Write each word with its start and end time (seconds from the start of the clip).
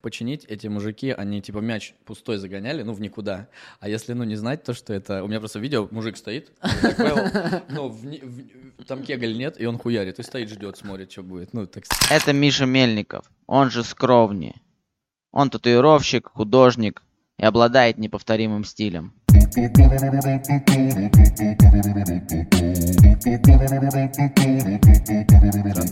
починить, 0.00 0.44
эти 0.46 0.66
мужики, 0.66 1.10
они 1.10 1.40
типа 1.40 1.58
мяч 1.58 1.94
пустой 2.04 2.38
загоняли, 2.38 2.82
ну, 2.82 2.92
в 2.92 3.00
никуда. 3.00 3.48
А 3.80 3.88
если, 3.88 4.12
ну, 4.12 4.24
не 4.24 4.36
знать 4.36 4.64
то, 4.64 4.74
что 4.74 4.92
это... 4.92 5.22
У 5.24 5.28
меня 5.28 5.38
просто 5.38 5.58
видео, 5.58 5.88
мужик 5.90 6.16
стоит, 6.16 6.50
понял, 6.96 7.60
ну, 7.68 7.96
там 8.86 9.02
кегаль 9.02 9.36
нет, 9.36 9.60
и 9.60 9.66
он 9.66 9.78
хуярит, 9.78 10.18
и 10.18 10.22
стоит, 10.22 10.50
ждет, 10.50 10.76
смотрит, 10.76 11.12
что 11.12 11.22
будет. 11.22 11.52
Ну, 11.52 11.66
так 11.66 11.84
Это 12.10 12.32
Миша 12.32 12.66
Мельников, 12.66 13.24
он 13.46 13.70
же 13.70 13.84
Скровни. 13.84 14.54
Он 15.32 15.48
татуировщик, 15.48 16.28
художник 16.28 17.02
и 17.38 17.44
обладает 17.44 17.98
неповторимым 17.98 18.64
стилем. 18.64 19.14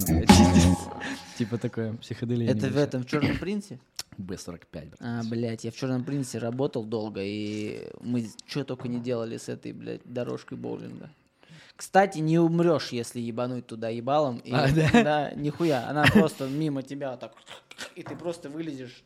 блядь. 0.06 1.27
Типа 1.38 1.56
такое 1.56 1.94
психоделия. 1.94 2.50
Это 2.50 2.66
в 2.66 2.76
этом, 2.76 3.04
в 3.04 3.06
Черном 3.06 3.38
принце? 3.38 3.78
Б45, 4.18 4.64
брат. 4.72 4.96
А, 4.98 5.22
блядь, 5.22 5.62
я 5.62 5.70
в 5.70 5.76
Черном 5.76 6.04
принце 6.04 6.40
работал 6.40 6.84
долго, 6.84 7.20
и 7.22 7.88
мы 8.00 8.28
что 8.46 8.64
только 8.64 8.88
не 8.88 8.98
делали 8.98 9.36
с 9.36 9.48
этой, 9.48 9.72
блядь, 9.72 10.00
дорожкой 10.04 10.58
боулинга. 10.58 11.10
Кстати, 11.76 12.18
не 12.18 12.40
умрешь, 12.40 12.88
если 12.88 13.20
ебануть 13.20 13.68
туда 13.68 13.88
ебалом. 13.88 14.38
И, 14.38 14.52
А, 14.52 14.66
да? 14.72 14.90
да? 14.92 15.30
нихуя. 15.36 15.88
Она 15.88 16.04
просто 16.12 16.48
мимо 16.48 16.82
тебя 16.82 17.16
так, 17.16 17.34
и 17.94 18.02
ты 18.02 18.16
просто 18.16 18.48
вылезешь 18.48 19.04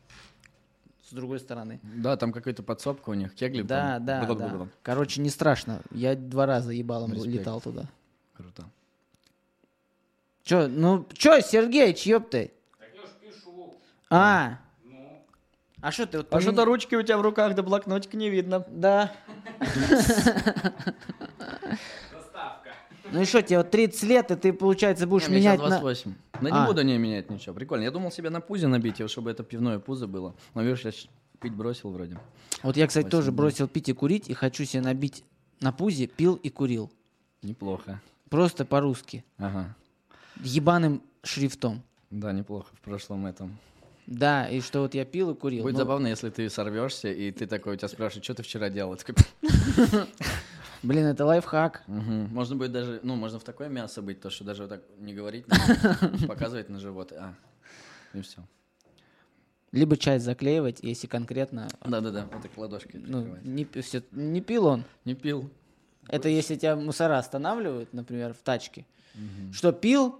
с 1.07 1.13
другой 1.13 1.39
стороны. 1.39 1.79
Да, 1.83 2.17
там 2.17 2.31
какая-то 2.31 2.63
подсобка 2.63 3.11
у 3.11 3.13
них, 3.13 3.35
кегли. 3.35 3.61
Да, 3.61 3.97
там. 3.97 4.05
да, 4.05 4.33
да. 4.33 4.67
Короче, 4.81 5.21
не 5.21 5.29
страшно. 5.29 5.83
Я 5.91 6.15
два 6.15 6.47
раза 6.47 6.71
ебалом 6.71 7.13
Респект. 7.13 7.35
летал 7.35 7.61
туда. 7.61 7.87
Круто. 8.33 8.65
Чё, 10.43 10.67
ну, 10.67 11.05
чё, 11.13 11.39
Сергеич, 11.39 12.03
ёпты? 12.05 12.51
А, 14.09 14.59
а 15.81 15.91
что 15.91 16.05
ты 16.05 16.17
вот 16.19 16.27
А 16.31 16.39
что-то 16.39 16.65
ручки 16.65 16.95
у 16.95 17.01
тебя 17.01 17.17
в 17.17 17.21
руках, 17.21 17.55
да 17.55 17.63
блокнотик 17.63 18.13
не 18.13 18.29
видно. 18.29 18.65
Да. 18.69 19.11
Ну 23.11 23.21
и 23.21 23.25
что, 23.25 23.43
тебе 23.43 23.59
вот 23.59 23.69
30 23.69 24.03
лет, 24.03 24.31
и 24.31 24.35
ты, 24.35 24.53
получается, 24.53 25.05
будешь 25.05 25.27
Не, 25.27 25.35
менять 25.35 25.59
щас 25.59 25.69
на... 25.69 25.79
28. 25.79 26.13
Да 26.41 26.49
А. 26.51 26.61
не 26.61 26.65
буду 26.65 26.81
не 26.81 26.97
менять 26.97 27.29
ничего. 27.29 27.53
Прикольно. 27.53 27.83
Я 27.83 27.91
думал 27.91 28.11
себе 28.11 28.31
на 28.31 28.41
пузе 28.41 28.65
набить, 28.65 28.97
его, 28.97 29.07
чтобы 29.07 29.29
это 29.29 29.43
пивное 29.43 29.77
пузо 29.77 30.07
было. 30.07 30.33
Но 30.55 30.63
видишь, 30.63 30.81
я 30.83 30.91
пить 31.39 31.53
бросил 31.53 31.91
вроде. 31.91 32.17
Вот 32.63 32.75
я, 32.75 32.87
кстати, 32.87 33.07
тоже 33.07 33.25
8, 33.29 33.31
да. 33.31 33.37
бросил 33.37 33.67
пить 33.67 33.89
и 33.89 33.93
курить, 33.93 34.29
и 34.29 34.33
хочу 34.33 34.65
себе 34.65 34.81
набить 34.81 35.23
на 35.59 35.71
пузе, 35.71 36.07
пил 36.07 36.35
и 36.35 36.49
курил. 36.49 36.91
Неплохо. 37.43 38.01
Просто 38.29 38.65
по-русски. 38.65 39.23
Ага. 39.37 39.75
Ебаным 40.41 41.01
шрифтом. 41.23 41.83
Да, 42.09 42.31
неплохо 42.31 42.71
в 42.75 42.81
прошлом 42.81 43.25
этом. 43.25 43.57
Да, 44.05 44.47
и 44.47 44.59
что 44.59 44.81
вот 44.81 44.93
я 44.93 45.05
пил 45.05 45.31
и 45.31 45.35
курил. 45.35 45.63
Будет 45.63 45.73
Ну, 45.73 45.79
забавно, 45.79 46.07
если 46.07 46.29
ты 46.29 46.49
сорвешься, 46.49 47.09
и 47.09 47.31
ты 47.31 47.47
такой, 47.47 47.73
у 47.73 47.77
тебя 47.77 47.87
спрашивают, 47.87 48.25
что 48.25 48.35
ты 48.35 48.43
вчера 48.43 48.69
делал? 48.69 48.97
Блин, 50.83 51.05
это 51.05 51.25
лайфхак. 51.25 51.83
Можно 51.87 52.57
будет 52.57 52.73
даже, 52.73 52.99
ну, 53.03 53.15
можно 53.15 53.39
в 53.39 53.43
такое 53.43 53.69
мясо 53.69 54.01
быть, 54.01 54.19
то, 54.19 54.29
что 54.29 54.43
даже 54.43 54.63
вот 54.63 54.69
так 54.69 54.81
не 54.99 55.13
говорить, 55.13 55.45
показывать 56.27 56.67
на 56.67 56.79
живот. 56.79 57.13
А, 57.13 57.33
и 58.13 58.21
все. 58.21 58.41
Либо 59.71 59.95
часть 59.95 60.25
заклеивать, 60.25 60.79
если 60.81 61.07
конкретно... 61.07 61.69
Да-да-да, 61.85 62.27
вот 62.31 62.41
так 62.41 62.51
ладошкой 62.57 63.01
Ну, 63.03 63.37
не, 63.43 63.65
всё- 63.81 64.03
не 64.11 64.41
пил 64.41 64.65
он. 64.65 64.83
Не 65.05 65.15
пил. 65.15 65.49
Это 66.09 66.27
если 66.27 66.57
тебя 66.57 66.75
мусора 66.75 67.17
останавливают, 67.17 67.93
например, 67.93 68.33
в 68.33 68.39
тачке. 68.43 68.85
Что 69.51 69.71
пил? 69.71 70.19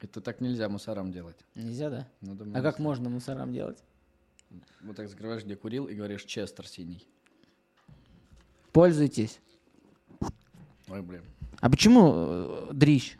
Это 0.00 0.20
так 0.20 0.40
нельзя 0.40 0.68
мусорам 0.68 1.10
делать. 1.10 1.36
Нельзя, 1.54 1.90
да? 1.90 2.08
Надо 2.20 2.46
А 2.54 2.62
как 2.62 2.78
можно 2.78 3.08
мусорам 3.08 3.52
делать? 3.52 3.82
Вот 4.82 4.96
так 4.96 5.08
закрываешь, 5.08 5.44
где 5.44 5.56
курил, 5.56 5.86
и 5.86 5.94
говоришь 5.94 6.24
Честер 6.24 6.66
синий. 6.66 7.06
Пользуйтесь. 8.72 9.40
Ой, 10.88 11.02
блин. 11.02 11.22
А 11.60 11.68
почему 11.68 12.12
э, 12.14 12.68
дрищ? 12.72 13.16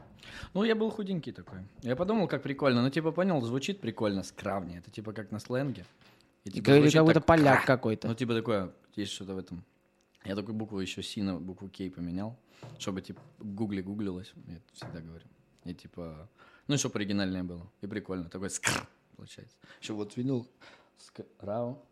Ну, 0.55 0.63
я 0.65 0.75
был 0.75 0.91
худенький 0.91 1.33
такой. 1.33 1.59
Я 1.83 1.97
подумал, 1.97 2.29
как 2.29 2.43
прикольно. 2.43 2.83
Ну, 2.83 2.91
типа, 2.91 3.11
понял, 3.13 3.41
звучит 3.43 3.81
прикольно, 3.81 4.23
скравни. 4.23 4.77
Это 4.77 4.91
типа 4.91 5.13
как 5.13 5.31
на 5.33 5.41
сленге. 5.41 5.85
И, 6.45 6.51
типа, 6.51 6.71
или 6.71 6.91
как 6.91 7.03
будто 7.03 7.15
так, 7.15 7.27
поляк 7.27 7.61
«Ка». 7.61 7.67
какой-то. 7.67 8.09
Ну, 8.09 8.15
типа 8.15 8.35
такое, 8.35 8.73
есть 8.95 9.13
что-то 9.13 9.35
в 9.35 9.39
этом. 9.39 9.65
Я 10.25 10.35
такую 10.37 10.55
букву 10.55 10.81
еще 10.81 11.03
си 11.03 11.23
на 11.23 11.39
букву 11.39 11.69
кей 11.69 11.91
поменял, 11.91 12.37
чтобы, 12.79 13.01
типа, 13.03 13.21
в 13.39 13.55
гугле 13.55 13.83
гуглилось. 13.83 14.33
Я 14.47 14.57
это 14.57 14.65
всегда 14.75 15.01
говорю. 15.01 15.25
И, 15.65 15.75
типа, 15.75 16.29
ну, 16.67 16.75
и 16.75 16.79
чтобы 16.79 16.97
оригинальное 16.99 17.45
было. 17.45 17.71
И 17.81 17.87
прикольно. 17.87 18.29
Такой 18.29 18.51
скр, 18.51 18.87
получается. 19.17 19.57
Еще 19.81 19.93
вот 19.93 20.17
видел 20.17 20.47
скрау. 20.99 21.85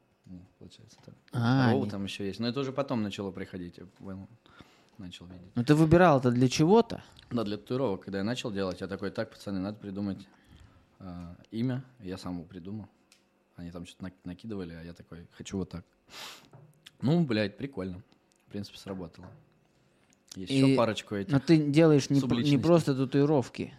Получается 0.59 0.99
так. 1.05 1.15
А, 1.33 1.71
Роу 1.71 1.85
не- 1.85 1.91
там 1.91 2.03
еще 2.05 2.27
есть. 2.27 2.41
Но 2.41 2.49
это 2.49 2.59
уже 2.61 2.73
потом 2.73 3.03
начало 3.03 3.31
приходить. 3.31 3.79
Я. 3.79 3.87
Начал 4.99 5.27
видеть. 5.27 5.53
Ну 5.55 5.63
ты 5.63 5.75
выбирал 5.75 6.19
это 6.19 6.31
для 6.31 6.49
чего-то? 6.49 7.05
Да, 7.31 7.45
для 7.45 7.59
татуировок, 7.59 8.05
когда 8.05 8.19
я 8.19 8.25
начал 8.25 8.51
делать, 8.51 8.81
я 8.81 8.89
такой, 8.89 9.11
так, 9.11 9.31
пацаны, 9.31 9.61
надо 9.61 9.79
придумать 9.79 10.27
а, 10.99 11.37
имя. 11.51 11.85
Я 12.01 12.17
сам 12.17 12.37
его 12.37 12.45
придумал. 12.45 12.89
Они 13.57 13.71
там 13.71 13.85
что-то 13.87 14.07
нак- 14.07 14.25
накидывали, 14.25 14.73
а 14.73 14.83
я 14.83 14.95
такой, 14.95 15.27
хочу 15.33 15.59
вот 15.59 15.69
так. 15.71 15.85
Ну, 17.03 17.25
блядь, 17.25 17.57
прикольно. 17.59 18.03
В 18.47 18.51
принципе, 18.53 18.79
сработало. 18.79 19.27
Есть 20.37 20.53
И- 20.53 20.57
еще 20.59 20.77
парочку 20.77 21.15
этих. 21.15 21.33
Но 21.33 21.41
ты 21.41 21.57
делаешь 21.57 22.11
не, 22.11 22.21
не 22.51 22.59
просто 22.59 22.95
татуировки. 22.95 23.73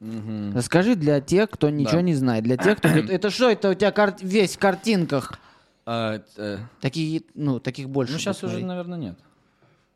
Мгм. 0.00 0.54
Расскажи 0.54 0.94
для 0.94 1.20
тех, 1.20 1.48
кто 1.50 1.70
ничего 1.70 1.96
Да. 1.96 2.02
не 2.02 2.14
знает. 2.14 2.44
Для 2.44 2.56
тех, 2.58 2.78
кто... 2.78 2.88
говорит, 2.88 3.10
Это 3.10 3.30
что, 3.30 3.48
это 3.50 3.70
у 3.70 3.74
тебя 3.74 3.90
кар- 3.92 4.16
весь 4.20 4.56
в 4.56 4.58
картинках? 4.58 5.38
А, 5.86 6.20
э, 6.36 6.58
Такие, 6.80 7.22
ну, 7.34 7.60
таких 7.60 7.88
больше. 7.88 8.12
ну, 8.14 8.18
сейчас 8.18 8.42
уже, 8.44 8.64
наверное, 8.64 8.98
нет. 8.98 9.18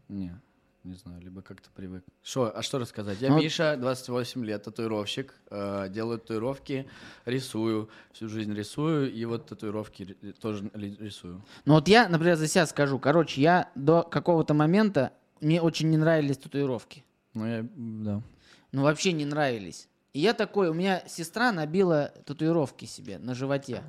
Не, 0.09 0.33
не 0.85 0.95
знаю, 0.95 1.21
либо 1.21 1.43
как-то 1.43 1.69
привык. 1.75 2.03
Шо, 2.23 2.51
а 2.55 2.63
что 2.63 2.79
рассказать? 2.79 3.21
Я 3.21 3.29
Ну, 3.31 3.39
Миша, 3.39 3.77
28 3.79 4.45
лет, 4.45 4.63
татуировщик. 4.65 5.35
э, 5.51 5.89
делаю 5.91 6.19
татуировки, 6.19 6.89
рисую. 7.27 7.91
Всю 8.13 8.29
жизнь 8.29 8.55
рисую, 8.55 9.13
и 9.13 9.25
вот 9.27 9.47
татуировки 9.47 10.17
тоже 10.41 10.71
рисую. 10.75 11.43
Ну 11.65 11.75
вот 11.75 11.89
я, 11.89 12.09
например, 12.09 12.37
за 12.37 12.47
себя 12.49 12.67
скажу. 12.67 12.99
Короче, 12.99 13.41
я 13.43 13.71
до 13.75 14.03
какого-то 14.03 14.55
момента, 14.55 15.13
мне 15.41 15.61
очень 15.61 15.91
не 15.91 15.97
нравились 15.97 16.39
татуировки. 16.39 17.05
Ну, 17.35 17.47
я, 17.47 17.67
да. 17.77 18.23
Ну, 18.73 18.83
вообще 18.83 19.13
не 19.13 19.25
нравились. 19.25 19.87
И 20.13 20.19
я 20.21 20.33
такой, 20.35 20.69
у 20.71 20.75
меня 20.75 21.03
сестра 21.07 21.53
набила 21.53 22.13
татуировки 22.27 22.85
себе 22.85 23.19
на 23.19 23.35
животе. 23.35 23.83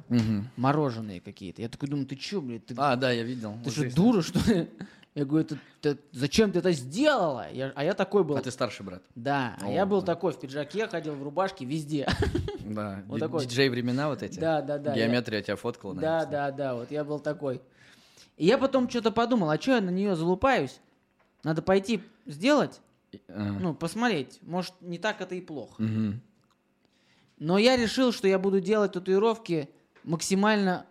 Мороженые 0.55 1.19
какие-то. 1.21 1.61
Я 1.61 1.69
такой 1.69 1.89
думаю, 1.89 2.05
ты 2.05 2.15
чё, 2.15 2.41
блядь, 2.41 2.65
ты, 2.65 2.75
А, 2.77 2.95
да, 2.95 3.11
я 3.11 3.23
видел. 3.23 3.53
ты 3.63 3.69
Вот 3.69 3.73
что, 3.73 3.95
дура, 3.95 4.21
что 4.21 4.39
ли? 4.51 4.69
Я 5.13 5.25
говорю, 5.25 5.45
«Ты- 5.45 5.59
ты- 5.81 5.97
зачем 6.13 6.53
ты 6.53 6.59
это 6.59 6.71
сделала? 6.71 7.51
Я- 7.51 7.73
а 7.75 7.83
я 7.83 7.93
такой 7.93 8.23
был. 8.23 8.37
А 8.37 8.41
ты 8.41 8.49
старший 8.49 8.85
брат. 8.85 9.03
Да, 9.13 9.57
а 9.61 9.67
О, 9.67 9.71
я 9.71 9.85
был 9.85 9.99
да. 9.99 10.05
такой 10.13 10.31
в 10.31 10.39
пиджаке, 10.39 10.87
ходил 10.87 11.15
в 11.15 11.23
рубашке 11.23 11.65
везде. 11.65 12.07
Да. 12.71 13.03
Вот 13.07 13.19
такой. 13.19 13.45
Диджей 13.45 13.67
времена 13.67 14.07
вот 14.07 14.23
эти. 14.23 14.39
Да, 14.39 14.61
да, 14.61 14.77
да. 14.77 14.93
я- 14.95 15.07
Геометрия 15.07 15.41
тебя 15.41 15.57
фоткала, 15.57 15.93
Да, 15.93 15.99
наверное, 16.19 16.31
да, 16.31 16.51
да, 16.51 16.75
вот 16.75 16.89
я 16.91 17.03
был 17.03 17.19
такой. 17.19 17.61
И 18.37 18.45
я 18.45 18.57
потом 18.57 18.89
что-то 18.89 19.11
подумал, 19.11 19.49
а 19.49 19.59
что 19.59 19.71
я 19.75 19.81
на 19.81 19.89
нее 19.89 20.15
залупаюсь? 20.15 20.79
Надо 21.43 21.61
пойти 21.61 22.01
сделать, 22.25 22.79
ага. 23.27 23.57
ну, 23.59 23.73
посмотреть. 23.73 24.39
Может, 24.43 24.73
не 24.79 24.99
так 24.99 25.19
это 25.19 25.35
и 25.35 25.41
плохо. 25.41 25.81
Мгм. 25.83 26.21
Но 27.39 27.57
я 27.57 27.75
решил, 27.75 28.13
что 28.13 28.29
я 28.29 28.39
буду 28.39 28.61
делать 28.61 28.93
татуировки 28.93 29.69
максимально 30.05 30.85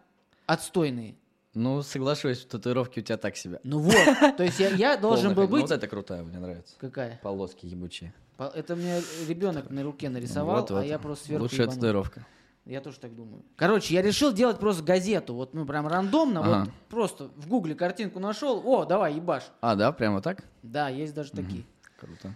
отстойные. 0.44 1.14
Ну, 1.55 1.83
соглашусь, 1.83 2.44
татуировки 2.47 3.00
у 3.00 3.03
тебя 3.03 3.16
так 3.16 3.37
себе. 3.37 3.61
Ну 3.65 3.81
вот, 3.81 4.37
то 4.37 4.43
есть 4.44 4.61
я, 4.61 4.69
я 4.69 4.97
должен 4.97 5.34
был. 5.34 5.43
Ну, 5.44 5.49
быть... 5.49 5.62
вот 5.62 5.71
это 5.72 5.88
крутая, 5.88 6.22
мне 6.22 6.38
нравится. 6.38 6.77
Какая? 6.78 7.19
Полоски 7.22 7.66
ебучие. 7.66 8.15
Это 8.38 8.77
мне 8.77 9.00
ребенок 9.28 9.69
на 9.71 9.83
руке 9.83 10.09
нарисовал, 10.09 10.60
Вот, 10.60 10.71
а 10.71 10.75
вот. 10.75 10.84
я 10.84 10.99
просто 10.99 11.27
сверху 11.27 11.43
Лучшая 11.43 11.62
ебанул. 11.62 11.75
татуировка. 11.81 12.27
Я 12.66 12.81
тоже 12.81 13.00
так 13.00 13.15
думаю. 13.16 13.43
Короче, 13.56 13.95
я 13.95 14.03
решил 14.03 14.33
делать 14.33 14.59
просто 14.59 14.83
газету. 14.84 15.34
Вот, 15.34 15.54
ну, 15.54 15.66
прям 15.66 15.89
рандомно. 15.89 16.41
Вот 16.41 16.54
Ага. 16.54 16.71
просто 16.89 17.28
в 17.36 17.48
гугле 17.48 17.74
картинку 17.74 18.21
нашел. 18.21 18.63
О, 18.65 18.84
давай, 18.84 19.15
ебашь. 19.15 19.45
А, 19.60 19.74
да, 19.74 19.91
прямо 19.92 20.22
так? 20.22 20.45
Да, 20.63 20.89
есть 20.89 21.15
даже 21.15 21.33
такие. 21.33 21.65
Круто. 21.98 22.34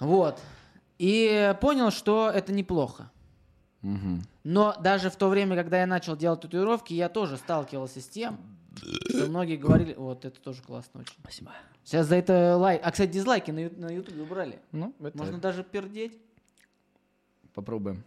Вот. 0.00 0.40
И 0.98 1.54
понял, 1.60 1.90
что 1.90 2.30
это 2.34 2.52
неплохо. 2.52 3.10
Мгм. 3.82 4.22
Но 4.44 4.74
даже 4.80 5.08
в 5.10 5.16
то 5.16 5.28
время, 5.28 5.54
когда 5.56 5.80
я 5.80 5.86
начал 5.86 6.16
делать 6.16 6.40
татуировки, 6.40 6.92
я 6.94 7.08
тоже 7.08 7.36
сталкивался 7.36 8.00
с 8.00 8.08
тем, 8.08 8.38
что 8.76 9.26
многие 9.26 9.56
говорили... 9.56 9.94
Вот, 9.94 10.24
это 10.24 10.40
тоже 10.40 10.62
классно 10.62 11.00
очень. 11.00 11.14
Спасибо. 11.20 11.52
Сейчас 11.84 12.06
за 12.06 12.16
это 12.16 12.56
лайк... 12.56 12.80
А, 12.84 12.90
кстати, 12.90 13.10
дизлайки 13.10 13.50
на, 13.50 13.70
на 13.70 13.90
ютубе 13.90 14.22
убрали. 14.22 14.58
Ну, 14.72 14.94
это 15.00 15.16
Можно 15.16 15.38
даже 15.38 15.64
пердеть. 15.64 16.18
попробуем. 17.54 18.04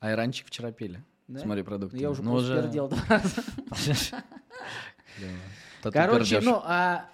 Айранчик 0.00 0.46
вчера 0.48 0.72
пили. 0.72 1.02
Да? 1.28 1.40
Смотри 1.40 1.62
продукты. 1.62 1.96
Я 1.98 2.10
уже 2.10 2.22
Ну, 2.22 2.32
просто 2.32 2.62
пердел 2.62 2.88
два 2.88 3.02
раза. 3.08 3.42
Короче, 5.82 6.40
ну, 6.40 6.60
а 6.64 7.08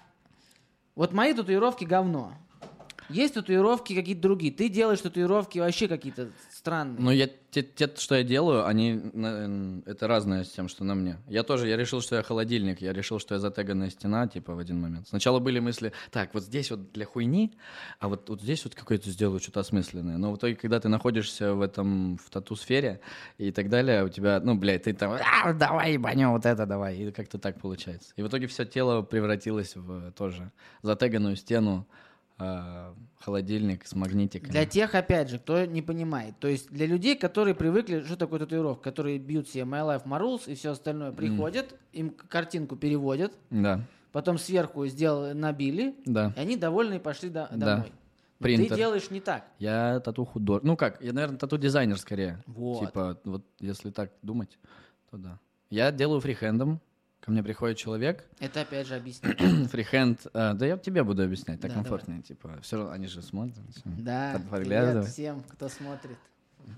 вот 0.95 1.13
мои 1.13 1.33
татуировки 1.33 1.85
говно. 1.85 2.33
Есть 3.09 3.33
татуировки 3.33 3.95
какие-то 3.95 4.21
другие. 4.21 4.53
Ты 4.53 4.69
делаешь 4.69 5.01
татуировки 5.01 5.57
вообще 5.57 5.87
какие-то 5.87 6.29
странные. 6.59 6.99
Ну, 6.99 7.11
я, 7.11 7.27
те, 7.51 7.63
те, 7.63 7.89
что 7.95 8.15
я 8.15 8.23
делаю, 8.23 8.67
они, 8.67 9.01
это 9.85 10.07
разное 10.07 10.43
с 10.43 10.49
тем, 10.49 10.67
что 10.67 10.83
на 10.83 10.93
мне. 10.93 11.17
Я 11.27 11.43
тоже, 11.43 11.67
я 11.67 11.77
решил, 11.77 12.01
что 12.01 12.15
я 12.17 12.21
холодильник, 12.21 12.81
я 12.81 12.93
решил, 12.93 13.19
что 13.19 13.35
я 13.35 13.39
затеганная 13.39 13.89
стена, 13.89 14.27
типа, 14.27 14.53
в 14.53 14.59
один 14.59 14.81
момент. 14.81 15.07
Сначала 15.07 15.39
были 15.39 15.59
мысли, 15.59 15.93
так, 16.11 16.33
вот 16.33 16.43
здесь 16.43 16.69
вот 16.69 16.91
для 16.91 17.05
хуйни, 17.05 17.53
а 17.99 18.09
вот, 18.09 18.29
вот 18.29 18.41
здесь 18.41 18.63
вот 18.65 18.75
какое-то 18.75 19.09
сделаю 19.09 19.39
что-то 19.39 19.61
осмысленное. 19.61 20.17
Но 20.17 20.33
в 20.33 20.37
итоге, 20.37 20.55
когда 20.55 20.79
ты 20.79 20.89
находишься 20.89 21.53
в 21.53 21.61
этом, 21.61 22.17
в 22.17 22.29
тату-сфере 22.29 22.99
и 23.37 23.51
так 23.51 23.69
далее, 23.69 24.03
у 24.03 24.09
тебя, 24.09 24.41
ну, 24.43 24.55
блядь, 24.55 24.83
ты 24.83 24.93
там, 24.93 25.13
«А, 25.13 25.53
давай, 25.53 25.93
ебанем 25.93 26.31
вот 26.31 26.45
это, 26.45 26.65
давай. 26.65 26.97
И 26.97 27.11
как-то 27.11 27.39
так 27.39 27.59
получается. 27.59 28.13
И 28.17 28.21
в 28.21 28.27
итоге 28.27 28.47
все 28.47 28.65
тело 28.65 29.01
превратилось 29.01 29.75
в 29.75 30.11
тоже 30.11 30.51
затеганную 30.83 31.37
стену, 31.37 31.87
а, 32.39 32.95
холодильник 33.19 33.85
с 33.85 33.93
магнитиками. 33.93 34.51
Для 34.51 34.65
тех, 34.65 34.95
опять 34.95 35.29
же, 35.29 35.39
кто 35.39 35.65
не 35.65 35.81
понимает. 35.81 36.35
То 36.39 36.47
есть 36.47 36.69
для 36.71 36.85
людей, 36.85 37.15
которые 37.17 37.53
привыкли, 37.53 38.01
что 38.03 38.15
такое 38.15 38.39
татуировка, 38.39 38.83
которые 38.83 39.19
бьют 39.19 39.49
себе 39.49 39.63
My 39.63 39.81
Life 39.85 40.05
Marules 40.05 40.49
и 40.51 40.55
все 40.55 40.71
остальное, 40.71 41.11
приходят, 41.11 41.75
им 41.91 42.11
к- 42.11 42.27
картинку 42.27 42.75
переводят, 42.75 43.33
Да, 43.49 43.81
потом 44.11 44.37
сверху 44.37 44.87
сделали, 44.87 45.33
набили, 45.33 45.95
да. 46.05 46.33
и 46.35 46.39
они 46.39 46.55
довольны 46.55 46.95
и 46.95 46.99
пошли 46.99 47.29
до- 47.29 47.49
домой. 47.51 47.91
Принтер. 48.39 48.69
Ты 48.69 48.75
делаешь 48.77 49.11
не 49.11 49.19
так. 49.19 49.45
Я 49.59 49.99
тату 49.99 50.23
художник. 50.23 50.63
Ну 50.63 50.77
как, 50.77 51.01
я, 51.03 51.11
наверное, 51.11 51.37
тату 51.37 51.57
дизайнер 51.57 51.97
скорее. 51.97 52.41
Вот. 52.47 52.85
Типа, 52.87 53.19
вот 53.25 53.43
если 53.59 53.91
так 53.91 54.11
думать, 54.21 54.57
то 55.11 55.17
да. 55.17 55.39
Я 55.69 55.91
делаю 55.91 56.21
фрихендом. 56.21 56.79
Ко 57.21 57.31
мне 57.31 57.43
приходит 57.43 57.77
человек, 57.77 58.23
Это 58.39 58.61
опять 58.61 58.87
же 58.87 58.95
объяснить. 58.95 59.37
фрихенд, 59.69 60.25
э, 60.33 60.53
да 60.53 60.65
я 60.65 60.77
тебе 60.77 61.03
буду 61.03 61.23
объяснять, 61.23 61.59
так 61.59 61.69
Да, 61.71 61.75
комфортнее, 61.75 62.21
типа, 62.21 62.59
все 62.61 62.77
равно 62.77 62.91
они 62.93 63.07
же 63.07 63.21
смотрят. 63.21 63.57
всё. 63.71 63.81
Да, 63.85 64.41
привет 64.51 65.05
всем, 65.07 65.43
кто 65.43 65.67
смотрит. 65.67 66.17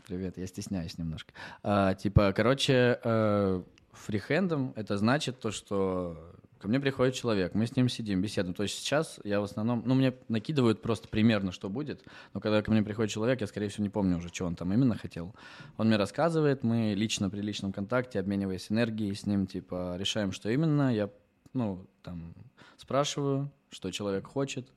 Привет, 0.07 0.37
я 0.37 0.47
стесняюсь 0.47 0.97
немножко. 0.97 1.33
А, 1.63 1.93
типа, 1.93 2.33
короче, 2.35 2.99
э, 3.03 3.63
фрихендом 3.91 4.73
это 4.75 4.97
значит 4.97 5.39
то, 5.39 5.51
что 5.51 6.33
ко 6.61 6.67
мне 6.67 6.79
приходит 6.79 7.15
человек, 7.15 7.55
мы 7.55 7.65
с 7.65 7.75
ним 7.75 7.89
сидим, 7.89 8.21
беседуем. 8.21 8.53
То 8.53 8.63
есть 8.63 8.75
сейчас 8.75 9.19
я 9.23 9.41
в 9.41 9.43
основном, 9.43 9.83
ну, 9.85 9.95
мне 9.95 10.13
накидывают 10.27 10.81
просто 10.81 11.07
примерно, 11.07 11.51
что 11.51 11.69
будет, 11.69 12.05
но 12.33 12.39
когда 12.39 12.61
ко 12.61 12.71
мне 12.71 12.83
приходит 12.83 13.11
человек, 13.11 13.41
я, 13.41 13.47
скорее 13.47 13.67
всего, 13.69 13.83
не 13.83 13.89
помню 13.89 14.17
уже, 14.17 14.29
что 14.29 14.45
он 14.45 14.55
там 14.55 14.71
именно 14.71 14.95
хотел. 14.95 15.33
Он 15.77 15.87
мне 15.87 15.97
рассказывает, 15.97 16.63
мы 16.63 16.93
лично 16.95 17.29
при 17.29 17.41
личном 17.41 17.73
контакте, 17.73 18.19
обмениваясь 18.19 18.71
энергией 18.71 19.13
с 19.15 19.25
ним, 19.25 19.47
типа, 19.47 19.95
решаем, 19.97 20.31
что 20.31 20.49
именно, 20.49 20.93
я, 20.93 21.09
ну, 21.53 21.87
там, 22.03 22.33
спрашиваю, 22.77 23.51
что 23.69 23.91
человек 23.91 24.27
хочет, 24.27 24.71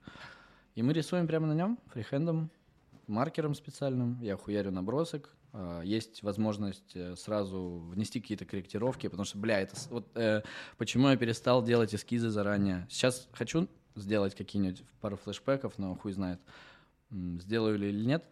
и 0.75 0.83
мы 0.83 0.93
рисуем 0.93 1.27
прямо 1.27 1.47
на 1.47 1.55
нем, 1.55 1.79
фрихендом, 1.87 2.51
маркером 3.07 3.55
специальным, 3.55 4.19
я 4.23 4.37
хуярю 4.37 4.71
набросок, 4.71 5.35
есть 5.85 6.23
возможность 6.23 6.97
э, 6.97 7.15
сразу 7.17 7.79
внести 7.93 8.21
какие-то 8.21 8.45
корректировки, 8.45 9.06
потому 9.09 9.25
что, 9.25 9.39
бля, 9.39 9.61
это 9.61 9.77
вот 9.91 10.06
э, 10.17 10.43
почему 10.79 11.09
я 11.09 11.17
перестал 11.17 11.62
делать 11.62 11.95
эскизы 11.95 12.29
заранее. 12.31 12.87
Сейчас 12.91 13.29
хочу 13.33 13.69
сделать 13.95 14.35
какие-нибудь 14.35 14.83
пару 15.01 15.17
флешбеков, 15.17 15.79
но 15.79 15.95
хуй 15.95 16.12
знает, 16.12 16.41
сделаю 17.11 17.79
ли 17.79 17.89
или 17.91 18.05
нет. 18.05 18.25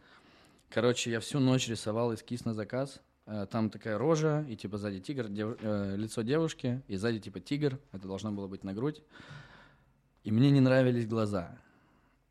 Короче, 0.70 1.10
я 1.10 1.20
всю 1.20 1.38
ночь 1.38 1.68
рисовал 1.68 2.12
эскиз 2.14 2.44
на 2.44 2.54
заказ. 2.54 3.00
Э, 3.26 3.46
Там 3.50 3.70
такая 3.70 3.98
рожа, 3.98 4.44
и 4.48 4.56
типа 4.56 4.78
сзади 4.78 4.98
тигр, 5.00 5.28
дев- 5.28 5.58
э, 5.60 5.94
лицо 5.96 6.22
девушки, 6.22 6.82
и 6.88 6.96
сзади 6.96 7.20
типа 7.20 7.38
тигр. 7.40 7.78
Это 7.92 8.08
должно 8.08 8.32
было 8.32 8.48
быть 8.48 8.64
на 8.64 8.72
грудь. 8.74 9.00
И 10.24 10.30
мне 10.32 10.50
не 10.50 10.60
нравились 10.60 11.06
глаза. 11.06 11.56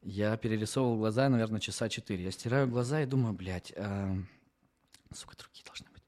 Я 0.01 0.35
перерисовывал 0.35 0.97
глаза, 0.97 1.29
наверное, 1.29 1.59
часа 1.59 1.87
четыре. 1.87 2.23
Я 2.25 2.31
стираю 2.31 2.67
глаза 2.67 3.01
и 3.01 3.05
думаю, 3.05 3.33
блядь, 3.33 3.71
а, 3.77 4.15
сука, 5.13 5.35
другие 5.37 5.63
должны 5.65 5.87
быть. 5.91 6.03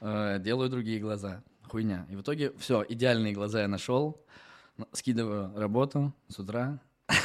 Э, 0.00 0.38
делаю 0.40 0.68
другие 0.68 1.00
глаза. 1.00 1.42
Хуйня. 1.64 2.06
И 2.10 2.16
в 2.16 2.20
итоге, 2.20 2.52
все, 2.58 2.84
идеальные 2.88 3.32
глаза 3.32 3.62
я 3.62 3.68
нашел. 3.68 4.22
Скидываю 4.92 5.52
работу 5.56 6.12
с 6.28 6.38
утра. 6.38 6.80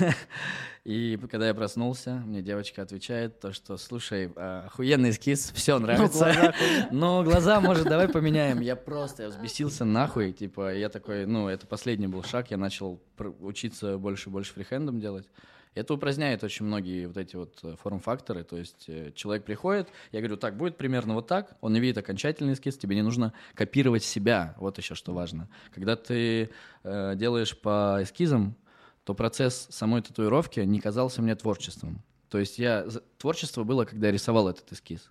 И 0.83 1.19
когда 1.30 1.48
я 1.48 1.53
проснулся, 1.53 2.15
мне 2.25 2.42
девочка 2.42 2.81
отвечает 2.81 3.39
то, 3.39 3.51
что, 3.51 3.77
слушай, 3.77 4.31
а, 4.36 4.65
охуенный 4.65 5.12
эскиз, 5.12 5.51
все 5.53 5.77
нравится. 5.80 6.25
глаза 6.25 6.53
хуйня. 6.53 6.88
Но 6.92 7.24
глаза, 7.24 7.59
может, 7.59 7.88
давай 7.88 8.07
поменяем. 8.07 8.62
Я 8.62 8.75
просто 8.75 9.24
я 9.24 9.30
взбесился 9.30 9.86
нахуй, 9.86 10.31
типа, 10.31 10.74
я 10.75 10.89
такой, 10.89 11.25
ну, 11.25 11.48
это 11.50 11.68
последний 11.68 12.07
был 12.07 12.24
шаг, 12.24 12.51
я 12.51 12.57
начал 12.57 13.01
учиться 13.39 13.98
больше 13.98 14.30
и 14.30 14.31
больше 14.31 14.53
фрихендом 14.53 15.00
делать. 15.00 15.27
Это 15.73 15.94
упраздняет 15.94 16.44
очень 16.44 16.65
многие 16.65 17.06
вот 17.06 17.15
эти 17.15 17.38
вот 17.38 17.59
э, 17.63 17.75
форм-факторы, 17.81 18.44
то 18.44 18.57
есть 18.57 18.85
э, 18.89 19.13
человек 19.15 19.45
приходит, 19.45 19.88
я 20.12 20.19
говорю, 20.19 20.35
так, 20.35 20.57
будет 20.57 20.75
примерно 20.75 21.13
вот 21.13 21.27
так, 21.27 21.56
он 21.62 21.71
не 21.71 21.79
видит 21.79 21.97
окончательный 21.97 22.53
эскиз, 22.53 22.77
тебе 22.77 22.95
не 22.95 23.03
нужно 23.03 23.31
копировать 23.53 24.03
себя, 24.03 24.53
вот 24.57 24.77
еще 24.77 24.95
что 24.95 25.13
важно. 25.13 25.47
Когда 25.73 25.95
ты 25.95 26.50
э, 26.83 27.15
делаешь 27.15 27.57
по 27.57 28.00
эскизам, 28.01 28.56
то 29.06 29.13
процесс 29.13 29.68
самой 29.69 30.01
татуировки 30.01 30.59
не 30.59 30.81
казался 30.81 31.21
мне 31.21 31.35
творчеством. 31.35 32.03
То 32.29 32.38
есть 32.38 32.59
я... 32.59 32.88
Творчество 33.17 33.63
было, 33.63 33.85
когда 33.85 34.07
я 34.07 34.13
рисовал 34.13 34.50
этот 34.50 34.71
эскиз. 34.71 35.09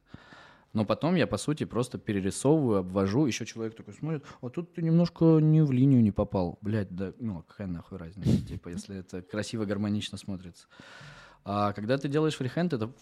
Но 0.72 0.84
потом 0.84 1.16
я, 1.16 1.26
по 1.26 1.36
сути, 1.36 1.64
просто 1.64 1.98
перерисовываю, 1.98 2.78
обвожу. 2.78 3.26
Еще 3.26 3.44
человек 3.44 3.74
такой 3.74 3.94
смотрит, 3.94 4.24
а 4.40 4.48
тут 4.50 4.72
ты 4.72 4.82
немножко 4.82 5.24
не 5.40 5.62
в 5.62 5.72
линию 5.72 6.00
не 6.00 6.12
попал. 6.12 6.58
Блядь, 6.60 6.94
да, 6.94 7.12
ну, 7.18 7.42
какая 7.42 7.66
нахуй 7.66 7.98
разница, 7.98 8.46
типа, 8.48 8.68
если 8.68 8.98
это 8.98 9.22
красиво, 9.22 9.64
гармонично 9.64 10.16
смотрится. 10.16 10.68
А 11.44 11.72
когда 11.72 11.98
ты 11.98 12.08
делаешь 12.08 12.36
фрихенд, 12.36 12.72
это, 12.72 12.92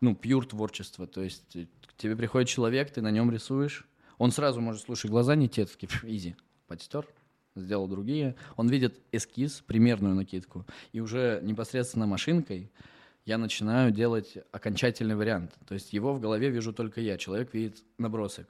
ну, 0.00 0.14
пьюр 0.14 0.46
творчество. 0.46 1.06
То 1.06 1.22
есть 1.22 1.56
э, 1.56 1.66
к 1.86 1.94
тебе 1.96 2.14
приходит 2.14 2.48
человек, 2.48 2.90
ты 2.90 3.00
на 3.00 3.10
нем 3.10 3.30
рисуешь. 3.30 3.86
Он 4.18 4.30
сразу 4.30 4.60
может, 4.60 4.82
слушай, 4.82 5.10
глаза 5.10 5.34
не 5.34 5.48
те, 5.48 5.64
такие, 5.64 5.88
«Пф, 5.88 6.04
изи, 6.04 6.36
подстер, 6.66 7.06
сделал 7.56 7.88
другие. 7.88 8.36
Он 8.56 8.68
видит 8.68 9.00
эскиз, 9.12 9.62
примерную 9.66 10.14
накидку, 10.14 10.66
и 10.92 11.00
уже 11.00 11.40
непосредственно 11.42 12.06
машинкой 12.06 12.70
я 13.24 13.38
начинаю 13.38 13.90
делать 13.90 14.36
окончательный 14.52 15.16
вариант. 15.16 15.52
То 15.66 15.74
есть 15.74 15.92
его 15.92 16.12
в 16.12 16.20
голове 16.20 16.50
вижу 16.50 16.72
только 16.72 17.00
я, 17.00 17.16
человек 17.16 17.54
видит 17.54 17.82
набросок. 17.98 18.46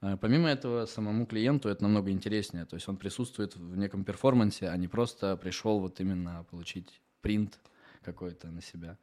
А, 0.00 0.16
Помимо 0.16 0.48
этого, 0.48 0.86
самому 0.86 1.26
клиенту 1.26 1.68
это 1.68 1.82
намного 1.84 2.10
интереснее. 2.10 2.64
То 2.64 2.74
есть 2.74 2.88
он 2.88 2.96
присутствует 2.96 3.54
в 3.56 3.76
неком 3.76 4.04
перформансе, 4.04 4.68
а 4.68 4.76
не 4.76 4.88
просто 4.88 5.36
пришел 5.36 5.78
вот 5.78 6.00
именно 6.00 6.44
получить 6.50 7.00
принт 7.20 7.58
какой-то 8.02 8.48
на 8.48 8.60
себя. 8.60 8.98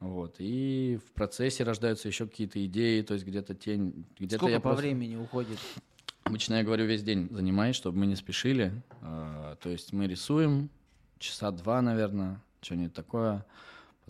Вот. 0.00 0.36
И 0.38 0.98
в 1.08 1.12
процессе 1.12 1.64
рождаются 1.64 2.08
еще 2.08 2.26
какие-то 2.26 2.64
идеи, 2.66 3.02
то 3.02 3.14
есть 3.14 3.26
где-то 3.26 3.54
тень... 3.54 4.04
Где-то 4.18 4.36
Сколько 4.36 4.52
я 4.52 4.60
по 4.60 4.70
просто- 4.70 4.82
времени 4.82 5.16
уходит? 5.16 5.58
Обычно 6.24 6.54
я 6.54 6.62
говорю 6.62 6.84
весь 6.84 7.02
день 7.02 7.28
занимаюсь, 7.30 7.74
чтобы 7.74 7.98
мы 7.98 8.06
не 8.06 8.14
спешили. 8.14 8.72
А, 9.00 9.56
То 9.56 9.70
есть 9.70 9.92
мы 9.92 10.06
рисуем 10.06 10.68
часа 11.18 11.50
два, 11.52 11.80
наверное, 11.80 12.40
что-нибудь 12.60 12.92
такое. 12.92 13.46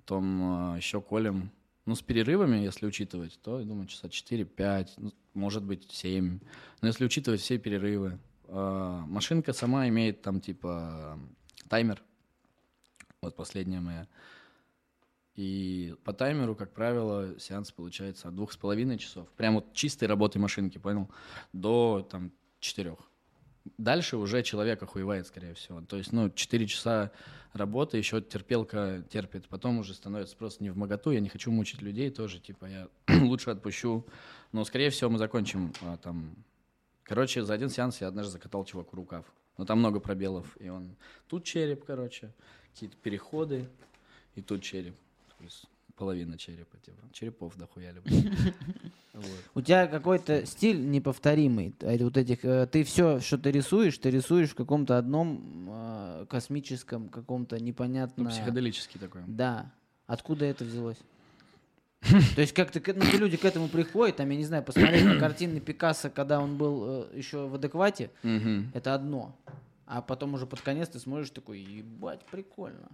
Потом 0.09 0.75
еще 0.75 1.03
колем. 1.03 1.51
Ну, 1.85 1.95
с 1.95 2.01
перерывами, 2.01 2.57
если 2.57 2.87
учитывать, 2.87 3.39
то, 3.43 3.61
я 3.61 3.67
думаю, 3.67 3.87
часа 3.87 4.09
4-5, 4.09 4.89
ну, 4.97 5.13
может 5.35 5.63
быть, 5.65 5.91
7. 5.93 6.41
Но 6.81 6.89
если 6.89 7.05
учитывать 7.05 7.43
все 7.43 7.59
перерывы. 7.59 8.19
а, 8.45 9.05
Машинка 9.07 9.53
сама 9.53 9.87
имеет 9.89 10.23
там, 10.23 10.41
типа, 10.41 11.19
таймер. 11.69 12.03
Вот 13.21 13.37
последняя 13.37 13.81
моя. 13.81 14.09
И 15.35 15.95
по 16.05 16.15
таймеру, 16.15 16.57
как 16.57 16.73
правило, 16.73 17.39
сеанс 17.39 17.71
получается 17.71 18.29
от 18.29 18.35
двух 18.35 18.53
с 18.53 18.57
половиной 18.57 18.97
часов. 18.97 19.29
Прям 19.33 19.57
вот 19.57 19.75
чистой 19.75 20.09
работы 20.09 20.39
машинки, 20.39 20.79
понял? 20.79 21.11
До 21.53 22.09
там 22.11 22.33
четырех. 22.61 23.08
Дальше 23.77 24.17
уже 24.17 24.43
человек 24.43 24.83
охуевает, 24.83 25.27
скорее 25.27 25.55
всего. 25.55 25.81
То 25.81 25.97
есть, 25.97 26.13
ну, 26.13 26.31
4 26.31 26.67
часа 26.67 27.11
работы, 27.53 27.99
еще 27.99 28.21
терпелка 28.21 29.05
терпит. 29.11 29.49
Потом 29.49 29.79
уже 29.79 29.95
становится 29.95 30.37
просто 30.37 30.63
не 30.63 30.71
в 30.71 30.77
моготу. 30.77 31.11
Я 31.11 31.21
не 31.21 31.29
хочу 31.29 31.51
мучить 31.51 31.83
людей 31.83 32.11
тоже. 32.11 32.41
Типа, 32.41 32.67
я 32.67 32.89
лучше 33.23 33.51
отпущу. 33.51 34.07
Но, 34.53 34.65
скорее 34.65 34.91
всего, 34.91 35.11
мы 35.11 35.19
закончим 35.19 35.73
а, 35.83 35.97
там... 35.97 36.35
Короче, 37.03 37.45
за 37.45 37.55
один 37.55 37.71
сеанс 37.71 38.01
я 38.01 38.09
однажды 38.09 38.33
закатал 38.33 38.65
чуваку 38.65 38.97
рукав. 38.97 39.25
Но 39.57 39.65
там 39.65 39.79
много 39.79 40.01
пробелов. 40.01 40.57
И 40.61 40.69
он... 40.69 40.97
Тут 41.27 41.45
череп, 41.45 41.85
короче. 41.85 42.33
Какие-то 42.73 42.97
переходы. 42.97 43.69
И 44.35 44.43
тут 44.43 44.63
череп. 44.63 44.95
То 45.39 45.45
есть 45.45 45.65
половина 45.97 46.39
черепа. 46.39 46.77
Типа. 46.79 46.99
Черепов 47.13 47.57
дохуя 47.57 47.93
люблю. 47.93 48.17
Вот. 49.19 49.41
У 49.55 49.61
тебя 49.61 49.87
какой-то 49.87 50.47
стиль 50.47 50.89
неповторимый. 50.89 51.75
А 51.83 51.97
Вот 52.05 52.17
этих, 52.17 52.45
э, 52.45 52.67
ты 52.67 52.85
все, 52.85 53.21
что 53.21 53.39
ты 53.39 53.51
рисуешь, 53.51 53.99
ты 53.99 54.11
рисуешь 54.11 54.51
в 54.51 54.55
каком-то 54.55 54.99
одном 54.99 55.69
э, 55.71 56.27
космическом, 56.29 57.09
каком-то 57.09 57.59
непонятном. 57.59 58.27
Ну, 58.27 58.33
психоделический 58.33 59.01
такой. 59.01 59.23
Да. 59.27 59.73
Откуда 60.07 60.45
это 60.45 60.65
взялось? 60.65 60.99
То 62.35 62.41
есть 62.41 62.53
как-то 62.53 62.81
ну, 62.95 63.19
люди 63.19 63.37
к 63.37 63.45
этому 63.45 63.69
приходят, 63.69 64.17
там, 64.17 64.31
я 64.31 64.37
не 64.37 64.45
знаю, 64.45 64.63
посмотреть 64.63 65.05
на 65.05 65.19
картины 65.19 65.61
Пикассо, 65.61 66.11
когда 66.11 66.41
он 66.41 66.57
был 66.57 67.09
э, 67.13 67.17
еще 67.19 67.49
в 67.49 67.55
адеквате, 67.57 68.11
это 68.73 68.95
одно. 68.95 69.37
А 69.87 70.03
потом 70.03 70.35
уже 70.35 70.47
под 70.47 70.61
конец 70.61 70.91
ты 70.91 70.99
смотришь 70.99 71.31
такой, 71.31 71.61
ебать, 71.61 72.21
прикольно. 72.31 72.89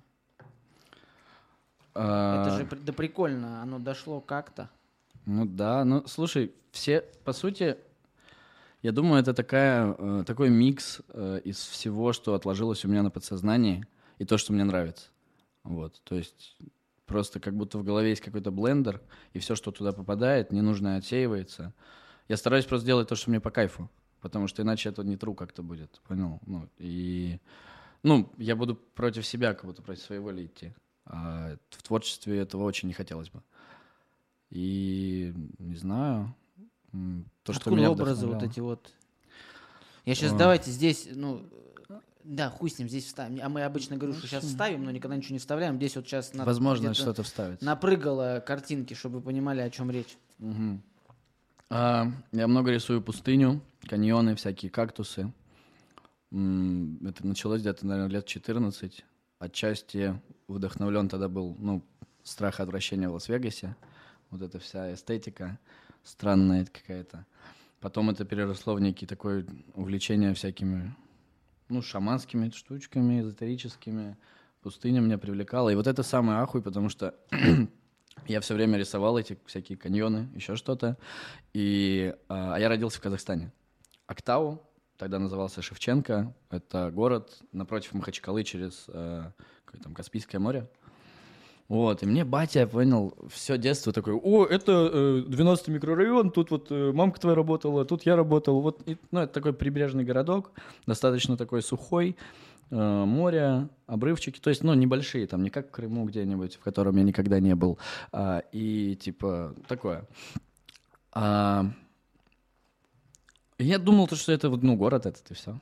А, 1.94 2.42
Это 2.42 2.56
же 2.56 2.68
да 2.82 2.92
прикольно, 2.92 3.62
оно 3.62 3.78
дошло 3.78 4.20
как-то. 4.20 4.70
Ну 5.26 5.46
да, 5.46 5.84
ну 5.84 6.06
слушай, 6.06 6.52
все, 6.70 7.02
по 7.24 7.32
сути, 7.32 7.76
я 8.82 8.92
думаю, 8.92 9.22
это 9.22 9.32
такая, 9.32 9.94
э, 9.96 10.24
такой 10.26 10.50
микс 10.50 11.00
э, 11.08 11.40
из 11.44 11.56
всего, 11.56 12.12
что 12.12 12.34
отложилось 12.34 12.84
у 12.84 12.88
меня 12.88 13.02
на 13.02 13.10
подсознании, 13.10 13.86
и 14.18 14.26
то, 14.26 14.36
что 14.36 14.52
мне 14.52 14.64
нравится. 14.64 15.08
Вот, 15.62 16.02
то 16.04 16.14
есть 16.14 16.58
просто 17.06 17.40
как 17.40 17.56
будто 17.56 17.78
в 17.78 17.84
голове 17.84 18.10
есть 18.10 18.20
какой-то 18.20 18.50
блендер, 18.50 19.00
и 19.32 19.38
все, 19.38 19.54
что 19.54 19.70
туда 19.70 19.92
попадает, 19.92 20.52
ненужное 20.52 20.98
отсеивается. 20.98 21.72
Я 22.28 22.36
стараюсь 22.36 22.66
просто 22.66 22.86
делать 22.86 23.08
то, 23.08 23.16
что 23.16 23.30
мне 23.30 23.40
по 23.40 23.50
кайфу, 23.50 23.90
потому 24.20 24.46
что 24.46 24.62
иначе 24.62 24.90
это 24.90 25.02
не 25.02 25.16
тру 25.16 25.34
как-то 25.34 25.62
будет, 25.62 26.00
понял? 26.06 26.40
Ну, 26.44 26.68
и, 26.78 27.40
ну, 28.02 28.30
я 28.36 28.56
буду 28.56 28.74
против 28.74 29.26
себя, 29.26 29.54
как 29.54 29.64
будто 29.64 29.82
против 29.82 30.02
своей 30.02 30.20
воли 30.20 30.44
идти. 30.44 30.74
А 31.06 31.56
в 31.70 31.82
творчестве 31.82 32.38
этого 32.38 32.64
очень 32.64 32.88
не 32.88 32.94
хотелось 32.94 33.30
бы. 33.30 33.42
И, 34.54 35.34
не 35.58 35.74
знаю, 35.76 36.32
то, 37.42 37.52
что 37.52 37.60
Откуда 37.60 37.76
меня 37.76 37.90
образы 37.90 38.26
вот 38.28 38.42
эти 38.42 38.60
вот? 38.60 38.92
Я 40.04 40.14
сейчас 40.14 40.32
А. 40.32 40.36
давайте 40.38 40.70
здесь, 40.70 41.08
ну, 41.12 41.42
да, 42.22 42.50
хуй 42.50 42.70
с 42.70 42.78
ним 42.78 42.88
здесь 42.88 43.04
вставим. 43.06 43.40
А 43.42 43.48
мы 43.48 43.64
обычно 43.64 43.96
говорю, 43.96 44.16
что 44.16 44.28
сейчас 44.28 44.44
вставим, 44.44 44.84
но 44.84 44.92
никогда 44.92 45.16
ничего 45.16 45.32
не 45.32 45.38
вставляем. 45.40 45.76
Здесь 45.76 45.96
вот 45.96 46.06
сейчас 46.06 46.32
надо 46.34 46.46
Возможно, 46.46 46.94
что-то 46.94 47.24
вставить. 47.24 47.62
напрыгало 47.62 48.42
картинки, 48.46 48.94
чтобы 48.94 49.18
вы 49.18 49.22
понимали, 49.24 49.60
о 49.60 49.70
чем 49.70 49.90
речь. 49.90 50.16
Мгм. 50.38 50.82
А, 51.68 52.06
я 52.30 52.46
много 52.46 52.70
рисую 52.70 53.02
пустыню, 53.02 53.60
каньоны, 53.88 54.36
всякие 54.36 54.70
кактусы. 54.70 55.32
Это 56.30 57.26
началось 57.26 57.60
где-то, 57.60 57.86
наверное, 57.86 58.10
лет 58.12 58.26
14. 58.26 59.04
Отчасти 59.40 60.20
вдохновлен 60.46 61.08
тогда 61.08 61.28
был, 61.28 61.56
ну, 61.58 61.82
страх 62.22 62.60
и 62.60 62.62
отвращение 62.62 63.08
в 63.08 63.14
Лас-Вегасе. 63.14 63.74
Вот 64.34 64.42
эта 64.42 64.58
вся 64.58 64.92
эстетика 64.92 65.60
странная 66.02 66.66
какая-то. 66.66 67.24
Потом 67.78 68.10
это 68.10 68.24
переросло 68.24 68.74
в 68.74 68.80
некий 68.80 69.06
такое 69.06 69.46
увлечение 69.74 70.34
всякими, 70.34 70.92
ну, 71.68 71.82
шаманскими 71.82 72.50
штучками, 72.50 73.20
эзотерическими. 73.20 74.16
Пустыня 74.60 74.98
меня 74.98 75.18
привлекала. 75.18 75.68
И 75.68 75.76
вот 75.76 75.86
это 75.86 76.02
самый 76.02 76.34
ахуй, 76.34 76.62
потому 76.62 76.88
что 76.88 77.14
я 78.26 78.40
все 78.40 78.54
время 78.54 78.76
рисовал 78.76 79.16
эти 79.16 79.38
всякие 79.46 79.78
каньоны, 79.78 80.28
еще 80.34 80.56
что-то. 80.56 80.98
И 81.52 82.12
а, 82.28 82.56
а 82.56 82.58
я 82.58 82.68
родился 82.68 82.98
в 82.98 83.02
Казахстане. 83.02 83.52
Актау, 84.08 84.68
тогда 84.96 85.20
назывался 85.20 85.62
Шевченко. 85.62 86.34
Это 86.50 86.90
город 86.90 87.38
напротив 87.52 87.94
Махачкалы 87.94 88.42
через 88.42 88.86
э, 88.88 89.30
там 89.80 89.94
Каспийское 89.94 90.40
море. 90.40 90.68
Вот, 91.74 92.04
и 92.04 92.06
мне 92.06 92.24
батя, 92.24 92.68
понял, 92.68 93.16
все 93.28 93.58
детство 93.58 93.92
такой, 93.92 94.14
о, 94.14 94.44
это 94.44 94.88
э, 94.92 95.22
12 95.26 95.66
микрорайон, 95.66 96.30
тут 96.30 96.52
вот 96.52 96.70
э, 96.70 96.92
мамка 96.92 97.20
твоя 97.20 97.34
работала, 97.34 97.84
тут 97.84 98.06
я 98.06 98.14
работал, 98.14 98.60
вот, 98.60 98.80
и, 98.86 98.96
ну, 99.10 99.22
это 99.22 99.32
такой 99.32 99.52
прибрежный 99.52 100.04
городок, 100.04 100.52
достаточно 100.86 101.36
такой 101.36 101.62
сухой, 101.62 102.16
э, 102.70 103.04
море, 103.04 103.68
обрывчики, 103.88 104.38
то 104.38 104.50
есть, 104.50 104.62
ну, 104.62 104.72
небольшие, 104.74 105.26
там, 105.26 105.42
не 105.42 105.50
как 105.50 105.66
в 105.66 105.70
Крыму 105.72 106.04
где-нибудь, 106.04 106.54
в 106.54 106.60
котором 106.60 106.96
я 106.96 107.02
никогда 107.02 107.40
не 107.40 107.56
был, 107.56 107.76
а, 108.12 108.44
и, 108.52 108.94
типа, 108.94 109.56
такое. 109.66 110.04
А, 111.10 111.66
я 113.58 113.80
думал, 113.80 114.06
то, 114.06 114.14
что 114.14 114.30
это, 114.30 114.48
вот, 114.48 114.62
ну, 114.62 114.76
город 114.76 115.06
этот, 115.06 115.28
и 115.32 115.34
все. 115.34 115.58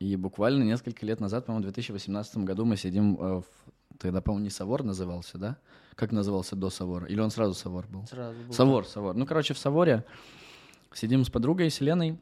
И 0.00 0.16
буквально 0.16 0.64
несколько 0.64 1.06
лет 1.06 1.20
назад, 1.20 1.46
по-моему, 1.46 1.62
в 1.62 1.72
2018 1.72 2.38
году 2.38 2.64
мы 2.64 2.76
сидим 2.76 3.16
э, 3.20 3.40
в... 3.40 3.44
Тогда, 3.98 4.20
по-моему, 4.20 4.44
не 4.44 4.50
Савор 4.50 4.82
назывался, 4.82 5.38
да? 5.38 5.58
Как 5.94 6.12
назывался 6.12 6.56
до 6.56 6.70
Савора? 6.70 7.06
Или 7.06 7.20
он 7.20 7.30
сразу 7.30 7.54
Савор 7.54 7.86
был? 7.86 8.06
Сразу 8.06 8.38
было. 8.40 8.52
Савор, 8.52 8.86
Савор. 8.86 9.14
Ну, 9.14 9.26
короче, 9.26 9.54
в 9.54 9.58
Саворе 9.58 10.04
сидим 10.92 11.24
с 11.24 11.30
подругой 11.30 11.70
Селеной, 11.70 12.18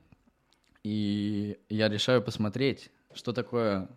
и 0.84 1.58
я 1.68 1.88
решаю 1.88 2.22
посмотреть, 2.22 2.90
что 3.14 3.32
такое 3.32 3.88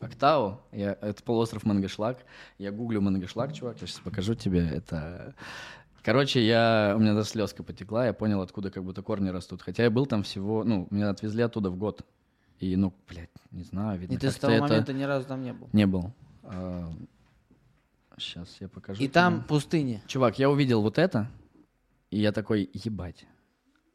Октау. 0.00 0.60
Я, 0.72 0.98
это 1.00 1.22
полуостров 1.22 1.64
Мангышлак. 1.64 2.18
Я 2.58 2.70
гуглю 2.72 3.00
Мангышлак, 3.00 3.52
чувак, 3.52 3.80
я 3.80 3.86
сейчас 3.86 4.00
покажу 4.00 4.34
тебе. 4.34 4.66
Это... 4.68 5.34
Короче, 6.02 6.44
я... 6.46 6.94
у 6.96 7.00
меня 7.00 7.14
даже 7.14 7.28
слезка 7.28 7.62
потекла, 7.62 8.06
я 8.06 8.12
понял, 8.12 8.42
откуда 8.42 8.70
как 8.70 8.84
будто 8.84 9.02
корни 9.02 9.30
растут. 9.30 9.62
Хотя 9.62 9.84
я 9.84 9.90
был 9.90 10.04
там 10.04 10.22
всего, 10.22 10.62
ну, 10.62 10.86
меня 10.90 11.10
отвезли 11.10 11.42
оттуда 11.42 11.70
в 11.70 11.76
год. 11.76 12.02
И, 12.58 12.76
ну, 12.76 12.92
блядь, 13.08 13.30
не 13.50 13.62
знаю, 13.62 13.98
видно, 13.98 14.14
И 14.14 14.16
ты 14.18 14.30
с 14.30 14.36
того 14.36 14.52
это 14.52 14.62
момента 14.62 14.92
ни 14.92 15.02
разу 15.02 15.26
там 15.26 15.42
не 15.42 15.52
был. 15.52 15.68
не 15.72 15.86
был. 15.86 16.12
Сейчас 18.18 18.56
я 18.60 18.68
покажу. 18.68 19.00
И 19.00 19.04
тебе. 19.04 19.12
там 19.12 19.42
пустыня. 19.44 20.02
Чувак, 20.06 20.38
я 20.38 20.50
увидел 20.50 20.82
вот 20.82 20.98
это, 20.98 21.30
и 22.10 22.18
я 22.20 22.32
такой, 22.32 22.70
ебать. 22.72 23.26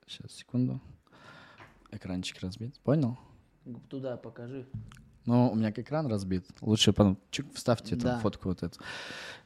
Сейчас, 0.08 0.32
секунду. 0.32 0.82
Экранчик 1.92 2.40
разбит. 2.42 2.80
Понял? 2.82 3.18
Туда 3.90 4.18
покажи. 4.18 4.66
Ну, 5.26 5.50
у 5.52 5.56
меня 5.56 5.70
экран 5.72 6.08
разбит. 6.08 6.46
Лучше 6.62 6.92
потом 6.94 7.20
чик, 7.30 7.46
вставьте 7.54 7.96
там 7.96 8.04
Да. 8.16 8.20
фотку 8.20 8.50
вот 8.50 8.64
эту. 8.64 8.80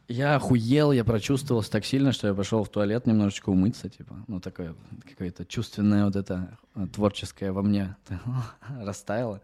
Я 0.08 0.36
охуел, 0.36 0.92
я 0.92 1.04
прочувствовался 1.04 1.72
так 1.72 1.86
сильно, 1.86 2.12
что 2.12 2.28
я 2.28 2.34
пошел 2.34 2.64
в 2.64 2.70
туалет 2.70 3.06
немножечко 3.08 3.50
умыться, 3.50 3.90
типа. 3.90 4.24
Ну, 4.28 4.40
такое 4.40 4.76
какое-то 5.10 5.46
чувственное 5.46 6.06
вот 6.06 6.16
это 6.16 6.58
э, 6.76 6.88
творческое 6.88 7.52
во 7.52 7.62
мне 7.62 7.96
растаяло. 8.82 9.42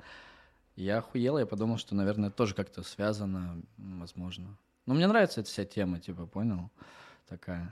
Я 0.75 0.99
охуел, 0.99 1.37
я 1.37 1.45
подумал, 1.45 1.77
что, 1.77 1.95
наверное, 1.95 2.29
тоже 2.29 2.53
как-то 2.55 2.83
связано, 2.83 3.61
возможно. 3.77 4.57
Но 4.89 4.95
мне 4.95 5.05
нравится 5.05 5.41
эта 5.41 5.51
вся 5.51 5.65
тема, 5.65 5.99
типа, 5.99 6.25
понял? 6.25 6.71
Такая. 7.27 7.71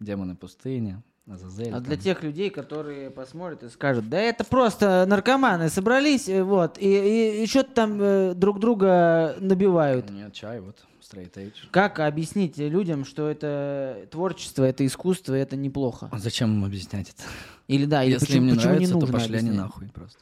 Демоны 0.00 0.34
пустыни, 0.34 1.00
Азазель. 1.30 1.68
А 1.68 1.74
там. 1.74 1.84
для 1.84 1.96
тех 1.96 2.24
людей, 2.24 2.50
которые 2.50 3.12
посмотрят 3.12 3.62
и 3.62 3.68
скажут, 3.68 4.08
да 4.08 4.18
это 4.18 4.42
просто 4.42 5.06
наркоманы 5.06 5.68
собрались, 5.68 6.28
э, 6.28 6.42
вот, 6.42 6.78
и, 6.80 7.44
и, 7.44 7.46
что-то 7.46 7.74
там 7.74 8.02
э, 8.02 8.34
друг 8.34 8.58
друга 8.58 9.36
набивают. 9.38 10.10
Нет, 10.10 10.32
чай, 10.32 10.58
вот, 10.58 10.84
straight 11.00 11.32
edge. 11.34 11.54
Как 11.70 12.00
объяснить 12.00 12.58
людям, 12.58 13.04
что 13.04 13.28
это 13.28 14.08
творчество, 14.10 14.64
это 14.64 14.84
искусство, 14.84 15.34
это 15.34 15.54
неплохо? 15.54 16.08
А 16.10 16.18
зачем 16.18 16.52
им 16.56 16.64
объяснять 16.64 17.10
это? 17.10 17.22
Или 17.68 17.84
да, 17.84 18.02
или 18.02 18.14
Если 18.14 18.26
почему, 18.26 18.40
им 18.40 18.46
не 18.46 18.54
почему 18.56 18.72
нравится, 18.72 18.94
не 18.94 19.00
то 19.00 19.06
нужно 19.06 19.12
пошли 19.16 19.36
они 19.36 19.48
объяснять? 19.50 19.64
нахуй 19.64 19.88
просто. 19.90 20.18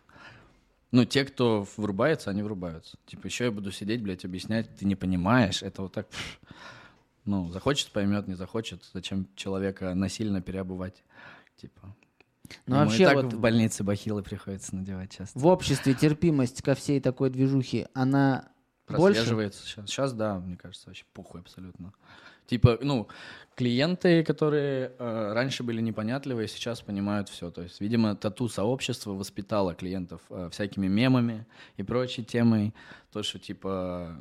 Ну, 0.92 1.04
те, 1.04 1.24
кто 1.24 1.66
врубается, 1.76 2.30
они 2.30 2.42
врубаются. 2.42 2.98
Типа, 3.06 3.26
еще 3.26 3.44
я 3.44 3.50
буду 3.52 3.70
сидеть, 3.70 4.02
блядь, 4.02 4.24
объяснять, 4.24 4.74
ты 4.76 4.84
не 4.84 4.96
понимаешь, 4.96 5.62
это 5.62 5.82
вот 5.82 5.92
так... 5.92 6.08
Ну, 7.24 7.50
захочет, 7.50 7.92
поймет, 7.92 8.26
не 8.26 8.34
захочет. 8.34 8.82
Зачем 8.92 9.28
человека 9.36 9.94
насильно 9.94 10.40
переобувать? 10.40 11.04
Типа. 11.56 11.94
Ну, 12.66 12.76
Ему 12.76 12.84
вообще 12.86 13.02
и 13.02 13.06
так 13.06 13.14
вот- 13.14 13.32
в 13.34 13.38
больнице 13.38 13.84
бахилы 13.84 14.22
приходится 14.22 14.74
надевать 14.74 15.12
часто. 15.16 15.38
В 15.38 15.46
обществе 15.46 15.94
терпимость 15.94 16.62
ко 16.62 16.74
всей 16.74 17.00
такой 17.00 17.30
движухе, 17.30 17.88
она 17.94 18.48
больше? 18.88 19.24
Сейчас. 19.54 19.88
Сейчас, 19.88 20.12
да, 20.12 20.38
мне 20.40 20.56
кажется, 20.56 20.88
вообще 20.88 21.04
похуй 21.12 21.40
абсолютно. 21.42 21.92
Типа, 22.50 22.80
ну, 22.82 23.06
клиенты, 23.54 24.24
которые 24.24 24.90
э, 24.98 25.32
раньше 25.34 25.62
были 25.62 25.80
непонятливые, 25.80 26.48
сейчас 26.48 26.80
понимают 26.80 27.28
все. 27.28 27.52
То 27.52 27.62
есть, 27.62 27.80
видимо, 27.80 28.16
тату-сообщество 28.16 29.12
воспитало 29.12 29.72
клиентов 29.72 30.20
э, 30.30 30.48
всякими 30.50 30.88
мемами 30.88 31.46
и 31.76 31.84
прочей 31.84 32.24
темой. 32.24 32.74
То, 33.12 33.22
что, 33.22 33.38
типа, 33.38 34.16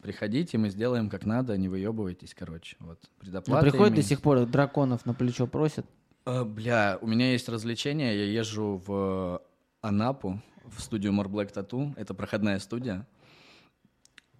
приходите, 0.00 0.58
мы 0.58 0.68
сделаем 0.68 1.10
как 1.10 1.26
надо, 1.26 1.56
не 1.56 1.68
выебывайтесь, 1.68 2.34
короче. 2.38 2.76
Вот, 2.78 3.00
предоплата 3.18 3.68
приходит 3.68 3.96
до 3.96 4.02
сих 4.02 4.22
пор 4.22 4.46
драконов 4.46 5.04
на 5.04 5.12
плечо 5.12 5.48
просят. 5.48 5.84
Э, 6.24 6.44
бля, 6.44 6.98
у 7.00 7.08
меня 7.08 7.32
есть 7.32 7.48
развлечение. 7.48 8.16
Я 8.16 8.40
езжу 8.40 8.80
в 8.86 9.42
Анапу, 9.80 10.40
в 10.66 10.80
студию 10.80 11.12
More 11.12 11.26
Black 11.26 11.52
Tattoo. 11.52 11.94
Это 11.96 12.14
проходная 12.14 12.60
студия. 12.60 13.08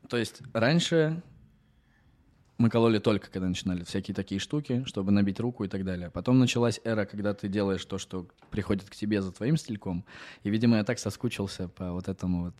То 0.08 0.16
есть 0.16 0.42
раньше 0.52 1.22
мы 2.58 2.70
кололи 2.70 2.98
только, 2.98 3.30
когда 3.30 3.48
начинали 3.48 3.84
всякие 3.84 4.14
такие 4.14 4.38
штуки, 4.38 4.84
чтобы 4.86 5.10
набить 5.12 5.40
руку 5.40 5.64
и 5.64 5.68
так 5.68 5.84
далее. 5.84 6.10
Потом 6.10 6.38
началась 6.38 6.80
эра, 6.84 7.04
когда 7.04 7.34
ты 7.34 7.48
делаешь 7.48 7.84
то, 7.84 7.98
что 7.98 8.28
приходит 8.50 8.88
к 8.88 8.94
тебе 8.94 9.22
за 9.22 9.32
твоим 9.32 9.56
стильком. 9.56 10.04
И, 10.42 10.50
видимо, 10.50 10.76
я 10.76 10.84
так 10.84 10.98
соскучился 10.98 11.68
по 11.68 11.92
вот 11.92 12.08
этому 12.08 12.44
вот 12.44 12.54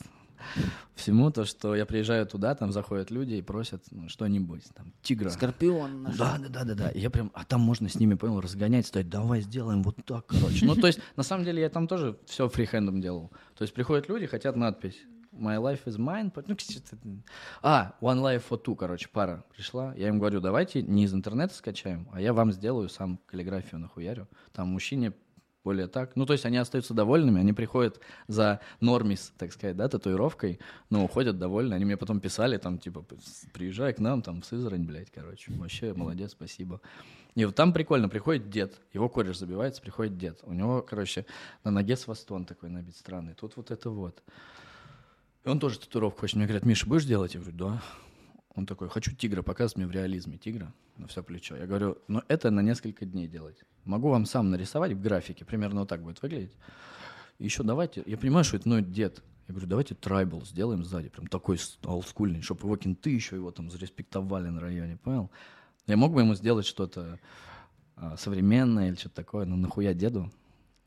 всему, 0.95 1.31
то, 1.31 1.45
что 1.45 1.75
я 1.75 1.87
приезжаю 1.87 2.27
туда, 2.27 2.55
там 2.55 2.73
заходят 2.73 3.11
люди 3.11 3.35
и 3.35 3.43
просят 3.43 3.85
ну, 3.91 4.09
что-нибудь, 4.09 4.65
там, 4.75 4.93
тигра. 5.03 5.31
Скорпион 5.31 6.03
наш. 6.03 6.17
Да, 6.17 6.39
да, 6.39 6.49
да, 6.49 6.65
да, 6.65 6.75
да. 6.75 6.89
И 6.91 7.01
я 7.01 7.11
прям, 7.11 7.31
а 7.35 7.45
там 7.45 7.61
можно 7.61 7.89
с 7.89 7.95
ними, 7.95 8.15
понял, 8.15 8.41
разгонять, 8.41 8.87
сказать, 8.87 9.09
давай 9.09 9.41
сделаем 9.41 9.83
вот 9.83 9.97
так, 10.05 10.27
короче. 10.27 10.67
Ну, 10.67 10.75
то 10.75 10.87
есть, 10.87 11.01
на 11.17 11.23
самом 11.23 11.45
деле, 11.45 11.63
я 11.63 11.71
там 11.71 11.87
тоже 11.87 12.19
все 12.27 12.49
фрихендом 12.49 13.01
делал. 13.01 13.31
То 13.57 13.63
есть, 13.63 13.75
приходят 13.75 14.09
люди, 14.09 14.27
хотят 14.27 14.57
надпись. 14.57 14.99
My 15.33 15.57
life 15.57 15.85
is 15.87 15.97
mine. 15.97 16.31
Ну, 16.47 17.23
а, 17.63 17.95
one 18.01 18.21
life 18.21 18.45
for 18.49 18.63
two, 18.63 18.77
короче, 18.77 19.09
пара 19.11 19.45
пришла. 19.55 19.95
Я 19.97 20.09
им 20.09 20.19
говорю, 20.19 20.41
давайте 20.41 20.83
не 20.83 21.05
из 21.05 21.15
интернета 21.15 21.55
скачаем, 21.55 22.07
а 22.13 22.21
я 22.21 22.33
вам 22.33 22.53
сделаю 22.53 22.89
сам 22.89 23.19
каллиграфию 23.27 23.81
нахуярю. 23.81 24.29
Там 24.53 24.69
мужчине 24.69 25.15
более 25.65 25.87
так. 25.87 26.17
Ну, 26.17 26.27
то 26.27 26.33
есть 26.33 26.45
они 26.45 26.57
остаются 26.57 26.93
довольными, 26.93 27.41
они 27.41 27.53
приходят 27.53 28.01
за 28.27 28.61
нормис, 28.81 29.33
так 29.39 29.53
сказать, 29.53 29.77
да, 29.77 29.89
татуировкой, 29.89 30.59
но 30.91 31.05
уходят 31.05 31.39
довольны. 31.39 31.75
Они 31.75 31.85
мне 31.85 31.97
потом 31.97 32.21
писали, 32.21 32.59
там, 32.59 32.79
типа, 32.79 33.05
приезжай 33.53 33.93
к 33.95 34.01
нам, 34.01 34.23
там, 34.23 34.43
в 34.43 34.47
Сызрань, 34.47 34.85
блядь, 34.85 35.11
короче. 35.11 35.53
Вообще, 35.53 35.95
молодец, 35.95 36.33
спасибо. 36.33 36.81
И 37.35 37.45
вот 37.45 37.55
там 37.55 37.73
прикольно, 37.73 38.09
приходит 38.09 38.51
дед, 38.51 38.79
его 38.93 39.09
кореш 39.09 39.39
забивается, 39.39 39.81
приходит 39.81 40.19
дед. 40.19 40.41
У 40.43 40.53
него, 40.53 40.83
короче, 40.83 41.25
на 41.65 41.71
ноге 41.71 41.97
свастон 41.97 42.45
такой 42.45 42.69
набит 42.69 42.97
странный. 42.97 43.35
Тут 43.35 43.57
вот 43.57 43.71
это 43.71 43.89
вот. 43.89 44.23
И 45.45 45.49
он 45.49 45.59
тоже 45.59 45.79
татуировку 45.79 46.21
хочет. 46.21 46.37
Мне 46.37 46.47
говорят, 46.47 46.65
Миша, 46.65 46.87
будешь 46.87 47.05
делать? 47.05 47.35
Я 47.35 47.41
говорю, 47.41 47.57
да. 47.57 47.83
Он 48.55 48.67
такой, 48.67 48.89
хочу 48.89 49.15
тигра, 49.15 49.43
показывать 49.43 49.79
мне 49.79 49.87
в 49.87 49.91
реализме 49.91 50.37
тигра 50.37 50.73
на 50.99 51.07
все 51.07 51.23
плечо. 51.23 51.57
Я 51.57 51.67
говорю, 51.67 51.99
ну 52.07 52.23
это 52.29 52.51
на 52.51 52.61
несколько 52.61 53.07
дней 53.07 53.27
делать. 53.27 53.57
Могу 53.85 54.11
вам 54.11 54.27
сам 54.27 54.51
нарисовать 54.51 54.93
в 54.93 55.01
графике, 55.01 55.45
примерно 55.45 55.81
вот 55.81 55.89
так 55.89 56.03
будет 56.03 56.21
выглядеть. 56.21 56.55
Еще 57.39 57.63
давайте, 57.63 58.03
я 58.07 58.19
понимаю, 58.19 58.45
что 58.45 58.57
это 58.57 58.69
ну, 58.69 58.81
дед. 58.81 59.23
Я 59.49 59.55
говорю, 59.55 59.69
давайте 59.69 59.95
трайбл 59.95 60.45
сделаем 60.45 60.85
сзади, 60.85 61.09
прям 61.09 61.27
такой 61.27 61.59
олдскульный, 61.83 62.43
чтобы 62.43 62.63
его 62.63 62.77
кенты 62.77 63.11
еще 63.11 63.37
его 63.37 63.51
там 63.51 63.71
зареспектовали 63.71 64.49
на 64.49 64.61
районе, 64.61 64.99
понял? 64.99 65.31
Я 65.87 65.97
мог 65.97 66.13
бы 66.13 66.21
ему 66.21 66.35
сделать 66.35 66.67
что-то 66.67 67.19
а, 67.97 68.17
современное 68.17 68.89
или 68.89 68.95
что-то 68.95 69.17
такое, 69.17 69.47
но 69.47 69.57
нахуя 69.57 69.95
деду 69.95 70.31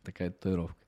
такая 0.04 0.30
татуировка? 0.32 0.85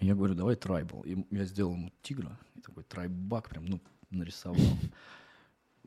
Я 0.00 0.14
говорю, 0.14 0.34
давай 0.34 0.56
трайбл. 0.56 1.02
И 1.02 1.24
я 1.30 1.44
сделал 1.44 1.74
ему 1.74 1.92
тигра, 2.02 2.38
и 2.54 2.60
такой 2.60 2.84
трайбак 2.84 3.48
прям, 3.48 3.66
ну, 3.66 3.80
нарисовал. 4.10 4.60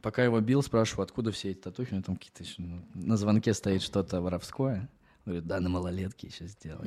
Пока 0.01 0.23
его 0.23 0.39
бил, 0.41 0.63
спрашиваю, 0.63 1.03
откуда 1.03 1.31
все 1.31 1.51
эти 1.51 1.59
татухи, 1.59 1.91
у 1.91 1.95
него 1.95 2.03
там 2.03 2.15
какие-то 2.15 2.43
еще, 2.43 2.55
ну, 2.61 2.83
на 2.93 3.17
звонке 3.17 3.53
стоит 3.53 3.81
что-то 3.81 4.21
воровское. 4.21 4.89
Говорит, 5.25 5.45
да, 5.45 5.59
на 5.59 5.69
малолетке 5.69 6.27
еще 6.27 6.47
сделал. 6.47 6.83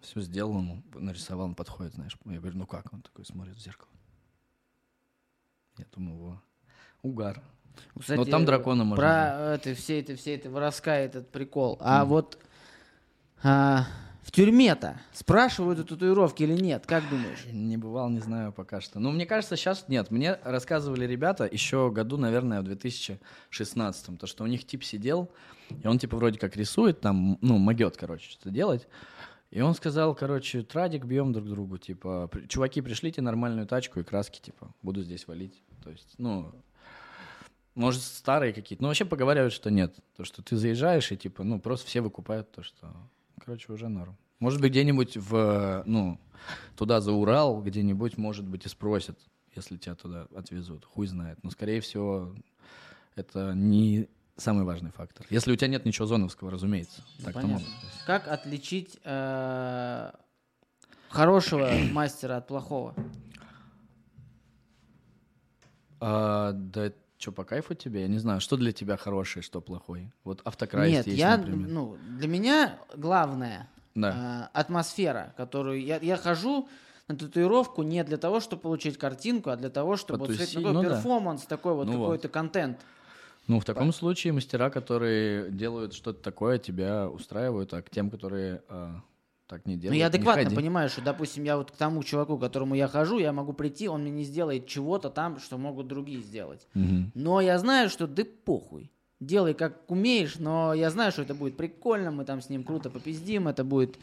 Все 0.00 0.20
сделал 0.20 0.58
ему, 0.58 0.82
нарисовал, 0.92 1.46
он 1.46 1.54
подходит, 1.54 1.94
знаешь. 1.94 2.14
Я 2.26 2.38
говорю, 2.38 2.58
ну 2.58 2.66
как? 2.66 2.92
Он 2.92 3.00
такой 3.00 3.24
смотрит 3.24 3.56
в 3.56 3.60
зеркало. 3.60 3.88
Я 5.78 5.86
думаю, 5.94 6.18
во, 6.18 6.42
угар. 7.02 7.42
Кстати, 7.98 8.18
Но 8.18 8.24
там 8.26 8.44
дракона 8.44 8.84
можно 8.84 9.02
Про 9.02 9.54
это, 9.54 9.74
все 9.74 10.00
это, 10.00 10.14
все 10.14 10.34
это 10.34 10.50
воровская 10.50 11.06
этот 11.06 11.30
прикол. 11.30 11.78
А 11.80 12.04
вот 12.04 12.38
а, 13.42 13.86
в 14.24 14.32
тюрьме-то 14.32 14.98
спрашивают 15.12 15.78
о 15.80 15.84
татуировке 15.84 16.44
или 16.44 16.58
нет? 16.58 16.86
Как 16.86 17.08
думаешь? 17.10 17.44
Не 17.52 17.76
бывал, 17.76 18.08
не 18.08 18.20
знаю 18.20 18.52
пока 18.52 18.80
что. 18.80 18.98
Ну, 18.98 19.10
мне 19.10 19.26
кажется, 19.26 19.54
сейчас 19.54 19.84
нет. 19.88 20.10
Мне 20.10 20.38
рассказывали 20.42 21.06
ребята 21.06 21.44
еще 21.44 21.90
году, 21.90 22.16
наверное, 22.16 22.62
в 22.62 22.64
2016 22.64 24.18
то, 24.18 24.26
что 24.26 24.44
у 24.44 24.46
них 24.46 24.66
тип 24.66 24.82
сидел, 24.82 25.30
и 25.82 25.86
он 25.86 25.98
типа 25.98 26.16
вроде 26.16 26.38
как 26.38 26.56
рисует, 26.56 27.00
там, 27.00 27.36
ну, 27.42 27.58
могет, 27.58 27.98
короче, 27.98 28.30
что-то 28.30 28.48
делать. 28.48 28.88
И 29.50 29.60
он 29.60 29.74
сказал, 29.74 30.14
короче, 30.14 30.62
традик 30.62 31.04
бьем 31.04 31.32
друг 31.34 31.46
другу, 31.46 31.76
типа, 31.76 32.30
чуваки, 32.48 32.80
пришлите 32.80 33.20
нормальную 33.20 33.66
тачку 33.66 34.00
и 34.00 34.04
краски, 34.04 34.40
типа, 34.40 34.74
буду 34.80 35.02
здесь 35.02 35.28
валить. 35.28 35.62
То 35.84 35.90
есть, 35.90 36.14
ну, 36.16 36.50
может, 37.74 38.00
старые 38.00 38.54
какие-то. 38.54 38.82
Но 38.82 38.88
вообще 38.88 39.04
поговаривают, 39.04 39.52
что 39.52 39.70
нет. 39.70 39.94
То, 40.16 40.24
что 40.24 40.42
ты 40.42 40.56
заезжаешь, 40.56 41.12
и 41.12 41.16
типа, 41.16 41.44
ну, 41.44 41.60
просто 41.60 41.86
все 41.86 42.00
выкупают 42.00 42.50
то, 42.52 42.62
что, 42.62 42.90
короче, 43.44 43.72
уже 43.72 43.88
норм. 43.88 44.16
Может 44.38 44.60
быть, 44.60 44.72
где-нибудь 44.72 45.16
в, 45.16 45.82
ну, 45.86 46.18
туда 46.76 47.00
за 47.00 47.12
Урал, 47.12 47.62
где-нибудь, 47.62 48.16
может 48.18 48.46
быть, 48.46 48.66
и 48.66 48.68
спросят, 48.68 49.18
если 49.54 49.76
тебя 49.76 49.94
туда 49.94 50.26
отвезут. 50.34 50.84
Хуй 50.84 51.06
знает. 51.06 51.38
Но, 51.42 51.50
скорее 51.50 51.80
всего, 51.80 52.34
это 53.14 53.52
не 53.54 54.08
самый 54.36 54.64
важный 54.64 54.90
фактор. 54.90 55.26
Если 55.30 55.52
у 55.52 55.56
тебя 55.56 55.68
нет 55.68 55.84
ничего 55.84 56.06
зоновского, 56.06 56.50
разумеется. 56.50 57.02
Ну, 57.18 57.24
так 57.24 57.34
понятно. 57.34 57.66
Как 58.06 58.28
отличить 58.28 58.98
э, 59.04 60.10
хорошего 61.08 61.70
мастера 61.92 62.38
от 62.38 62.46
плохого? 62.48 62.94
А, 66.00 66.52
да 66.52 66.92
что, 67.24 67.32
по 67.32 67.44
кайфу 67.44 67.74
тебе? 67.74 68.02
Я 68.02 68.08
не 68.08 68.18
знаю, 68.18 68.40
что 68.40 68.56
для 68.58 68.70
тебя 68.72 68.98
хороший, 68.98 69.40
что 69.40 69.62
плохой? 69.62 70.10
Вот 70.24 70.42
автокрайс 70.44 70.92
Нет, 70.92 71.06
есть, 71.06 71.18
я, 71.18 71.38
например. 71.38 71.68
ну, 71.68 71.96
для 72.18 72.28
меня 72.28 72.78
главное 72.94 73.66
Да. 73.94 74.48
э, 74.52 74.58
атмосфера, 74.58 75.32
которую 75.38 75.82
я, 75.82 75.96
я 76.02 76.18
хожу 76.18 76.68
на 77.08 77.16
татуировку 77.16 77.82
не 77.82 78.04
для 78.04 78.18
того, 78.18 78.40
чтобы 78.40 78.60
получить 78.60 78.98
картинку, 78.98 79.48
а 79.48 79.56
для 79.56 79.70
того, 79.70 79.96
чтобы 79.96 80.18
вот 80.18 80.28
Потусить, 80.28 80.52
такой 80.54 80.72
ну 80.72 80.82
да. 80.82 80.90
перформанс, 80.90 81.42
такой 81.46 81.72
вот 81.72 81.86
Ну 81.86 81.92
вот. 81.96 82.04
какой-то 82.04 82.28
контент. 82.28 82.78
Ну, 83.46 83.58
в 83.58 83.64
таком 83.64 83.90
случае 83.92 84.34
мастера, 84.34 84.68
которые 84.68 85.50
делают 85.50 85.94
что-то 85.94 86.22
такое, 86.22 86.58
тебя 86.58 87.08
устраивают, 87.08 87.72
а 87.72 87.80
к 87.80 87.88
тем, 87.88 88.10
которые 88.10 88.62
а, 88.68 89.00
так 89.46 89.66
не 89.66 89.76
делают, 89.76 89.94
Ну, 89.94 89.98
я 89.98 90.06
адекватно 90.06 90.50
понимаю, 90.50 90.88
что, 90.88 91.02
допустим, 91.02 91.44
я 91.44 91.56
вот 91.56 91.70
к 91.70 91.76
тому 91.76 92.02
чуваку, 92.02 92.38
к 92.38 92.40
которому 92.40 92.74
я 92.74 92.88
хожу, 92.88 93.18
я 93.18 93.32
могу 93.32 93.52
прийти, 93.52 93.88
он 93.88 94.02
мне 94.02 94.10
не 94.10 94.24
сделает 94.24 94.66
чего-то 94.66 95.10
там, 95.10 95.38
что 95.38 95.58
могут 95.58 95.86
другие 95.86 96.20
сделать. 96.20 96.66
Мгм. 96.74 97.12
Но 97.14 97.40
я 97.40 97.58
знаю, 97.58 97.90
что 97.90 98.06
да 98.06 98.22
похуй. 98.44 98.90
Делай 99.20 99.54
как 99.54 99.90
умеешь, 99.90 100.36
но 100.38 100.74
я 100.74 100.90
знаю, 100.90 101.12
что 101.12 101.22
это 101.22 101.34
будет 101.34 101.56
прикольно, 101.56 102.10
мы 102.10 102.24
там 102.24 102.40
с 102.42 102.48
ним 102.48 102.64
круто 102.64 102.90
попиздим, 102.90 103.48
это 103.48 103.64
будет, 103.64 103.98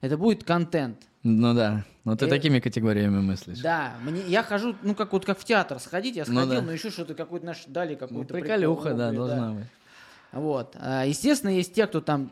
это 0.00 0.16
будет 0.18 0.44
контент. 0.44 0.98
Ну 1.22 1.54
да, 1.54 1.84
ну 2.04 2.16
ты 2.16 2.26
Э, 2.26 2.28
такими 2.28 2.58
категориями 2.60 3.20
мыслишь. 3.20 3.58
Да, 3.60 3.94
мне, 4.04 4.22
я 4.26 4.42
хожу, 4.42 4.74
ну 4.82 4.94
как 4.94 5.12
вот 5.12 5.24
как 5.24 5.38
в 5.38 5.44
театр 5.44 5.78
сходить, 5.80 6.16
я 6.16 6.24
Ну 6.26 6.32
сходил, 6.34 6.60
да. 6.60 6.62
но 6.62 6.72
еще 6.72 6.90
что-то 6.90 7.14
какой-то 7.14 7.44
наш 7.46 7.64
дали 7.66 7.92
Ну, 7.94 7.98
какую-то 7.98 8.34
приколюха, 8.34 8.82
прикол, 8.90 8.98
да, 8.98 9.12
должна 9.12 9.52
быть. 9.52 9.66
Вот. 10.32 10.76
А, 10.78 11.04
Естественно, 11.06 11.50
есть 11.50 11.72
те, 11.74 11.86
кто 11.86 12.00
там, 12.00 12.30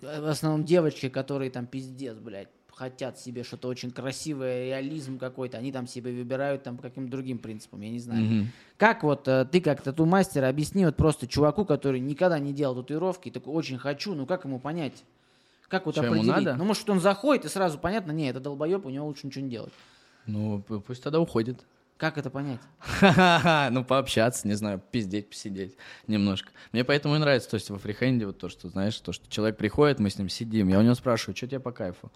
в 0.00 0.28
основном 0.28 0.64
девочки, 0.64 1.08
которые 1.08 1.50
там 1.50 1.66
пиздец, 1.66 2.16
блядь, 2.16 2.48
хотят 2.78 3.18
себе 3.18 3.42
что-то 3.42 3.68
очень 3.68 3.90
красивое, 3.90 4.66
реализм 4.66 5.18
какой-то, 5.18 5.58
они 5.58 5.72
там 5.72 5.88
себе 5.88 6.12
выбирают 6.12 6.62
там 6.62 6.76
по 6.76 6.84
каким-то 6.84 7.10
другим 7.10 7.38
принципам, 7.38 7.80
я 7.80 7.90
не 7.90 7.98
знаю. 7.98 8.22
Мгм. 8.22 8.48
Как 8.76 9.02
вот 9.02 9.26
э, 9.26 9.44
ты 9.50 9.60
как 9.60 9.82
тату-мастер 9.82 10.44
объясни 10.44 10.84
вот 10.84 10.96
просто 10.96 11.26
чуваку, 11.26 11.64
который 11.64 11.98
никогда 11.98 12.38
не 12.38 12.52
делал 12.52 12.76
татуировки, 12.76 13.30
такой 13.30 13.52
очень 13.52 13.78
хочу, 13.78 14.14
ну 14.14 14.26
как 14.26 14.44
ему 14.44 14.60
понять? 14.60 15.02
Как 15.68 15.86
вот 15.86 15.96
Что 15.96 16.04
ему 16.04 16.20
определить? 16.20 16.46
надо? 16.46 16.56
Ну 16.56 16.64
может 16.64 16.88
он 16.88 17.00
заходит 17.00 17.44
и 17.44 17.48
сразу 17.48 17.78
понятно, 17.78 18.12
не, 18.12 18.30
это 18.30 18.38
долбоеб, 18.38 18.86
у 18.86 18.90
него 18.90 19.06
лучше 19.06 19.26
ничего 19.26 19.44
не 19.44 19.50
делать. 19.50 19.72
Ну, 20.26 20.62
пусть 20.86 21.02
тогда 21.02 21.20
уходит. 21.20 21.64
Как 21.98 22.16
это 22.16 22.30
понять? 22.30 22.60
Ха-ха-ха, 22.78 23.70
ну 23.72 23.84
пообщаться, 23.84 24.46
не 24.46 24.54
знаю, 24.54 24.80
пиздеть, 24.92 25.28
посидеть 25.30 25.76
немножко. 26.06 26.50
Мне 26.72 26.84
поэтому 26.84 27.16
и 27.16 27.18
нравится, 27.18 27.50
то 27.50 27.54
есть 27.56 27.70
во 27.70 27.78
фрихенде 27.78 28.24
вот 28.24 28.38
то, 28.38 28.48
что, 28.48 28.68
знаешь, 28.68 28.96
то, 29.00 29.12
что 29.12 29.28
человек 29.28 29.56
приходит, 29.56 29.98
мы 29.98 30.08
с 30.08 30.16
ним 30.16 30.28
сидим, 30.28 30.68
я 30.68 30.78
у 30.78 30.82
него 30.82 30.94
спрашиваю, 30.94 31.36
что 31.36 31.48
тебе 31.48 31.58
по 31.58 31.72
кайфу? 31.72 32.12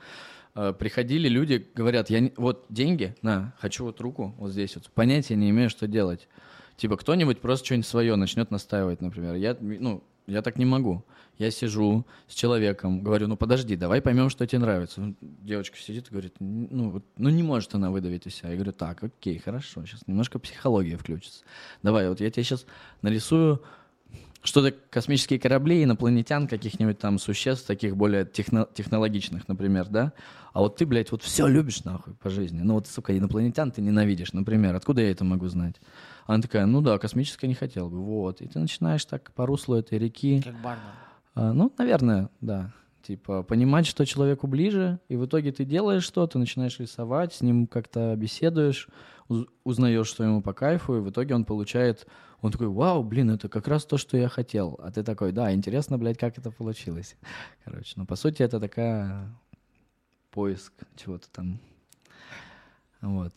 Э, 0.55 0.73
Приходили 0.73 1.29
люди, 1.29 1.69
говорят, 1.75 2.11
я 2.11 2.21
не- 2.21 2.33
вот 2.37 2.65
деньги, 2.69 3.17
на, 3.23 3.55
хочу 3.59 3.85
вот 3.85 4.01
руку 4.01 4.33
вот 4.39 4.53
здесь 4.53 4.77
вот, 4.77 4.89
понятия 4.93 5.35
не 5.35 5.51
имею, 5.51 5.69
что 5.69 5.89
делать. 5.89 6.29
Типа 6.77 6.97
кто-нибудь 6.97 7.41
просто 7.41 7.67
что-нибудь 7.67 7.87
свое 7.87 8.15
начнет 8.15 8.53
настаивать, 8.53 9.01
например. 9.01 9.35
Я, 9.35 9.57
ну, 9.61 10.05
я 10.27 10.43
так 10.43 10.57
не 10.59 10.65
могу. 10.65 11.05
Я 11.39 11.51
сижу 11.51 12.07
с 12.29 12.35
человеком, 12.35 13.03
говорю, 13.03 13.27
ну 13.27 13.37
подожди, 13.37 13.75
давай 13.75 14.01
поймем, 14.03 14.29
что 14.31 14.47
тебе 14.47 14.61
нравится. 14.61 15.15
Девочка 15.21 15.77
сидит 15.79 16.09
и 16.09 16.11
говорит, 16.11 16.35
«Н- 16.41 16.69
ну, 16.71 16.91
вот, 16.91 17.05
ну 17.17 17.31
не 17.31 17.43
может 17.43 17.75
она 17.75 17.91
выдавить 17.91 18.27
из 18.27 18.35
себя. 18.35 18.51
Я 18.51 18.57
говорю, 18.57 18.73
так, 18.73 19.03
окей, 19.03 19.39
хорошо, 19.39 19.85
сейчас 19.85 20.07
немножко 20.07 20.39
психология 20.39 20.97
включится. 20.97 21.43
Давай, 21.83 22.09
вот 22.09 22.21
я 22.21 22.31
тебе 22.31 22.45
сейчас 22.45 22.67
нарисую 23.01 23.63
что-то 24.43 24.73
космические 24.91 25.39
корабли, 25.39 25.85
инопланетян, 25.85 26.49
каких-нибудь 26.49 26.99
там 26.99 27.19
существ, 27.19 27.67
таких 27.67 27.97
более 27.97 28.25
техно- 28.25 28.69
технологичных, 28.75 29.49
например, 29.49 29.87
да? 29.89 30.13
А 30.53 30.61
вот 30.61 30.77
ты, 30.77 30.85
блядь, 30.85 31.13
вот 31.13 31.23
все 31.23 31.47
любишь 31.47 31.85
нахуй 31.85 32.15
по 32.15 32.29
жизни. 32.29 32.61
Ну 32.61 32.75
вот, 32.75 32.87
сука, 32.89 33.17
инопланетян 33.17 33.71
ты 33.71 33.81
ненавидишь, 33.81 34.33
например. 34.33 34.75
Откуда 34.75 35.01
я 35.01 35.11
это 35.11 35.25
могу 35.25 35.49
знать? 35.49 35.77
Она 36.33 36.43
такая, 36.43 36.65
ну 36.67 36.81
да, 36.81 36.99
космическое 36.99 37.47
не 37.47 37.55
хотел 37.55 37.91
бы. 37.91 37.99
Вот. 37.99 38.41
И 38.41 38.47
ты 38.47 38.59
начинаешь 38.59 39.05
так 39.05 39.33
по 39.33 39.45
руслу 39.47 39.77
этой 39.77 39.99
реки. 39.99 40.41
Как 40.43 40.61
бармен. 40.63 40.85
А, 41.35 41.53
ну, 41.53 41.73
наверное, 41.77 42.31
да. 42.41 42.73
Типа 43.03 43.43
понимать, 43.43 43.87
что 43.87 44.07
человеку 44.07 44.47
ближе, 44.47 45.01
и 45.09 45.17
в 45.17 45.27
итоге 45.27 45.53
ты 45.53 45.65
делаешь 45.65 46.05
что-то, 46.05 46.39
начинаешь 46.39 46.79
рисовать, 46.79 47.35
с 47.35 47.41
ним 47.41 47.67
как-то 47.67 48.15
беседуешь, 48.17 48.89
уз- 49.29 49.47
узнаешь, 49.65 50.07
что 50.07 50.23
ему 50.23 50.41
по 50.41 50.53
кайфу, 50.53 50.97
и 50.97 51.01
в 51.01 51.11
итоге 51.11 51.35
он 51.35 51.45
получает, 51.45 52.07
он 52.41 52.53
такой, 52.53 52.69
вау, 52.69 53.03
блин, 53.03 53.31
это 53.31 53.49
как 53.49 53.67
раз 53.67 53.85
то, 53.85 53.99
что 53.99 54.17
я 54.17 54.29
хотел. 54.29 54.79
А 54.83 54.93
ты 54.93 55.03
такой, 55.03 55.33
да, 55.33 55.53
интересно, 55.53 55.99
блядь, 55.99 56.17
как 56.19 56.39
это 56.39 56.51
получилось. 56.51 57.17
Короче, 57.65 57.95
ну, 57.97 58.07
по 58.07 58.15
сути, 58.15 58.43
это 58.43 58.61
такая 58.61 59.29
поиск 60.31 60.73
чего-то 60.97 61.29
там. 61.31 61.59
Вот. 63.01 63.33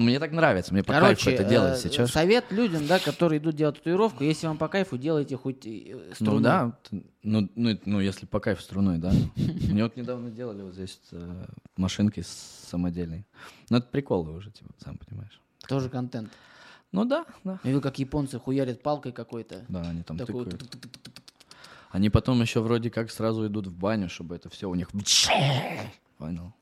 Ну, 0.00 0.06
мне 0.06 0.18
так 0.18 0.32
нравится, 0.32 0.72
мне 0.72 0.82
по 0.82 0.94
Короче, 0.94 1.26
кайфу 1.26 1.30
это 1.42 1.44
делать 1.44 1.74
э, 1.74 1.88
сейчас. 1.90 2.10
совет 2.10 2.50
людям, 2.50 2.86
да, 2.86 2.98
которые 2.98 3.38
идут 3.38 3.54
делать 3.54 3.76
татуировку, 3.76 4.24
если 4.24 4.46
вам 4.46 4.56
по 4.56 4.66
кайфу, 4.66 4.96
делайте 4.96 5.36
хоть 5.36 5.66
э, 5.66 6.14
Ну 6.20 6.40
да, 6.40 6.74
ну, 7.22 7.50
ну, 7.54 7.78
ну 7.84 8.00
если 8.00 8.24
по 8.24 8.40
кайфу 8.40 8.62
струной, 8.62 8.96
да. 8.96 9.12
Мне 9.36 9.82
вот 9.82 9.96
недавно 9.98 10.30
делали 10.30 10.62
вот 10.62 10.72
здесь 10.72 10.98
э, 11.12 11.44
машинки 11.76 12.20
с- 12.20 12.66
самодельной. 12.70 13.26
Ну 13.68 13.76
это 13.76 13.88
приколы 13.88 14.32
уже, 14.32 14.50
типа, 14.50 14.70
сам 14.82 14.96
понимаешь. 14.96 15.38
Тоже 15.68 15.90
контент. 15.90 16.30
Ну 16.92 17.04
да, 17.04 17.26
да. 17.44 17.60
Я 17.62 17.68
видел, 17.68 17.82
как 17.82 17.98
японцы 17.98 18.38
хуярят 18.38 18.82
палкой 18.82 19.12
какой-то. 19.12 19.66
Да, 19.68 19.82
они 19.82 20.02
там. 20.02 20.18
Они 21.90 22.08
потом 22.08 22.40
еще 22.40 22.60
вроде 22.62 22.90
как 22.90 23.10
сразу 23.10 23.46
идут 23.46 23.66
в 23.66 23.76
баню, 23.76 24.08
чтобы 24.08 24.34
это 24.34 24.48
все 24.48 24.66
у 24.66 24.74
них... 24.74 24.88
Понял? 26.16 26.54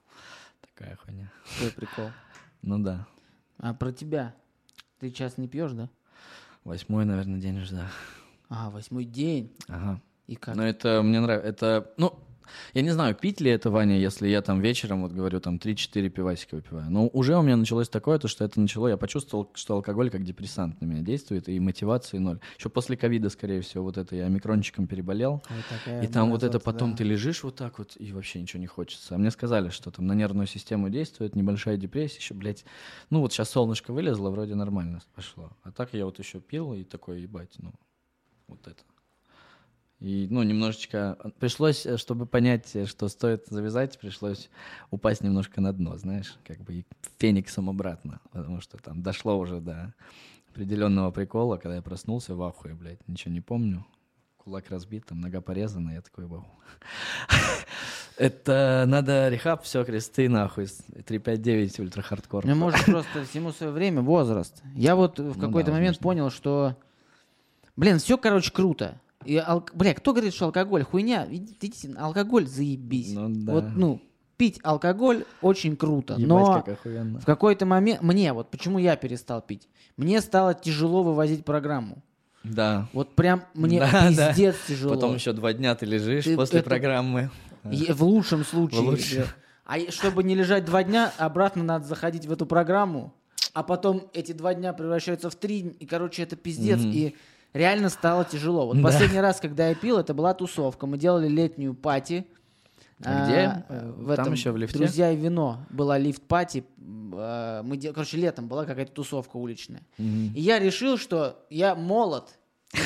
Такая 0.74 0.96
хуйня. 0.96 1.30
Твой 1.56 1.70
прикол. 1.70 2.10
Ну 2.62 2.80
да. 2.80 3.06
А 3.58 3.74
про 3.74 3.92
тебя? 3.92 4.34
Ты 4.98 5.10
сейчас 5.10 5.38
не 5.38 5.48
пьешь, 5.48 5.72
да? 5.72 5.88
Восьмой, 6.64 7.04
наверное, 7.04 7.40
день 7.40 7.60
уже, 7.60 7.74
да. 7.74 7.86
А, 8.48 8.70
восьмой 8.70 9.04
день. 9.04 9.52
Ага. 9.68 10.00
И 10.26 10.36
как? 10.36 10.54
Но 10.56 10.66
это 10.66 11.02
мне 11.02 11.20
нравится. 11.20 11.48
Это, 11.48 11.92
ну, 11.96 12.18
я 12.74 12.82
не 12.82 12.90
знаю, 12.90 13.14
пить 13.14 13.40
ли 13.40 13.50
это, 13.50 13.70
Ваня, 13.70 13.98
если 13.98 14.28
я 14.28 14.42
там 14.42 14.60
вечером, 14.60 15.02
вот 15.02 15.12
говорю, 15.12 15.40
там 15.40 15.56
3-4 15.56 16.08
пивасика 16.08 16.56
выпиваю. 16.56 16.90
Но 16.90 17.08
уже 17.08 17.36
у 17.36 17.42
меня 17.42 17.56
началось 17.56 17.88
такое, 17.88 18.18
то, 18.18 18.28
что 18.28 18.44
это 18.44 18.60
начало, 18.60 18.88
я 18.88 18.96
почувствовал, 18.96 19.50
что 19.54 19.74
алкоголь 19.74 20.10
как 20.10 20.24
депрессант 20.24 20.80
на 20.80 20.86
меня 20.86 21.02
действует, 21.02 21.48
и 21.48 21.58
мотивации 21.60 22.18
ноль. 22.18 22.40
Еще 22.58 22.68
после 22.68 22.96
ковида, 22.96 23.30
скорее 23.30 23.60
всего, 23.60 23.84
вот 23.84 23.98
это 23.98 24.16
я 24.16 24.28
микрончиком 24.28 24.86
переболел. 24.86 25.42
Такая 25.68 26.02
И 26.02 26.06
там 26.06 26.30
вот 26.30 26.42
это 26.42 26.58
потом 26.58 26.92
да. 26.92 26.98
ты 26.98 27.04
лежишь 27.04 27.42
вот 27.42 27.56
так 27.56 27.78
вот, 27.78 27.96
и 27.98 28.12
вообще 28.12 28.40
ничего 28.40 28.60
не 28.60 28.66
хочется. 28.66 29.14
А 29.14 29.18
мне 29.18 29.30
сказали, 29.30 29.70
что 29.70 29.90
там 29.90 30.06
на 30.06 30.12
нервную 30.12 30.46
систему 30.46 30.88
действует, 30.90 31.34
небольшая 31.34 31.76
депрессия, 31.76 32.18
еще, 32.18 32.34
блядь, 32.34 32.64
ну 33.10 33.20
вот 33.20 33.32
сейчас 33.32 33.50
солнышко 33.50 33.92
вылезло, 33.92 34.30
вроде 34.30 34.54
нормально 34.54 35.00
пошло. 35.14 35.50
А 35.62 35.72
так 35.72 35.94
я 35.94 36.04
вот 36.04 36.18
еще 36.18 36.40
пил 36.40 36.74
и 36.74 36.84
такой, 36.84 37.22
ебать, 37.22 37.54
ну, 37.58 37.72
вот 38.46 38.66
это. 38.66 38.82
И, 40.00 40.28
ну, 40.30 40.42
немножечко... 40.44 41.18
Пришлось, 41.40 41.84
э, 41.84 41.96
чтобы 41.96 42.26
понять, 42.26 42.74
э, 42.76 42.86
что 42.86 43.08
стоит 43.08 43.46
завязать, 43.46 43.98
пришлось 43.98 44.48
упасть 44.90 45.22
немножко 45.22 45.60
на 45.60 45.72
дно, 45.72 45.96
знаешь, 45.96 46.36
как 46.46 46.60
бы 46.60 46.74
и 46.74 46.86
фениксом 47.18 47.68
обратно, 47.68 48.20
потому 48.30 48.60
что 48.60 48.78
там 48.78 49.02
дошло 49.02 49.36
уже 49.36 49.60
до 49.60 49.92
определенного 50.50 51.10
прикола, 51.10 51.56
когда 51.56 51.76
я 51.76 51.82
проснулся 51.82 52.36
в 52.36 52.42
ахуе, 52.42 52.74
блядь, 52.74 53.06
ничего 53.08 53.32
не 53.32 53.40
помню, 53.40 53.84
кулак 54.36 54.70
разбит, 54.70 55.04
там 55.06 55.20
нога 55.20 55.40
порезана, 55.40 55.90
я 55.90 56.00
такой, 56.00 56.26
вау. 56.26 56.46
Это 58.16 58.84
надо 58.86 59.28
рехаб, 59.28 59.64
все, 59.64 59.84
кресты, 59.84 60.28
нахуй, 60.28 60.66
359 61.06 61.80
ультра 61.80 62.02
хардкор. 62.02 62.46
Ну, 62.46 62.54
может, 62.54 62.84
просто 62.84 63.24
всему 63.24 63.52
свое 63.52 63.72
время, 63.72 64.02
возраст. 64.02 64.62
Я 64.74 64.94
вот 64.94 65.18
в 65.18 65.38
Ну 65.38 65.46
какой-то 65.46 65.72
момент 65.72 65.98
понял, 65.98 66.30
что, 66.30 66.76
блин, 67.76 67.98
все, 67.98 68.16
короче, 68.16 68.52
круто. 68.52 69.00
И 69.28 69.36
ал... 69.36 69.66
Бля, 69.74 69.92
кто 69.92 70.14
говорит, 70.14 70.32
что 70.32 70.46
алкоголь 70.46 70.84
хуйня? 70.84 71.26
Идите, 71.30 71.54
идите, 71.60 71.94
алкоголь 71.98 72.46
заебись. 72.46 73.12
Ну 73.12 73.28
да. 73.28 73.52
Вот, 73.52 73.64
ну, 73.76 74.00
пить 74.38 74.58
алкоголь 74.62 75.24
очень 75.42 75.76
круто. 75.76 76.14
Ебать, 76.14 76.26
но 76.26 76.62
как 76.62 76.68
охуенно. 76.68 77.20
в 77.20 77.26
какой-то 77.26 77.66
момент, 77.66 78.00
мне, 78.00 78.32
вот 78.32 78.50
почему 78.50 78.78
я 78.78 78.96
перестал 78.96 79.42
пить, 79.42 79.68
мне 79.98 80.22
стало 80.22 80.54
тяжело 80.54 81.02
вывозить 81.02 81.44
программу. 81.44 82.02
Да. 82.42 82.88
Вот 82.94 83.14
прям 83.16 83.44
мне 83.52 83.80
Да, 83.80 84.10
да. 84.16 84.28
пиздец 84.30 84.56
тяжело. 84.66 84.94
Потом 84.94 85.16
еще 85.16 85.34
два 85.34 85.52
дня 85.52 85.74
ты 85.74 85.84
лежишь 85.84 86.24
Ты 86.24 86.34
после 86.34 86.60
это- 86.60 86.70
программы. 86.70 87.30
В 87.64 88.02
лучшем 88.02 88.46
случае. 88.46 88.80
В 88.80 88.84
лучшем. 88.84 89.24
А 89.66 89.78
чтобы 89.90 90.24
не 90.24 90.34
лежать 90.36 90.64
два 90.64 90.82
дня, 90.84 91.12
обратно 91.18 91.62
надо 91.62 91.86
заходить 91.86 92.24
в 92.24 92.32
эту 92.32 92.46
программу, 92.46 93.12
а 93.52 93.62
потом 93.62 94.08
эти 94.14 94.32
два 94.32 94.54
дня 94.54 94.72
превращаются 94.72 95.28
в 95.28 95.34
три, 95.34 95.58
и, 95.58 95.84
короче, 95.84 96.22
это 96.22 96.34
пиздец. 96.36 96.78
Мгм. 96.78 96.92
И 96.92 97.14
реально 97.52 97.88
стало 97.88 98.24
тяжело. 98.24 98.66
Вот 98.66 98.76
Да. 98.76 98.82
последний 98.82 99.20
раз, 99.20 99.40
когда 99.40 99.68
я 99.68 99.74
пил, 99.74 99.98
это 99.98 100.14
была 100.14 100.34
тусовка. 100.34 100.86
Мы 100.86 100.98
делали 100.98 101.28
летнюю 101.28 101.74
пати. 101.74 102.26
А 103.04 103.24
где? 103.26 103.36
А, 103.38 103.64
Э, 103.68 103.92
В 103.96 104.06
там 104.16 104.24
этом, 104.24 104.32
еще 104.32 104.50
в 104.50 104.56
лифте? 104.56 104.76
Друзья 104.78 105.12
и 105.12 105.16
вино. 105.16 105.60
Была 105.70 105.98
лифт-пати. 105.98 106.64
А, 107.14 107.62
Мы, 107.62 107.76
дел- 107.76 107.92
короче, 107.92 108.16
летом 108.16 108.48
была 108.48 108.64
какая-то 108.64 108.90
тусовка 108.92 109.36
уличная. 109.36 109.82
Мгм. 109.98 110.32
И 110.34 110.40
я 110.40 110.58
решил, 110.58 110.98
что 110.98 111.36
я 111.48 111.74
молод 111.76 112.24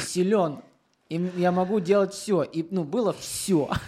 силен, 0.06 0.58
и 1.08 1.30
я 1.36 1.50
могу 1.50 1.80
делать 1.80 2.12
все. 2.12 2.42
И, 2.42 2.66
ну, 2.70 2.84
было 2.84 3.12
все. 3.12 3.68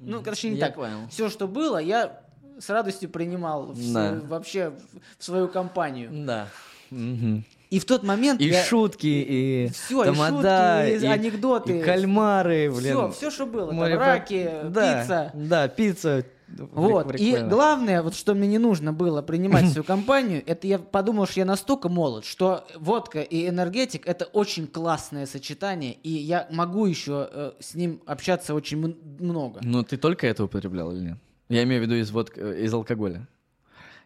Ну, 0.00 0.22
короче, 0.22 0.48
не 0.50 0.58
Я 0.58 0.66
так. 0.66 0.76
понял. 0.76 1.08
Все, 1.10 1.28
что 1.28 1.48
было, 1.48 1.78
я 1.78 2.20
с 2.60 2.68
радостью 2.70 3.08
принимал 3.10 3.66
в 3.72 3.92
Да. 3.92 4.10
свою- 4.10 4.26
вообще 4.26 4.70
в, 4.70 4.98
в 5.18 5.24
свою 5.24 5.48
компанию. 5.48 6.10
Да. 6.24 6.46
Мгм. 6.90 7.44
И 7.70 7.78
в 7.78 7.84
тот 7.84 8.02
момент 8.02 8.40
И 8.40 8.48
я... 8.48 8.64
шутки, 8.64 9.06
и 9.06 9.70
Всё, 9.72 10.02
и 10.02 10.06
тамада, 10.06 10.86
шутки, 10.88 11.04
и 11.04 11.06
анекдоты. 11.06 11.78
и 11.78 11.82
кальмары, 11.82 12.70
блин. 12.70 12.94
Все, 12.94 13.10
все, 13.10 13.30
что 13.30 13.46
было. 13.46 13.68
Там 13.68 13.76
Море- 13.76 13.96
раки, 13.96 14.50
да, 14.64 15.00
пицца. 15.02 15.30
Да, 15.34 15.68
пицца. 15.68 16.24
Вот. 16.48 17.14
И 17.20 17.36
главное, 17.36 18.02
вот 18.02 18.14
что 18.14 18.34
мне 18.34 18.48
не 18.48 18.58
нужно 18.58 18.92
было 18.94 19.20
принимать 19.20 19.64
в 19.66 19.72
свою 19.72 19.84
компанию, 19.84 20.42
это 20.46 20.66
я 20.66 20.78
подумал, 20.78 21.26
что 21.26 21.40
я 21.40 21.44
настолько 21.46 21.90
молод, 21.90 22.24
что 22.24 22.64
водка 22.76 23.20
и 23.20 23.46
энергетик 23.48 24.06
это 24.06 24.24
очень 24.24 24.66
классное 24.66 25.26
сочетание, 25.26 25.92
и 25.92 26.10
я 26.10 26.46
могу 26.50 26.86
еще 26.86 27.28
э, 27.30 27.52
с 27.60 27.74
ним 27.74 28.00
общаться 28.06 28.54
очень 28.54 28.96
много. 29.18 29.60
Ну, 29.62 29.82
ты 29.82 29.98
только 29.98 30.26
это 30.26 30.44
употреблял 30.44 30.90
или 30.92 31.00
нет? 31.00 31.18
Я 31.50 31.64
имею 31.64 31.82
в 31.82 31.84
виду 31.84 31.96
из, 31.96 32.10
водки, 32.10 32.40
э, 32.40 32.64
из 32.64 32.72
алкоголя. 32.72 33.26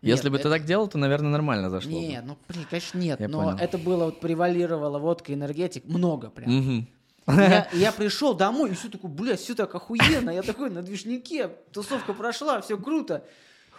Если 0.03 0.25
Нет, 0.25 0.33
бы 0.33 0.39
ты 0.39 0.43
это- 0.43 0.51
так 0.51 0.65
делал, 0.65 0.89
то, 0.89 0.99
наверное, 0.99 1.31
нормально 1.31 1.71
зашло. 1.71 1.91
бы. 1.93 1.99
Нет, 2.07 2.25
ну, 2.27 2.37
блин, 2.49 2.67
конечно, 2.69 2.99
нет. 2.99 3.21
Я 3.21 3.29
но 3.29 3.45
понял. 3.45 3.59
это 3.59 3.79
было 3.79 4.05
вот 4.07 4.21
превалировало 4.21 4.99
водка, 4.99 5.33
энергетик, 5.33 5.85
много 5.87 6.29
прям. 6.29 6.51
Мгм. 6.51 6.89
Я, 7.29 7.69
я 7.73 7.93
пришел 7.93 8.35
домой, 8.35 8.71
и 8.71 8.75
все 8.75 8.89
такое, 8.89 9.11
блядь, 9.11 9.39
все 9.41 9.55
так 9.55 9.73
охуенно. 9.75 10.31
Я 10.31 10.43
такой 10.43 10.71
на 10.71 10.83
движнике, 10.83 11.49
тусовка 11.73 12.15
прошла, 12.15 12.61
все 12.61 12.77
круто. 12.77 13.25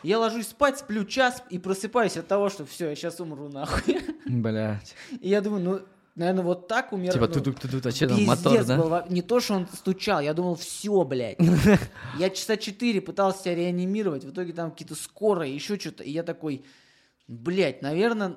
Я 0.01 0.19
ложусь 0.19 0.47
спать, 0.47 0.79
сплю 0.79 1.05
час 1.05 1.43
и 1.49 1.59
просыпаюсь 1.59 2.17
от 2.17 2.27
того, 2.27 2.49
что 2.49 2.65
все, 2.65 2.89
я 2.89 2.95
сейчас 2.95 3.19
умру 3.19 3.49
нахуй. 3.49 3.99
Блядь. 4.25 4.95
И 5.21 5.29
я 5.29 5.41
думаю, 5.41 5.63
ну, 5.63 5.79
наверное, 6.15 6.43
вот 6.43 6.67
так 6.67 6.93
умер. 6.93 7.13
Типа 7.13 7.27
ну, 7.27 7.33
тудук 7.33 7.59
тудук, 7.59 7.85
а 7.85 7.91
что 7.91 8.07
там, 8.07 8.23
мотор, 8.23 8.65
да? 8.65 8.77
был. 8.77 9.11
Не 9.11 9.21
то, 9.21 9.39
что 9.39 9.55
он 9.55 9.67
стучал, 9.67 10.21
я 10.21 10.33
думал, 10.33 10.55
все, 10.55 11.03
блядь. 11.03 11.37
Я 12.19 12.29
часа 12.29 12.57
четыре 12.57 13.01
пытался 13.01 13.43
себя 13.43 13.55
реанимировать, 13.55 14.23
в 14.23 14.31
итоге 14.31 14.53
там 14.53 14.71
какие-то 14.71 14.95
скорые, 14.95 15.53
еще 15.53 15.79
что-то. 15.79 16.03
И 16.03 16.11
я 16.11 16.23
такой, 16.23 16.63
блядь, 17.27 17.81
наверное, 17.81 18.35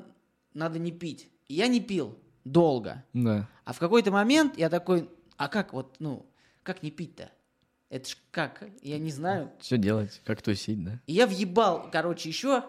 надо 0.55 0.79
не 0.79 0.93
пить. 0.93 1.29
И 1.49 1.55
я 1.55 1.69
не 1.69 1.81
пил 1.81 2.19
долго. 2.45 3.05
Да. 3.13 3.49
А 3.65 3.73
в 3.73 3.79
какой-то 3.79 4.11
момент 4.11 4.57
я 4.57 4.71
такой, 4.71 5.09
а 5.37 5.49
как 5.49 5.73
вот, 5.73 5.97
ну, 5.99 6.27
как 6.63 6.83
не 6.83 6.91
пить-то? 6.91 7.31
Это 7.89 8.09
ж 8.09 8.17
как? 8.31 8.65
Я 8.83 8.99
не 8.99 9.11
знаю. 9.11 9.53
Что 9.61 9.79
делать? 9.79 10.21
Как 10.25 10.43
тусить, 10.43 10.83
да? 10.83 11.01
И 11.07 11.13
я 11.13 11.27
въебал, 11.27 11.89
короче, 11.93 12.29
еще, 12.29 12.65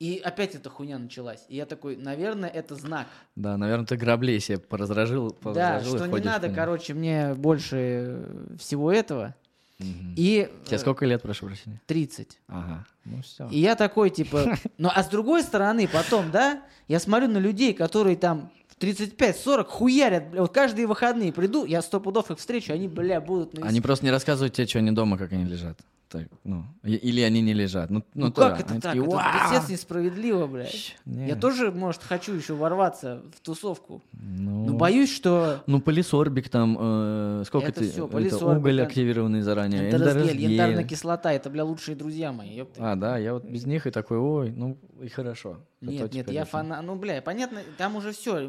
и 0.00 0.18
опять 0.18 0.54
эта 0.54 0.70
хуйня 0.70 0.98
началась. 0.98 1.44
И 1.48 1.56
я 1.56 1.66
такой, 1.66 1.94
наверное, 1.94 2.48
это 2.48 2.74
знак. 2.74 3.06
Да, 3.36 3.58
наверное, 3.58 3.86
ты 3.86 3.96
граблей 3.96 4.40
себе 4.40 4.58
поразражил, 4.58 5.28
Да, 5.28 5.36
поразражил 5.42 5.94
и 5.94 5.98
что 5.98 6.06
не 6.06 6.24
надо, 6.24 6.48
короче, 6.48 6.94
мне 6.94 7.34
больше 7.34 7.76
э, 7.76 8.56
всего 8.58 8.90
этого. 8.90 9.34
И 9.78 10.48
Тебе 10.64 10.76
э, 10.76 10.78
сколько 10.78 11.04
лет, 11.04 11.22
прошу 11.22 11.46
прощения? 11.46 11.80
30. 11.86 12.40
Ага. 12.48 12.86
Ну 13.04 13.22
все. 13.22 13.46
И 13.50 13.60
я 13.60 13.76
такой, 13.76 14.08
типа... 14.08 14.56
Ну, 14.78 14.88
а 14.92 15.02
с 15.02 15.08
другой 15.08 15.42
стороны, 15.42 15.86
потом, 15.86 16.30
да, 16.30 16.62
я 16.88 16.98
смотрю 16.98 17.28
на 17.28 17.38
людей, 17.38 17.74
которые 17.74 18.16
там 18.16 18.50
в 18.68 18.82
35-40 18.82 19.64
хуярят, 19.64 20.30
бля, 20.30 20.40
вот 20.40 20.52
каждые 20.54 20.86
выходные 20.86 21.30
приду, 21.30 21.66
я 21.66 21.82
сто 21.82 22.00
пудов 22.00 22.30
их 22.30 22.38
встречу, 22.38 22.72
они, 22.72 22.88
бля, 22.88 23.20
будут... 23.20 23.52
на 23.52 23.66
Они 23.66 23.82
просто 23.82 24.06
не 24.06 24.10
рассказывают 24.10 24.54
тебе, 24.54 24.66
что 24.66 24.78
они 24.78 24.92
дома, 24.92 25.18
как 25.18 25.32
они 25.32 25.44
лежат. 25.44 25.78
Так, 26.10 26.26
ну, 26.42 26.64
или 26.82 27.20
они 27.20 27.40
не 27.40 27.54
лежат. 27.54 27.88
Ну, 27.88 28.02
ну, 28.14 28.26
Ну, 28.26 28.32
как 28.32 28.58
это 28.58 28.72
они 28.72 28.80
так? 28.80 28.94
такие, 28.94 29.06
Это 29.06 29.32
пиздец 29.44 29.68
несправедливо, 29.68 30.48
блядь. 30.48 30.96
Не. 31.04 31.28
Я 31.28 31.36
тоже, 31.36 31.70
может, 31.70 32.02
хочу 32.02 32.34
еще 32.34 32.54
ворваться 32.54 33.22
в 33.32 33.40
тусовку. 33.40 34.02
Ну, 34.12 34.66
Но 34.66 34.72
боюсь, 34.72 35.14
что 35.14 35.62
ну, 35.68 35.80
полисорбик 35.80 36.48
там, 36.48 36.76
э, 36.80 37.44
сколько 37.46 37.68
Это 37.68 37.78
ты, 37.78 37.90
всё, 37.92 38.08
это 38.08 38.44
уголь 38.44 38.82
активированный 38.82 39.42
заранее, 39.42 39.86
энтеросгель, 39.86 40.40
янтарная 40.40 40.82
кислота, 40.82 41.32
это, 41.32 41.48
бля, 41.48 41.62
лучшие 41.64 41.94
друзья 41.94 42.32
мои. 42.32 42.56
ёпты. 42.56 42.80
А, 42.82 42.96
да, 42.96 43.16
я 43.16 43.34
вот 43.34 43.44
без 43.44 43.64
них 43.64 43.86
и 43.86 43.92
такой, 43.92 44.18
ой, 44.18 44.50
ну 44.50 44.76
и 45.00 45.06
хорошо. 45.08 45.58
Зато 45.80 45.92
Нет, 45.92 46.12
нет, 46.12 46.30
я 46.32 46.44
фана... 46.44 46.82
Ну, 46.82 46.96
бля, 46.96 47.22
понятно, 47.22 47.60
там 47.78 47.94
уже 47.94 48.10
все. 48.10 48.40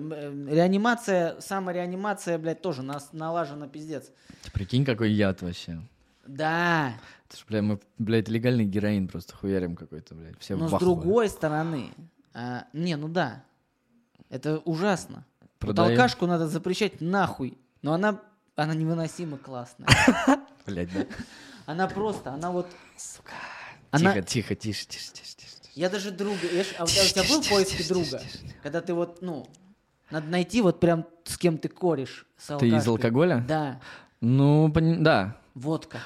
Реанимация, 0.50 1.40
самореанимация, 1.40 2.40
блядь, 2.40 2.62
тоже 2.64 2.82
нас 2.82 3.10
налажена 3.14 3.68
пиздец. 3.68 4.12
Ты 4.44 4.52
прикинь, 4.52 4.84
какой 4.84 5.12
яд 5.12 5.44
вообще. 5.44 5.80
Да, 6.28 6.94
Ж, 7.36 7.46
бля, 7.48 7.62
мы, 7.62 7.80
блядь, 7.98 8.30
легальный 8.30 8.66
героин 8.66 9.08
просто 9.08 9.36
хуярим 9.36 9.76
какой-то, 9.76 10.16
блядь. 10.16 10.40
Все 10.40 10.56
но 10.56 10.68
с 10.68 10.80
другой 10.80 11.30
стороны... 11.30 11.92
а, 12.34 12.66
не, 12.74 12.96
ну 12.96 13.08
да, 13.08 13.44
это 14.30 14.60
ужасно. 14.60 15.26
Вот 15.40 15.50
Продаем. 15.60 15.92
алкашку 15.92 16.26
надо 16.26 16.48
запрещать 16.48 17.02
нахуй, 17.02 17.58
но 17.82 17.94
она, 17.94 18.22
она 18.56 18.74
невыносимо 18.74 19.38
классная. 19.38 19.88
Блядь, 20.66 20.94
да. 20.94 21.06
Она 21.66 21.88
просто, 21.88 22.32
она 22.32 22.52
вот... 22.52 22.68
Сука. 22.98 23.32
Она... 23.92 24.14
Тихо, 24.14 24.26
тихо, 24.26 24.56
тише, 24.56 24.88
тише, 24.88 25.12
тише, 25.12 25.36
тише. 25.36 25.52
Я 25.74 25.90
даже 25.90 26.12
друга... 26.12 26.48
я 26.52 26.64
ж- 26.64 26.76
а 26.78 26.84
у 26.84 26.88
тебя, 26.88 27.04
у 27.04 27.08
тебя 27.08 27.24
был 27.24 27.44
поиск 27.44 27.88
друга? 27.88 28.22
Когда 28.64 28.82
ты 28.82 28.94
вот, 28.94 29.22
ну... 29.22 29.48
Надо 30.10 30.28
найти 30.28 30.62
вот 30.62 30.80
прям 30.80 31.06
с 31.24 31.38
кем 31.38 31.58
ты 31.58 31.70
корешь 31.70 32.26
Ты 32.60 32.68
из 32.68 32.88
алкоголя? 32.88 33.46
Да, 33.48 33.82
Ну, 34.20 34.70
да. 35.00 35.38
Водка. 35.54 36.02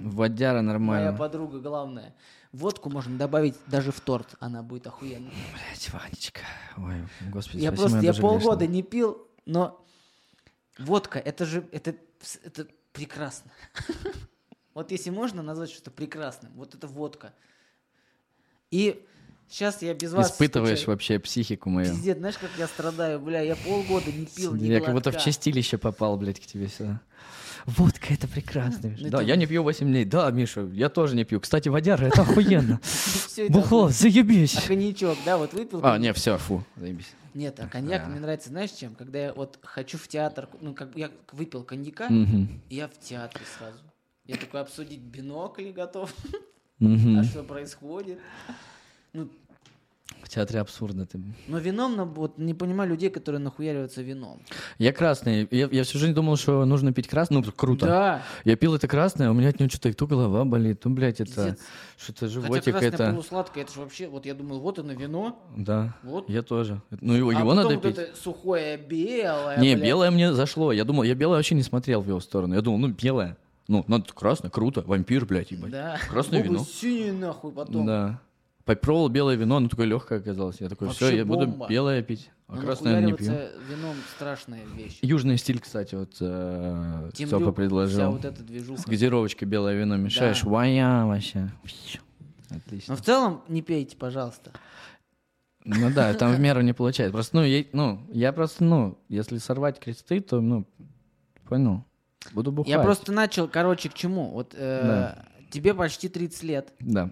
Водяра 0.00 0.62
Моя 0.62 0.62
нормально. 0.62 1.12
подруга 1.16 1.60
главная. 1.60 2.14
Водку 2.52 2.90
можно 2.90 3.16
добавить 3.16 3.56
даже 3.66 3.92
в 3.92 4.00
торт, 4.00 4.34
она 4.40 4.62
будет 4.62 4.86
охуенная. 4.86 5.30
Блядь, 5.30 5.92
Ванечка. 5.92 6.40
Ой, 6.76 7.06
господи, 7.30 7.62
Я 7.62 7.70
просто, 7.70 7.98
моя 7.98 8.12
я 8.12 8.20
полгода 8.20 8.66
не 8.66 8.82
пил, 8.82 9.28
но 9.46 9.84
водка, 10.78 11.20
это 11.20 11.44
же, 11.46 11.64
это, 11.72 11.94
это 12.44 12.66
прекрасно. 12.92 13.50
Вот 14.72 14.92
если 14.92 15.10
можно 15.10 15.42
назвать 15.42 15.68
что-то 15.70 15.90
прекрасным, 15.90 16.52
вот 16.54 16.76
это 16.76 16.86
водка. 16.86 17.34
И 18.70 19.04
сейчас 19.50 19.82
я 19.82 19.92
без 19.94 20.12
вас... 20.12 20.30
Испытываешь 20.30 20.78
скучаю. 20.78 20.94
вообще 20.96 21.18
психику 21.18 21.68
мою. 21.68 21.90
Пиздец, 21.90 22.16
знаешь, 22.18 22.38
как 22.38 22.50
я 22.58 22.66
страдаю, 22.66 23.20
бля, 23.20 23.40
я 23.42 23.56
полгода 23.56 24.10
не 24.10 24.24
пил 24.26 24.54
ни 24.54 24.66
Я 24.66 24.80
как 24.80 24.94
будто 24.94 25.10
в 25.12 25.18
чистилище 25.18 25.76
попал, 25.76 26.16
блядь, 26.16 26.40
к 26.40 26.46
тебе 26.46 26.68
сюда. 26.68 27.00
Водка, 27.66 28.14
это 28.14 28.26
прекрасно. 28.26 28.86
Миша. 28.88 29.04
Ну, 29.04 29.10
Да, 29.10 29.20
я 29.20 29.36
не 29.36 29.46
пью 29.46 29.62
8 29.62 29.86
дней. 29.86 30.04
Да, 30.06 30.30
Миша, 30.30 30.62
я 30.72 30.88
тоже 30.88 31.14
не 31.14 31.24
пью. 31.24 31.40
Кстати, 31.40 31.68
водяра, 31.68 32.06
это 32.06 32.22
охуенно. 32.22 32.80
Это 33.36 33.52
Бухло, 33.52 33.90
заебись. 33.90 34.56
А 34.56 34.66
коньячок, 34.66 35.18
да, 35.26 35.36
вот 35.36 35.52
выпил? 35.52 35.80
А, 35.82 35.98
не, 35.98 36.12
все, 36.14 36.38
фу, 36.38 36.64
заебись. 36.76 37.12
Нет, 37.34 37.60
а 37.60 37.68
коньяк 37.68 38.04
Да. 38.04 38.08
мне 38.08 38.20
нравится, 38.20 38.48
знаешь, 38.48 38.70
чем? 38.70 38.94
Когда 38.94 39.18
я 39.18 39.32
вот 39.34 39.58
хочу 39.62 39.98
в 39.98 40.08
театр, 40.08 40.48
ну, 40.60 40.74
как 40.74 40.96
я 40.96 41.10
выпил 41.32 41.62
коньяка, 41.62 42.08
я 42.70 42.88
в 42.88 42.98
театре 42.98 43.44
сразу. 43.58 43.78
Я 44.24 44.36
такой 44.36 44.60
обсудить 44.62 45.00
бинокли 45.00 45.70
готов, 45.70 46.12
а 46.80 47.24
что 47.24 47.42
происходит. 47.42 48.18
Ну, 49.12 49.28
В 50.22 50.28
театре 50.28 50.60
абсурдно 50.60 51.06
ты. 51.06 51.20
но 51.48 51.58
вином, 51.58 52.14
вот 52.14 52.38
не 52.38 52.54
понимаю 52.54 52.90
людей, 52.90 53.10
которые 53.10 53.40
нахуяриваются 53.40 54.02
вином. 54.02 54.40
Я 54.78 54.92
красный. 54.92 55.48
Я, 55.50 55.68
я 55.70 55.84
всю 55.84 55.98
жизнь 55.98 56.14
думал, 56.14 56.36
что 56.36 56.64
нужно 56.64 56.92
пить 56.92 57.08
красный. 57.08 57.38
Ну, 57.38 57.52
круто. 57.52 57.86
Да, 57.86 58.22
Я 58.44 58.56
пил 58.56 58.74
это 58.74 58.86
красное, 58.88 59.30
у 59.30 59.34
меня 59.34 59.48
от 59.48 59.58
него 59.58 59.68
что-то 59.70 59.92
то 59.92 60.06
голова 60.06 60.44
болит, 60.44 60.80
то, 60.80 60.88
блядь, 60.90 61.20
это... 61.20 61.56
Что-то 61.96 62.20
Хотя 62.20 62.32
животик 62.32 62.64
красное 62.72 62.88
это... 62.88 63.10
полусладкое, 63.10 63.64
это 63.64 63.72
же 63.74 63.80
вообще, 63.80 64.08
вот 64.08 64.24
я 64.24 64.34
думал, 64.34 64.60
вот 64.60 64.78
оно 64.78 64.92
вино, 64.92 65.38
Да, 65.56 65.94
вот. 66.02 66.28
я 66.30 66.42
тоже. 66.42 66.80
Ну, 67.00 67.14
его, 67.14 67.30
а 67.30 67.34
его 67.34 67.54
надо 67.54 67.74
вот 67.74 67.82
пить. 67.82 67.98
это 67.98 68.16
сухое 68.16 68.78
белое. 68.78 69.58
Не, 69.58 69.74
блядь. 69.74 69.86
белое 69.86 70.10
мне 70.10 70.32
зашло. 70.32 70.72
Я 70.72 70.84
думал, 70.84 71.02
я 71.02 71.14
белое 71.14 71.36
вообще 71.36 71.54
не 71.54 71.62
смотрел 71.62 72.00
в 72.00 72.08
его 72.08 72.20
сторону. 72.20 72.54
Я 72.54 72.62
думал, 72.62 72.78
ну, 72.78 72.88
белое. 72.88 73.36
Ну, 73.68 73.84
надо 73.86 74.06
красное, 74.12 74.50
круто. 74.50 74.82
Вампир, 74.86 75.26
блядь, 75.26 75.50
ебать. 75.50 75.70
Да. 75.70 75.98
Красное 76.08 76.40
Богу, 76.42 76.54
вино. 76.54 76.64
синее 76.64 77.12
нахуй 77.12 77.52
потом. 77.52 77.86
Да. 77.86 78.20
Попробовал 78.76 79.08
белое 79.08 79.36
вино, 79.36 79.56
оно 79.56 79.68
такое 79.68 79.86
легкое 79.86 80.18
оказалось. 80.20 80.60
Я 80.60 80.68
такой, 80.68 80.90
все, 80.90 81.14
я 81.16 81.24
буду 81.24 81.46
белое 81.68 82.02
пить, 82.02 82.30
а 82.46 82.54
Но 82.56 82.60
красное 82.62 83.00
не 83.00 83.12
пью. 83.12 83.32
вином 83.68 83.96
страшная 84.14 84.64
вещь. 84.76 84.98
Южный 85.02 85.38
стиль, 85.38 85.58
кстати, 85.60 85.94
вот 85.94 86.16
э, 86.20 87.10
Тем 87.14 87.28
Степа 87.28 87.52
предложил. 87.52 87.98
Вся 87.98 88.10
вот 88.10 88.24
эта 88.24 88.42
движуха. 88.42 88.80
С 88.82 88.86
газировочкой 88.86 89.48
белое 89.48 89.74
вино 89.74 89.96
мешаешь, 89.96 90.42
Да. 90.42 90.48
вая 90.50 91.04
вообще. 91.04 91.50
Отлично. 92.50 92.94
Но 92.94 92.96
в 92.96 93.02
целом 93.02 93.42
не 93.48 93.62
пейте, 93.62 93.96
пожалуйста. 93.96 94.50
Ну 95.64 95.90
да, 95.92 96.14
там 96.14 96.32
в 96.32 96.40
меру 96.40 96.60
не 96.62 96.72
получается. 96.72 97.12
Просто, 97.12 97.36
ну, 97.36 97.44
я, 97.44 97.64
ну, 97.72 98.00
я 98.12 98.32
просто, 98.32 98.64
ну, 98.64 98.98
если 99.08 99.38
сорвать 99.38 99.78
кресты, 99.78 100.20
то, 100.20 100.40
ну, 100.40 100.64
понял, 101.48 101.84
буду 102.32 102.50
бухать. 102.52 102.70
Я 102.70 102.80
просто 102.80 103.12
начал, 103.12 103.46
короче, 103.48 103.88
к 103.88 103.94
чему? 103.94 104.30
Вот 104.30 104.54
э, 104.56 104.80
Да. 104.84 105.24
тебе 105.50 105.74
почти 105.74 106.08
30 106.08 106.42
лет. 106.44 106.72
Да. 106.80 107.10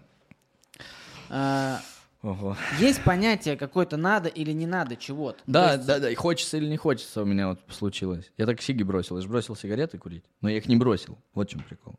Э, 1.30 1.76
Ого. 2.22 2.56
есть 2.80 3.02
понятие 3.04 3.56
какое-то 3.56 3.96
надо 3.96 4.28
или 4.28 4.52
не 4.52 4.66
надо 4.66 4.96
чего-то. 4.96 5.38
Да, 5.46 5.74
есть- 5.74 5.86
да, 5.86 5.98
да, 6.00 6.10
и 6.10 6.14
хочется 6.14 6.56
или 6.56 6.66
не 6.66 6.76
хочется 6.76 7.22
у 7.22 7.24
меня 7.24 7.48
вот 7.48 7.60
случилось. 7.68 8.32
Я 8.36 8.46
так 8.46 8.60
сиги 8.60 8.82
бросил, 8.82 9.16
я 9.16 9.22
же 9.22 9.28
бросил 9.28 9.54
сигареты 9.56 9.98
курить, 9.98 10.24
но 10.40 10.48
я 10.48 10.56
их 10.58 10.66
не 10.68 10.76
бросил. 10.76 11.18
Вот 11.34 11.48
в 11.48 11.50
чем 11.52 11.60
прикол. 11.62 11.94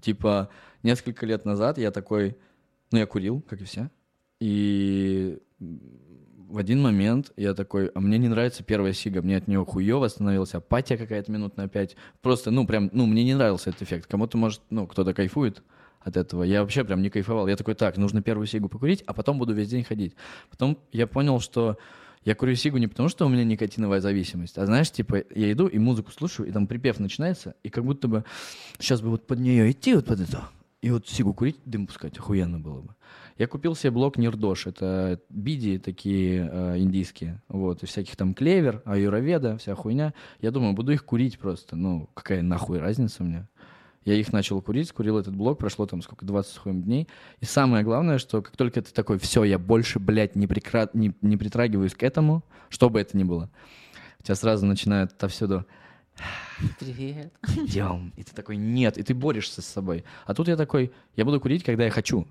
Типа, 0.00 0.50
несколько 0.82 1.24
лет 1.24 1.44
назад 1.46 1.78
я 1.78 1.90
такой, 1.90 2.36
ну, 2.90 2.98
я 2.98 3.06
курил, 3.06 3.40
как 3.48 3.62
и 3.62 3.64
все, 3.64 3.90
и 4.38 5.38
в 5.58 6.58
один 6.58 6.82
момент 6.82 7.32
я 7.36 7.54
такой, 7.54 7.86
а 7.94 8.00
мне 8.00 8.18
не 8.18 8.28
нравится 8.28 8.62
первая 8.62 8.92
сига, 8.92 9.22
мне 9.22 9.38
от 9.38 9.48
нее 9.48 9.64
хуево 9.64 10.06
становилась, 10.08 10.54
апатия 10.54 10.96
какая-то 10.98 11.32
минут 11.32 11.56
на 11.56 11.68
пять. 11.68 11.96
Просто, 12.20 12.50
ну, 12.50 12.66
прям, 12.66 12.90
ну, 12.92 13.06
мне 13.06 13.24
не 13.24 13.34
нравился 13.34 13.70
этот 13.70 13.82
эффект. 13.82 14.06
Кому-то, 14.10 14.36
может, 14.36 14.60
ну, 14.70 14.86
кто-то 14.86 15.14
кайфует 15.14 15.62
от 16.04 16.16
этого. 16.16 16.42
Я 16.42 16.62
вообще 16.62 16.84
прям 16.84 17.02
не 17.02 17.10
кайфовал. 17.10 17.48
Я 17.48 17.56
такой, 17.56 17.74
так, 17.74 17.96
нужно 17.96 18.22
первую 18.22 18.46
сигу 18.46 18.68
покурить, 18.68 19.02
а 19.06 19.14
потом 19.14 19.38
буду 19.38 19.54
весь 19.54 19.68
день 19.68 19.82
ходить. 19.82 20.14
Потом 20.50 20.78
я 20.92 21.06
понял, 21.06 21.40
что 21.40 21.78
я 22.24 22.34
курю 22.34 22.54
сигу 22.54 22.78
не 22.78 22.86
потому, 22.86 23.08
что 23.08 23.26
у 23.26 23.28
меня 23.28 23.44
никотиновая 23.44 24.00
зависимость, 24.00 24.56
а 24.56 24.64
знаешь, 24.64 24.90
типа, 24.90 25.24
я 25.34 25.52
иду 25.52 25.66
и 25.66 25.78
музыку 25.78 26.10
слушаю, 26.10 26.48
и 26.48 26.52
там 26.52 26.66
припев 26.66 26.98
начинается, 26.98 27.54
и 27.62 27.68
как 27.68 27.84
будто 27.84 28.08
бы 28.08 28.24
сейчас 28.78 29.02
бы 29.02 29.10
вот 29.10 29.26
под 29.26 29.40
нее 29.40 29.70
идти, 29.70 29.94
вот 29.94 30.06
под 30.06 30.20
это, 30.20 30.48
и 30.80 30.90
вот 30.90 31.06
сигу 31.06 31.34
курить, 31.34 31.56
дым 31.66 31.86
пускать, 31.86 32.16
охуенно 32.18 32.58
было 32.58 32.80
бы. 32.80 32.94
Я 33.36 33.46
купил 33.46 33.74
себе 33.74 33.90
блок 33.90 34.16
Нирдош, 34.16 34.66
это 34.66 35.20
биди 35.28 35.78
такие 35.78 36.48
э, 36.50 36.78
индийские, 36.78 37.42
вот, 37.48 37.82
и 37.82 37.86
всяких 37.86 38.16
там 38.16 38.32
клевер, 38.32 38.80
аюроведа, 38.84 39.58
вся 39.58 39.74
хуйня. 39.74 40.14
Я 40.40 40.50
думаю, 40.50 40.72
буду 40.72 40.92
их 40.92 41.04
курить 41.04 41.38
просто, 41.38 41.76
ну, 41.76 42.08
какая 42.14 42.42
нахуй 42.42 42.78
разница 42.78 43.22
мне. 43.22 43.48
Я 44.04 44.14
их 44.14 44.32
начал 44.32 44.60
курить, 44.60 44.92
курил 44.92 45.18
этот 45.18 45.34
блок, 45.34 45.58
прошло 45.58 45.86
там 45.86 46.02
сколько, 46.02 46.26
20 46.26 46.52
с 46.52 46.56
хуем 46.58 46.82
дней. 46.82 47.08
И 47.40 47.44
самое 47.44 47.84
главное, 47.84 48.18
что 48.18 48.42
как 48.42 48.56
только 48.56 48.82
ты 48.82 48.92
такой, 48.92 49.18
все, 49.18 49.44
я 49.44 49.58
больше, 49.58 49.98
блядь, 49.98 50.36
не, 50.36 50.46
прикра... 50.46 50.90
не, 50.92 51.14
не 51.22 51.36
притрагиваюсь 51.36 51.94
к 51.94 52.02
этому, 52.02 52.44
что 52.68 52.90
бы 52.90 53.00
это 53.00 53.16
ни 53.16 53.24
было, 53.24 53.50
у 54.20 54.22
тебя 54.22 54.34
сразу 54.34 54.66
начинают 54.66 55.12
отовсюду 55.12 55.66
Привет. 56.78 57.32
идем. 57.56 58.12
И 58.16 58.22
ты 58.22 58.34
такой, 58.34 58.56
нет, 58.56 58.98
и 58.98 59.02
ты 59.02 59.14
борешься 59.14 59.62
с 59.62 59.66
собой. 59.66 60.04
А 60.26 60.34
тут 60.34 60.48
я 60.48 60.56
такой, 60.56 60.92
я 61.16 61.24
буду 61.24 61.40
курить, 61.40 61.64
когда 61.64 61.84
я 61.84 61.90
хочу. 61.90 62.26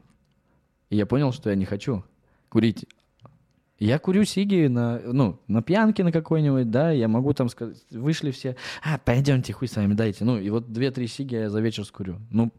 И 0.89 0.95
я 0.95 1.05
понял, 1.05 1.33
что 1.33 1.49
я 1.49 1.55
не 1.55 1.65
хочу 1.65 2.03
курить. 2.49 2.86
Я 3.84 4.00
курю 4.00 4.24
сиги 4.24 4.67
на, 4.67 5.02
ну, 5.04 5.41
на 5.50 5.62
пьянке 5.62 6.06
на 6.06 6.13
какой-нибудь, 6.13 6.72
да, 6.72 6.91
я 6.91 7.10
могу 7.10 7.34
там 7.34 7.50
сказать, 7.50 7.84
вышли 7.91 8.32
все, 8.32 8.56
а, 8.82 8.98
пойдемте, 8.98 9.52
хуй 9.52 9.67
с 9.67 9.76
вами, 9.76 9.93
дайте. 9.93 10.24
Ну, 10.24 10.39
и 10.39 10.50
вот 10.50 10.72
две-три 10.72 11.06
сиги 11.06 11.36
я 11.36 11.50
за 11.50 11.60
вечер 11.60 11.84
скурю. 11.84 12.22
Ну, 12.32 12.54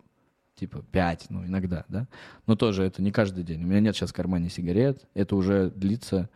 типа 0.54 0.84
пять, 0.92 1.24
ну, 1.30 1.46
иногда, 1.46 1.86
да. 1.88 2.08
Но 2.46 2.56
тоже 2.56 2.84
это 2.84 3.00
не 3.00 3.10
каждый 3.10 3.42
день. 3.42 3.64
У 3.64 3.66
меня 3.66 3.80
нет 3.80 3.96
сейчас 3.96 4.10
в 4.10 4.12
кармане 4.12 4.50
сигарет. 4.50 5.06
Это 5.14 5.34
уже 5.34 5.70
длится, 5.70 6.28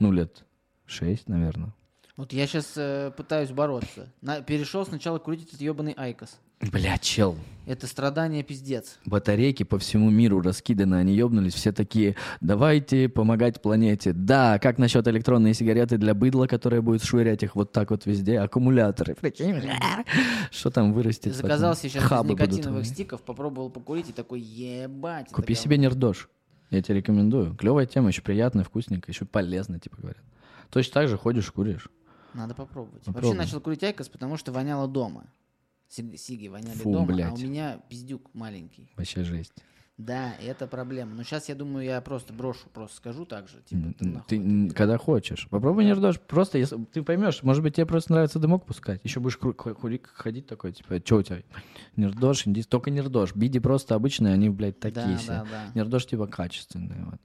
ну, 0.00 0.10
лет 0.10 0.44
шесть, 0.86 1.28
наверное. 1.28 1.72
Вот 2.16 2.32
я 2.32 2.48
сейчас 2.48 3.12
пытаюсь 3.16 3.52
бороться. 3.52 4.12
На- 4.22 4.42
перешел 4.42 4.84
сначала 4.84 5.20
курить 5.20 5.46
этот 5.46 5.60
ебаный 5.60 5.92
IQOS. 5.96 6.40
Бля, 6.70 6.96
чел, 6.98 7.36
Это 7.66 7.88
страдание 7.88 8.44
пиздец. 8.44 8.98
батарейки 9.04 9.64
по 9.64 9.78
всему 9.78 10.10
миру 10.10 10.40
раскиданы, 10.40 10.94
они 10.96 11.12
ёбнулись, 11.14 11.54
все 11.54 11.72
такие, 11.72 12.16
давайте 12.40 13.08
помогать 13.08 13.60
планете. 13.60 14.12
Да, 14.12 14.58
как 14.60 14.78
насчет 14.78 15.06
электронные 15.08 15.54
сигареты 15.54 15.98
для 15.98 16.14
быдла, 16.14 16.46
которая 16.46 16.80
будет 16.80 17.02
швырять 17.02 17.42
их 17.42 17.56
вот 17.56 17.72
так 17.72 17.90
вот 17.90 18.06
везде, 18.06 18.38
аккумуляторы, 18.38 19.16
что 20.50 20.70
там 20.70 20.92
вырастет? 20.92 21.34
Заказал 21.34 21.74
себе 21.74 21.90
сейчас 21.90 22.04
Хабы 22.04 22.34
будут 22.34 22.52
никотиновых 22.52 22.86
стиков, 22.86 23.22
попробовал 23.22 23.68
покурить 23.68 24.10
и 24.10 24.12
такой, 24.12 24.40
ебать. 24.40 25.30
Купи 25.30 25.54
говно». 25.54 25.62
себе 25.62 25.78
Nirdosh, 25.78 26.28
я 26.70 26.80
тебе 26.80 26.98
рекомендую. 26.98 27.56
Клевая 27.56 27.86
тема, 27.86 28.08
еще 28.08 28.22
приятная, 28.22 28.64
вкусненькая, 28.64 29.12
еще 29.12 29.24
полезная, 29.24 29.80
типа 29.80 29.96
говорят. 30.00 30.22
Точно 30.70 30.94
так 30.94 31.08
же 31.08 31.18
ходишь, 31.18 31.50
куришь. 31.50 31.88
Надо 32.34 32.54
попробовать. 32.54 33.04
Попробуй. 33.04 33.30
Вообще 33.30 33.38
начал 33.38 33.60
курить 33.60 33.82
IQOS, 33.82 34.08
потому 34.08 34.36
что 34.36 34.52
воняло 34.52 34.88
дома. 34.88 35.24
Сиг- 35.92 36.16
Сиги 36.16 36.48
воняли 36.48 36.76
Фу, 36.78 36.90
дома, 36.92 37.04
а 37.04 37.06
блядь. 37.14 37.32
у 37.42 37.46
меня 37.46 37.80
пиздюк 37.88 38.30
маленький. 38.34 38.90
Вообще 38.96 39.24
жесть. 39.24 39.52
Да, 39.98 40.32
это 40.42 40.66
проблема. 40.66 41.14
Но 41.14 41.22
сейчас 41.22 41.50
я 41.50 41.54
думаю, 41.54 41.84
я 41.84 42.00
просто 42.00 42.32
брошу, 42.32 42.66
просто 42.72 42.96
скажу 42.96 43.26
так 43.26 43.46
же. 43.48 43.60
Типа, 43.62 43.92
ты 43.98 44.06
нахуй 44.06 44.26
Ты 44.26 44.64
это 44.66 44.74
когда 44.74 44.96
хочешь. 44.96 45.46
Попробуй 45.50 45.84
Nirdosh. 45.84 46.18
Просто 46.18 46.56
если 46.56 46.82
ты 46.86 47.02
поймешь, 47.02 47.42
может 47.42 47.62
быть, 47.62 47.74
тебе 47.76 47.84
просто 47.84 48.12
нравится 48.12 48.38
дымок 48.38 48.64
пускать. 48.64 49.00
Еще 49.04 49.20
будешь 49.20 49.36
кру- 49.38 49.54
ху- 49.54 49.74
хури- 49.74 50.00
ходить 50.02 50.46
такой, 50.46 50.72
типа, 50.72 50.98
что 51.04 51.18
у 51.18 51.22
тебя? 51.22 51.42
Нердош, 51.96 52.46
индийский. 52.46 52.70
Только 52.70 52.90
нердош. 52.90 53.34
Биди 53.36 53.58
просто 53.60 53.94
обычные, 53.94 54.32
они, 54.32 54.48
блядь, 54.48 54.80
такие 54.80 55.04
Да, 55.06 55.16
все. 55.18 55.26
да, 55.28 55.44
да. 55.50 55.70
Нердош 55.74 56.06
типа 56.06 56.26
качественные. 56.26 57.04
Вот. 57.04 57.20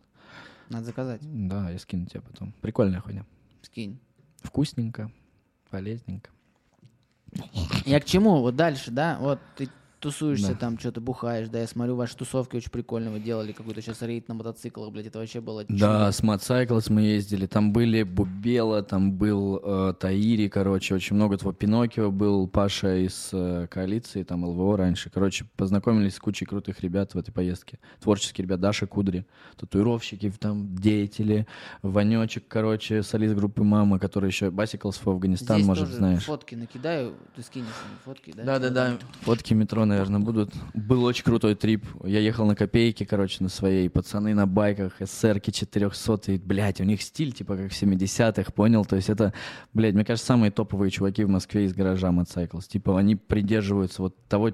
Надо 0.69 0.86
заказать. 0.86 1.21
Да, 1.23 1.69
я 1.69 1.80
скину 1.80 2.06
тебе 2.06 2.19
потом. 2.19 2.53
Прикольная 2.62 2.99
хуйня. 2.99 3.25
Скинь. 3.62 3.97
Вкусненько, 4.43 5.10
полезненько. 5.71 6.30
Я 7.86 8.00
к 8.00 8.06
чему? 8.06 8.41
Вот 8.41 8.56
дальше, 8.56 8.91
да? 8.91 9.17
Вот 9.19 9.39
ты 9.56 9.69
тусуешься 9.99 10.49
Да. 10.49 10.55
там, 10.55 10.79
что-то 10.79 11.01
бухаешь, 11.01 11.47
да, 11.49 11.60
я 11.62 11.67
смотрю, 11.67 11.95
ваши 11.95 12.15
тусовки 12.15 12.55
очень 12.55 12.69
прикольно 12.71 13.12
вы 13.12 13.19
делали, 13.19 13.51
какой-то 13.51 13.81
сейчас 13.81 14.01
рейд 14.01 14.27
на 14.27 14.36
мотоциклах, 14.36 14.91
блядь, 14.91 15.07
это 15.07 15.19
вообще 15.19 15.41
было 15.41 15.65
Да, 15.67 16.12
с 16.12 16.21
Мотоциклс 16.23 16.89
мы 16.89 17.01
ездили. 17.01 17.45
Там 17.47 17.73
были 17.73 18.03
Бубела, 18.03 18.83
там 18.83 19.12
был 19.13 19.60
э, 19.63 19.93
Таири, 19.99 20.47
короче, 20.49 20.95
очень 20.95 21.15
много 21.15 21.38
того. 21.38 21.51
Пиноккио 21.51 22.12
был, 22.12 22.47
Паша 22.47 22.95
из 23.05 23.29
э, 23.33 23.67
коалиции, 23.69 24.23
там 24.23 24.43
ЛВО 24.45 24.77
раньше. 24.77 25.10
Короче, 25.10 25.45
познакомились 25.55 26.15
с 26.15 26.19
кучей 26.19 26.45
крутых 26.45 26.81
ребят 26.81 27.13
в 27.13 27.17
этой 27.17 27.31
поездке. 27.31 27.79
Творческие 27.99 28.43
ребят, 28.45 28.60
Даша 28.60 28.86
Кудри, 28.88 29.25
татуировщики, 29.57 30.31
там, 30.39 30.75
деятели, 30.75 31.47
Ванечек, 31.81 32.47
короче, 32.47 33.03
солист 33.03 33.36
группы 33.36 33.63
«Мама», 33.63 33.99
который 33.99 34.27
еще 34.29 34.51
Басиклс 34.51 34.97
в 34.97 35.07
Афганистан, 35.10 35.57
Здесь 35.57 35.67
может, 35.67 35.86
тоже 35.86 35.97
знаешь. 35.97 36.23
фотки 36.23 36.55
накидаю, 36.55 37.15
ты 37.36 37.41
скинешь 37.41 37.67
фотки, 38.05 38.33
да? 38.36 38.43
Да-да-да, 38.43 38.97
фотки 39.21 39.53
метро 39.53 39.86
на 39.86 39.96
наверное, 39.97 40.19
будут. 40.19 40.53
Был 40.73 41.03
очень 41.03 41.23
крутой 41.23 41.55
трип. 41.55 41.86
Я 42.03 42.19
ехал 42.19 42.45
на 42.45 42.55
копейки, 42.55 43.03
короче, 43.03 43.38
на 43.43 43.49
своей. 43.49 43.89
Пацаны 43.89 44.33
на 44.33 44.45
байках, 44.45 44.93
СРки 45.03 45.51
400. 45.51 46.33
И, 46.33 46.38
блядь, 46.38 46.79
у 46.81 46.83
них 46.83 47.01
стиль, 47.01 47.31
типа, 47.31 47.57
как 47.57 47.71
в 47.71 47.81
70-х, 47.81 48.51
понял? 48.51 48.86
То 48.86 48.95
есть 48.95 49.10
это, 49.10 49.33
блядь, 49.73 49.95
мне 49.95 50.05
кажется, 50.05 50.27
самые 50.27 50.51
топовые 50.51 50.91
чуваки 50.91 51.23
в 51.23 51.29
Москве 51.29 51.65
из 51.65 51.73
гаража 51.73 52.10
Motorcycles. 52.10 52.67
Типа, 52.67 52.97
они 52.97 53.15
придерживаются 53.15 54.03
вот 54.03 54.15
того, 54.27 54.51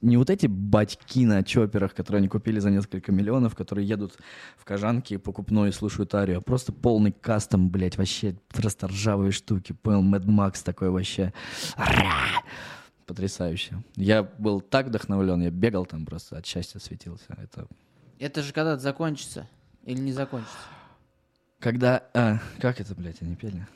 не 0.00 0.16
вот 0.16 0.30
эти 0.30 0.46
батьки 0.46 1.26
на 1.26 1.42
чоперах, 1.42 1.94
которые 1.94 2.18
они 2.18 2.28
купили 2.28 2.58
за 2.58 2.70
несколько 2.70 3.12
миллионов, 3.12 3.54
которые 3.54 3.86
едут 3.86 4.18
в 4.56 4.64
кожанке 4.64 5.18
покупной 5.18 5.68
и 5.68 5.72
слушают 5.72 6.14
арию, 6.14 6.38
а 6.38 6.40
просто 6.40 6.72
полный 6.72 7.12
кастом, 7.12 7.70
блядь, 7.70 7.98
вообще 7.98 8.36
просто 8.48 8.88
ржавые 8.88 9.30
штуки, 9.30 9.72
понял? 9.72 10.02
Мэд 10.02 10.24
Макс 10.24 10.62
такой 10.62 10.90
вообще. 10.90 11.32
Ра! 11.76 12.42
Потрясающе. 13.06 13.82
Я 13.96 14.22
был 14.22 14.60
так 14.60 14.86
вдохновлен, 14.86 15.42
я 15.42 15.50
бегал 15.50 15.84
там 15.86 16.06
просто 16.06 16.38
от 16.38 16.46
счастья 16.46 16.78
светился. 16.78 17.36
Это 17.36 17.66
Это 18.18 18.42
же 18.42 18.52
когда-то 18.52 18.80
закончится 18.80 19.48
или 19.84 19.98
не 20.00 20.12
закончится? 20.12 20.56
когда... 21.60 22.02
а, 22.14 22.38
как 22.60 22.80
это, 22.80 22.94
блядь, 22.94 23.20
они 23.22 23.36
пели? 23.36 23.66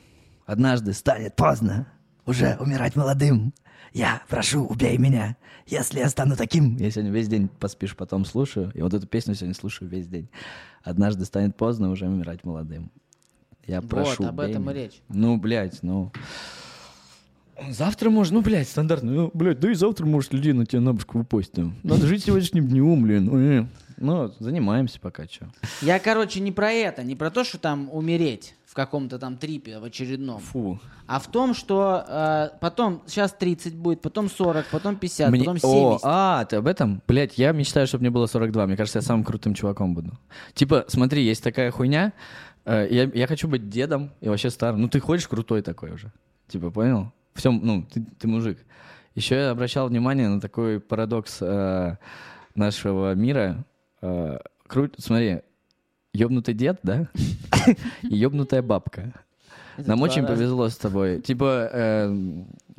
Однажды 0.45 0.93
станет 0.93 1.35
поздно 1.35 1.87
уже 2.25 2.55
умирать 2.59 2.95
молодым. 2.95 3.53
Я 3.93 4.21
прошу, 4.29 4.65
убей 4.65 4.97
меня, 4.97 5.35
если 5.65 5.99
я 5.99 6.09
стану 6.09 6.35
таким. 6.35 6.75
Я 6.77 6.91
сегодня 6.91 7.11
весь 7.11 7.27
день 7.27 7.47
поспишь, 7.47 7.95
потом 7.95 8.25
слушаю. 8.25 8.71
И 8.75 8.81
вот 8.81 8.93
эту 8.93 9.07
песню 9.07 9.33
сегодня 9.35 9.55
слушаю 9.55 9.89
весь 9.89 10.07
день. 10.07 10.29
Однажды 10.83 11.25
станет 11.25 11.55
поздно 11.55 11.89
уже 11.89 12.05
умирать 12.07 12.43
молодым. 12.43 12.91
Я 13.65 13.81
Вот, 13.81 13.89
прошу, 13.89 14.25
об 14.25 14.39
убей 14.39 14.51
этом 14.51 14.63
и 14.69 14.73
меня. 14.73 14.83
речь. 14.85 15.01
Ну, 15.09 15.37
блядь, 15.37 15.81
ну... 15.83 16.11
Завтра 17.69 18.09
можно, 18.09 18.35
ну, 18.37 18.41
блядь, 18.41 18.67
стандартно. 18.69 19.11
Ну, 19.11 19.31
блядь, 19.33 19.59
да 19.59 19.71
и 19.71 19.73
завтра, 19.73 20.05
может, 20.05 20.33
людей 20.33 20.53
на 20.53 20.65
тебя 20.65 20.81
на 20.81 20.93
башку 20.93 21.19
выпустим. 21.19 21.75
Надо 21.83 22.07
жить 22.07 22.23
сегодняшним 22.23 22.67
днем, 22.67 23.03
блин. 23.03 23.69
Ну, 23.97 24.31
занимаемся 24.39 24.97
пока, 25.01 25.25
что. 25.25 25.49
Я, 25.81 25.99
короче, 25.99 26.39
не 26.39 26.53
про 26.53 26.71
это, 26.71 27.03
не 27.03 27.15
про 27.17 27.29
то, 27.31 27.43
что 27.43 27.57
там 27.57 27.89
умереть 27.91 28.55
в 28.65 28.73
каком-то 28.73 29.19
там 29.19 29.35
трипе 29.35 29.79
в 29.79 29.83
очередном, 29.83 30.39
Фу. 30.39 30.79
а 31.05 31.19
в 31.19 31.27
том, 31.29 31.53
что 31.53 32.05
э, 32.07 32.49
потом, 32.61 33.01
сейчас 33.07 33.33
30 33.33 33.75
будет, 33.75 33.99
потом 34.01 34.29
40, 34.29 34.67
потом 34.71 34.95
50, 34.95 35.31
Мне- 35.31 35.39
потом 35.41 35.55
О, 35.63 35.97
70. 35.97 36.01
а, 36.05 36.45
ты 36.45 36.55
об 36.57 36.67
этом? 36.67 37.01
Блять, 37.07 37.37
я 37.37 37.51
мечтаю, 37.51 37.87
чтобы 37.87 38.03
мне 38.03 38.09
было 38.11 38.27
42. 38.27 38.67
Мне 38.67 38.77
кажется, 38.77 38.99
я 38.99 39.01
самым 39.01 39.25
крутым 39.25 39.53
чуваком 39.53 39.93
буду. 39.95 40.17
Типа, 40.53 40.85
смотри, 40.87 41.23
есть 41.25 41.43
такая 41.43 41.69
хуйня. 41.71 42.13
э, 42.65 42.87
я, 42.89 43.03
я 43.13 43.27
хочу 43.27 43.49
быть 43.49 43.69
дедом 43.69 44.11
и 44.21 44.29
вообще 44.29 44.49
старым. 44.49 44.81
Ну, 44.81 44.87
ты 44.87 44.99
ходишь 45.01 45.27
крутой 45.27 45.61
такой 45.61 45.91
уже. 45.91 46.13
Типа, 46.47 46.69
понял? 46.71 47.11
Всем, 47.33 47.59
ну, 47.63 47.83
ты, 47.83 48.05
ты 48.17 48.27
мужик. 48.27 48.57
Еще 49.15 49.35
я 49.35 49.51
обращал 49.51 49.87
внимание 49.87 50.27
на 50.29 50.39
такой 50.41 50.79
парадокс 50.79 51.37
э, 51.41 51.97
нашего 52.55 53.13
мира. 53.15 53.65
Э, 54.01 54.39
кру- 54.67 54.93
Смотри, 54.97 55.41
ёбнутый 56.13 56.53
дед, 56.53 56.79
да? 56.83 57.07
И 58.03 58.15
ёбнутая 58.15 58.61
бабка. 58.61 59.13
Нам 59.77 60.01
очень 60.01 60.23
повезло 60.25 60.67
с 60.69 60.77
тобой. 60.77 61.21
Типа, 61.21 61.69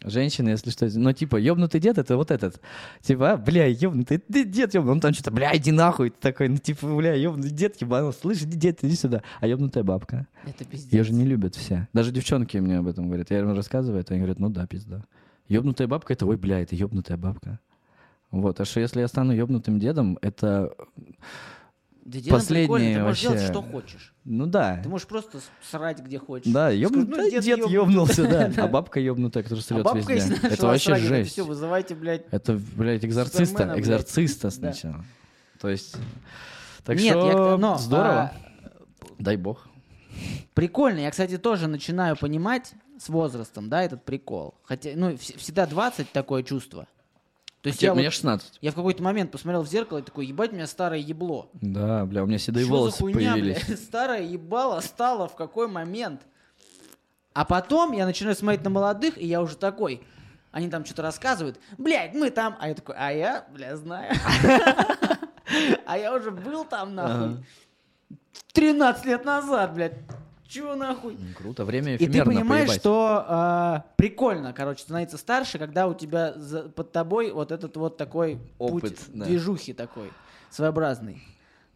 женщины, 0.04 0.50
если 0.50 0.70
что, 0.70 0.88
ну, 0.94 1.12
типа, 1.12 1.36
ёбнутый 1.36 1.80
дед, 1.80 1.98
это 1.98 2.16
вот 2.16 2.30
этот. 2.30 2.60
Типа, 3.02 3.32
а, 3.32 3.36
бля, 3.36 3.66
ёбнутый 3.66 4.18
ты 4.18 4.44
дед 4.44 4.74
ёбнутый. 4.74 4.92
Он 4.92 5.00
там 5.00 5.12
что-то, 5.14 5.30
бля, 5.30 5.56
иди 5.56 5.72
нахуй. 5.72 6.10
Ты 6.10 6.16
такой, 6.20 6.48
ну, 6.48 6.58
типа, 6.58 6.86
бля, 6.86 7.14
ёбнутый 7.14 7.50
дед 7.50 7.80
ебанул. 7.80 8.12
Слышь, 8.12 8.42
иди, 8.42 8.56
дед, 8.56 8.82
иди 8.82 8.94
сюда. 8.96 9.22
А 9.40 9.46
ёбнутая 9.46 9.84
бабка. 9.84 10.26
Это 10.44 10.64
пиздец. 10.64 10.92
Ее 10.92 11.04
же 11.04 11.12
не 11.12 11.24
любят 11.24 11.54
все. 11.54 11.88
Даже 11.92 12.12
девчонки 12.12 12.56
мне 12.58 12.78
об 12.78 12.86
этом 12.86 13.06
говорят. 13.06 13.30
Я 13.30 13.40
им 13.40 13.54
рассказываю, 13.54 14.00
это 14.00 14.14
они 14.14 14.20
говорят, 14.20 14.38
ну 14.38 14.48
да, 14.48 14.66
пизда. 14.66 15.04
Ёбнутая 15.48 15.88
бабка, 15.88 16.12
это, 16.12 16.26
ой, 16.26 16.36
бля, 16.36 16.60
это 16.60 16.76
ёбнутая 16.76 17.16
бабка. 17.16 17.58
Вот, 18.30 18.60
а 18.60 18.64
что 18.64 18.80
если 18.80 19.00
я 19.00 19.08
стану 19.08 19.32
ёбнутым 19.32 19.80
дедом, 19.80 20.16
это, 20.22 20.72
Да 22.04 22.18
дедом 22.18 22.38
последние 22.38 22.94
ты 22.96 23.02
можешь 23.02 23.20
делать, 23.22 23.38
вообще- 23.40 23.52
что 23.52 23.62
хочешь. 23.62 24.14
ну 24.24 24.46
да. 24.46 24.80
Ты 24.82 24.88
можешь 24.88 25.06
просто 25.06 25.40
срать, 25.62 26.00
где 26.00 26.18
хочешь. 26.18 26.52
Да, 26.52 26.68
Скажешь, 26.68 26.80
ёбнутый 26.80 27.16
ну, 27.24 27.30
дед, 27.30 27.44
ёбнутый. 27.44 27.74
ёбнулся, 27.74 28.22
да. 28.28 28.48
Да. 28.48 28.64
А 28.64 28.68
бабка 28.68 29.00
ёбнутая, 29.00 29.42
которая 29.42 29.62
А 29.62 29.66
срет 29.66 29.82
бабка, 29.84 30.12
если 30.14 30.32
везде. 30.34 30.46
Это 30.48 30.66
вообще 30.66 30.84
срать, 30.86 31.00
это 31.00 31.08
жесть. 31.08 31.32
все, 31.32 31.44
вызывайте, 31.44 31.94
блядь. 31.94 32.24
Это, 32.30 32.54
блядь, 32.76 33.04
экзорциста, 33.04 33.44
Супермена, 33.46 33.72
блядь. 33.74 33.84
экзорциста 33.84 34.48
Да. 34.48 34.50
сначала. 34.50 35.04
То 35.60 35.68
есть, 35.68 35.96
так 36.84 36.96
Нет, 36.98 37.10
что 37.12 37.56
но, 37.58 37.76
здорово. 37.78 38.20
а, 38.22 38.32
Дай 39.18 39.36
бог. 39.36 39.68
Прикольно. 40.54 40.98
Я, 41.00 41.10
кстати, 41.10 41.38
тоже 41.38 41.66
начинаю 41.68 42.16
понимать 42.16 42.72
с 42.98 43.08
возрастом, 43.08 43.68
да, 43.68 43.82
этот 43.82 44.04
прикол. 44.04 44.54
Хотя, 44.64 44.90
ну, 44.94 45.10
вс- 45.12 45.36
всегда 45.38 45.66
20 45.66 46.10
такое 46.12 46.42
чувство. 46.42 46.86
То 47.62 47.68
есть 47.68 47.82
я, 47.82 47.92
Мне 47.94 48.04
вот- 48.04 48.12
16. 48.14 48.58
я 48.62 48.70
в 48.72 48.74
какой-то 48.74 49.02
момент 49.02 49.30
посмотрел 49.30 49.62
в 49.62 49.68
зеркало 49.68 49.98
и 49.98 50.02
такой, 50.02 50.24
ебать, 50.26 50.52
у 50.52 50.54
меня 50.54 50.66
старое 50.66 50.98
ебло. 50.98 51.50
Да, 51.52 52.06
бля, 52.06 52.22
у 52.22 52.26
меня 52.26 52.38
седые 52.38 52.64
за 52.64 52.72
волосы 52.72 52.98
хуйня, 52.98 53.32
появились. 53.34 53.64
бля? 53.66 53.76
Старое 53.76 54.22
ебало 54.22 54.80
стало 54.80 55.28
в 55.28 55.36
какой 55.36 55.68
момент? 55.68 56.22
А 57.34 57.44
потом 57.44 57.92
я 57.92 58.06
начинаю 58.06 58.34
смотреть 58.34 58.64
на 58.64 58.70
молодых, 58.70 59.18
и 59.18 59.26
я 59.26 59.42
уже 59.42 59.56
такой. 59.56 60.02
Они 60.52 60.68
там 60.68 60.84
что-то 60.84 61.02
рассказывают. 61.02 61.60
Блядь, 61.78 62.14
мы 62.14 62.30
там. 62.30 62.56
А 62.58 62.68
я 62.68 62.74
такой, 62.74 62.96
а 62.98 63.12
я, 63.12 63.46
бля, 63.52 63.76
знаю. 63.76 64.14
А 65.84 65.98
я 65.98 66.14
уже 66.14 66.30
был 66.30 66.64
там, 66.64 66.94
нахуй. 66.94 67.44
13 68.52 69.04
лет 69.04 69.24
назад, 69.24 69.74
блядь. 69.74 69.94
Чего 70.50 70.74
нахуй? 70.74 71.16
Ну, 71.18 71.26
Круто, 71.36 71.64
время 71.64 71.94
И 71.94 71.98
ты 71.98 72.04
эфемерно, 72.06 72.32
понимаешь, 72.34 72.66
поебать. 72.66 72.80
что 72.80 73.24
а, 73.28 73.84
прикольно, 73.96 74.52
короче, 74.52 74.82
становиться 74.82 75.16
старше, 75.16 75.58
когда 75.58 75.86
у 75.86 75.94
тебя 75.94 76.32
за- 76.34 76.68
под 76.68 76.90
тобой 76.92 77.30
вот 77.30 77.52
этот 77.52 77.76
вот 77.76 77.96
такой 77.96 78.38
Опыт, 78.58 78.82
путь 78.82 78.98
да. 79.14 79.26
движухи 79.26 79.72
такой, 79.72 80.10
своеобразный. 80.50 81.22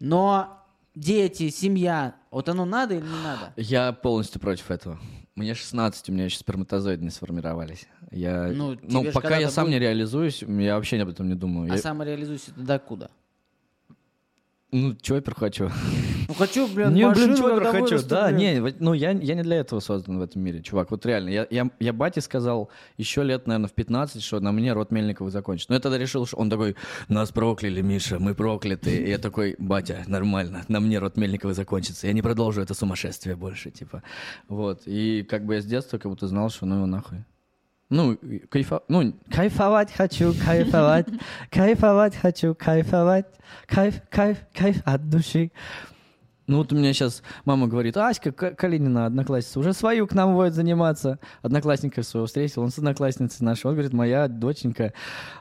Но 0.00 0.58
дети, 0.96 1.50
семья, 1.50 2.14
вот 2.32 2.48
оно 2.48 2.64
надо 2.64 2.94
или 2.94 3.02
не 3.06 3.22
надо? 3.22 3.52
Я 3.56 3.92
полностью 3.92 4.40
против 4.40 4.70
этого. 4.70 4.98
Мне 5.36 5.54
16, 5.54 6.08
у 6.08 6.12
меня 6.12 6.24
еще 6.24 6.38
сперматозоиды 6.38 7.04
не 7.04 7.10
сформировались. 7.10 7.86
Я, 8.10 8.48
Ну, 8.54 8.76
ну, 8.82 9.10
пока 9.12 9.36
я 9.38 9.50
сам 9.50 9.66
не 9.66 9.72
будет- 9.74 9.82
реализуюсь, 9.82 10.42
я 10.42 10.74
вообще 10.76 11.00
об 11.00 11.08
этом 11.08 11.28
не 11.28 11.34
думаю. 11.34 11.72
А 11.72 11.76
Я- 11.76 11.80
самореализуйся 11.80 12.52
ты 12.54 12.60
докуда? 12.60 13.10
Ну, 14.76 14.92
чопер 15.00 15.36
хочу. 15.36 15.70
Ну 16.26 16.34
хочу, 16.34 16.66
блин, 16.66 16.94
Не, 16.94 17.06
машину, 17.06 17.34
блин, 17.36 17.48
когда 17.54 17.70
хочу. 17.70 17.84
вырасту, 17.84 18.08
Да, 18.08 18.26
блин. 18.26 18.38
не, 18.64 18.74
ну 18.80 18.92
я, 18.92 19.10
я 19.12 19.34
не 19.36 19.42
для 19.44 19.56
этого 19.58 19.78
создан 19.78 20.18
в 20.18 20.22
этом 20.22 20.42
мире, 20.42 20.62
чувак. 20.62 20.90
Вот 20.90 21.06
реально. 21.06 21.28
Я, 21.28 21.46
я, 21.48 21.70
я 21.78 21.92
бате 21.92 22.20
сказал 22.20 22.70
еще 22.96 23.22
лет, 23.22 23.46
наверное, 23.46 23.68
в 23.68 23.72
15, 23.72 24.20
что 24.20 24.40
на 24.40 24.50
мне 24.50 24.72
род 24.72 24.90
Мельникова 24.90 25.30
закончит. 25.30 25.68
Но 25.68 25.76
я 25.76 25.80
тогда 25.80 25.96
решил, 25.96 26.26
что 26.26 26.38
он 26.38 26.50
такой, 26.50 26.74
нас 27.08 27.30
прокляли, 27.30 27.82
Миша, 27.82 28.18
мы 28.18 28.34
прокляты. 28.34 28.96
И 28.96 29.10
я 29.10 29.18
такой, 29.18 29.54
батя, 29.58 30.02
нормально, 30.08 30.64
на 30.66 30.80
мне 30.80 30.98
род 30.98 31.16
Мельникова 31.16 31.54
закончится. 31.54 32.08
Я 32.08 32.12
не 32.12 32.22
продолжу 32.22 32.60
это 32.60 32.74
сумасшествие 32.74 33.36
больше, 33.36 33.70
типа. 33.70 34.02
Вот. 34.48 34.82
И 34.86 35.22
как 35.22 35.44
бы 35.46 35.54
я 35.54 35.60
с 35.62 35.66
детства 35.66 35.98
как 35.98 36.10
будто 36.10 36.26
знал, 36.26 36.50
что 36.50 36.66
ну 36.66 36.76
его 36.78 36.86
нахуй. 36.86 37.18
Ну, 37.90 38.18
кайфа... 38.48 38.82
ну, 38.88 39.14
кайфовать 39.30 39.92
хочу, 39.92 40.34
кайфовать, 40.44 41.06
кайфовать 41.50 42.16
хочу, 42.16 42.54
кайфовать, 42.54 43.26
кайф, 43.66 44.00
кайф, 44.10 44.38
кайф 44.52 44.78
от 44.84 45.08
души. 45.08 45.52
Ну 46.46 46.58
вот 46.58 46.72
у 46.72 46.76
меня 46.76 46.92
сейчас 46.92 47.22
мама 47.46 47.68
говорит, 47.68 47.96
Аська 47.96 48.30
Калинина, 48.30 49.06
одноклассница, 49.06 49.60
уже 49.60 49.72
свою 49.72 50.06
к 50.06 50.14
нам 50.14 50.34
водит 50.34 50.54
заниматься. 50.54 51.18
Одноклассника 51.40 52.02
своего 52.02 52.26
встретил, 52.26 52.62
он 52.62 52.70
с 52.70 52.76
одноклассницей 52.76 53.44
нашей. 53.44 53.66
Он 53.66 53.72
говорит, 53.72 53.94
моя 53.94 54.28
доченька. 54.28 54.92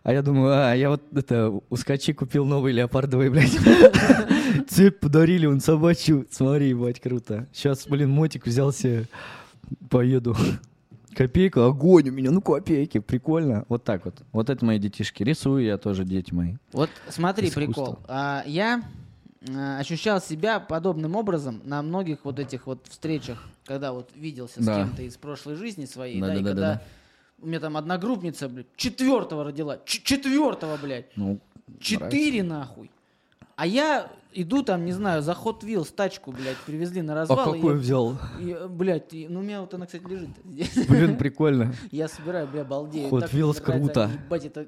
А 0.03 0.13
я 0.13 0.21
думаю, 0.21 0.53
а 0.53 0.73
я 0.73 0.89
вот 0.89 1.01
это, 1.13 1.49
у 1.69 1.75
скачи 1.75 2.13
купил 2.13 2.45
новый 2.45 2.71
леопардовый, 2.71 3.29
блядь. 3.29 3.57
Цепь 4.69 4.99
подарили, 5.01 5.45
он 5.45 5.59
собачью. 5.59 6.25
Смотри, 6.31 6.69
ебать, 6.69 7.01
круто. 7.01 7.47
Сейчас, 7.51 7.85
блин, 7.85 8.09
мотик 8.09 8.45
взялся, 8.45 9.05
поеду. 9.89 10.37
Копейка, 11.15 11.65
огонь 11.65 12.09
у 12.09 12.11
меня, 12.11 12.31
ну 12.31 12.41
копейки, 12.41 12.99
прикольно. 12.99 13.65
Вот 13.69 13.83
так 13.83 14.05
вот. 14.05 14.15
Вот 14.31 14.49
это 14.49 14.63
мои 14.65 14.79
детишки. 14.79 15.23
Рисую 15.23 15.63
я 15.63 15.77
тоже, 15.77 16.03
дети 16.05 16.33
мои. 16.33 16.55
Вот 16.71 16.89
смотри, 17.09 17.47
Искусство. 17.49 17.67
прикол. 17.71 17.99
А, 18.07 18.43
я 18.45 18.83
а, 19.49 19.77
ощущал 19.79 20.21
себя 20.21 20.59
подобным 20.59 21.15
образом 21.15 21.61
на 21.65 21.81
многих 21.81 22.19
вот 22.23 22.39
этих 22.39 22.67
вот 22.67 22.85
встречах, 22.89 23.43
когда 23.65 23.93
вот 23.93 24.09
виделся 24.15 24.61
с 24.61 24.65
Да. 24.65 24.77
кем-то 24.83 25.01
из 25.03 25.17
прошлой 25.17 25.55
жизни 25.55 25.85
своей, 25.85 26.19
да, 26.19 26.27
и 26.27 26.37
Да-да-да-да-да. 26.37 26.73
когда 26.73 26.81
у 27.41 27.47
меня 27.47 27.59
там 27.59 27.77
одногруппница, 27.77 28.47
блядь, 28.49 28.67
четвертого 28.75 29.43
родила, 29.43 29.79
четвертого, 29.85 30.77
блядь, 30.77 31.15
Ну, 31.17 31.39
четыре 31.79 32.43
нахуй. 32.43 32.89
А 33.55 33.67
я 33.67 34.09
иду 34.33 34.63
там, 34.63 34.85
не 34.85 34.91
знаю, 34.91 35.21
за 35.21 35.31
Hot 35.33 35.61
Wheels 35.61 35.93
тачку, 35.93 36.31
блядь, 36.31 36.57
привезли 36.65 37.01
на 37.01 37.15
развал. 37.15 37.39
а 37.53 37.55
и 37.55 37.59
какой 37.59 37.73
я- 37.75 37.79
взял? 37.79 38.17
и, 38.39 38.49
э, 38.51 38.67
блядь, 38.67 39.13
и- 39.13 39.27
ну 39.27 39.39
у 39.39 39.43
меня 39.43 39.61
вот 39.61 39.73
она, 39.73 39.85
кстати, 39.85 40.03
лежит 40.07 40.29
здесь. 40.45 40.87
Блин, 40.87 41.17
прикольно. 41.17 41.73
Я 41.91 42.07
собираю, 42.07 42.47
бля, 42.47 42.63
балдею. 42.63 43.09
Hot 43.09 43.31
Wheels 43.31 43.61
круто. 43.61 44.09
Ебать, 44.25 44.45
это... 44.45 44.67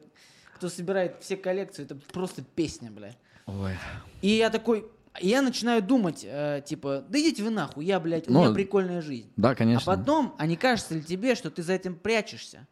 Кто 0.55 0.69
собирает 0.69 1.17
все 1.19 1.35
коллекции, 1.35 1.83
это 1.83 1.95
просто 2.13 2.41
песня, 2.41 2.89
бля. 2.89 3.13
Ой. 3.45 3.73
И 4.21 4.29
я 4.29 4.49
такой... 4.49 4.85
Я 5.21 5.41
начинаю 5.41 5.81
думать, 5.81 6.25
э, 6.27 6.61
типа, 6.65 7.03
да 7.07 7.19
идите 7.19 7.41
вы 7.43 7.49
нахуй, 7.49 7.85
я, 7.85 7.99
блядь, 8.01 8.27
у 8.29 8.33
Ну, 8.33 8.43
меня 8.43 8.53
прикольная 8.53 9.01
жизнь. 9.01 9.31
Да, 9.37 9.55
конечно. 9.55 9.91
А 9.93 9.97
потом, 9.97 10.33
а 10.37 10.45
не 10.45 10.55
кажется 10.57 10.93
ли 10.95 11.01
тебе, 11.03 11.35
что 11.35 11.49
ты 11.49 11.63
за 11.63 11.73
этим 11.73 11.95
прячешься? 11.95 12.67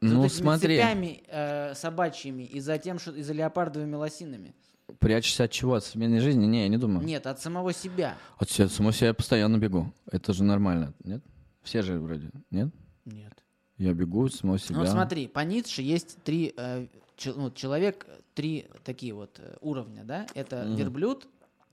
Ну, 0.00 0.18
вот 0.22 0.26
этими 0.26 0.38
смотри. 0.42 0.76
цепями 0.76 1.22
э, 1.28 1.74
собачьими 1.74 2.42
и 2.42 2.60
за 2.60 2.78
тем, 2.78 2.98
что 2.98 3.12
и 3.12 3.22
за 3.22 3.32
леопардовыми 3.32 3.94
лосинами. 3.94 4.54
Прячешься 4.98 5.44
от 5.44 5.50
чего? 5.50 5.74
От 5.74 5.84
современной 5.84 6.20
жизни? 6.20 6.44
Не, 6.46 6.62
я 6.62 6.68
не 6.68 6.76
думаю. 6.78 7.06
Нет, 7.06 7.26
от 7.26 7.40
самого 7.40 7.72
себя. 7.72 8.16
От 8.38 8.50
себя, 8.50 8.68
самого 8.68 8.92
себя 8.92 9.08
я 9.08 9.14
постоянно 9.14 9.56
бегу. 9.58 9.92
Это 10.10 10.32
же 10.32 10.44
нормально, 10.44 10.92
нет? 11.02 11.22
Все 11.62 11.82
же 11.82 11.98
вроде, 11.98 12.30
нет? 12.50 12.68
Нет. 13.04 13.32
Я 13.78 13.92
бегу 13.94 14.26
от 14.26 14.34
самого 14.34 14.58
себя. 14.58 14.78
Ну 14.78 14.86
смотри, 14.86 15.26
по 15.26 15.40
Ницше 15.40 15.82
есть 15.82 16.18
три, 16.22 16.52
э, 16.56 16.86
чел- 17.16 17.36
ну, 17.36 17.50
человек, 17.50 18.06
три 18.34 18.66
такие 18.84 19.14
вот 19.14 19.38
э, 19.40 19.56
уровня, 19.60 20.04
да? 20.04 20.26
Это 20.34 20.64
Мгм. 20.64 20.76
верблюд, 20.76 21.26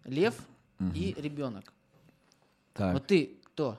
лев 0.05 0.35
Мгм. 0.79 0.93
и 0.95 1.13
ребенок. 1.21 1.73
Так, 2.73 2.93
Вот 2.93 3.07
ты 3.07 3.37
кто? 3.43 3.77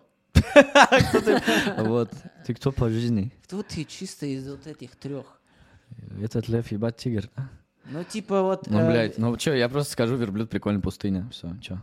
вот. 1.78 2.10
Ты 2.46 2.54
кто 2.54 2.72
по 2.72 2.90
жизни? 2.90 3.32
Кто 3.44 3.62
ты 3.62 3.84
чисто 3.84 4.26
из 4.26 4.46
вот 4.48 4.66
этих 4.66 4.96
трех? 4.96 5.40
Этот 6.20 6.48
лев, 6.48 6.70
ебать, 6.72 6.96
тигр. 6.96 7.28
Ну, 7.86 8.04
типа 8.04 8.42
вот... 8.42 8.68
Ну, 8.68 8.78
э, 8.78 8.90
блядь, 8.90 9.18
ну 9.18 9.38
что, 9.38 9.54
я 9.54 9.68
просто 9.68 9.92
скажу, 9.92 10.16
верблюд 10.16 10.50
прикольная 10.50 10.80
пустыня. 10.80 11.28
Все, 11.32 11.54
что? 11.60 11.80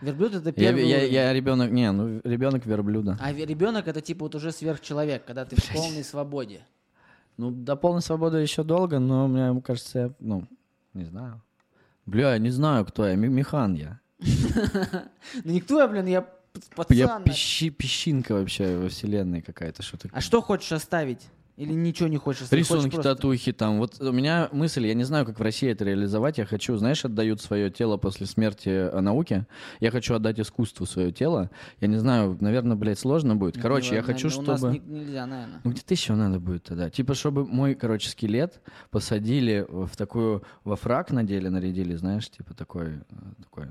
Верблюд 0.00 0.34
это 0.34 0.48
Я, 0.48 0.52
первый 0.52 0.86
я, 0.88 0.96
уровень. 0.98 1.12
я 1.12 1.32
ребенок, 1.32 1.70
не, 1.70 1.90
ну 1.92 2.20
ребенок 2.24 2.66
верблюда. 2.66 3.16
А 3.20 3.32
ребенок 3.32 3.88
это 3.88 4.00
типа 4.00 4.24
вот 4.24 4.34
уже 4.34 4.52
сверхчеловек, 4.52 5.24
когда 5.24 5.44
ты 5.44 5.56
в 5.56 5.72
полной 5.72 6.04
свободе. 6.04 6.60
Ну, 7.36 7.50
до 7.50 7.76
полной 7.76 8.02
свободы 8.02 8.38
еще 8.38 8.62
долго, 8.62 8.98
но 8.98 9.28
мне 9.28 9.60
кажется, 9.62 9.98
я, 9.98 10.10
ну, 10.20 10.46
не 10.94 11.04
знаю. 11.04 11.42
Бля, 12.06 12.32
я 12.32 12.38
не 12.38 12.50
знаю, 12.50 12.84
кто 12.86 13.06
я, 13.06 13.14
механ 13.14 13.74
я. 13.74 14.00
Ну 15.44 15.52
никто 15.52 15.78
я, 15.80 15.88
блин, 15.88 16.06
я 16.06 16.26
Я 16.88 17.06
пацан. 17.06 17.22
пищи, 17.24 17.70
песчинка 17.70 18.32
вообще 18.32 18.76
во 18.78 18.88
вселенной 18.88 19.42
какая-то, 19.42 19.82
что-то. 19.82 20.08
А 20.12 20.20
что 20.20 20.40
хочешь 20.40 20.72
оставить? 20.72 21.26
Или 21.56 21.72
ничего 21.72 22.08
не 22.08 22.18
хочешь? 22.18 22.48
Хочешь 22.48 22.58
Рисунки, 22.58 22.90
просто- 22.96 23.14
татухи 23.14 23.52
там. 23.52 23.78
Вот 23.78 23.98
у 24.00 24.12
меня 24.12 24.50
мысль, 24.52 24.86
я 24.86 24.92
не 24.94 25.04
знаю, 25.04 25.24
как 25.24 25.38
в 25.38 25.42
России 25.42 25.70
это 25.70 25.84
реализовать. 25.84 26.36
Я 26.36 26.44
хочу, 26.44 26.76
знаешь, 26.76 27.02
отдают 27.04 27.40
свое 27.40 27.70
тело 27.70 27.96
после 27.96 28.26
смерти 28.26 28.68
э, 28.68 29.00
науке. 29.00 29.46
Я 29.80 29.90
хочу 29.90 30.14
отдать 30.14 30.38
искусству 30.38 30.84
свое 30.84 31.12
тело. 31.12 31.50
Я 31.80 31.88
не 31.88 31.96
знаю, 31.96 32.36
наверное, 32.40 32.76
блядь, 32.76 32.98
сложно 32.98 33.36
будет. 33.36 33.56
Ну, 33.56 33.62
Короче, 33.62 33.94
я 33.94 34.02
наверное, 34.02 34.14
хочу, 34.14 34.38
у 34.38 34.42
нас 34.42 34.58
чтобы... 34.60 34.74
ни- 34.74 34.82
нельзя, 34.98 35.24
наверное. 35.24 35.60
Ну, 35.64 35.70
где-то 35.70 35.94
еще 35.94 36.14
надо 36.14 36.40
будет 36.40 36.64
тогда. 36.64 36.90
Типа, 36.90 37.14
чтобы 37.14 37.46
мой, 37.46 37.74
короче, 37.74 38.10
скелет 38.10 38.60
посадили 38.90 39.64
в 39.66 39.96
такую, 39.96 40.42
во 40.64 40.76
фрак 40.76 41.10
надели, 41.10 41.48
нарядили, 41.48 41.94
знаешь, 41.96 42.28
типа 42.28 42.52
такой, 42.52 42.96
э, 42.96 43.00
такой 43.42 43.68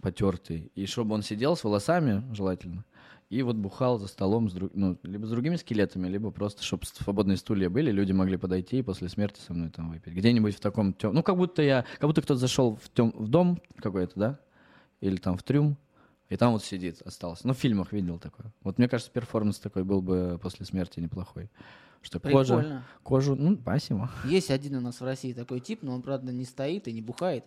потертый. 0.00 0.72
И 0.74 0.86
чтобы 0.86 1.14
он 1.14 1.22
сидел 1.22 1.56
с 1.56 1.64
волосами, 1.64 2.24
желательно, 2.34 2.84
и 3.32 3.40
вот 3.40 3.56
бухал 3.56 3.98
за 3.98 4.08
столом 4.08 4.50
с 4.50 4.52
друг, 4.52 4.72
ну, 4.74 4.98
либо 5.02 5.24
с 5.24 5.30
другими 5.30 5.56
скелетами, 5.56 6.06
либо 6.06 6.30
просто, 6.30 6.62
чтобы 6.62 6.84
свободные 6.84 7.38
стулья 7.38 7.70
были, 7.70 7.90
люди 7.90 8.12
могли 8.12 8.36
подойти 8.36 8.80
и 8.80 8.82
после 8.82 9.08
смерти 9.08 9.40
со 9.40 9.54
мной 9.54 9.70
там 9.70 9.88
выпить. 9.88 10.12
Где-нибудь 10.12 10.54
в 10.54 10.60
таком 10.60 10.92
тем... 10.92 11.14
Ну, 11.14 11.22
как 11.22 11.38
будто 11.38 11.62
я... 11.62 11.86
Как 11.98 12.10
будто 12.10 12.20
кто-то 12.20 12.38
зашел 12.38 12.76
в, 12.76 12.90
тем... 12.90 13.10
в 13.16 13.28
дом 13.28 13.58
какой-то, 13.76 14.12
да? 14.16 14.40
Или 15.00 15.16
там 15.16 15.38
в 15.38 15.42
трюм, 15.44 15.78
и 16.28 16.36
там 16.36 16.52
вот 16.52 16.62
сидит, 16.62 17.00
остался. 17.06 17.46
Ну, 17.46 17.54
в 17.54 17.56
фильмах 17.56 17.92
видел 17.92 18.18
такое. 18.18 18.52
Вот 18.62 18.76
мне 18.76 18.86
кажется, 18.86 19.10
перформанс 19.10 19.58
такой 19.58 19.82
был 19.82 20.02
бы 20.02 20.38
после 20.42 20.66
смерти 20.66 21.00
неплохой. 21.00 21.50
Что 22.02 22.20
Прикольно. 22.20 22.84
кожу, 23.02 23.34
ну, 23.34 23.56
спасибо. 23.56 24.10
Есть 24.26 24.50
один 24.50 24.76
у 24.76 24.80
нас 24.82 25.00
в 25.00 25.04
России 25.04 25.32
такой 25.32 25.60
тип, 25.60 25.82
но 25.82 25.94
он, 25.94 26.02
правда, 26.02 26.32
не 26.32 26.44
стоит 26.44 26.86
и 26.86 26.92
не 26.92 27.00
бухает, 27.00 27.46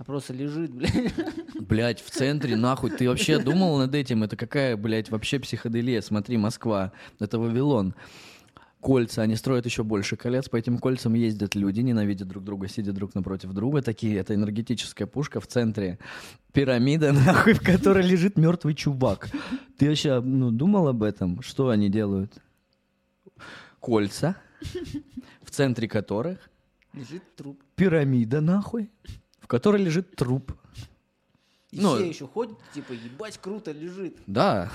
а 0.00 0.04
просто 0.04 0.32
лежит, 0.32 0.72
блядь. 0.72 1.12
Блять, 1.60 2.00
в 2.00 2.08
центре, 2.08 2.56
нахуй, 2.56 2.88
ты 2.88 3.06
вообще 3.06 3.38
думал 3.38 3.76
над 3.76 3.94
этим? 3.94 4.22
Это 4.22 4.34
какая, 4.34 4.74
блядь, 4.78 5.10
вообще 5.10 5.38
психоделия? 5.38 6.00
Смотри, 6.00 6.38
Москва, 6.38 6.92
это 7.18 7.38
Вавилон. 7.38 7.94
Кольца, 8.80 9.20
они 9.20 9.36
строят 9.36 9.66
еще 9.66 9.84
больше 9.84 10.16
колец, 10.16 10.48
по 10.48 10.56
этим 10.56 10.78
кольцам 10.78 11.12
ездят 11.12 11.54
люди, 11.54 11.82
ненавидят 11.82 12.28
друг 12.28 12.42
друга, 12.44 12.66
сидят 12.66 12.94
друг 12.94 13.14
напротив 13.14 13.52
друга, 13.52 13.82
такие, 13.82 14.16
это 14.16 14.34
энергетическая 14.34 15.06
пушка 15.06 15.38
в 15.38 15.46
центре, 15.46 15.98
пирамида, 16.54 17.12
нахуй, 17.26 17.52
в 17.52 17.60
которой 17.60 18.02
лежит 18.02 18.38
мертвый 18.38 18.74
чувак. 18.74 19.28
Ты 19.76 19.90
вообще, 19.90 20.22
ну, 20.22 20.50
думал 20.50 20.88
об 20.88 21.02
этом? 21.02 21.42
Что 21.42 21.68
они 21.68 21.90
делают? 21.90 22.32
Кольца, 23.80 24.34
в 25.42 25.50
центре 25.50 25.86
которых 25.88 26.38
Лежит 26.94 27.22
труп. 27.36 27.60
пирамида, 27.76 28.40
нахуй, 28.40 28.88
которой 29.50 29.82
лежит 29.82 30.14
труп. 30.14 30.52
И 31.72 31.80
Ну, 31.80 31.96
все 31.96 32.08
еще 32.08 32.26
ходят, 32.28 32.56
типа, 32.72 32.92
ебать, 32.92 33.36
круто 33.38 33.72
лежит. 33.72 34.16
Да. 34.26 34.70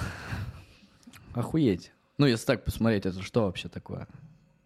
Охуеть. 1.34 1.92
Ну, 2.18 2.26
если 2.26 2.46
так 2.46 2.64
посмотреть, 2.66 3.06
это 3.06 3.22
что 3.22 3.44
вообще 3.46 3.70
такое? 3.70 4.08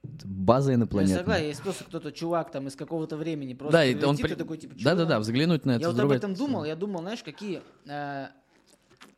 Это 0.03 0.27
база 0.27 0.67
Ну, 0.67 0.71
я 0.71 0.75
инопланетная. 0.77 1.17
согласен, 1.19 1.45
если 1.47 1.61
просто 1.63 1.83
кто-то 1.83 2.11
чувак 2.11 2.51
там 2.51 2.67
из 2.67 2.75
какого-то 2.75 3.17
времени 3.17 3.53
просто 3.53 3.73
Да, 3.73 3.85
и 3.85 3.93
он 3.95 4.15
прилетит, 4.15 4.25
при- 4.25 4.35
такой, 4.35 4.57
типа, 4.57 4.75
Да-да-да, 4.79 5.19
взглянуть 5.19 5.65
на 5.65 5.71
это 5.71 5.81
Я 5.81 5.89
вот 5.91 5.99
об 5.99 6.11
этом 6.11 6.33
думал, 6.33 6.65
я 6.65 6.75
думал, 6.75 7.01
знаешь, 7.01 7.23
какие... 7.23 7.61
э, 7.87 8.27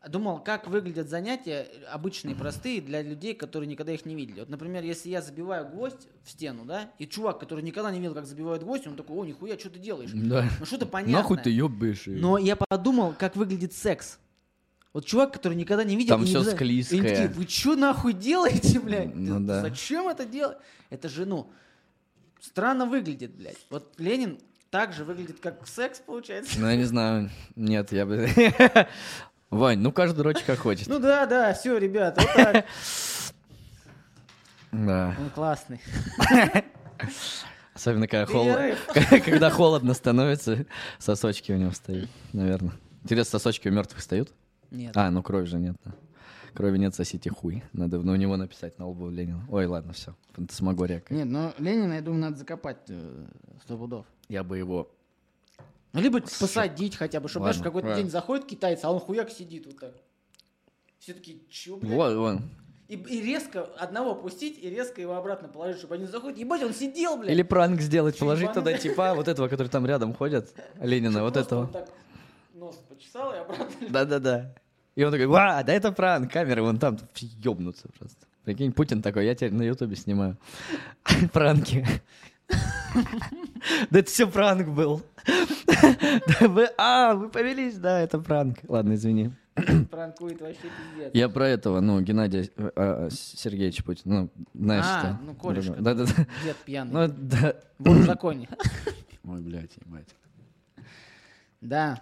думал, 0.10 0.40
как 0.40 0.68
выглядят 0.68 1.10
занятия 1.10 1.68
обычные, 1.92 2.36
простые 2.36 2.82
для 2.82 3.02
людей, 3.02 3.34
которые 3.36 3.68
никогда 3.68 3.94
их 3.94 4.06
не 4.06 4.16
видели. 4.16 4.40
Вот, 4.40 4.50
например, 4.50 4.84
если 4.84 5.10
я 5.10 5.22
забиваю 5.22 5.70
гвоздь 5.70 6.08
в 6.24 6.32
стену, 6.32 6.66
да, 6.66 6.92
и 6.98 7.06
чувак, 7.06 7.40
который 7.40 7.64
никогда 7.64 7.92
не 7.92 8.00
видел, 8.00 8.14
как 8.16 8.26
забивают 8.26 8.64
гвоздь, 8.64 8.88
он 8.88 8.96
такой, 8.96 9.18
о, 9.18 9.26
нихуя, 9.26 9.58
что 9.60 9.70
ты 9.70 9.80
делаешь? 9.80 10.12
Да. 10.14 10.50
Ну 10.60 10.66
что-то 10.66 10.86
понятное. 10.86 11.22
Нахуй 11.22 11.38
ты 11.38 11.52
ёбаешь? 11.52 12.04
Но 12.08 12.38
я 12.38 12.56
подумал, 12.56 13.14
как 13.18 13.36
выглядит 13.36 13.74
секс. 13.74 14.18
Вот 14.94 15.06
чувак, 15.06 15.32
который 15.32 15.54
никогда 15.54 15.84
не 15.84 15.96
видел... 15.96 16.16
Там 16.16 16.26
всё 16.26 16.42
знает- 16.42 16.58
склизкое. 16.58 17.00
и 17.00 17.02
такие, 17.02 17.28
вы 17.30 17.48
что 17.48 17.76
нахуй 17.76 18.14
делаете, 18.14 18.80
блядь? 18.80 19.16
Ну 19.16 19.40
Ты 19.40 19.46
да. 19.46 19.62
Зачем 19.62 20.10
это 20.10 20.26
делать? 20.26 20.58
Это 20.90 21.08
же, 21.08 21.26
ну, 21.26 21.50
странно 22.42 22.86
выглядит, 22.86 23.34
блядь. 23.34 23.66
Вот 23.70 23.94
Ленин 24.00 24.40
так 24.70 24.94
же 24.94 25.06
выглядит, 25.06 25.40
как 25.40 25.66
секс, 25.68 26.00
получается. 26.00 26.60
Ну, 26.60 26.68
я 26.68 26.76
не 26.76 26.84
знаю. 26.84 27.30
Нет, 27.56 27.92
я 27.92 28.06
бы... 28.06 28.28
Вань, 29.52 29.80
ну 29.80 29.92
каждый 29.92 30.18
дрочь 30.20 30.44
как 30.44 30.60
хочет. 30.60 30.88
Ну 30.88 31.00
да, 31.00 31.26
да, 31.26 31.54
все, 31.54 31.78
ребят, 31.78 32.18
вот 32.18 32.34
так. 32.34 32.66
Да. 34.72 35.16
Он 35.20 35.30
классный. 35.32 35.82
Особенно 37.74 38.08
когда 38.08 38.26
холодно. 38.26 38.76
Перерыв. 38.94 39.26
Когда 39.26 39.50
холодно 39.50 39.94
становится, 39.94 40.66
сосочки 41.00 41.52
у 41.52 41.58
него 41.58 41.72
встают, 41.72 42.10
наверное. 42.32 42.74
Интересно, 43.04 43.40
сосочки 43.40 43.68
у 43.68 43.72
мертвых 43.72 44.00
встают? 44.00 44.32
Нет. 44.70 44.96
А, 44.96 45.10
ну 45.10 45.24
крови 45.24 45.46
же 45.46 45.58
нет. 45.58 45.76
да. 45.84 45.92
Крови 46.54 46.78
нет, 46.78 46.94
сосите 46.94 47.30
хуй. 47.30 47.64
Надо 47.74 48.00
на 48.00 48.16
него 48.16 48.38
написать 48.38 48.78
на 48.78 48.88
лбу 48.88 49.10
Ленина. 49.10 49.46
Ой, 49.50 49.66
ладно, 49.66 49.94
все. 49.94 50.16
Фантасмагория. 50.34 51.04
Нет, 51.10 51.28
но 51.28 51.54
Ленина, 51.58 51.94
я 51.94 52.02
думаю, 52.02 52.22
надо 52.22 52.38
закопать 52.38 52.78
э, 52.90 53.26
сто 53.64 53.78
пудов. 53.78 54.06
Я 54.30 54.44
бы 54.44 54.58
его... 54.58 54.92
Ну, 55.94 56.02
либо 56.02 56.22
посадить 56.22 56.96
хотя 56.96 57.20
бы, 57.20 57.28
чтобы, 57.28 57.46
знаешь, 57.46 57.58
в 57.58 57.64
какой-то 57.64 57.96
день 57.96 58.10
заходит 58.10 58.46
китаец, 58.46 58.84
а 58.84 58.92
он 58.92 59.00
хуяк 59.00 59.30
сидит 59.30 59.66
вот 59.66 59.80
так. 59.80 59.94
Все 61.00 61.14
таки 61.14 61.44
чё, 61.50 61.78
блядь? 61.78 61.92
Вот, 61.92 62.16
вон. 62.16 62.42
И, 62.88 62.96
и 62.96 63.22
резко 63.22 63.64
одного 63.78 64.16
пустить, 64.16 64.60
и 64.62 64.70
резко 64.70 65.02
его 65.02 65.16
обратно 65.16 65.48
положить, 65.48 65.78
чтобы 65.78 65.96
они 65.96 66.06
заходят. 66.06 66.38
Ебать, 66.38 66.62
он 66.62 66.74
сидел, 66.74 67.18
блядь. 67.18 67.32
Или 67.32 67.42
пранк 67.42 67.82
сделать, 67.82 68.18
положить 68.18 68.50
Ебаный. 68.50 68.74
туда 68.74 68.78
типа, 68.78 69.14
вот 69.16 69.28
этого, 69.28 69.48
который 69.48 69.70
там 69.70 69.86
рядом 69.86 70.14
ходит, 70.14 70.54
Ленина, 70.80 71.24
вот 71.24 71.38
этого. 71.38 71.62
он 71.62 71.72
так 71.72 71.90
нос 72.54 72.76
почесал 72.88 73.34
и 73.34 73.38
обратно. 73.38 73.68
Да-да-да. 73.90 74.54
И 74.96 75.04
он 75.04 75.12
такой, 75.12 75.28
ва, 75.28 75.64
да 75.66 75.74
это 75.74 75.92
пранк, 75.92 76.32
камеры 76.32 76.62
вон 76.62 76.78
там 76.78 76.98
ёбнутся 77.16 77.88
просто. 77.98 78.28
Прикинь, 78.44 78.72
Путин 78.72 79.02
такой, 79.02 79.26
я 79.26 79.36
теперь 79.36 79.54
на 79.54 79.64
Ютубе 79.64 79.96
снимаю. 79.96 80.38
Пранки. 81.34 81.86
Да 83.90 84.00
это 84.00 84.10
все 84.10 84.28
пранк 84.28 84.68
был. 84.70 85.02
Да 85.28 86.70
а, 86.78 87.14
вы 87.14 87.30
повелись, 87.30 87.78
да, 87.78 88.00
это 88.02 88.20
пранк. 88.20 88.58
Ладно, 88.68 88.94
извини. 88.94 89.32
Пранкует 89.92 90.42
вообще 90.42 90.62
пиздец. 90.62 91.12
Я 91.14 91.30
про 91.30 91.48
этого, 91.48 91.82
ну, 91.82 92.00
Геннадия 92.02 92.50
э, 92.56 92.72
э, 92.76 93.10
Сергеевича 93.12 93.84
Путина, 93.84 94.22
ну, 94.24 94.30
знаешь, 94.54 94.86
А, 94.88 95.00
что? 95.00 95.20
ну, 95.24 95.36
корешка. 95.36 95.74
Да-да-да. 95.74 96.26
Дед 96.44 96.56
пьяный. 96.66 96.92
Ну, 96.94 97.14
да. 97.18 97.56
В 97.80 98.04
законе. 98.04 98.48
Ой, 99.26 99.42
блядь, 99.42 99.76
ебать. 99.86 100.08
Да. 101.60 102.00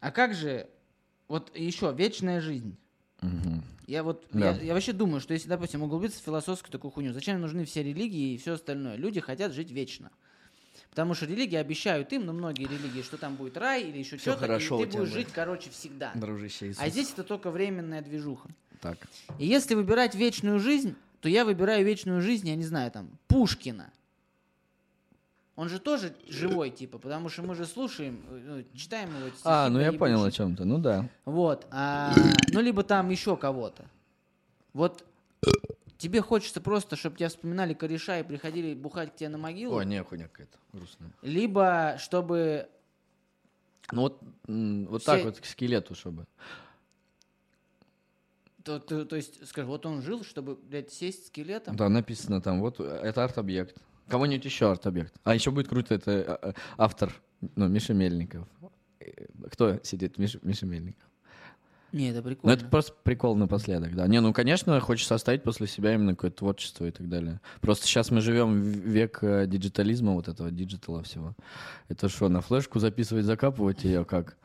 А 0.00 0.10
как 0.10 0.34
же, 0.34 0.66
вот 1.26 1.56
еще, 1.56 1.92
вечная 1.96 2.40
жизнь. 2.40 2.76
Я 3.90 4.04
вот, 4.04 4.24
Да. 4.30 4.52
я, 4.52 4.62
я 4.62 4.74
вообще 4.74 4.92
думаю, 4.92 5.20
что 5.20 5.34
если, 5.34 5.48
допустим, 5.48 5.82
углубиться 5.82 6.20
в 6.20 6.24
философскую 6.24 6.70
такую 6.70 6.92
хуйню, 6.92 7.12
зачем 7.12 7.40
нужны 7.40 7.64
все 7.64 7.82
религии 7.82 8.34
и 8.34 8.38
все 8.38 8.52
остальное? 8.52 8.94
Люди 8.94 9.18
хотят 9.18 9.52
жить 9.52 9.72
вечно. 9.72 10.12
Потому 10.90 11.14
что 11.14 11.26
религии 11.26 11.56
обещают 11.56 12.12
им, 12.12 12.24
но 12.24 12.32
многие 12.32 12.68
религии, 12.68 13.02
что 13.02 13.16
там 13.16 13.34
будет 13.34 13.56
рай 13.56 13.82
или 13.82 13.98
еще 13.98 14.16
что-то, 14.16 14.38
хорошо 14.38 14.80
и 14.80 14.86
ты 14.86 14.96
будешь 14.98 15.08
будет. 15.08 15.12
жить, 15.12 15.28
короче, 15.34 15.70
всегда. 15.70 16.12
Дружище 16.14 16.68
Иисус. 16.68 16.80
А 16.80 16.88
здесь 16.88 17.10
это 17.12 17.24
только 17.24 17.50
временная 17.50 18.00
движуха. 18.00 18.48
Так. 18.80 18.96
И 19.40 19.46
если 19.46 19.74
выбирать 19.74 20.14
вечную 20.14 20.60
жизнь, 20.60 20.94
то 21.20 21.28
я 21.28 21.44
выбираю 21.44 21.84
вечную 21.84 22.22
жизнь, 22.22 22.48
я 22.48 22.54
не 22.54 22.64
знаю, 22.64 22.92
там, 22.92 23.10
Пушкина. 23.26 23.90
Он 25.60 25.68
же 25.68 25.78
тоже 25.78 26.14
живой, 26.26 26.70
типа, 26.70 26.96
потому 26.96 27.28
что 27.28 27.42
мы 27.42 27.54
же 27.54 27.66
слушаем, 27.66 28.24
ну, 28.30 28.64
читаем 28.74 29.10
его 29.14 29.28
стихи 29.28 29.42
А, 29.44 29.68
ну 29.68 29.78
я 29.78 29.92
понял 29.92 30.20
о 30.20 30.22
поебучие. 30.22 30.32
чем 30.32 30.56
то 30.56 30.64
Ну 30.64 30.78
да. 30.78 31.06
Вот. 31.26 31.66
а, 31.70 32.14
ну, 32.48 32.62
либо 32.62 32.82
там 32.82 33.10
еще 33.10 33.36
кого-то. 33.36 33.84
Вот 34.72 35.04
тебе 35.98 36.22
хочется 36.22 36.62
просто, 36.62 36.96
чтобы 36.96 37.18
тебя 37.18 37.28
вспоминали 37.28 37.74
кореша 37.74 38.20
и 38.20 38.22
приходили 38.22 38.72
бухать 38.72 39.12
к 39.12 39.16
тебе 39.16 39.28
на 39.28 39.36
могилу, 39.36 39.74
Ой, 39.76 39.84
не, 39.84 40.02
хуйня 40.02 40.28
какая-то 40.28 40.56
грустная. 40.72 41.10
либо 41.20 41.96
чтобы 41.98 42.66
Ну 43.92 44.00
вот, 44.00 44.18
вот 44.46 45.02
Все- 45.02 45.12
так 45.12 45.24
вот 45.26 45.40
к 45.40 45.44
скелету, 45.44 45.94
чтобы. 45.94 46.24
То, 48.64 48.78
то, 48.78 49.04
то 49.04 49.16
есть, 49.16 49.46
скажи, 49.46 49.66
вот 49.66 49.84
он 49.84 50.00
жил, 50.00 50.24
чтобы, 50.24 50.56
блядь, 50.56 50.90
сесть 50.90 51.26
скелетом? 51.26 51.76
Да, 51.76 51.90
написано 51.90 52.40
там, 52.40 52.60
вот, 52.60 52.80
э, 52.80 52.84
это 52.84 53.24
арт-объект. 53.24 53.76
Кого-нибудь 54.10 54.44
еще 54.44 54.70
арт-объект. 54.70 55.14
А 55.24 55.34
еще 55.34 55.50
будет 55.50 55.68
круто, 55.68 55.94
это 55.94 56.10
э, 56.10 56.38
э, 56.50 56.52
автор, 56.76 57.12
ну, 57.56 57.68
Миша 57.68 57.94
Мельников. 57.94 58.46
Э, 59.00 59.06
Кто 59.50 59.78
сидит? 59.82 60.18
Миша, 60.18 60.38
Миша 60.42 60.66
Мельников. 60.66 61.04
Не, 61.92 62.10
это 62.10 62.18
Ну, 62.18 62.22
прикольно. 62.24 62.54
это 62.54 62.66
просто 62.66 62.92
прикол 63.02 63.34
напоследок, 63.36 63.96
да. 63.96 64.06
Не, 64.06 64.20
ну, 64.20 64.32
конечно, 64.32 64.78
хочется 64.80 65.14
оставить 65.16 65.42
после 65.42 65.66
себя 65.66 65.92
именно 65.94 66.12
какое-то 66.14 66.36
творчество 66.38 66.84
и 66.84 66.90
так 66.92 67.08
далее. 67.08 67.40
Просто 67.60 67.86
сейчас 67.86 68.10
мы 68.12 68.20
живем 68.20 68.60
в 68.60 68.64
век 68.64 69.18
диджитализма, 69.22 70.12
вот 70.12 70.28
этого 70.28 70.50
digital 70.52 70.96
а 70.96 71.02
всего. 71.02 71.34
Это 71.88 72.08
что, 72.08 72.28
на 72.28 72.40
флешку 72.42 72.78
записывать, 72.78 73.24
закапывать 73.24 73.82
ее 73.82 74.04
как? 74.04 74.36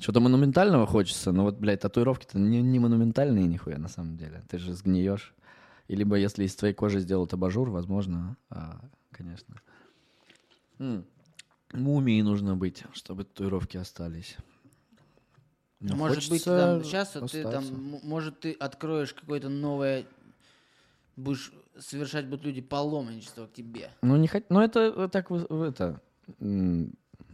Что-то 0.00 0.20
монументального 0.20 0.86
хочется, 0.86 1.30
но 1.32 1.44
вот, 1.44 1.58
блядь, 1.58 1.80
татуировки-то 1.80 2.38
не, 2.38 2.62
не 2.62 2.78
монументальные 2.78 3.46
нихуя 3.46 3.78
на 3.78 3.88
самом 3.88 4.16
деле. 4.16 4.42
Ты 4.48 4.58
же 4.58 4.72
сгниешь. 4.72 5.34
И 5.88 5.96
либо 5.96 6.16
если 6.16 6.44
из 6.44 6.54
твоей 6.54 6.74
кожи 6.74 7.00
сделают 7.00 7.32
абажур, 7.32 7.70
возможно, 7.70 8.36
а, 8.50 8.80
конечно. 9.18 9.54
М. 10.78 11.04
Мумией 11.72 12.22
нужно 12.22 12.56
быть, 12.56 12.84
чтобы 12.94 13.24
татуировки 13.24 13.76
остались. 13.76 14.36
Ну, 15.80 15.96
может 15.96 16.28
быть, 16.30 16.44
там, 16.44 16.82
сейчас 16.82 17.10
ты 17.30 17.42
там, 17.42 17.64
м- 17.64 18.00
может, 18.02 18.40
ты 18.40 18.52
откроешь 18.52 19.12
какое-то 19.12 19.48
новое, 19.48 20.04
будешь 21.16 21.52
совершать 21.78 22.26
будут 22.26 22.44
люди 22.46 22.60
паломничество 22.62 23.46
к 23.46 23.52
тебе. 23.52 23.90
Ну, 24.02 24.16
не 24.16 24.26
хот... 24.28 24.44
ну 24.48 24.60
это 24.60 25.08
так 25.08 25.30
в- 25.30 25.62
это. 25.62 26.00
м, 26.40 26.92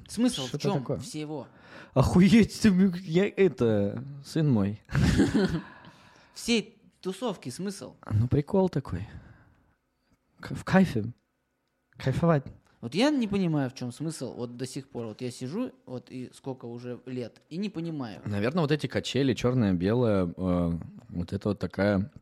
Смысл 0.09 0.43
в 0.45 0.49
Что-то 0.49 0.63
чем 0.63 0.79
такое. 0.81 0.99
всего? 0.99 1.47
Охуеть, 1.95 2.61
ты, 2.61 2.69
я 3.05 3.27
это 3.29 4.05
сын 4.25 4.51
мой. 4.51 4.83
Всей 6.35 6.77
тусовки 7.01 7.49
смысл. 7.51 7.95
Ну 8.11 8.29
прикол 8.29 8.69
такой. 8.69 9.07
К- 10.41 10.55
В 10.55 10.65
кайфе. 10.65 11.05
Кайфовать. 11.99 12.45
Вот 12.81 12.95
я 12.95 13.11
не 13.11 13.27
понимаю, 13.27 13.71
в 13.71 13.75
чем 13.75 13.93
смысл. 13.93 14.35
Вот 14.35 14.57
до 14.57 14.67
сих 14.67 14.89
пор. 14.89 15.07
Вот 15.07 15.23
я 15.23 15.31
сижу, 15.31 15.73
вот 15.87 16.11
и 16.11 16.31
сколько 16.35 16.67
уже 16.67 17.01
лет, 17.07 17.41
и 17.49 17.57
не 17.57 17.71
понимаю. 17.71 18.21
Наверное, 18.27 18.61
вот 18.61 18.73
эти 18.73 18.87
качели, 18.87 19.33
черное, 19.33 19.73
белое, 19.73 20.27
э, 20.37 20.79
вот 21.09 21.33
это 21.33 21.49
вот 21.49 21.59
такая 21.59 22.13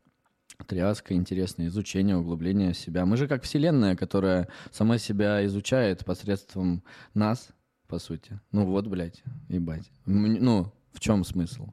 тряска 0.67 1.15
интересная, 1.15 1.67
изучение, 1.67 2.15
углубление 2.15 2.73
себя. 2.73 3.05
Мы 3.05 3.17
же 3.17 3.27
как 3.27 3.43
вселенная, 3.43 3.97
которая 3.97 4.47
сама 4.71 4.97
себя 4.99 5.45
изучает 5.45 6.05
посредством 6.05 6.83
нас, 7.13 7.49
по 7.87 7.99
сути. 7.99 8.39
Ну 8.51 8.65
вот, 8.65 8.87
блядь, 8.87 9.21
ебать. 9.49 9.91
М, 10.05 10.33
Ну, 10.35 10.71
в 10.93 10.99
чем 11.01 11.25
смысл? 11.25 11.67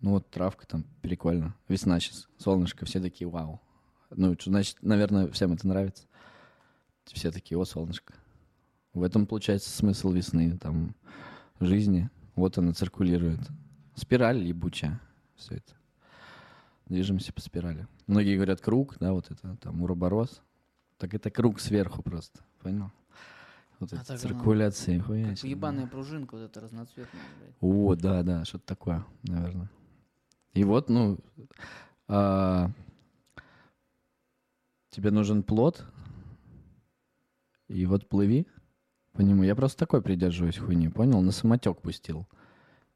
Ну 0.00 0.10
вот 0.12 0.28
травка 0.30 0.66
там, 0.66 0.84
прикольно. 1.02 1.54
Весна 1.68 2.00
сейчас, 2.00 2.28
солнышко, 2.38 2.84
все 2.84 3.00
такие, 3.00 3.28
вау. 3.28 3.60
Ну, 4.10 4.34
значит, 4.44 4.78
наверное, 4.82 5.28
всем 5.28 5.52
это 5.52 5.68
нравится. 5.68 6.04
Все 7.12 7.30
такие, 7.30 7.58
о, 7.58 7.64
солнышко. 7.64 8.14
В 8.92 9.02
этом, 9.02 9.26
получается, 9.26 9.70
смысл 9.70 10.10
весны, 10.12 10.58
там, 10.58 10.94
жизни. 11.60 12.10
Вот 12.34 12.58
она 12.58 12.72
циркулирует. 12.72 13.40
Спираль 13.94 14.42
ебучая. 14.42 15.00
Все 15.36 15.56
это. 15.56 15.74
Движемся 16.86 17.32
по 17.32 17.40
спирали. 17.40 17.86
Многие 18.06 18.34
говорят 18.34 18.60
круг, 18.60 18.96
да, 18.98 19.12
вот 19.12 19.30
это 19.30 19.56
там 19.56 19.82
уроборос. 19.82 20.42
Так 20.98 21.14
это 21.14 21.30
круг 21.30 21.60
сверху 21.60 22.02
просто. 22.02 22.40
Понял? 22.60 22.90
Вот 23.78 23.92
А 23.92 23.96
эти 23.96 24.02
так 24.02 24.10
оно 24.10 24.18
циркуляции. 24.18 24.98
Как 24.98 25.44
ебаная 25.44 25.86
пружинка 25.86 26.34
вот 26.34 26.42
эта 26.42 26.60
разноцветная. 26.60 27.22
блядь. 27.38 27.54
О, 27.60 27.94
да, 27.94 28.22
да, 28.22 28.44
что-то 28.44 28.66
такое, 28.66 29.06
наверное. 29.22 29.70
И 30.52 30.64
вот, 30.64 30.90
ну, 30.90 31.18
а, 32.08 32.70
тебе 34.90 35.10
нужен 35.10 35.42
плод, 35.42 35.86
и 37.70 37.86
вот 37.86 38.08
плыви 38.08 38.46
по 39.12 39.20
нему. 39.20 39.44
Я 39.44 39.54
просто 39.54 39.78
такой 39.78 40.02
придерживаюсь 40.02 40.58
хуйни, 40.58 40.88
понял? 40.88 41.20
На 41.20 41.30
самотек 41.30 41.80
пустил. 41.80 42.26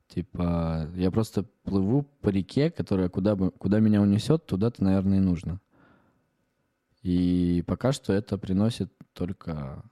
Типа, 0.09 0.91
я 0.95 1.11
просто 1.11 1.45
плыву 1.63 2.03
по 2.21 2.29
реке, 2.29 2.71
которая 2.71 3.09
куда, 3.09 3.37
бы, 3.37 3.51
куда 3.53 3.81
меня 3.81 4.03
унесет, 4.03 4.47
туда-то, 4.47 4.83
наверное, 4.85 5.19
и 5.19 5.21
нужно. 5.21 5.61
И 7.03 7.63
пока 7.67 7.93
что 7.93 8.13
это 8.13 8.37
приносит 8.37 8.93
только... 9.13 9.83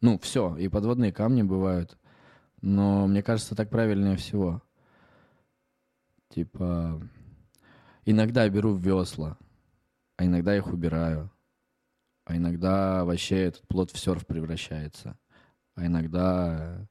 Ну, 0.00 0.18
все, 0.18 0.56
и 0.56 0.68
подводные 0.68 1.12
камни 1.12 1.42
бывают. 1.42 1.96
Но 2.60 3.06
мне 3.06 3.22
кажется, 3.22 3.54
так 3.54 3.70
правильнее 3.70 4.16
всего. 4.16 4.62
Типа, 6.28 7.00
иногда 8.04 8.48
беру 8.48 8.74
весла, 8.74 9.38
а 10.16 10.24
иногда 10.24 10.56
их 10.56 10.66
убираю. 10.66 11.30
А 12.26 12.36
иногда 12.36 13.04
вообще 13.04 13.44
этот 13.44 13.62
плод 13.68 13.92
в 13.92 13.98
серф 13.98 14.26
превращается. 14.26 15.16
А 15.76 15.86
иногда 15.86 16.56
э, 16.58 16.86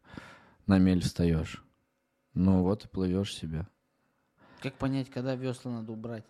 на 0.66 0.80
мель 0.80 1.02
встаешь. 1.02 1.62
Ну 2.34 2.64
вот 2.64 2.86
и 2.86 2.88
плывешь 2.88 3.36
себе. 3.36 3.68
Как 4.62 4.76
понять, 4.76 5.10
когда 5.10 5.36
весла 5.36 5.72
надо 5.72 5.92
убрать? 5.92 6.24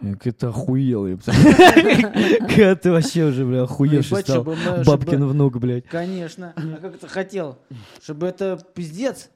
Как 0.00 0.34
ты 0.34 0.46
охуел, 0.46 1.06
ебать. 1.06 1.24
Когда 2.48 2.76
ты 2.76 2.92
вообще 2.92 3.24
уже, 3.24 3.44
бля, 3.44 3.62
охуевший 3.64 4.20
стал. 4.22 4.44
Бабкин 4.44 5.26
внук, 5.26 5.58
блядь. 5.58 5.86
Конечно. 5.86 6.52
А 6.54 6.76
как 6.76 6.98
ты 6.98 7.08
хотел? 7.08 7.58
Чтобы 8.00 8.28
это 8.28 8.58
пиздец. 8.74 9.30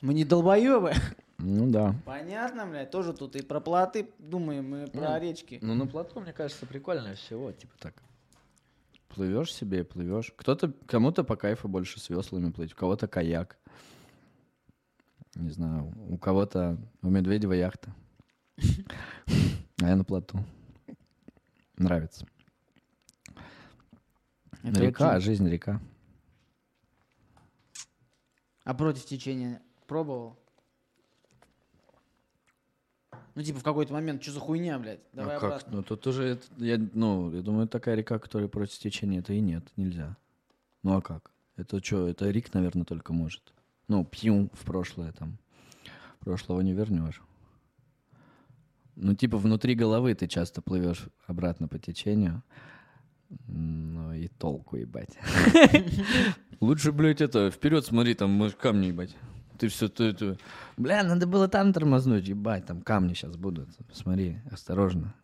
Мы 0.00 0.14
не 0.14 0.24
долбоебы. 0.24 0.92
Ну 1.42 1.70
да. 1.70 1.94
Понятно, 2.04 2.66
блядь. 2.66 2.90
Тоже 2.90 3.12
тут 3.12 3.34
и 3.36 3.42
про 3.42 3.60
плоты 3.60 4.10
думаем, 4.18 4.74
и 4.76 4.86
про 4.90 5.12
Ну. 5.12 5.20
речки. 5.20 5.58
Ну, 5.62 5.74
на 5.74 5.86
плоту, 5.86 6.20
мне 6.20 6.32
кажется, 6.32 6.66
прикольно 6.66 7.14
всего, 7.14 7.50
типа 7.52 7.72
так. 7.78 8.02
Плывешь 9.08 9.52
себе, 9.52 9.82
плывешь. 9.84 10.32
Кто-то, 10.36 10.72
кому-то 10.86 11.24
по 11.24 11.36
кайфу 11.36 11.68
больше 11.68 11.98
с 11.98 12.08
веслами 12.10 12.50
плыть, 12.52 12.72
у 12.72 12.76
кого-то 12.76 13.08
каяк. 13.08 13.58
Не 15.34 15.50
знаю, 15.50 15.92
у 16.08 16.16
кого-то 16.18 16.76
у 17.02 17.08
Медведева 17.08 17.52
яхта. 17.52 17.94
А 19.82 19.88
я 19.88 19.96
на 19.96 20.04
плоту. 20.04 20.38
Нравится. 21.76 22.26
Это 24.62 24.80
река, 24.80 25.16
очень- 25.16 25.20
жизнь 25.24 25.48
река. 25.48 25.80
А 28.64 28.74
против 28.74 29.06
течения 29.06 29.62
пробовал? 29.86 30.36
Ну, 33.40 33.44
типа, 33.44 33.60
в 33.60 33.62
какой-то 33.62 33.94
момент, 33.94 34.22
что 34.22 34.32
за 34.32 34.40
хуйня, 34.40 34.78
блядь? 34.78 35.00
Давай 35.14 35.38
а 35.38 35.40
как? 35.40 35.50
обратно. 35.52 35.76
Ну, 35.78 35.82
тут 35.82 36.06
уже, 36.06 36.24
это- 36.24 36.46
я, 36.58 36.78
ну, 36.92 37.32
я 37.32 37.40
думаю, 37.40 37.66
такая 37.68 37.94
река, 37.94 38.18
которая 38.18 38.48
против 38.48 38.78
течения, 38.78 39.20
это 39.20 39.32
и 39.32 39.40
нет, 39.40 39.64
нельзя. 39.76 40.18
Ну, 40.82 40.94
а 40.94 41.00
как? 41.00 41.30
Это 41.56 41.82
что, 41.82 42.06
это 42.06 42.28
Рик, 42.28 42.52
наверное, 42.52 42.84
только 42.84 43.14
может. 43.14 43.54
Ну, 43.88 44.04
пью 44.04 44.50
в 44.52 44.66
прошлое 44.66 45.12
там. 45.12 45.38
Прошлого 46.18 46.60
не 46.60 46.74
вернешь. 46.74 47.22
Ну, 48.94 49.14
типа, 49.14 49.38
внутри 49.38 49.74
головы 49.74 50.14
ты 50.14 50.28
часто 50.28 50.60
плывешь 50.60 51.08
обратно 51.26 51.66
по 51.66 51.78
течению. 51.78 52.42
Ну, 53.46 54.12
и 54.12 54.28
толку, 54.28 54.76
ебать. 54.76 55.16
Лучше, 56.60 56.92
блядь, 56.92 57.22
это, 57.22 57.50
вперед 57.50 57.86
смотри, 57.86 58.12
там, 58.12 58.50
камни, 58.60 58.88
ебать. 58.88 59.16
Ты 59.60 59.68
все, 59.68 59.88
ты, 59.90 60.14
ты... 60.14 60.38
Бля, 60.78 61.02
надо 61.02 61.26
было 61.26 61.46
там 61.46 61.74
тормознуть, 61.74 62.26
ебать, 62.26 62.64
там 62.64 62.80
камни 62.80 63.12
сейчас 63.12 63.36
будут. 63.36 63.68
Смотри, 63.92 64.38
осторожно. 64.50 65.14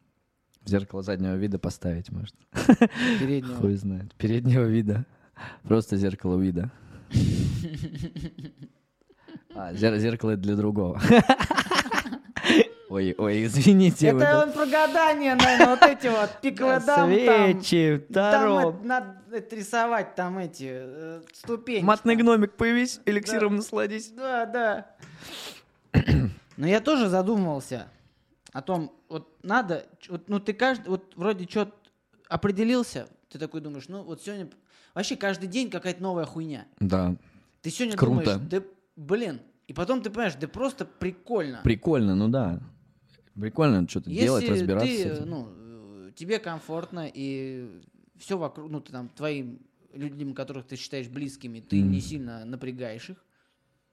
В 0.61 0.69
зеркало 0.69 1.03
заднего 1.03 1.37
вида 1.37 1.59
поставить, 1.59 2.13
может. 2.13 2.35
Переднего. 3.19 3.55
Хуй 3.55 3.77
знает. 3.77 4.15
Переднего 4.17 4.65
вида. 4.65 5.07
Просто 5.63 5.97
зеркало 5.97 6.39
вида. 6.39 6.71
А, 9.59 9.73
зер- 9.73 9.97
зеркало 9.99 10.33
это 10.33 10.43
для 10.43 10.55
другого. 10.55 11.01
Ой, 12.89 13.15
ой, 13.19 13.45
извините. 13.45 14.09
Это 14.09 14.45
он 14.45 14.53
про 14.53 14.67
гадание, 14.67 15.35
наверное, 15.35 15.69
вот 15.69 15.83
эти 15.83 16.07
вот 16.07 16.41
пиковые 16.41 16.79
дам 16.81 17.11
там. 17.11 17.61
Свечи, 17.61 18.07
Таро. 18.13 18.79
надо 18.83 19.17
рисовать 19.51 20.15
там 20.15 20.39
эти 20.39 20.69
э, 20.71 21.23
ступени. 21.33 21.85
Матный 21.85 22.15
гномик, 22.15 22.53
появись, 22.53 23.01
эликсиром 23.05 23.57
насладись. 23.57 24.11
Да, 24.11 24.47
да. 24.47 24.87
Но 26.57 26.67
я 26.67 26.81
тоже 26.81 27.09
задумывался 27.09 27.89
о 28.53 28.63
том, 28.63 28.93
вот 29.09 29.37
надо, 29.43 29.87
вот, 30.09 30.29
ну 30.29 30.39
ты 30.41 30.53
каждый, 30.53 30.89
вот 30.89 31.13
вроде 31.17 31.47
что 31.49 31.71
определился, 32.29 33.09
ты 33.29 33.39
такой 33.39 33.61
думаешь, 33.61 33.89
ну 33.89 34.03
вот 34.03 34.23
сегодня, 34.23 34.49
вообще 34.95 35.17
каждый 35.17 35.49
день 35.49 35.71
какая-то 35.71 36.03
новая 36.03 36.25
хуйня. 36.25 36.67
Да, 36.81 37.17
Ты 37.63 37.71
сегодня 37.71 37.97
Круто. 37.97 38.35
думаешь, 38.39 38.41
да 38.51 38.63
блин, 38.97 39.41
и 39.67 39.73
потом 39.73 40.01
ты 40.01 40.09
понимаешь, 40.09 40.37
да 40.41 40.49
просто 40.49 40.87
прикольно. 40.87 41.61
прикольно, 41.65 42.15
ну 42.15 42.29
да. 42.29 42.61
Прикольно 43.41 43.87
что-то 43.89 44.11
делать, 44.11 44.43
Если 44.45 44.55
разбираться 44.61 44.87
ты, 44.89 45.03
с 45.03 45.19
этим. 45.19 45.31
ну, 45.31 45.49
э, 46.09 46.13
тебе 46.17 46.39
комфортно 46.39 47.11
и 47.13 47.83
все 48.17 48.39
вокруг, 48.39 48.71
ну, 48.71 48.81
ты 48.81 48.93
там 48.93 49.09
твоим 49.11 49.61
людям, 49.93 50.35
которых 50.35 50.67
ты 50.67 50.77
считаешь 50.77 51.09
близкими, 51.09 51.61
ты 51.61 51.81
Мгм. 51.83 51.91
не 51.91 52.01
сильно 52.01 52.45
напрягаешь 52.45 53.11
их, 53.11 53.25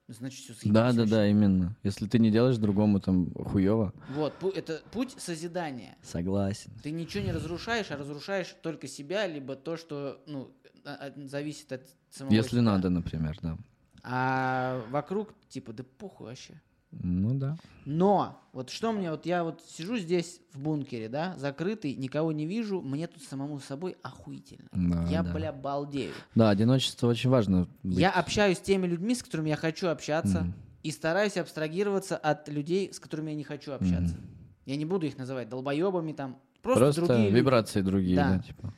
значит, 0.08 0.56
все 0.56 0.68
Да, 0.70 0.92
да, 0.92 1.04
да, 1.06 1.28
именно. 1.28 1.76
Если 1.82 2.06
ты 2.06 2.18
не 2.18 2.30
делаешь 2.30 2.56
другому 2.56 3.00
там 3.00 3.32
хуево. 3.34 3.92
Вот, 4.08 4.34
это 4.54 4.82
путь 4.92 5.14
созидания. 5.18 5.96
Согласен. 6.02 6.72
Ты 6.82 6.90
ничего 6.90 7.24
не 7.24 7.32
разрушаешь, 7.32 7.90
а 7.90 7.96
разрушаешь 7.96 8.54
только 8.62 8.86
себя, 8.86 9.26
либо 9.26 9.56
то, 9.56 9.76
что, 9.76 10.22
ну, 10.26 10.54
а- 10.84 11.08
а- 11.14 11.28
зависит 11.28 11.72
от 11.72 11.82
самого 12.10 12.32
Если 12.34 12.56
себя. 12.56 12.62
надо, 12.62 12.90
например, 12.90 13.38
да. 13.42 13.58
А 14.02 14.82
вокруг, 14.90 15.32
типа, 15.48 15.72
да 15.72 15.82
похуй 15.98 16.26
вообще. 16.26 16.60
Ну 17.02 17.34
да. 17.34 17.56
Но, 17.86 18.40
вот 18.52 18.70
что 18.70 18.92
мне, 18.92 19.10
вот 19.10 19.26
я 19.26 19.44
вот 19.44 19.62
сижу 19.68 19.98
здесь 19.98 20.40
в 20.52 20.58
бункере, 20.60 21.08
да, 21.08 21.34
закрытый, 21.36 21.94
никого 21.94 22.32
не 22.32 22.46
вижу, 22.46 22.80
мне 22.80 23.06
тут 23.06 23.22
самому 23.22 23.58
собой 23.60 23.96
охуительно. 24.02 24.68
Да, 24.72 25.06
я, 25.10 25.22
да. 25.22 25.32
бля, 25.32 25.52
балдею. 25.52 26.12
Да, 26.34 26.48
одиночество 26.50 27.08
очень 27.08 27.28
важно. 27.30 27.68
быть. 27.82 27.98
Я 27.98 28.10
общаюсь 28.10 28.58
с 28.58 28.62
теми 28.62 28.86
людьми, 28.86 29.14
с 29.14 29.22
которыми 29.22 29.50
я 29.50 29.56
хочу 29.56 29.88
общаться, 29.88 30.40
Мгм. 30.42 30.54
и 30.82 30.90
стараюсь 30.90 31.36
абстрагироваться 31.36 32.16
от 32.16 32.48
людей, 32.48 32.92
с 32.92 32.98
которыми 32.98 33.30
я 33.30 33.36
не 33.36 33.44
хочу 33.44 33.72
общаться. 33.72 34.14
Мгм. 34.16 34.24
Я 34.66 34.76
не 34.76 34.86
буду 34.86 35.06
их 35.06 35.18
называть 35.18 35.48
долбоебами 35.50 36.12
там. 36.12 36.38
Просто, 36.62 36.80
Просто, 36.84 37.00
другие 37.06 37.24
люди. 37.28 37.36
вибрации 37.36 37.82
другие, 37.82 38.16
Да. 38.16 38.30
да, 38.30 38.38
типа. 38.38 38.72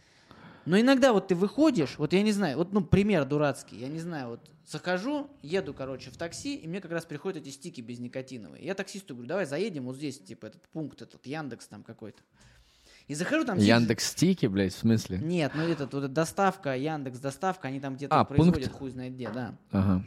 Но 0.66 0.78
иногда 0.78 1.12
вот 1.12 1.28
ты 1.28 1.34
выходишь, 1.34 1.96
вот 1.98 2.12
я 2.12 2.22
не 2.22 2.32
знаю, 2.32 2.58
вот 2.58 2.72
ну 2.72 2.84
пример 2.84 3.24
дурацкий, 3.24 3.76
я 3.76 3.88
не 3.88 4.00
знаю, 4.00 4.30
вот 4.30 4.50
захожу, 4.66 5.30
еду, 5.42 5.72
короче, 5.72 6.10
в 6.10 6.16
такси, 6.16 6.56
и 6.56 6.66
мне 6.66 6.80
как 6.80 6.90
раз 6.90 7.04
приходят 7.04 7.42
эти 7.42 7.50
стики 7.52 7.80
безникотиновые. 7.80 8.64
Я 8.64 8.74
таксисту 8.74 9.14
говорю, 9.14 9.28
давай 9.28 9.46
заедем 9.46 9.84
вот 9.84 9.96
здесь, 9.96 10.18
типа 10.18 10.46
этот 10.46 10.62
пункт, 10.68 11.02
этот 11.02 11.24
Яндекс 11.24 11.68
там 11.68 11.82
какой-то. 11.84 12.20
И 13.06 13.14
захожу 13.14 13.44
там... 13.44 13.58
Яндекс 13.58 14.08
стики, 14.10 14.46
блядь, 14.46 14.74
в 14.74 14.78
смысле? 14.78 15.18
Нет, 15.18 15.52
ну 15.54 15.62
этот 15.62 15.94
вот 15.94 16.12
доставка, 16.12 16.76
Яндекс 16.76 17.20
доставка, 17.20 17.68
они 17.68 17.78
там 17.78 17.94
где-то 17.94 18.18
А, 18.18 18.24
производят, 18.24 18.64
пункт? 18.64 18.72
хуй 18.78 18.90
знает 18.90 19.14
где, 19.14 19.30
да. 19.30 19.54
Ага. 19.70 20.04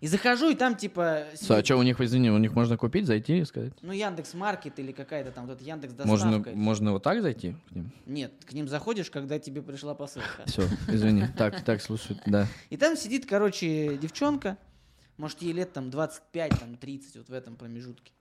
И 0.00 0.06
захожу, 0.06 0.48
и 0.50 0.54
там 0.54 0.76
типа... 0.76 1.24
Всё, 1.34 1.56
а 1.56 1.64
что 1.64 1.76
у 1.76 1.82
них, 1.82 2.00
извини, 2.00 2.30
у 2.30 2.38
них 2.38 2.54
можно 2.54 2.78
купить, 2.78 3.06
зайти 3.06 3.40
и 3.40 3.44
сказать? 3.44 3.74
Ну, 3.82 3.92
Яндекс 3.92 4.32
Маркет 4.32 4.78
или 4.78 4.92
какая-то 4.92 5.30
там 5.30 5.46
вот 5.46 5.60
Яндекс 5.60 5.92
Можно, 6.04 6.38
доставка. 6.38 6.58
можно 6.58 6.92
вот 6.92 7.02
так 7.02 7.20
зайти 7.20 7.54
к 7.68 7.74
ним? 7.74 7.92
Нет, 8.06 8.32
к 8.46 8.52
ним 8.54 8.66
заходишь, 8.66 9.10
когда 9.10 9.38
тебе 9.38 9.60
пришла 9.60 9.94
посылка. 9.94 10.44
Все, 10.46 10.62
извини. 10.88 11.24
Так, 11.36 11.62
так, 11.64 11.82
слушай, 11.82 12.16
да. 12.24 12.46
И 12.70 12.78
там 12.78 12.96
сидит, 12.96 13.26
короче, 13.26 13.98
девчонка, 13.98 14.56
может, 15.18 15.42
ей 15.42 15.52
лет 15.52 15.74
там 15.74 15.90
25, 15.90 16.58
там 16.58 16.76
30, 16.76 17.16
вот 17.16 17.28
в 17.28 17.32
этом 17.34 17.56
промежутке. 17.56 18.12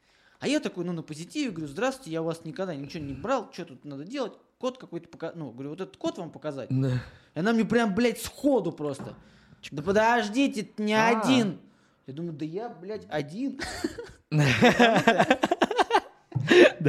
А 0.41 0.47
я 0.49 0.59
такой, 0.59 0.83
ну, 0.83 0.91
на 0.91 1.01
позитиве, 1.01 1.51
говорю, 1.51 1.67
здравствуйте, 1.67 2.11
я 2.11 2.21
у 2.21 2.25
вас 2.25 2.43
никогда 2.43 2.75
ничего 2.75 3.03
не 3.03 3.13
брал, 3.13 3.49
что 3.53 3.63
тут 3.65 3.85
надо 3.85 4.03
делать? 4.03 4.33
Код 4.57 4.77
какой-то 4.77 5.07
пока... 5.07 5.31
Ну, 5.33 5.51
говорю, 5.51 5.69
вот 5.69 5.79
этот 5.81 5.95
код 5.95 6.17
вам 6.17 6.29
показать? 6.31 6.67
Да. 6.69 7.01
И 7.35 7.39
она 7.39 7.53
мне 7.53 7.63
прям, 7.63 7.95
блядь, 7.95 8.21
сходу 8.21 8.73
просто. 8.73 9.15
Да 9.71 9.81
подождите, 9.81 10.69
не 10.77 10.93
А. 10.93 11.21
один. 11.21 11.59
Я 12.09 12.15
думаю, 12.15 12.33
да 12.33 12.43
я, 12.43 12.69
блядь, 12.69 13.05
один. 13.07 13.59
Да 14.31 14.43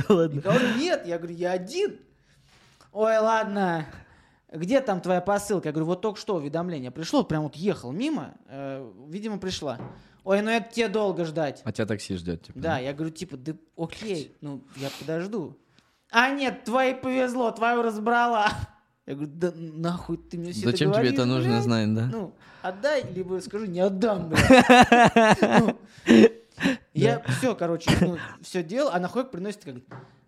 ладно. 0.08 0.40
Говорю, 0.40 0.76
нет, 0.78 1.06
я 1.06 1.18
говорю, 1.18 1.34
я 1.34 1.52
один. 1.52 1.98
Ой, 2.90 3.18
ладно. 3.18 3.84
Где 4.50 4.80
там 4.80 5.02
твоя 5.02 5.20
посылка? 5.20 5.68
Я 5.68 5.72
говорю, 5.72 5.86
вот 5.86 6.00
только 6.00 6.18
что 6.18 6.36
уведомление 6.36 6.90
пришло, 6.90 7.22
прям 7.22 7.42
вот 7.42 7.54
ехал 7.56 7.92
мимо, 7.92 8.32
э, 8.46 8.90
видимо, 9.08 9.38
пришла. 9.38 9.78
Ой, 10.24 10.40
ну 10.40 10.50
это 10.50 10.72
тебе 10.72 10.88
долго 10.88 11.26
ждать. 11.26 11.60
А 11.64 11.72
тебя 11.72 11.84
такси 11.84 12.16
ждет, 12.16 12.46
типа. 12.46 12.58
Да, 12.58 12.78
я 12.78 12.94
говорю, 12.94 13.12
типа, 13.12 13.36
да 13.36 13.52
окей, 13.76 14.38
ну 14.40 14.64
я 14.76 14.88
подожду. 14.98 15.54
А 16.10 16.30
нет, 16.30 16.64
твоей 16.64 16.94
повезло, 16.94 17.50
твою 17.50 17.82
разбрала. 17.82 18.48
Я 19.11 19.16
говорю, 19.16 19.32
да 19.34 19.52
нахуй 19.56 20.18
ты 20.18 20.38
мне 20.38 20.52
все 20.52 20.70
Зачем 20.70 20.92
тебе 20.92 21.08
это 21.08 21.24
нужно 21.24 21.61
знать, 21.62 21.92
да? 21.92 22.06
Ну, 22.12 22.32
отдай, 22.62 23.04
либо 23.12 23.40
скажу, 23.40 23.64
не 23.64 23.80
отдам, 23.80 24.28
блядь. 24.28 25.40
Ну, 26.12 26.28
Я 26.94 27.20
все, 27.26 27.56
короче, 27.56 27.90
ну, 28.00 28.18
все 28.40 28.62
делал, 28.62 28.90
а 28.92 29.00
нахуй 29.00 29.24
приносит, 29.24 29.64
как, 29.64 29.74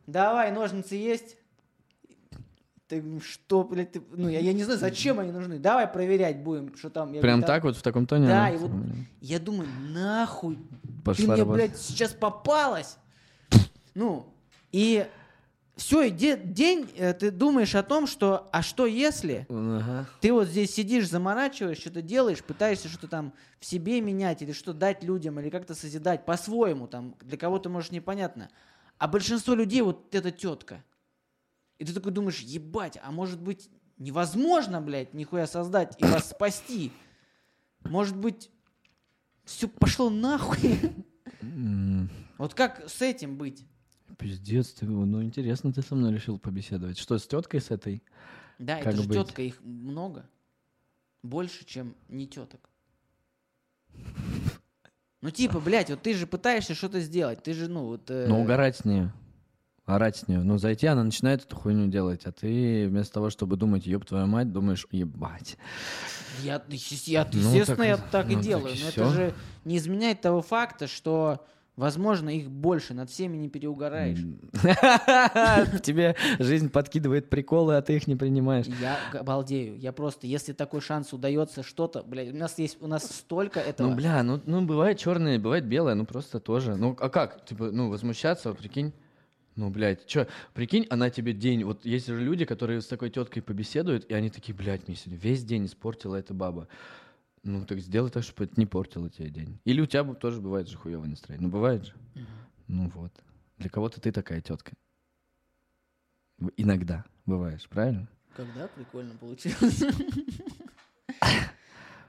давай, 0.08 0.50
ножницы 0.50 0.96
есть? 0.96 1.36
Ты 2.88 3.20
что, 3.20 3.62
блядь, 3.62 3.92
ты, 3.92 4.02
ну, 4.16 4.28
я, 4.28 4.40
я 4.40 4.52
не 4.52 4.64
знаю, 4.64 4.80
зачем 4.80 5.20
они 5.20 5.30
нужны. 5.30 5.60
Давай 5.60 5.86
проверять 5.86 6.38
будем, 6.42 6.76
что 6.76 6.90
там. 6.90 7.12
Я 7.12 7.20
Прям 7.20 7.44
так 7.44 7.62
вот 7.62 7.76
в 7.76 7.82
таком 7.82 8.08
тоне? 8.08 8.26
Да, 8.26 8.50
и 8.50 8.56
вот 8.56 8.72
я 9.20 9.38
думаю, 9.38 9.68
нахуй, 9.90 10.58
ты 11.16 11.30
мне, 11.30 11.44
блядь, 11.44 11.78
сейчас 11.78 12.10
попалась. 12.14 12.96
Ну, 13.94 14.34
и 14.72 15.06
все, 15.76 16.02
и 16.02 16.10
де- 16.10 16.36
день 16.36 16.90
э, 16.96 17.14
ты 17.14 17.30
думаешь 17.30 17.74
о 17.74 17.82
том, 17.82 18.06
что, 18.06 18.48
а 18.52 18.62
что 18.62 18.86
если 18.86 19.46
Ага. 19.48 20.06
ты 20.20 20.32
вот 20.32 20.48
здесь 20.48 20.72
сидишь, 20.74 21.08
заморачиваешь, 21.08 21.78
что-то 21.78 22.02
делаешь, 22.02 22.44
пытаешься 22.44 22.88
что-то 22.88 23.08
там 23.08 23.32
в 23.58 23.64
себе 23.64 24.00
менять 24.00 24.42
или 24.42 24.52
что 24.52 24.72
дать 24.74 25.02
людям, 25.02 25.40
или 25.40 25.48
как-то 25.48 25.74
созидать 25.74 26.26
по-своему, 26.26 26.86
там, 26.88 27.16
для 27.22 27.38
кого-то, 27.38 27.70
может, 27.70 27.90
непонятно. 27.92 28.50
А 28.98 29.08
большинство 29.08 29.54
людей 29.54 29.80
вот 29.82 30.14
эта 30.14 30.30
тетка. 30.30 30.84
И 31.78 31.84
ты 31.84 31.92
такой 31.92 32.12
думаешь, 32.12 32.40
ебать, 32.40 32.98
а 33.02 33.10
может 33.10 33.40
быть 33.40 33.70
невозможно, 33.98 34.80
блядь, 34.80 35.14
нихуя 35.14 35.46
создать 35.46 35.94
и 35.98 36.04
вас 36.04 36.30
спасти? 36.30 36.92
Может 37.84 38.16
быть, 38.16 38.50
все 39.44 39.68
пошло 39.68 40.10
нахуй? 40.10 40.78
Вот 42.38 42.54
как 42.54 42.88
с 42.88 43.00
этим 43.02 43.36
быть? 43.36 43.64
Пиздец, 44.18 44.70
ты, 44.72 44.86
ну 44.86 45.22
интересно, 45.22 45.72
ты 45.72 45.82
со 45.82 45.94
мной 45.94 46.12
решил 46.12 46.38
побеседовать. 46.38 46.98
Что, 46.98 47.18
с 47.18 47.26
теткой 47.26 47.60
с 47.60 47.70
этой? 47.70 48.02
Да, 48.58 48.76
Как 48.78 48.88
это 48.88 49.02
же 49.02 49.08
быть? 49.08 49.18
тетка, 49.18 49.42
их 49.42 49.60
много. 49.62 50.24
Больше, 51.22 51.64
чем 51.64 51.94
не 52.08 52.26
теток. 52.26 52.60
Ну, 55.20 55.30
типа, 55.30 55.60
блядь, 55.60 55.88
вот 55.90 56.02
ты 56.02 56.14
же 56.14 56.26
пытаешься 56.26 56.74
что-то 56.74 57.00
сделать. 57.00 57.42
Ты 57.44 57.54
же, 57.54 57.68
ну, 57.68 57.84
вот... 57.86 58.10
э, 58.10 58.26
Ну, 58.28 58.40
угорать 58.42 58.76
с 58.76 58.84
нее. 58.84 59.12
Орать 59.84 60.16
с 60.16 60.26
нее. 60.28 60.40
Ну, 60.42 60.58
зайти, 60.58 60.86
она 60.88 61.04
начинает 61.04 61.44
эту 61.44 61.54
хуйню 61.56 61.86
делать, 61.88 62.26
а 62.26 62.32
ты 62.32 62.88
вместо 62.88 63.14
того, 63.14 63.30
чтобы 63.30 63.56
думать, 63.56 63.86
еб 63.86 64.04
твою 64.04 64.26
мать, 64.26 64.52
думаешь, 64.52 64.86
ебать. 64.90 65.56
Я, 66.42 66.62
я- 67.06 67.24
Ну, 67.32 67.38
естественно, 67.38 67.76
так- 67.76 67.86
я 67.86 67.96
так 67.96 68.26
и 68.26 68.28
ну, 68.30 68.34
так 68.36 68.42
делаю. 68.44 68.74
и 68.74 68.82
Но 68.82 68.90
всё. 68.90 69.04
это 69.04 69.10
же 69.14 69.34
не 69.64 69.76
изменяет 69.76 70.20
того 70.20 70.42
факта, 70.42 70.86
что, 70.88 71.46
возможно, 71.76 72.28
их 72.28 72.50
больше, 72.50 72.94
над 72.94 73.10
всеми 73.10 73.36
не 73.36 73.48
переугораешь. 73.48 74.18
Тебе 75.82 76.16
жизнь 76.38 76.70
подкидывает 76.70 77.30
приколы, 77.30 77.76
а 77.76 77.82
ты 77.82 77.96
их 77.96 78.06
не 78.06 78.16
принимаешь. 78.16 78.66
Я 78.80 78.98
обалдею. 79.18 79.78
Я 79.78 79.92
просто, 79.92 80.26
если 80.26 80.52
такой 80.52 80.80
шанс 80.80 81.12
удается 81.12 81.62
что-то, 81.62 82.02
блядь, 82.02 82.32
у 82.32 82.36
нас 82.36 82.58
есть, 82.58 82.78
у 82.80 82.86
нас 82.86 83.04
столько 83.04 83.60
этого. 83.60 83.88
Ну, 83.88 83.96
бля, 83.96 84.22
ну, 84.22 84.40
ну 84.44 84.64
бывает 84.64 84.98
черное, 84.98 85.38
бывает 85.38 85.64
белое, 85.64 85.94
ну 85.94 86.04
просто 86.04 86.40
тоже. 86.40 86.76
Ну, 86.76 86.96
а 87.00 87.08
как? 87.08 87.44
Типа, 87.44 87.70
ну, 87.70 87.88
возмущаться, 87.88 88.52
прикинь. 88.52 88.92
Ну, 89.54 89.68
блядь, 89.68 90.06
чё, 90.06 90.26
прикинь, 90.54 90.86
она 90.88 91.10
тебе 91.10 91.34
день... 91.34 91.64
Вот 91.64 91.84
есть 91.84 92.06
же 92.06 92.18
люди, 92.18 92.46
которые 92.46 92.80
с 92.80 92.86
такой 92.86 93.10
теткой 93.10 93.42
побеседуют, 93.42 94.06
и 94.06 94.14
они 94.14 94.30
такие, 94.30 94.54
блядь, 94.54 94.88
мне 94.88 94.96
сегодня 94.96 95.20
весь 95.20 95.44
день 95.44 95.66
испортила 95.66 96.16
эта 96.16 96.32
баба. 96.32 96.68
Ну, 97.42 97.66
так 97.66 97.80
сделай 97.80 98.10
так, 98.10 98.22
чтобы 98.22 98.44
это 98.44 98.54
не 98.56 98.66
портило 98.66 99.10
тебе 99.10 99.28
день. 99.30 99.58
Или 99.64 99.80
у 99.80 99.86
тебя 99.86 100.04
тоже 100.14 100.40
бывает 100.40 100.68
же 100.68 100.76
хуевое 100.76 101.08
настроение. 101.08 101.46
Ну, 101.46 101.52
бывает 101.52 101.86
же. 101.86 101.92
Ну, 102.68 102.88
вот. 102.94 103.12
Для 103.58 103.68
кого-то 103.68 104.00
ты 104.00 104.12
такая 104.12 104.40
тетка. 104.40 104.72
Иногда 106.56 107.04
бываешь, 107.26 107.68
правильно? 107.68 108.08
Когда 108.36 108.68
прикольно 108.68 109.14
получилось. 109.14 109.82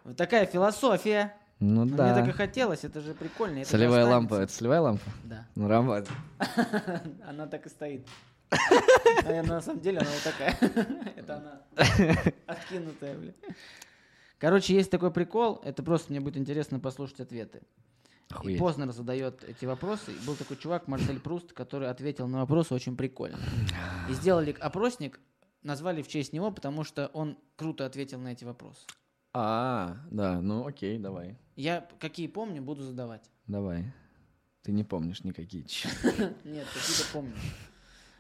Вот 0.03 0.17
такая 0.17 0.45
философия. 0.45 1.33
Ну, 1.61 1.85
да. 1.85 2.07
Мне 2.11 2.21
так 2.21 2.27
и 2.27 2.37
хотелось, 2.37 2.83
это 2.83 2.99
же 2.99 3.13
прикольно. 3.13 3.59
это 3.59 3.69
Солевая 3.69 4.05
лампа. 4.05 4.35
Это 4.35 4.51
солевая 4.51 4.81
лампа? 4.81 5.09
Да, 5.23 5.47
Ну, 5.55 5.69
рамба. 5.69 6.03
она 7.25 7.47
так 7.47 7.65
и 7.65 7.69
стоит. 7.69 8.05
А 9.25 9.31
я, 9.31 9.43
на 9.43 9.61
самом 9.61 9.79
деле 9.79 9.99
она 9.99 10.09
вот 10.09 10.23
такая. 10.23 10.57
Это 11.15 11.37
она 11.37 11.61
откинутая, 12.47 13.17
бля. 13.17 13.31
Короче, 14.43 14.75
есть 14.75 14.91
такой 14.91 15.09
прикол, 15.09 15.61
это 15.63 15.83
просто 15.83 16.11
мне 16.11 16.19
будет 16.19 16.35
интересно 16.35 16.77
послушать 16.77 17.21
ответы. 17.21 17.59
И 17.59 18.33
Охуеть. 18.33 18.59
Познер 18.59 18.91
задает 18.91 19.41
эти 19.45 19.63
вопросы. 19.63 20.11
И 20.11 20.27
был 20.27 20.35
такой 20.35 20.57
чувак, 20.57 20.89
Марсель 20.89 21.21
Пруст, 21.21 21.53
который 21.53 21.89
ответил 21.89 22.27
на 22.27 22.41
вопросы 22.41 22.73
очень 22.73 22.97
прикольно. 22.97 23.39
И 24.09 24.13
сделали 24.13 24.51
опросник, 24.59 25.21
назвали 25.61 26.01
в 26.01 26.09
честь 26.09 26.33
него, 26.33 26.51
потому 26.51 26.83
что 26.83 27.07
он 27.13 27.37
круто 27.55 27.85
ответил 27.85 28.19
на 28.19 28.33
эти 28.33 28.43
вопросы. 28.43 28.81
А, 29.33 29.95
да, 30.11 30.41
ну 30.41 30.67
окей, 30.67 30.99
давай. 30.99 31.37
Я 31.55 31.87
какие 32.01 32.27
помню, 32.27 32.61
буду 32.61 32.83
задавать. 32.83 33.23
Давай. 33.47 33.93
Ты 34.63 34.73
не 34.73 34.83
помнишь 34.83 35.23
никакие. 35.23 35.63
Нет, 36.43 36.67
какие-то 36.67 37.13
помню. 37.13 37.33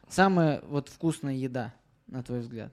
Самая 0.07 0.61
вот 0.61 0.87
вкусная 0.87 1.35
еда, 1.35 1.73
на 2.07 2.23
твой 2.23 2.39
взгляд. 2.39 2.71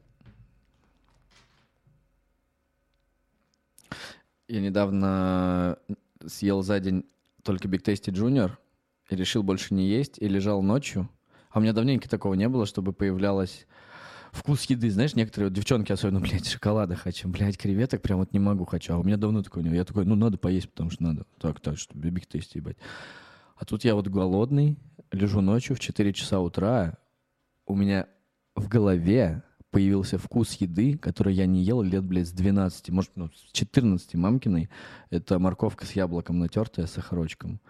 Я 4.50 4.60
недавно 4.60 5.78
съел 6.26 6.62
за 6.62 6.80
день 6.80 7.04
только 7.44 7.68
Big 7.68 7.84
Tasty 7.84 8.12
Junior, 8.12 8.50
и 9.08 9.14
решил 9.14 9.44
больше 9.44 9.74
не 9.74 9.86
есть, 9.86 10.18
и 10.18 10.26
лежал 10.26 10.60
ночью. 10.60 11.08
А 11.50 11.58
у 11.58 11.62
меня 11.62 11.72
давненько 11.72 12.08
такого 12.08 12.34
не 12.34 12.48
было, 12.48 12.66
чтобы 12.66 12.92
появлялась 12.92 13.68
вкус 14.32 14.64
еды. 14.64 14.90
Знаешь, 14.90 15.14
некоторые 15.14 15.50
вот 15.50 15.54
девчонки 15.54 15.92
особенно, 15.92 16.18
блядь, 16.28 16.48
шоколада 16.48 16.96
хочу, 16.96 17.28
блядь, 17.28 17.58
креветок 17.58 18.02
прям 18.02 18.18
вот 18.18 18.32
не 18.32 18.40
могу 18.40 18.64
хочу. 18.64 18.94
А 18.94 18.98
у 18.98 19.04
меня 19.04 19.16
давно 19.16 19.44
такого 19.44 19.62
не 19.62 19.68
было. 19.68 19.76
Я 19.76 19.84
такой, 19.84 20.04
ну 20.04 20.16
надо 20.16 20.36
поесть, 20.36 20.68
потому 20.68 20.90
что 20.90 21.04
надо. 21.04 21.26
Так, 21.38 21.60
так, 21.60 21.78
что 21.78 21.96
биг 21.96 22.26
тесте, 22.26 22.58
ебать. 22.58 22.76
А 23.56 23.64
тут 23.64 23.84
я 23.84 23.94
вот 23.94 24.08
голодный, 24.08 24.76
лежу 25.12 25.42
ночью 25.42 25.76
в 25.76 25.80
4 25.80 26.12
часа 26.12 26.40
утра, 26.40 26.98
у 27.66 27.76
меня 27.76 28.08
в 28.56 28.66
голове 28.66 29.44
появился 29.70 30.18
вкус 30.18 30.54
еды, 30.54 30.98
который 30.98 31.34
я 31.34 31.46
не 31.46 31.62
ел 31.62 31.82
лет, 31.82 32.04
блядь, 32.04 32.28
с 32.28 32.32
12, 32.32 32.90
может, 32.90 33.12
ну, 33.14 33.30
с 33.34 33.52
14 33.52 34.14
мамкиной. 34.14 34.68
Это 35.10 35.38
морковка 35.38 35.86
с 35.86 35.92
яблоком 35.92 36.38
натертая, 36.38 36.86
с 36.86 36.92
сахарочком. 36.92 37.60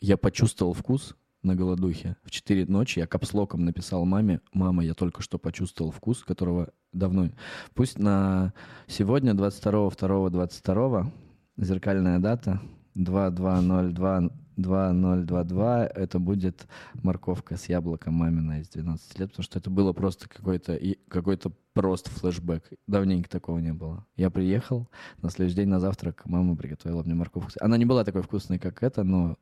Я 0.00 0.16
почувствовал 0.16 0.72
вкус 0.72 1.16
на 1.42 1.54
голодухе. 1.54 2.16
В 2.24 2.30
4 2.30 2.66
ночи 2.66 2.98
я 2.98 3.06
капслоком 3.06 3.64
написал 3.64 4.04
маме, 4.04 4.40
мама, 4.52 4.84
я 4.84 4.94
только 4.94 5.22
что 5.22 5.38
почувствовал 5.38 5.90
вкус, 5.90 6.22
которого 6.24 6.70
давно... 6.92 7.30
Пусть 7.74 7.98
на 7.98 8.52
сегодня, 8.86 9.32
22.02.22, 9.32 11.10
зеркальная 11.56 12.18
дата, 12.18 12.60
2202 12.94 14.30
2022 14.62 15.86
это 15.86 16.18
будет 16.18 16.66
морковка 16.94 17.56
с 17.56 17.68
яблоком 17.68 18.14
мамина 18.14 18.60
из 18.60 18.68
12 18.68 19.18
лет, 19.18 19.30
потому 19.30 19.44
что 19.44 19.58
это 19.58 19.70
было 19.70 19.92
просто 19.92 20.28
какой-то 20.28 20.78
какой-то 21.08 21.52
просто 21.72 22.10
флешбэк. 22.10 22.64
Давненько 22.86 23.28
такого 23.28 23.58
не 23.58 23.72
было. 23.72 24.06
Я 24.16 24.30
приехал, 24.30 24.88
на 25.22 25.30
следующий 25.30 25.56
день 25.56 25.68
на 25.68 25.80
завтрак 25.80 26.22
мама 26.26 26.56
приготовила 26.56 27.02
мне 27.02 27.14
морковку. 27.14 27.50
Она 27.60 27.76
не 27.76 27.84
была 27.84 28.04
такой 28.04 28.22
вкусной, 28.22 28.58
как 28.58 28.82
это, 28.82 29.02
но 29.02 29.36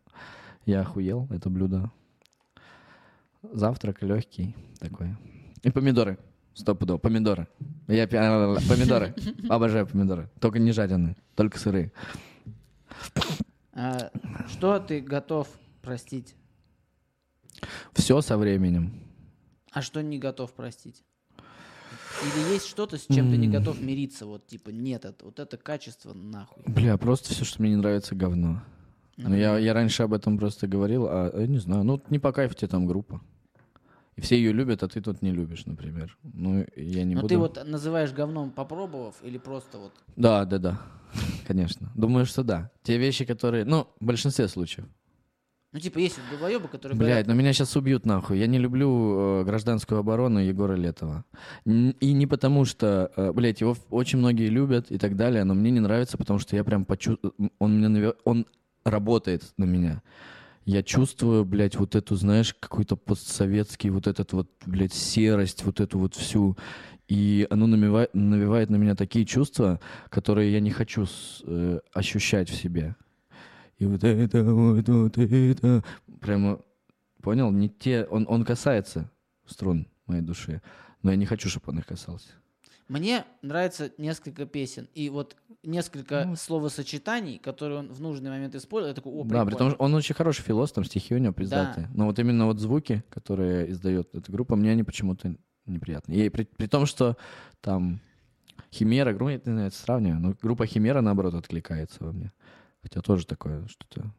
я 0.66 0.83
охуел 0.83 1.27
это 1.31 1.51
блюдо. 1.51 1.91
Завтрак 3.53 4.03
легкий 4.03 4.57
такой. 4.79 5.16
И 5.62 5.71
помидоры. 5.71 6.19
Стопудово. 6.55 6.99
Помидоры. 6.99 7.47
Я 7.87 8.05
а, 8.05 8.57
помидоры. 8.69 9.14
Обожаю 9.49 9.87
помидоры. 9.87 10.29
Только 10.41 10.59
не 10.59 10.73
жареные, 10.73 11.16
только 11.37 11.57
сырые. 11.59 11.93
А, 13.81 14.11
что 14.49 14.81
ты 14.81 15.01
готов 15.01 15.47
простить? 15.83 16.35
Все 17.93 18.20
со 18.20 18.37
временем. 18.37 18.93
А 19.70 19.83
что 19.83 20.03
не 20.03 20.18
готов 20.18 20.53
простить? 20.53 21.05
Или 22.22 22.55
есть 22.55 22.66
что-то, 22.66 22.99
с 22.99 23.07
чем 23.07 23.31
ты 23.31 23.37
не 23.37 23.47
готов 23.47 23.81
мириться? 23.81 24.26
Вот 24.26 24.49
типа, 24.49 24.70
нет, 24.70 25.05
это, 25.05 25.24
вот 25.24 25.39
это 25.39 25.57
качество 25.57 26.12
нахуй. 26.12 26.64
Бля, 26.66 26.97
просто 26.97 27.33
все, 27.33 27.45
что 27.45 27.62
мне 27.62 27.70
не 27.70 27.76
нравится, 27.76 28.16
говно. 28.16 28.62
Ну, 29.16 29.37
я, 29.37 29.57
я 29.59 29.74
раньше 29.74 30.03
об 30.03 30.12
этом 30.12 30.39
просто 30.39 30.66
говорил, 30.66 31.07
а 31.09 31.33
я 31.39 31.47
не 31.47 31.59
знаю, 31.59 31.85
ну, 31.85 32.03
не 32.11 32.18
по 32.18 32.33
кайфу 32.33 32.55
тебе 32.55 32.68
там 32.68 32.87
группа. 32.87 33.20
И 34.16 34.20
все 34.20 34.37
ее 34.37 34.51
любят, 34.51 34.83
а 34.83 34.89
ты 34.89 35.01
тут 35.01 35.22
не 35.22 35.31
любишь, 35.31 35.66
например. 35.66 36.18
Ну, 36.24 36.66
я 36.74 37.05
не 37.05 37.14
Но 37.14 37.20
буду... 37.20 37.29
ты 37.29 37.39
вот 37.39 37.64
называешь 37.64 38.11
говном 38.11 38.51
попробовав 38.51 39.14
или 39.22 39.39
просто 39.39 39.79
вот... 39.79 39.93
Да, 40.16 40.45
да, 40.45 40.59
да, 40.59 40.83
конечно. 41.49 41.90
Думаю, 41.96 42.26
что 42.26 42.42
да. 42.44 42.70
Те 42.82 42.99
вещи, 42.99 43.24
которые... 43.24 43.64
Ну, 43.64 43.88
в 43.99 44.05
большинстве 44.05 44.46
случаев. 44.49 44.86
Ну 45.72 45.80
типа 45.80 45.99
есть 45.99 46.16
вот 46.16 46.24
долбоебы, 46.30 46.68
которые 46.68 46.96
Блядь, 46.96 47.09
говорят, 47.11 47.26
ну 47.26 47.34
меня 47.34 47.53
сейчас 47.53 47.76
убьют 47.76 48.07
нахуй. 48.07 48.38
Я 48.38 48.46
не 48.46 48.59
люблю 48.59 49.40
э, 49.40 49.44
гражданскую 49.44 49.99
оборону 50.01 50.38
Егора 50.38 50.74
Летова. 50.74 51.24
Н- 51.66 51.90
И 52.01 52.12
не 52.12 52.26
потому 52.26 52.64
что, 52.64 53.11
э, 53.16 53.32
блядь, 53.32 53.61
его 53.61 53.76
очень 53.90 54.18
многие 54.18 54.49
любят 54.49 54.90
и 54.90 54.96
так 54.99 55.14
далее, 55.16 55.44
но 55.44 55.55
мне 55.55 55.70
не 55.70 55.80
нравится, 55.80 56.16
потому 56.16 56.38
что 56.38 56.57
я 56.57 56.64
прям 56.64 56.84
почувствую... 56.86 57.34
Он, 57.59 57.78
мне 57.78 57.88
наве- 57.88 58.16
он 58.24 58.46
работает 58.84 59.42
на 59.59 59.64
меня. 59.64 60.03
Я 60.64 60.82
чувствую, 60.82 61.44
блядь, 61.44 61.76
вот 61.76 61.94
эту, 61.96 62.14
знаешь, 62.16 62.55
какой-то 62.59 62.96
постсоветский, 62.96 63.90
вот 63.90 64.07
этот 64.07 64.32
вот, 64.32 64.49
блядь, 64.66 64.94
серость, 64.94 65.64
вот 65.64 65.80
эту 65.80 65.99
вот 65.99 66.14
всю. 66.14 66.57
И 67.09 67.47
оно 67.51 67.67
навевает, 67.67 68.15
навевает 68.15 68.71
на 68.71 68.77
меня 68.77 68.95
такие 68.95 69.25
чувства, 69.25 69.81
которые 70.11 70.53
я 70.53 70.61
не 70.61 70.71
хочу 70.71 71.07
с- 71.07 71.43
э, 71.47 71.81
ощущать 71.95 72.51
в 72.51 72.55
себе. 72.55 72.97
И 73.79 73.87
вот 73.87 74.05
это, 74.05 74.45
вот, 74.45 74.87
вот 74.89 75.19
это. 75.19 75.85
Прямо, 76.21 76.61
понял? 77.23 77.51
Не 77.51 77.69
те, 77.71 78.05
он, 78.05 78.27
он 78.29 78.45
касается 78.45 79.11
струн 79.47 79.87
моей 80.07 80.21
души, 80.23 80.61
но 81.03 81.11
я 81.11 81.17
не 81.17 81.27
хочу, 81.27 81.49
чтобы 81.49 81.65
он 81.69 81.79
их 81.79 81.87
касался. 81.87 82.29
Мне 82.89 83.25
нравится 83.43 83.91
несколько 83.99 84.47
песен. 84.47 84.89
И 84.95 85.11
вот 85.11 85.37
несколько 85.63 86.25
Ну. 86.27 86.37
словосочетаний, 86.37 87.39
которые 87.39 87.79
он 87.81 87.89
в 87.93 88.01
нужный 88.01 88.31
момент 88.31 88.55
использует. 88.55 88.97
Я 88.97 89.03
такой, 89.03 89.13
о, 89.13 89.25
Да, 89.25 89.45
при 89.45 89.55
том, 89.55 89.71
что 89.71 89.79
он 89.79 89.95
очень 89.95 90.15
хороший 90.15 90.43
филос, 90.43 90.73
там 90.73 90.85
стихи 90.85 91.15
у 91.15 91.19
него 91.19 91.33
пиздатые. 91.35 91.89
Но 91.95 92.07
вот 92.07 92.19
именно 92.19 92.47
вот 92.47 92.59
звуки, 92.59 93.03
которые 93.11 93.71
издает 93.71 94.15
эта 94.15 94.33
группа, 94.33 94.57
мне 94.57 94.71
они 94.73 94.85
почему-то 94.85 95.37
неприятны. 95.71 96.14
И 96.14 96.29
при, 96.29 96.45
при 96.45 96.66
том, 96.66 96.87
что 96.87 97.16
там 97.61 98.01
Химера, 98.73 99.12
группа, 99.12 99.31
я 99.31 99.37
не 99.37 99.43
знаю, 99.45 99.69
это 99.69 99.77
сравниваю, 99.77 100.21
но 100.21 100.35
группа 100.41 100.66
Химера, 100.66 101.01
наоборот, 101.01 101.35
откликается 101.35 102.05
во 102.05 102.12
мне. 102.12 102.33
Хотя 102.83 103.01
тоже 103.01 103.27
такое 103.27 103.66
что-то... 103.69 104.12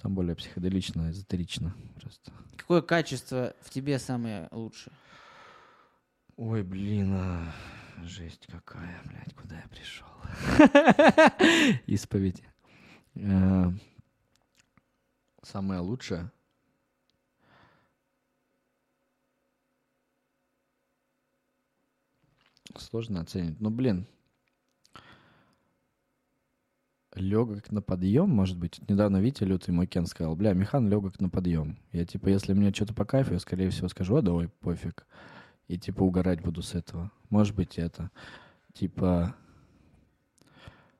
Там 0.00 0.14
более 0.14 0.36
психоделично, 0.36 1.10
эзотерично 1.10 1.74
просто. 2.00 2.32
Какое 2.56 2.82
качество 2.82 3.54
в 3.62 3.70
тебе 3.70 3.98
самое 3.98 4.48
лучшее? 4.52 4.92
Ой, 6.36 6.62
блин, 6.62 7.12
а, 7.14 7.52
жесть 8.04 8.46
какая, 8.46 9.00
блядь, 9.04 9.34
куда 9.34 9.56
я 9.56 9.68
пришел? 9.68 10.06
Исповедь. 11.86 12.42
Э, 13.14 13.70
Самое 15.42 15.80
лучшее. 15.80 16.30
Сложно 22.78 23.20
оценить. 23.20 23.60
Ну, 23.60 23.70
блин. 23.70 24.06
Легок 27.14 27.70
на 27.70 27.80
подъем, 27.80 28.28
может 28.28 28.58
быть. 28.58 28.78
Недавно 28.88 29.18
Витя 29.18 29.44
Лютый 29.44 29.70
мой 29.70 29.88
сказал, 30.06 30.36
бля, 30.36 30.52
Михан 30.52 30.88
легок 30.88 31.18
на 31.18 31.30
подъем. 31.30 31.78
Я, 31.92 32.04
типа, 32.04 32.28
если 32.28 32.52
мне 32.52 32.72
что-то 32.72 32.92
по 32.92 33.06
кайфу, 33.06 33.32
я, 33.32 33.38
скорее 33.38 33.70
всего, 33.70 33.88
скажу, 33.88 34.16
а 34.16 34.22
давай, 34.22 34.48
пофиг. 34.48 35.06
И, 35.66 35.78
типа, 35.78 36.02
угорать 36.02 36.42
буду 36.42 36.62
с 36.62 36.74
этого. 36.74 37.10
Может 37.30 37.56
быть, 37.56 37.78
это. 37.78 38.10
Типа, 38.74 39.34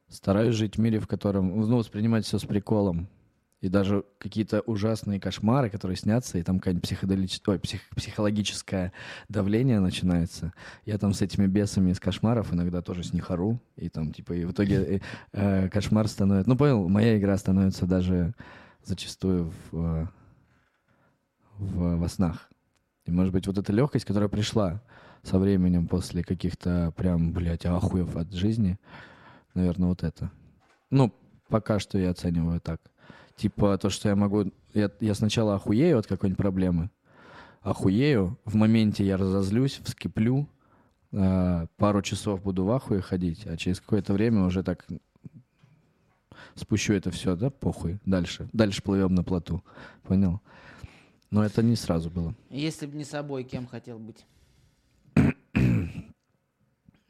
стараюсь 0.08 0.54
жить 0.54 0.76
в 0.76 0.80
мире, 0.80 1.00
в 1.00 1.06
котором, 1.06 1.60
ну, 1.60 1.76
воспринимать 1.76 2.24
все 2.24 2.38
с 2.38 2.44
приколом. 2.44 3.08
И 3.62 3.68
даже 3.68 4.04
какие-то 4.18 4.60
ужасные 4.60 5.18
кошмары, 5.18 5.70
которые 5.70 5.96
снятся, 5.96 6.36
и 6.38 6.42
там 6.42 6.58
какое-нибудь 6.58 6.84
психоделическое, 6.84 7.54
ой, 7.54 7.58
псих- 7.58 7.96
психологическое 7.96 8.92
давление 9.28 9.80
начинается. 9.80 10.52
Я 10.84 10.98
там 10.98 11.14
с 11.14 11.22
этими 11.22 11.46
бесами 11.46 11.90
из 11.90 11.98
кошмаров 11.98 12.52
иногда 12.52 12.82
тоже 12.82 13.02
с 13.02 13.14
них 13.14 13.30
ору. 13.30 13.58
И 13.76 13.88
там, 13.88 14.12
типа, 14.12 14.34
и 14.34 14.44
в 14.44 14.52
итоге 14.52 14.76
э, 14.76 15.00
э, 15.32 15.68
кошмар 15.70 16.06
становится... 16.06 16.50
Ну, 16.50 16.56
понял, 16.56 16.86
моя 16.88 17.18
игра 17.18 17.36
становится 17.38 17.86
даже 17.86 18.34
зачастую 18.84 19.52
в, 19.70 19.76
э, 19.78 20.06
в, 21.56 21.96
во 21.96 22.08
снах. 22.08 22.50
И, 23.06 23.10
может 23.10 23.32
быть, 23.32 23.46
вот 23.46 23.56
эта 23.56 23.72
легкость, 23.72 24.04
которая 24.04 24.28
пришла 24.28 24.82
со 25.22 25.38
временем 25.38 25.88
после 25.88 26.22
каких-то 26.22 26.92
прям, 26.96 27.32
блядь, 27.32 27.64
ахуев 27.64 28.16
от 28.16 28.32
жизни, 28.32 28.78
наверное, 29.54 29.88
вот 29.88 30.02
это. 30.02 30.30
Ну, 30.90 31.12
пока 31.48 31.78
что 31.78 31.98
я 31.98 32.10
оцениваю 32.10 32.60
так. 32.60 32.80
Типа 33.36 33.76
то, 33.78 33.90
что 33.90 34.08
я 34.08 34.16
могу... 34.16 34.50
Я, 34.74 34.90
я 35.00 35.14
сначала 35.14 35.54
охуею 35.54 35.98
от 35.98 36.06
какой-нибудь 36.06 36.38
проблемы, 36.38 36.90
охуею, 37.60 38.38
в 38.44 38.54
моменте 38.54 39.04
я 39.04 39.16
разозлюсь, 39.16 39.80
вскиплю, 39.84 40.48
э, 41.12 41.66
пару 41.76 42.02
часов 42.02 42.42
буду 42.42 42.64
в 42.64 42.70
ахуе 42.70 43.00
ходить, 43.00 43.46
а 43.46 43.56
через 43.56 43.80
какое-то 43.80 44.12
время 44.12 44.44
уже 44.44 44.62
так 44.62 44.86
спущу 46.54 46.94
это 46.94 47.10
все, 47.10 47.36
да, 47.36 47.50
похуй, 47.50 47.98
дальше. 48.06 48.48
Дальше 48.52 48.82
плывем 48.82 49.14
на 49.14 49.22
плоту, 49.22 49.62
понял? 50.02 50.40
Но 51.30 51.44
это 51.44 51.62
не 51.62 51.76
сразу 51.76 52.10
было. 52.10 52.34
Если 52.50 52.86
бы 52.86 52.96
не 52.96 53.04
собой, 53.04 53.44
кем 53.44 53.66
хотел 53.66 53.98
быть? 53.98 54.24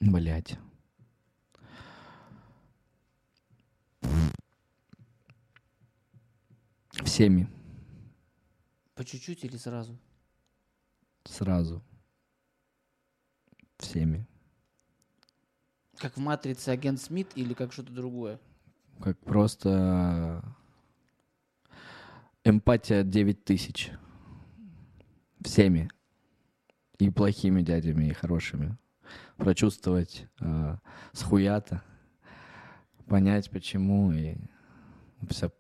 Блять. 0.01 0.59
Всеми. 7.05 7.49
По 8.95 9.05
чуть-чуть 9.05 9.45
или 9.45 9.57
сразу? 9.57 9.99
Сразу. 11.25 11.83
Всеми. 13.79 14.27
Как 15.99 16.17
в 16.17 16.21
«Матрице» 16.21 16.71
агент 16.71 17.01
Смит 17.01 17.29
или 17.35 17.55
как 17.55 17.73
что-то 17.73 17.93
другое? 17.93 18.39
Как 19.03 19.19
просто 19.19 20.43
эмпатия 22.45 23.03
9000. 23.03 23.93
Всеми. 25.41 25.91
И 26.99 27.11
плохими 27.11 27.63
дядями, 27.63 28.07
и 28.07 28.13
хорошими. 28.13 28.79
Прочувствовать 29.37 30.27
э, 30.41 30.77
схуято. 31.13 31.83
Понять, 33.07 33.51
почему, 33.51 34.13
и 34.13 34.37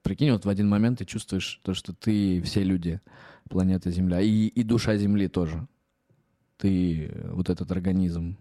Прикинь, 0.03 0.33
вот 0.33 0.45
в 0.45 0.49
один 0.49 0.69
момент 0.69 0.99
ты 0.99 1.05
чувствуешь 1.05 1.61
то, 1.63 1.75
что 1.75 1.93
ты 1.93 2.43
все 2.43 2.63
люди 2.63 3.01
планеты 3.49 3.91
Земля. 3.91 4.21
И, 4.21 4.47
и 4.47 4.63
душа 4.63 4.97
Земли 4.97 5.29
тоже. 5.29 5.67
Ты 6.59 7.07
э, 7.07 7.31
вот 7.33 7.51
этот 7.51 7.71
организм. 7.71 8.37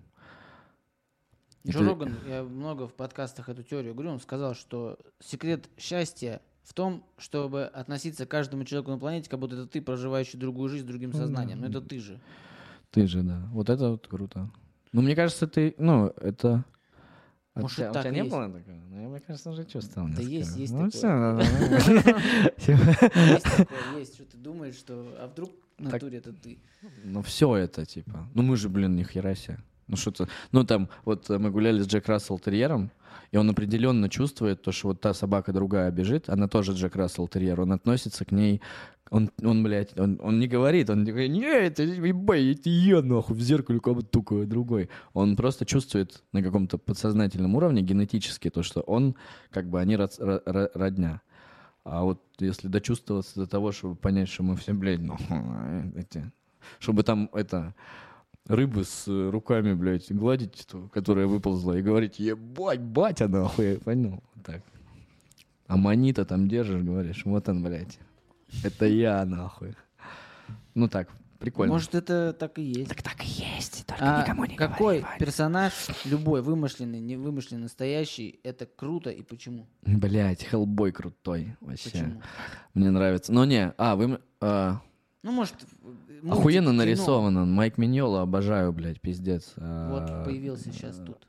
И 1.64 1.72
Джо 1.72 1.80
ты- 1.80 1.86
Роган, 1.86 2.16
я 2.28 2.44
много 2.44 2.88
в 2.88 2.94
подкастах 2.94 3.50
эту 3.50 3.64
теорию 3.64 3.94
говорю, 3.94 4.12
он 4.12 4.20
сказал, 4.20 4.56
что 4.56 4.98
секрет 5.20 5.70
счастья 5.78 6.42
в 6.64 6.74
том, 6.74 7.04
чтобы 7.18 7.66
относиться 7.66 8.26
к 8.26 8.30
каждому 8.30 8.66
человеку 8.66 8.92
на 8.92 8.98
планете, 8.98 9.30
как 9.30 9.40
будто 9.40 9.56
это 9.56 9.68
ты, 9.68 9.82
проживающий 9.82 10.40
другую 10.40 10.70
жизнь 10.70 10.84
с 10.84 10.88
другим 10.88 11.12
Ну 11.12 11.20
сознанием. 11.20 11.62
Но 11.62 11.68
это 11.68 11.82
ты 11.82 12.00
же. 12.00 12.20
Ты 12.92 13.08
же, 13.08 13.24
да. 13.24 13.48
Вот 13.52 13.70
это 13.70 13.92
вот 13.92 14.08
круто. 14.08 14.50
Ну, 14.92 15.02
мне 15.02 15.16
кажется, 15.16 15.48
ты, 15.48 15.76
ну, 15.78 16.08
это... 16.18 16.64
А 17.56 17.62
Может, 17.62 17.80
и 17.80 17.84
у 17.84 17.92
тебя 17.92 18.10
не 18.10 18.18
есть. 18.18 18.30
было 18.30 18.50
такого? 18.50 18.76
Ну, 18.90 19.02
я, 19.02 19.08
мне 19.08 19.20
кажется, 19.22 19.50
уже 19.50 19.64
чувствовал. 19.64 20.10
Да 20.10 20.22
есть, 20.22 20.58
есть 20.58 20.74
ну, 20.74 20.90
такое. 20.90 21.38
Есть 22.58 23.44
такое, 23.44 24.00
есть, 24.00 24.16
что 24.16 24.26
ты 24.26 24.38
думаешь, 24.38 24.76
что... 24.76 25.16
А 25.20 25.28
вдруг 25.28 25.52
в 25.78 25.84
натуре 25.84 26.18
это 26.18 26.34
ты? 26.34 26.60
Ну, 27.06 27.22
все 27.22 27.56
это, 27.56 27.86
типа. 27.86 28.28
Ну, 28.34 28.42
мы 28.44 28.58
же, 28.58 28.68
блин, 28.68 28.98
ни 28.98 29.04
хера 29.04 29.36
себе. 29.36 29.58
Ну, 29.88 29.96
что-то... 29.96 30.28
Ну, 30.52 30.66
там, 30.66 30.90
вот 31.06 31.30
э, 31.30 31.38
мы 31.38 31.50
гуляли 31.50 31.82
с 31.82 31.88
Джек 31.88 32.08
Рассел 32.08 32.40
терьером, 32.40 32.92
и 33.32 33.38
он 33.38 33.50
определенно 33.50 34.10
чувствует 34.10 34.62
то, 34.62 34.74
что 34.74 34.90
вот 34.90 35.00
та 35.00 35.14
собака 35.14 35.54
другая 35.54 35.92
бежит, 35.92 36.30
она 36.30 36.50
тоже 36.50 36.74
Джек 36.74 36.96
Рассел 36.98 37.28
терьер, 37.30 37.62
он 37.62 37.72
относится 37.72 38.26
к 38.26 38.32
ней... 38.32 38.62
Он, 39.12 39.30
он 39.44 39.64
блядь, 39.64 39.98
он, 40.00 40.20
он 40.22 40.40
не 40.40 40.48
говорит, 40.48 40.90
он 40.90 41.04
не 41.04 41.12
говорит, 41.12 41.32
не, 41.32 41.46
это, 41.46 41.84
я, 41.84 43.02
нахуй, 43.04 43.36
в 43.36 43.40
зеркале 43.40 43.80
как 43.80 43.94
будто 43.94 44.08
только 44.08 44.46
другой. 44.46 44.90
Он 45.14 45.36
просто 45.36 45.66
чувствует 45.66 46.24
на 46.32 46.42
каком-то 46.42 46.80
подсознательном 46.80 47.56
уровне 47.56 47.84
генетически 47.84 48.50
то, 48.50 48.64
что 48.64 48.82
он, 48.82 49.16
как 49.52 49.70
бы, 49.70 49.80
они 49.80 49.96
род- 49.96 50.20
ро- 50.20 50.44
ро- 50.44 50.72
родня. 50.74 51.22
А 51.84 52.04
вот 52.04 52.20
если 52.40 52.68
дочувствоваться 52.68 53.40
до 53.40 53.46
того, 53.46 53.72
чтобы 53.72 53.96
понять, 53.96 54.28
что 54.28 54.42
мы 54.42 54.56
все, 54.56 54.74
блядь, 54.74 55.02
ну, 55.02 55.16
эти, 55.96 56.32
чтобы 56.80 57.04
там 57.04 57.30
это 57.32 57.76
рыбы 58.48 58.84
с 58.86 59.08
руками, 59.08 59.74
блядь, 59.74 60.12
гладить, 60.12 60.66
ту, 60.70 60.90
которая 60.92 61.28
выползла, 61.28 61.74
и 61.78 61.84
говорить, 61.84 62.18
ебать, 62.20 62.82
батя, 62.82 63.28
нахуй, 63.28 63.78
понял? 63.78 64.24
Так. 64.44 64.64
А 65.68 65.78
манита 65.78 66.26
там 66.26 66.48
держишь, 66.48 66.82
говоришь, 66.82 67.24
вот 67.26 67.48
он, 67.50 67.64
блядь, 67.64 68.00
это 68.64 68.86
я, 68.86 69.26
нахуй. 69.26 69.76
Ну 70.74 70.88
так, 70.88 71.10
прикольно. 71.40 71.74
Может, 71.74 71.96
это 71.96 72.34
так 72.34 72.58
и 72.60 72.64
есть. 72.64 72.90
так 72.90 73.02
так 73.02 73.24
и 73.24 73.28
есть, 73.28 73.86
только 73.86 74.18
А 74.18 74.22
никому 74.22 74.46
не 74.46 74.56
какой 74.56 75.02
говори, 75.02 75.20
персонаж, 75.20 75.74
любой, 76.06 76.42
вымышленный, 76.42 77.00
не 77.00 77.16
вымышленный, 77.16 77.64
настоящий, 77.64 78.40
это 78.44 78.66
круто 78.66 79.10
и 79.10 79.22
почему? 79.22 79.68
Блядь, 79.84 80.44
Хеллбой 80.44 80.92
крутой, 80.92 81.56
вообще. 81.62 81.90
Почему? 81.92 82.22
Мне 82.74 82.92
нравится. 82.92 83.32
Но 83.32 83.46
не, 83.46 83.74
а, 83.78 83.96
вы... 83.96 84.20
а, 84.42 84.82
Ну, 85.24 85.32
может, 85.32 85.56
Охуенно 86.30 86.70
кино. 86.72 86.78
нарисован 86.78 87.38
он. 87.38 87.54
Майк 87.54 87.78
Миньола 87.78 88.22
обожаю, 88.24 88.74
блядь, 88.74 89.00
пиздец. 89.00 89.54
А, 89.58 89.90
Вот 89.92 90.26
появился 90.26 90.72
сейчас 90.72 90.98
тут. 90.98 91.28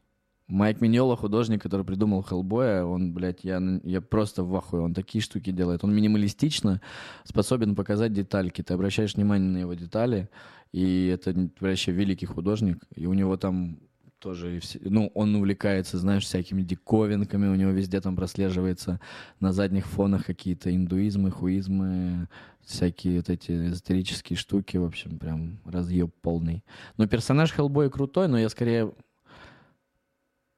Майк 0.49 0.81
Миньола, 0.81 1.17
художник, 1.17 1.61
который 1.63 1.85
придумал 1.85 2.23
Хеллбоя, 2.23 2.85
он, 2.85 3.13
блядь, 3.13 3.43
я, 3.43 3.61
я 3.83 4.01
просто 4.01 4.45
в 4.45 4.55
ахуе. 4.55 4.83
Он 4.83 4.95
такие 4.95 5.21
штуки 5.21 5.51
делает. 5.51 5.83
Он 5.83 5.93
минималистично 5.93 6.81
способен 7.25 7.75
показать 7.75 8.13
детальки. 8.13 8.63
Ты 8.63 8.75
обращаешь 8.75 9.15
внимание 9.15 9.51
на 9.51 9.59
его 9.59 9.75
детали, 9.75 10.29
и 10.73 11.09
это 11.09 11.35
вообще 11.59 11.91
великий 11.91 12.27
художник. 12.27 12.79
И 12.95 13.07
у 13.07 13.15
него 13.15 13.37
там 13.37 13.81
тоже, 14.21 14.61
ну, 14.81 15.11
он 15.15 15.35
увлекается, 15.35 15.99
знаешь, 15.99 16.25
всякими 16.25 16.63
диковинками, 16.63 17.49
у 17.49 17.55
него 17.55 17.71
везде 17.73 18.01
там 18.01 18.17
прослеживается 18.17 19.01
на 19.41 19.53
задних 19.53 19.87
фонах 19.87 20.25
какие-то 20.27 20.75
индуизмы, 20.75 21.31
хуизмы, 21.31 22.29
всякие 22.65 23.19
вот 23.19 23.31
эти 23.31 23.53
эзотерические 23.69 24.37
штуки, 24.37 24.77
в 24.77 24.85
общем, 24.85 25.19
прям 25.19 25.61
разъеб 25.65 26.15
полный. 26.23 26.65
Но 26.97 27.07
персонаж 27.07 27.53
Хеллбоя 27.53 27.91
крутой, 27.91 28.29
но 28.29 28.39
я 28.39 28.49
скорее 28.49 28.93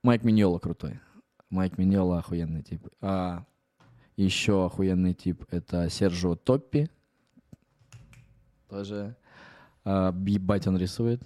Майк 0.03 0.23
Миньола 0.23 0.59
крутой. 0.59 1.01
Майк 1.51 1.77
Миньола 1.79 2.19
охуенный 2.19 2.63
тип. 2.63 2.87
А 3.01 3.45
еще 4.17 4.65
охуенный 4.65 5.15
тип 5.15 5.45
это 5.51 5.89
Сержио 5.91 6.37
Топпи. 6.37 6.91
Тоже. 8.69 9.17
А, 9.85 10.13
ебать 10.27 10.67
он 10.67 10.77
рисует. 10.77 11.23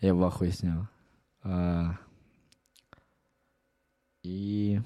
Я 0.00 0.14
в 0.14 0.22
ахуе 0.24 0.50
с 0.50 0.62
него. 0.62 0.88
А, 1.42 1.96
и 4.22 4.80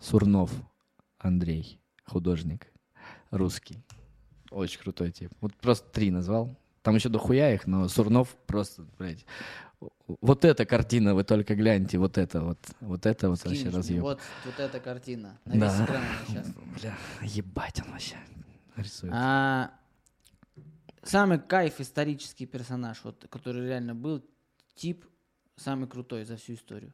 Сурнов 0.00 0.52
Андрей, 1.18 1.80
художник, 2.04 2.70
русский. 3.30 3.82
Очень 4.50 4.80
крутой 4.80 5.12
тип. 5.12 5.32
Вот 5.40 5.54
просто 5.56 5.88
три 5.90 6.10
назвал. 6.10 6.58
Там 6.84 6.96
еще 6.96 7.08
дохуя 7.08 7.54
их, 7.54 7.66
но 7.66 7.88
Сурнов 7.88 8.36
просто, 8.46 8.84
блядь. 8.98 9.24
Вот 10.20 10.44
эта 10.44 10.66
картина, 10.66 11.14
вы 11.14 11.24
только 11.24 11.54
гляньте, 11.54 11.96
вот 11.96 12.18
это 12.18 12.42
вот, 12.42 12.58
вот 12.80 13.06
это 13.06 13.30
вот 13.30 13.42
вообще 13.42 13.56
Скинешь 13.60 13.72
мне. 13.72 13.78
разъеб. 13.78 14.02
Вот, 14.02 14.20
вот 14.44 14.60
эта 14.60 14.78
картина. 14.80 15.38
На 15.46 15.60
Да. 15.60 15.72
весь 15.78 15.84
экран 15.86 16.02
сейчас. 16.28 16.46
Бля, 16.78 16.94
ебать 17.22 17.80
он 17.84 17.90
вообще 17.92 18.16
рисует. 18.76 19.14
А, 19.16 19.70
самый 21.02 21.38
кайф 21.40 21.80
исторический 21.80 22.44
персонаж, 22.44 23.00
вот, 23.02 23.26
который 23.30 23.66
реально 23.66 23.94
был, 23.94 24.22
тип 24.74 25.06
самый 25.56 25.88
крутой 25.88 26.26
за 26.26 26.36
всю 26.36 26.52
историю. 26.52 26.92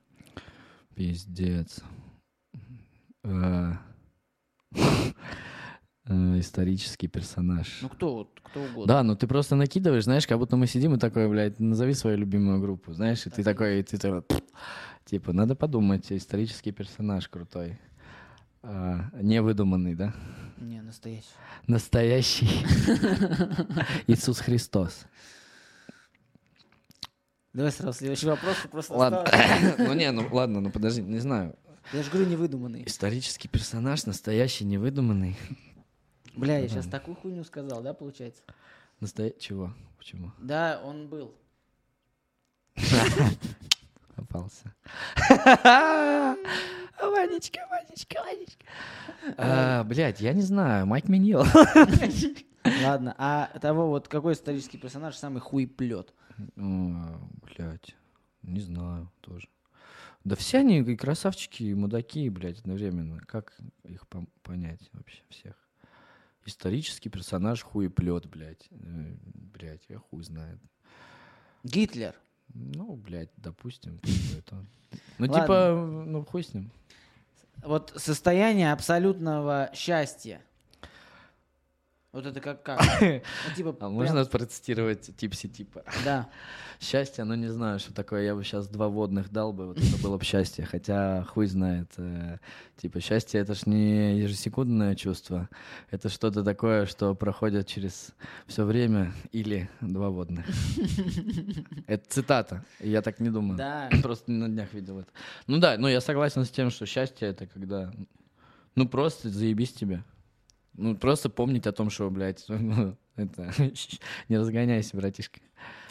Пиздец. 0.94 1.80
Э, 6.06 6.38
Исторический 6.38 7.08
персонаж. 7.08 7.78
Ну 7.82 7.88
кто 7.88 8.14
вот, 8.14 8.40
кто 8.42 8.62
угодно. 8.62 8.86
Да, 8.86 9.02
ну 9.02 9.16
ты 9.16 9.26
просто 9.26 9.54
накидываешь, 9.54 10.04
знаешь, 10.04 10.26
как 10.26 10.38
будто 10.38 10.56
мы 10.56 10.66
сидим 10.66 10.94
и 10.94 10.98
такой, 10.98 11.28
блядь, 11.28 11.60
назови 11.60 11.94
свою 11.94 12.16
любимую 12.16 12.60
группу, 12.60 12.92
знаешь, 12.92 13.26
и 13.26 13.30
ты 13.30 13.42
такой, 13.44 13.80
и 13.80 13.82
ты 13.82 13.98
такой, 13.98 14.22
типа, 15.04 15.32
надо 15.32 15.54
подумать, 15.54 16.10
исторический 16.10 16.72
персонаж 16.72 17.28
крутой. 17.28 17.78
А, 18.62 19.10
невыдуманный, 19.20 19.94
да? 19.94 20.14
Не, 20.58 20.82
настоящий. 20.82 21.28
Настоящий 21.66 22.48
Иисус 24.06 24.40
Христос. 24.40 25.06
Давай 27.52 27.72
сразу 27.72 27.98
следующий 27.98 28.26
вопрос. 28.26 28.56
Просто 28.70 28.94
Ладно. 28.94 29.24
Ну 29.78 29.92
не, 29.94 30.10
ну 30.12 30.26
ладно, 30.30 30.60
ну 30.60 30.70
подожди, 30.70 31.02
не 31.02 31.18
знаю. 31.18 31.56
Я 31.92 32.02
же 32.02 32.10
говорю, 32.10 32.28
невыдуманный. 32.28 32.84
Исторический 32.86 33.48
персонаж, 33.48 34.06
настоящий, 34.06 34.64
невыдуманный. 34.64 35.36
Бля, 36.36 36.58
я 36.58 36.68
сейчас 36.68 36.86
такую 36.86 37.16
хуйню 37.16 37.44
сказал, 37.44 37.82
да, 37.82 37.92
получается? 37.94 38.42
Настоя... 39.00 39.30
Чего? 39.30 39.74
Почему? 39.98 40.32
Да, 40.38 40.80
он 40.84 41.08
был. 41.08 41.34
Попался. 44.16 44.74
Ванечка, 47.00 47.60
Ванечка, 47.70 48.20
Ванечка. 48.22 48.64
А, 49.36 49.84
Блядь, 49.84 50.20
я 50.20 50.32
не 50.32 50.42
знаю. 50.42 50.86
Майк 50.86 51.08
Миньол. 51.08 51.44
Ладно, 52.82 53.14
а 53.18 53.58
того 53.60 53.88
вот 53.88 54.08
какой 54.08 54.34
исторический 54.34 54.78
персонаж 54.78 55.16
самый 55.16 55.40
хуеплет? 55.40 56.12
Блядь, 56.56 57.96
не 58.42 58.60
знаю 58.60 59.10
тоже. 59.20 59.48
Да 60.24 60.36
все 60.36 60.58
они 60.58 60.80
и 60.80 60.96
красавчики, 60.96 61.62
и 61.62 61.74
мудаки, 61.74 62.28
блядь, 62.28 62.58
одновременно. 62.58 63.20
Как 63.20 63.54
их 63.84 64.06
понять 64.42 64.90
вообще 64.92 65.22
всех? 65.30 65.54
Исторический 66.46 67.10
персонаж 67.10 67.62
хуеплет, 67.62 68.26
блядь. 68.26 68.68
Э, 68.70 69.14
Блядь, 69.52 69.84
я 69.88 69.98
хуй 69.98 70.22
знает. 70.22 70.58
Гитлер. 71.64 72.14
Ну, 72.54 72.96
блядь, 72.96 73.30
допустим, 73.36 74.00
он. 74.52 74.66
Ну, 75.18 75.26
Ладно. 75.26 75.40
типа, 75.42 76.04
ну, 76.06 76.24
хуй 76.24 76.42
с 76.42 76.54
ним. 76.54 76.70
Вот 77.62 77.92
состояние 77.96 78.72
абсолютного 78.72 79.70
счастья. 79.74 80.40
Вот 82.12 82.26
это 82.26 82.40
как 82.40 82.62
как? 82.64 82.80
Ну, 83.00 83.54
типа, 83.56 83.76
А 83.80 83.88
можно 83.88 84.24
процитировать 84.24 85.16
типси 85.16 85.48
типа? 85.48 85.84
Да. 86.04 86.28
Счастье, 86.80 87.22
ну 87.24 87.34
не 87.34 87.46
знаю, 87.48 87.78
что 87.78 87.92
такое. 87.94 88.24
Я 88.24 88.34
бы 88.34 88.42
сейчас 88.42 88.66
два 88.66 88.88
водных 88.88 89.30
дал 89.30 89.52
бы, 89.52 89.66
вот 89.68 89.78
это 89.78 90.02
было 90.02 90.16
бы 90.16 90.24
счастье. 90.24 90.64
Хотя 90.64 91.24
хуй 91.24 91.46
знает. 91.46 91.88
э, 91.98 92.38
Типа 92.78 93.00
счастье 93.00 93.40
это 93.40 93.54
ж 93.54 93.66
не 93.66 94.18
ежесекундное 94.18 94.94
чувство. 94.96 95.48
Это 95.90 96.08
что-то 96.08 96.42
такое, 96.42 96.86
что 96.86 97.14
проходит 97.14 97.66
через 97.66 98.12
все 98.46 98.64
время 98.64 99.12
или 99.30 99.68
два 99.82 100.08
водных. 100.08 100.46
Это 101.86 102.08
цитата. 102.08 102.64
Я 102.80 103.02
так 103.02 103.20
не 103.20 103.28
думаю. 103.30 103.58
Да. 103.58 103.90
Просто 104.02 104.32
на 104.32 104.48
днях 104.48 104.72
видел 104.72 105.00
это. 105.00 105.10
Ну 105.46 105.58
да, 105.58 105.76
но 105.78 105.88
я 105.88 106.00
согласен 106.00 106.44
с 106.44 106.50
тем, 106.50 106.70
что 106.70 106.86
счастье 106.86 107.28
это 107.28 107.46
когда... 107.46 107.92
Ну 108.74 108.88
просто 108.88 109.28
заебись 109.28 109.72
тебе. 109.74 110.02
Ну 110.80 110.96
просто 110.96 111.28
помнить 111.28 111.66
о 111.66 111.72
том, 111.72 111.90
что, 111.90 112.10
блядь, 112.10 112.44
ну, 112.48 112.96
это... 113.16 113.52
Не 114.28 114.38
разгоняйся, 114.38 114.96
братишка. 114.96 115.40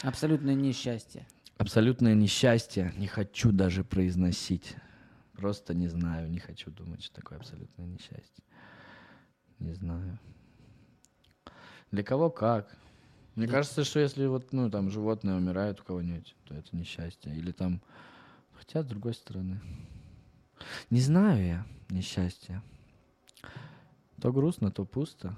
Абсолютное 0.02 0.54
несчастье. 0.54 1.26
Абсолютное 1.58 2.14
несчастье 2.14 2.92
не 2.96 3.06
хочу 3.06 3.52
даже 3.52 3.84
произносить. 3.84 4.74
Просто 5.34 5.74
не 5.74 5.86
знаю, 5.86 6.28
не 6.28 6.40
хочу 6.40 6.70
думать, 6.72 7.04
что 7.04 7.14
такое 7.14 7.38
абсолютное 7.38 7.86
несчастье. 7.86 8.44
Не 9.60 9.74
знаю. 9.74 10.18
Для 11.92 12.02
кого 12.02 12.28
как. 12.30 12.76
Мне 13.36 13.46
Да. 13.46 13.52
кажется, 13.52 13.84
что 13.84 14.00
если 14.00 14.26
вот, 14.26 14.52
ну, 14.52 14.70
там, 14.70 14.90
животное 14.90 15.36
умирает 15.36 15.80
у 15.80 15.84
кого-нибудь, 15.84 16.34
то 16.44 16.54
это 16.54 16.74
несчастье. 16.76 17.32
Или 17.34 17.52
там... 17.52 17.80
Хотя, 18.54 18.82
с 18.82 18.86
другой 18.86 19.14
стороны... 19.14 19.60
Не 20.90 21.00
знаю 21.00 21.46
я 21.46 21.66
несчастье. 21.90 22.60
То 24.20 24.32
грустно, 24.32 24.70
то 24.70 24.84
пусто. 24.84 25.34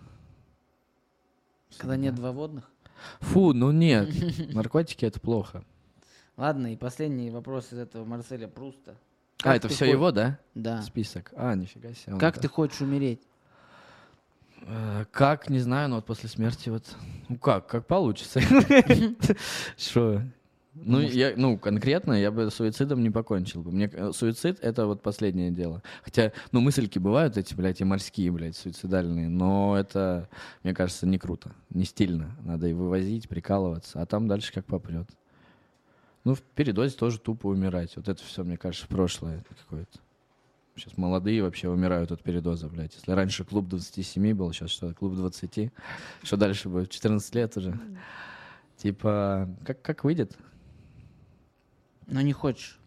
Когда 1.79 1.97
нет 1.97 2.15
два 2.15 2.33
водных. 2.33 2.71
Фу, 3.21 3.53
ну 3.53 3.71
нет. 3.73 4.09
Наркотики— 4.55 5.05
это 5.07 5.21
плохо. 5.21 5.65
Ладно, 6.37 6.73
и 6.73 6.77
последний 6.77 7.31
вопрос 7.31 7.73
из 7.73 7.79
этого 7.79 8.05
Марселя 8.05 8.49
Пруста. 8.49 8.93
а, 9.41 9.43
Как 9.43 9.57
это 9.57 9.69
ты 9.69 9.75
все 9.75 9.87
хо- 9.87 9.91
его, 9.93 10.11
да? 10.13 10.39
Да. 10.55 10.83
Список. 10.83 11.33
А, 11.37 11.55
нифига 11.55 11.93
себе. 11.95 12.19
Как 12.19 12.35
это- 12.35 12.43
ты 12.43 12.49
хочешь 12.49 12.81
умереть? 12.81 13.21
Э, 14.63 15.05
Как, 15.11 15.51
не 15.51 15.59
знаю, 15.59 15.89
но 15.89 15.97
вот 15.97 16.07
после 16.07 16.29
смерти 16.29 16.69
вот... 16.69 16.85
Ну 17.29 17.37
как, 17.39 17.67
как 17.67 17.87
получится. 17.87 18.41
Что? 19.77 20.23
Ну, 20.75 21.01
я, 21.01 21.35
ну, 21.37 21.59
конкретно 21.59 22.15
я 22.15 22.31
бы 22.31 22.51
суицидом 22.51 23.03
не 23.03 23.11
покончил 23.11 23.63
бы. 23.63 23.71
Мне 23.71 23.91
э, 23.93 24.13
суицид— 24.13 24.59
это 24.63 24.87
вот 24.87 25.03
последнее 25.03 25.51
дело. 25.51 25.83
Хотя, 26.03 26.33
ну, 26.51 26.61
мыслики 26.61 26.99
бывают 26.99 27.37
эти, 27.37 27.53
блядь, 27.55 27.83
и 27.83 27.85
морские, 27.85 28.31
блядь, 28.31 28.57
суицидальные, 28.57 29.29
но 29.29 29.77
это, 29.77 30.31
мне 30.63 30.73
кажется, 30.73 31.07
не 31.07 31.19
круто, 31.19 31.53
не 31.69 31.85
стильно. 31.85 32.35
Надо 32.43 32.69
и 32.69 32.73
вывозить, 32.73 33.29
прикалываться, 33.29 34.01
а 34.01 34.07
там 34.07 34.29
дальше 34.29 34.51
как 34.53 34.65
попрет. 34.65 35.09
Ну, 36.25 36.35
в 36.35 36.41
передозе 36.41 36.97
тоже 36.97 37.19
тупо 37.19 37.49
умирать. 37.49 37.95
Вот 37.97 38.09
это 38.09 38.23
все, 38.23 38.43
мне 38.43 38.57
кажется, 38.57 38.87
прошлое 38.87 39.45
какое-то. 39.61 39.99
Сейчас 40.75 40.97
молодые 40.97 41.43
вообще 41.43 41.69
умирают 41.69 42.13
от 42.13 42.23
передоза, 42.23 42.69
блядь. 42.69 42.95
Если 42.95 43.13
раньше 43.13 43.45
клуб 43.45 43.69
27 43.69 44.35
был, 44.35 44.53
сейчас 44.53 44.71
что, 44.71 44.95
клуб 44.95 45.17
20? 45.17 45.71
Что 46.23 46.37
дальше 46.39 46.71
будет? 46.71 46.89
14 46.89 47.35
лет 47.35 47.57
уже. 47.59 47.79
Типа, 48.79 49.51
как, 49.67 49.83
как 49.83 50.05
выйдет? 50.05 50.39
Но 52.07 52.21
не 52.21 52.33
хочешь. 52.33 52.79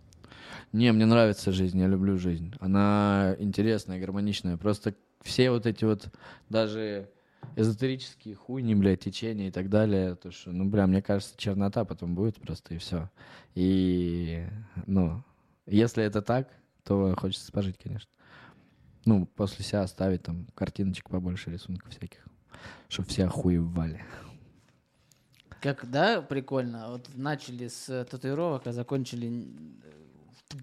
Не, 0.72 0.92
мне 0.92 1.06
нравится 1.06 1.52
жизнь, 1.52 1.80
я 1.80 1.88
люблю 1.88 2.18
жизнь. 2.18 2.54
Она 2.60 3.36
интересная, 3.40 4.00
гармоничная. 4.00 4.58
Просто 4.58 4.94
все 5.22 5.50
вот 5.52 5.66
эти 5.66 5.86
вот 5.86 6.10
даже 6.50 7.10
эзотерические 7.56 8.36
хуйни, 8.36 8.76
блядь, 8.76 9.02
течения 9.02 9.48
и 9.48 9.52
так 9.52 9.70
далее, 9.70 10.16
то 10.16 10.32
что, 10.32 10.52
ну, 10.52 10.66
бля, 10.66 10.88
мне 10.88 11.02
кажется, 11.02 11.36
чернота 11.38 11.86
потом 11.86 12.16
будет 12.16 12.40
просто 12.40 12.76
и 12.76 12.78
все. 12.78 13.10
И, 13.54 14.46
ну, 14.86 15.24
если 15.66 16.04
это 16.04 16.22
так, 16.22 16.50
то 16.84 17.16
хочется 17.18 17.52
пожить, 17.52 17.78
конечно. 17.78 18.10
Ну, 19.06 19.26
после 19.26 19.64
себя 19.64 19.82
оставить 19.82 20.24
там 20.24 20.48
картиночек 20.56 21.10
побольше, 21.10 21.52
рисунков 21.52 21.92
всяких, 21.92 22.26
чтобы 22.90 23.08
все 23.08 23.26
охуевали. 23.26 24.04
Как, 25.66 25.90
да, 25.90 26.22
прикольно. 26.22 26.90
Вот 26.92 27.10
начали 27.16 27.68
с 27.68 27.90
э, 27.90 28.06
татуировок, 28.06 28.68
а 28.68 28.72
закончили... 28.72 29.48
э, 29.84 30.58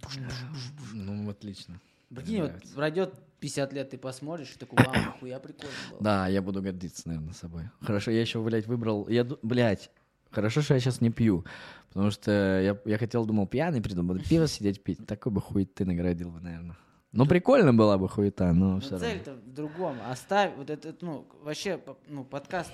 Ну, 0.95 1.29
отлично. 1.29 1.81
Прикинь, 2.15 2.43
вот 2.43 2.53
пройдет 2.75 3.15
50 3.41 3.73
лет, 3.73 3.91
ты 3.91 3.99
посмотришь, 3.99 4.53
и 4.55 4.59
такой, 4.59 4.85
вау, 4.85 4.95
нихуя 4.95 5.41
прикольно 5.41 5.73
было. 5.91 6.01
Да, 6.01 6.29
я 6.29 6.41
буду 6.43 6.63
гордиться, 6.63 7.09
наверное, 7.09 7.33
собой. 7.33 7.65
Хорошо, 7.81 8.11
я 8.11 8.21
еще, 8.21 8.41
блядь, 8.43 8.67
выбрал... 8.67 9.09
Я, 9.09 9.25
блядь, 9.43 9.91
хорошо, 10.31 10.61
что 10.63 10.75
я 10.75 10.81
сейчас 10.81 11.01
не 11.01 11.11
пью. 11.11 11.45
Потому 11.89 12.11
что 12.11 12.31
я, 12.31 12.79
я 12.85 12.99
хотел, 12.99 13.25
думал, 13.27 13.47
пьяный 13.47 13.81
приду, 13.83 14.03
буду 14.03 14.21
пиво 14.23 14.47
сидеть 14.47 14.83
пить. 14.85 15.05
Такой 15.07 15.33
бы 15.33 15.41
хуй 15.41 15.65
ты 15.65 15.85
наградил 15.85 16.31
бы, 16.31 16.41
наверное. 16.41 16.77
Ну, 17.13 17.27
прикольно 17.27 17.75
была 17.75 17.99
бы 17.99 18.09
хуета, 18.09 18.53
но 18.53 18.75
Но 18.75 18.81
все 18.81 18.91
равно. 18.93 19.07
цель-то 19.07 19.35
в 19.35 19.53
другом. 19.53 19.97
Оставь 20.09 20.53
вот 20.57 20.71
этот, 20.71 21.03
ну, 21.03 21.27
вообще, 21.43 21.79
ну, 22.09 22.25
подкаст, 22.25 22.71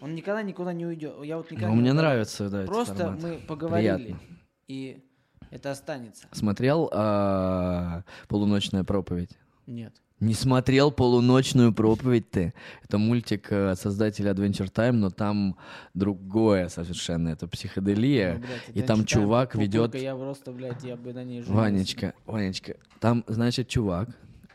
он 0.00 0.14
никогда 0.14 0.42
никуда 0.42 0.72
не 0.72 0.86
уйдет. 0.86 1.14
Я 1.22 1.36
вот 1.36 1.50
никогда 1.50 1.68
Ну, 1.68 1.74
не 1.74 1.80
мне 1.80 1.92
нравится, 1.92 2.48
да, 2.48 2.64
Просто 2.64 2.94
формат. 2.94 3.22
мы 3.22 3.34
поговорили, 3.46 3.96
Приятно. 3.96 4.20
и 4.68 5.04
это 5.50 5.70
останется. 5.70 6.26
Смотрел 6.32 6.88
а, 6.92 8.02
«Полуночная 8.28 8.84
проповедь»? 8.84 9.30
Нет. 9.66 9.94
Не 10.20 10.34
смотрел 10.34 10.90
полуночную 10.92 11.72
проповедь 11.72 12.30
ты. 12.30 12.52
Это 12.84 12.98
мультик 12.98 13.50
э, 13.50 13.74
создателя 13.74 14.32
Adventure 14.32 14.70
Time, 14.70 14.92
но 14.92 15.08
там 15.08 15.56
другое 15.94 16.68
совершенно. 16.68 17.30
Это 17.30 17.48
психоделия. 17.48 18.34
Ну, 18.34 18.40
блядь, 18.40 18.76
и 18.76 18.82
там 18.82 19.06
чувак 19.06 19.54
ведет 19.54 19.94
Я 19.94 20.14
просто, 20.14 20.52
блядь, 20.52 20.84
я 20.84 20.96
бы 20.96 21.14
на 21.14 21.24
ней. 21.24 21.40
Ванечка, 21.42 22.12
Ванечка, 22.26 22.76
там, 22.98 23.24
значит, 23.28 23.68
чувак, 23.68 24.10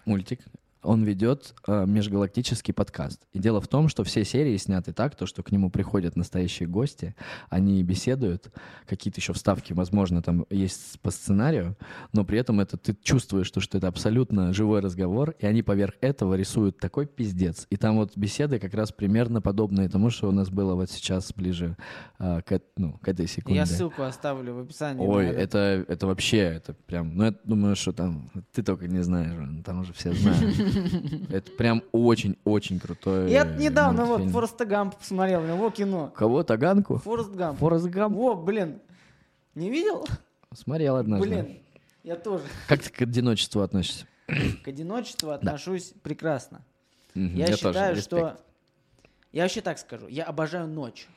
мультик, 0.06 0.42
он 0.86 1.04
ведет 1.04 1.54
э, 1.68 1.86
межгалактический 1.88 2.74
подкаст. 2.74 3.22
И 3.34 3.40
дело 3.40 3.60
в 3.60 3.68
том, 3.68 3.90
что 3.90 4.04
все 4.04 4.24
серии 4.24 4.56
сняты 4.58 4.94
так, 4.94 5.16
то, 5.16 5.26
что 5.26 5.44
к 5.44 5.52
нему 5.52 5.70
приходят 5.70 6.16
настоящие 6.16 6.68
гости, 6.68 7.16
они 7.50 7.82
беседуют, 7.84 8.52
какие-то 8.88 9.20
еще 9.20 9.34
вставки, 9.34 9.74
возможно, 9.74 10.22
там 10.22 10.46
есть 10.50 11.00
по 11.02 11.12
сценарию, 11.12 11.76
но 12.14 12.24
при 12.24 12.40
этом 12.40 12.60
это 12.60 12.78
ты 12.78 12.96
чувствуешь, 13.02 13.48
что, 13.48 13.60
что 13.60 13.78
это 13.78 13.88
абсолютно 13.88 14.54
живой 14.54 14.80
разговор, 14.80 15.36
и 15.40 15.46
они 15.46 15.64
поверх 15.64 15.96
этого 16.02 16.36
рисуют 16.36 16.78
такой 16.78 17.06
пиздец. 17.08 17.68
И 17.70 17.78
там 17.78 17.98
вот 17.98 18.16
беседы 18.16 18.60
как 18.60 18.74
раз 18.74 18.92
примерно 18.92 19.42
подобные 19.42 19.90
тому, 19.90 20.10
что 20.10 20.30
у 20.30 20.32
нас 20.32 20.50
было 20.50 20.76
вот 20.76 20.90
сейчас 20.92 21.34
ближе 21.34 21.78
э, 22.20 22.42
к, 22.46 22.62
ну, 22.78 22.94
к 23.02 23.08
этой 23.08 23.28
секунде. 23.28 23.60
Я 23.60 23.66
ссылку 23.66 24.04
оставлю 24.04 24.54
в 24.54 24.60
описании. 24.60 25.06
Ой, 25.06 25.28
это, 25.28 25.84
это 25.88 26.08
вообще, 26.08 26.38
это 26.38 26.74
прям, 26.74 27.16
ну, 27.16 27.26
я 27.26 27.34
думаю, 27.44 27.76
что 27.76 27.92
там, 27.92 28.32
ты 28.52 28.64
только 28.64 28.88
не 28.88 29.04
знаешь, 29.04 29.34
там 29.66 29.80
уже 29.80 29.94
все 29.94 30.14
знают. 30.14 30.56
Это 31.30 31.52
прям 31.52 31.84
очень-очень 31.92 32.80
крутой 32.80 33.32
Я 33.32 33.44
недавно 33.44 34.06
вот. 34.06 34.30
Фореста 34.30 34.66
Гамп 34.66 34.96
посмотрел, 34.96 35.42
у 35.42 35.46
него 35.46 35.70
кино. 35.70 36.12
Кого, 36.16 36.44
Таганку? 36.44 36.98
Форест 36.98 37.32
Гамп. 37.32 37.60
Форест 37.60 37.86
Гамп? 37.88 38.16
Во, 38.16 38.36
блин. 38.36 38.80
Не 39.56 39.70
видел? 39.70 40.06
Смотрел 40.54 40.98
однажды. 40.98 41.28
Блин, 41.28 41.58
я 42.04 42.16
тоже. 42.16 42.44
Как 42.68 42.82
ты 42.82 42.90
к 42.90 43.02
одиночеству 43.02 43.62
относишься? 43.62 44.06
К 44.64 44.68
одиночеству 44.68 45.30
отношусь 45.30 45.94
прекрасно. 46.04 46.62
Я, 47.14 47.56
считаю, 47.56 47.96
что... 47.98 48.38
Я 49.32 49.44
вообще 49.44 49.62
так 49.62 49.80
скажу. 49.80 50.08
Я 50.08 50.26
обожаю 50.26 50.68
ночь. 50.68 51.08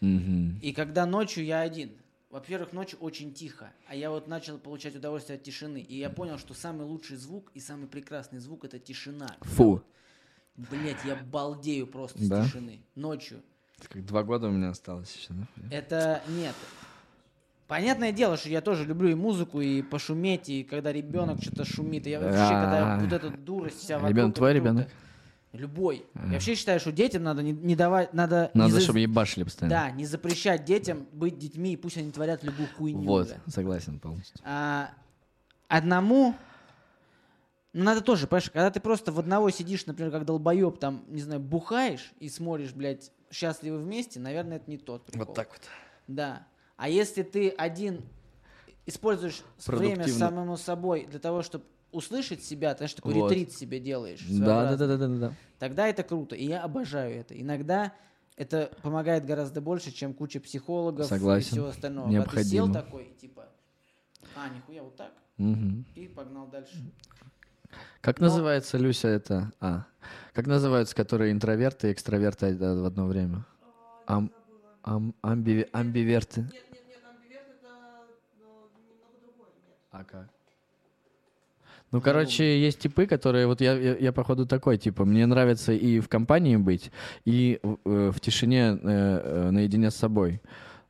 И 0.00 0.72
когда 0.74 1.06
ночью 1.06 1.44
я 1.44 1.60
один. 1.60 1.92
Во-первых, 2.30 2.72
ночью 2.72 2.98
очень 3.00 3.32
тихо. 3.34 3.72
А 3.88 3.94
я 3.94 4.10
вот 4.10 4.28
начал 4.28 4.56
получать 4.58 4.94
удовольствие 4.94 5.36
от 5.36 5.42
тишины. 5.42 5.78
И 5.78 5.98
я 5.98 6.10
понял, 6.10 6.38
что 6.38 6.54
самый 6.54 6.86
лучший 6.86 7.16
звук 7.16 7.50
и 7.54 7.60
самый 7.60 7.88
прекрасный 7.88 8.38
звук 8.38 8.64
это 8.64 8.78
тишина. 8.78 9.26
Фу. 9.40 9.82
Блять, 10.56 10.98
я 11.04 11.16
балдею 11.16 11.88
просто 11.88 12.18
Да? 12.28 12.44
с 12.44 12.46
тишины. 12.46 12.80
Ночью. 12.94 13.42
Как 13.88 14.04
два 14.04 14.22
года 14.22 14.46
у 14.46 14.50
меня 14.52 14.70
осталось 14.70 15.12
еще, 15.16 15.28
да? 15.32 15.46
Это 15.70 16.22
нет. 16.28 16.54
Понятное 17.66 18.12
дело, 18.12 18.36
что 18.36 18.48
я 18.48 18.60
тоже 18.60 18.84
люблю 18.84 19.08
и 19.08 19.14
музыку, 19.14 19.60
и 19.60 19.80
пошуметь, 19.82 20.48
и 20.48 20.62
когда 20.64 20.92
ребенок 20.92 21.40
что-то 21.42 21.64
шумит. 21.64 22.06
И 22.06 22.10
я 22.10 22.20
вообще, 22.20 22.36
когда 22.38 22.98
вот 23.00 23.12
эта 23.12 23.30
дурость 23.30 23.78
вся 23.80 23.94
вокруг. 23.96 24.10
Ребенок 24.10 24.30
это 24.30 24.36
твой 24.38 24.52
ребенок? 24.52 24.88
Любой. 25.52 26.06
Я 26.14 26.34
вообще 26.34 26.54
считаю, 26.54 26.78
что 26.78 26.92
детям 26.92 27.24
надо 27.24 27.42
не, 27.42 27.52
не 27.52 27.74
давать, 27.74 28.14
надо... 28.14 28.50
не 28.54 28.60
Надо, 28.60 28.74
за- 28.74 28.80
чтобы 28.80 29.00
ебашили 29.00 29.42
постоянно. 29.42 29.74
Да, 29.74 29.90
не 29.90 30.06
запрещать 30.06 30.64
детям 30.64 31.08
быть 31.12 31.38
детьми, 31.38 31.72
и 31.72 31.76
пусть 31.76 31.96
они 31.96 32.12
творят 32.12 32.44
любую 32.44 32.68
хуйню. 32.76 33.02
Вот, 33.02 33.26
бля. 33.26 33.40
согласен 33.48 33.98
полностью. 33.98 34.36
А, 34.44 34.90
одному 35.66 36.36
ну, 37.72 37.84
надо 37.84 38.00
тоже, 38.00 38.26
понимаешь, 38.26 38.50
когда 38.50 38.70
ты 38.70 38.80
просто 38.80 39.12
в 39.12 39.18
одного 39.18 39.50
сидишь, 39.50 39.86
например, 39.86 40.10
как 40.10 40.24
долбоеб, 40.24 40.78
там, 40.78 41.04
не 41.08 41.20
знаю, 41.20 41.40
бухаешь 41.40 42.12
и 42.18 42.28
смотришь, 42.28 42.72
блядь, 42.72 43.12
счастливы 43.30 43.78
вместе, 43.78 44.18
наверное, 44.18 44.56
это 44.56 44.68
не 44.70 44.76
тот 44.76 45.06
прикол. 45.06 45.26
Вот 45.26 45.34
так 45.34 45.48
вот. 45.50 45.62
Да. 46.08 46.46
А 46.76 46.88
если 46.88 47.22
ты 47.22 47.50
один 47.50 48.02
используешь 48.86 49.42
время 49.66 50.08
самому 50.08 50.56
собой 50.56 51.06
для 51.06 51.20
того, 51.20 51.42
чтобы 51.42 51.64
услышать 51.92 52.42
себя, 52.44 52.72
ты 52.74 52.78
знаешь, 52.78 52.94
такой 52.94 53.14
Вот. 53.14 53.30
ретрит 53.32 53.52
себе 53.52 53.80
делаешь. 53.80 54.24
Да, 54.28 54.70
да, 54.70 54.76
да, 54.76 54.96
да, 54.96 54.96
да, 54.96 55.08
да. 55.08 55.32
Тогда 55.58 55.86
это 55.88 56.02
круто. 56.02 56.34
И 56.36 56.46
я 56.46 56.62
обожаю 56.62 57.14
это. 57.16 57.38
Иногда 57.40 57.92
это 58.36 58.70
помогает 58.82 59.24
гораздо 59.26 59.60
больше, 59.60 59.90
чем 59.90 60.14
куча 60.14 60.40
психологов 60.40 61.06
Согласен. 61.06 61.48
и 61.48 61.50
всего 61.50 61.66
остального. 61.66 62.06
Когда 62.06 62.24
ты 62.24 62.44
сел 62.44 62.66
Необходимо. 62.66 62.74
такой, 62.74 63.14
типа, 63.20 63.48
а, 64.36 64.48
нихуя, 64.48 64.82
вот 64.82 64.96
так, 64.96 65.12
Мгм. 65.36 65.84
и 65.94 66.06
погнал 66.08 66.46
дальше. 66.48 66.76
Как 68.00 68.18
Но- 68.20 68.26
называется, 68.26 68.78
Люся, 68.78 69.08
это... 69.08 69.52
А, 69.60 69.84
как 70.32 70.46
называются, 70.46 70.94
которые 70.96 71.32
интроверты 71.32 71.88
и 71.88 71.92
экстраверты 71.92 72.46
э, 72.46 72.80
в 72.80 72.84
одно 72.84 73.06
время? 73.06 73.44
Ам, 74.06 74.32
ам, 74.82 75.14
амбиве- 75.22 75.68
амбиверты. 75.72 76.48
А 79.90 80.04
как? 80.04 80.28
Ну, 81.92 82.00
короче, 82.00 82.60
есть 82.60 82.78
типы, 82.78 83.06
которые... 83.06 83.46
Вот 83.46 83.60
я, 83.60 83.74
я, 83.74 83.96
я, 83.96 84.12
походу, 84.12 84.46
такой, 84.46 84.78
типа, 84.78 85.04
мне 85.04 85.26
нравится 85.26 85.72
и 85.72 85.98
в 85.98 86.08
компании 86.08 86.56
быть, 86.56 86.92
и 87.24 87.58
в, 87.62 87.78
э, 87.84 88.12
в 88.14 88.20
тишине 88.20 88.60
э, 88.60 88.78
э, 88.82 89.50
наедине 89.50 89.90
с 89.90 89.96
собой. 89.96 90.40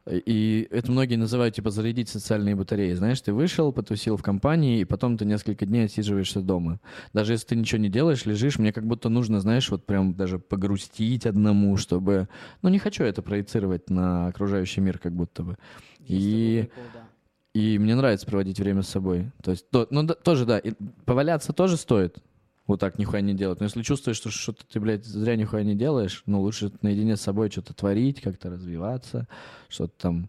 И 0.06 0.66
это 0.70 0.90
многие 0.90 1.16
называют, 1.16 1.54
типа, 1.54 1.70
зарядить 1.70 2.08
социальные 2.08 2.56
батареи. 2.56 2.94
Знаешь, 2.94 3.20
ты 3.20 3.32
вышел, 3.32 3.72
потусил 3.72 4.16
в 4.16 4.22
компании, 4.22 4.80
и 4.80 4.84
потом 4.84 5.16
ты 5.16 5.24
несколько 5.24 5.66
дней 5.66 5.84
отсиживаешься 5.84 6.40
дома. 6.40 6.80
Даже 7.12 7.32
если 7.32 7.48
ты 7.48 7.56
ничего 7.56 7.80
не 7.80 7.88
делаешь, 7.88 8.26
лежишь, 8.26 8.58
мне 8.58 8.72
как 8.72 8.86
будто 8.86 9.08
нужно, 9.08 9.40
знаешь, 9.40 9.70
вот 9.70 9.86
прям 9.86 10.14
даже 10.14 10.38
погрустить 10.38 11.26
одному, 11.26 11.76
чтобы... 11.76 12.28
Ну, 12.62 12.70
не 12.70 12.78
хочу 12.78 13.04
это 13.04 13.22
проецировать 13.22 13.88
на 13.88 14.28
окружающий 14.28 14.80
мир 14.80 14.98
как 14.98 15.12
будто 15.12 15.42
бы. 15.42 15.56
Есть 16.00 16.26
И- 16.26 16.62
такой 16.62 16.66
прикол, 16.66 16.84
да. 16.94 17.09
И 17.52 17.78
мне 17.78 17.94
нравится 17.96 18.26
проводить 18.26 18.60
время 18.60 18.82
с 18.82 18.88
собой. 18.88 19.32
То 19.42 19.50
есть, 19.50 19.68
то- 19.70 19.86
ну, 19.90 20.04
да, 20.04 20.14
тоже, 20.14 20.46
да, 20.46 20.58
и 20.58 20.72
поваляться 21.04 21.52
тоже 21.52 21.76
стоит. 21.76 22.18
Вот 22.66 22.78
так 22.78 22.98
нихуя 22.98 23.20
не 23.22 23.34
делать. 23.34 23.58
Но 23.58 23.64
если 23.64 23.82
чувствуешь, 23.82 24.16
что 24.16 24.30
что-то 24.30 24.64
ты, 24.64 24.78
блядь, 24.78 25.04
зря 25.04 25.34
нихуя 25.34 25.64
не 25.64 25.74
делаешь, 25.74 26.22
ну, 26.26 26.40
лучше 26.40 26.70
наедине 26.82 27.16
с 27.16 27.20
собой 27.20 27.50
что-то 27.50 27.74
творить, 27.74 28.20
как-то 28.20 28.50
развиваться, 28.50 29.26
что-то 29.68 29.92
там 29.98 30.28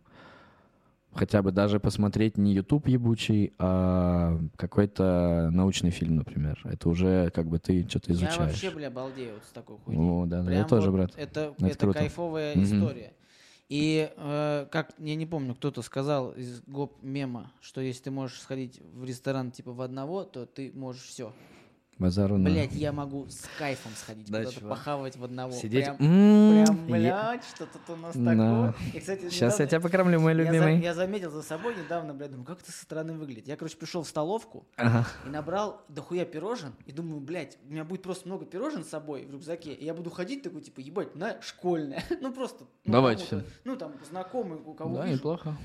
хотя 1.14 1.44
бы 1.44 1.52
даже 1.52 1.80
посмотреть 1.80 2.38
не 2.38 2.54
YouTube 2.54 2.88
ебучий, 2.88 3.54
а 3.60 4.40
какой-то 4.56 5.50
научный 5.52 5.92
фильм, 5.92 6.16
например. 6.16 6.60
Это 6.64 6.90
уже 6.90 7.30
как 7.30 7.48
бы 7.48 7.60
ты 7.60 7.88
что-то 7.88 8.12
Я 8.12 8.16
изучаешь. 8.16 8.40
вообще, 8.40 8.72
бля, 8.72 8.90
балдею 8.90 9.36
вот 9.36 9.44
с 9.44 9.52
такой 9.52 9.78
хуйней. 9.78 10.10
О, 10.10 10.26
да, 10.26 10.42
да, 10.42 10.52
я 10.52 10.64
тоже, 10.64 10.90
вот 10.90 10.98
брат. 10.98 11.12
Это, 11.18 11.54
Это 11.60 11.66
это, 11.68 11.78
круто. 11.78 12.00
кайфовая 12.00 12.56
Мгм. 12.56 12.64
история. 12.66 13.14
И 13.72 14.12
э, 14.18 14.68
как, 14.70 14.92
я 14.98 15.16
не 15.16 15.26
помню, 15.26 15.56
кто-то 15.56 15.82
сказал 15.82 16.32
из 16.32 16.62
гоп 16.64 17.02
мема, 17.02 17.54
что 17.62 17.80
если 17.80 18.04
ты 18.04 18.12
можешь 18.12 18.42
сходить 18.42 18.82
в 18.82 19.06
ресторан 19.06 19.50
типа 19.50 19.72
в 19.72 19.80
одного, 19.80 20.26
то 20.26 20.46
ты 20.46 20.74
можешь 20.74 21.04
все. 21.04 21.32
Базару 22.02 22.38
на- 22.40 22.50
Блять, 22.50 22.74
я 22.74 22.92
могу 22.92 23.28
с 23.30 23.46
кайфом 23.60 23.92
сходить, 23.96 24.30
Да, 24.32 24.40
куда-то 24.40 24.60
чувак. 24.60 24.70
похавать 24.78 25.18
в 25.18 25.24
одного. 25.24 25.52
Сидеть. 25.52 25.86
Прям, 25.86 25.98
М, 26.00 26.66
прям, 26.66 26.86
я- 26.88 27.30
блядь, 27.32 27.44
что 27.46 27.68
тут 27.68 27.82
у 27.90 27.96
нас 27.96 28.14
такое. 28.14 28.74
И, 28.96 29.00
кстати, 29.00 29.30
Сейчас 29.30 29.60
я 29.60 29.68
тебя 29.68 29.80
покормлю, 29.80 30.20
мой 30.20 30.34
я, 30.34 30.38
за- 30.40 30.44
любимый. 30.44 30.80
я 30.82 30.94
заметил 30.96 31.30
за 31.30 31.44
собой 31.44 31.76
недавно, 31.76 32.16
блядь, 32.16 32.32
думаю, 32.32 32.48
как 32.48 32.62
это 32.62 32.72
со 32.72 32.82
стороны 32.82 33.14
выглядит. 33.14 33.48
Я, 33.48 33.56
короче, 33.56 33.78
пришел 33.78 34.02
в 34.02 34.08
столовку 34.08 34.66
Ага. 34.78 35.06
и 35.28 35.30
набрал 35.30 35.82
дохуя 35.90 36.26
пирожен, 36.26 36.74
и 36.88 36.92
думаю, 36.92 37.22
блядь, 37.22 37.60
у 37.68 37.72
меня 37.72 37.84
будет 37.84 38.02
просто 38.02 38.28
много 38.28 38.46
пирожен 38.46 38.84
с 38.84 38.90
собой 38.90 39.26
в 39.28 39.32
рюкзаке, 39.32 39.72
и 39.74 39.86
я 39.86 39.94
буду 39.94 40.10
ходить 40.10 40.42
такой, 40.42 40.62
типа, 40.62 40.80
ебать, 40.80 41.16
на 41.16 41.40
школьное. 41.42 42.04
ну, 42.22 42.34
просто. 42.34 42.66
Ну, 42.86 42.94
Давайте 42.94 43.44
Ну, 43.64 43.76
там, 43.76 43.94
знакомый, 44.10 44.58
у 44.66 44.74
кого 44.74 44.96
Да, 44.98 45.04
вижу. 45.06 45.18
неплохо. 45.18 45.56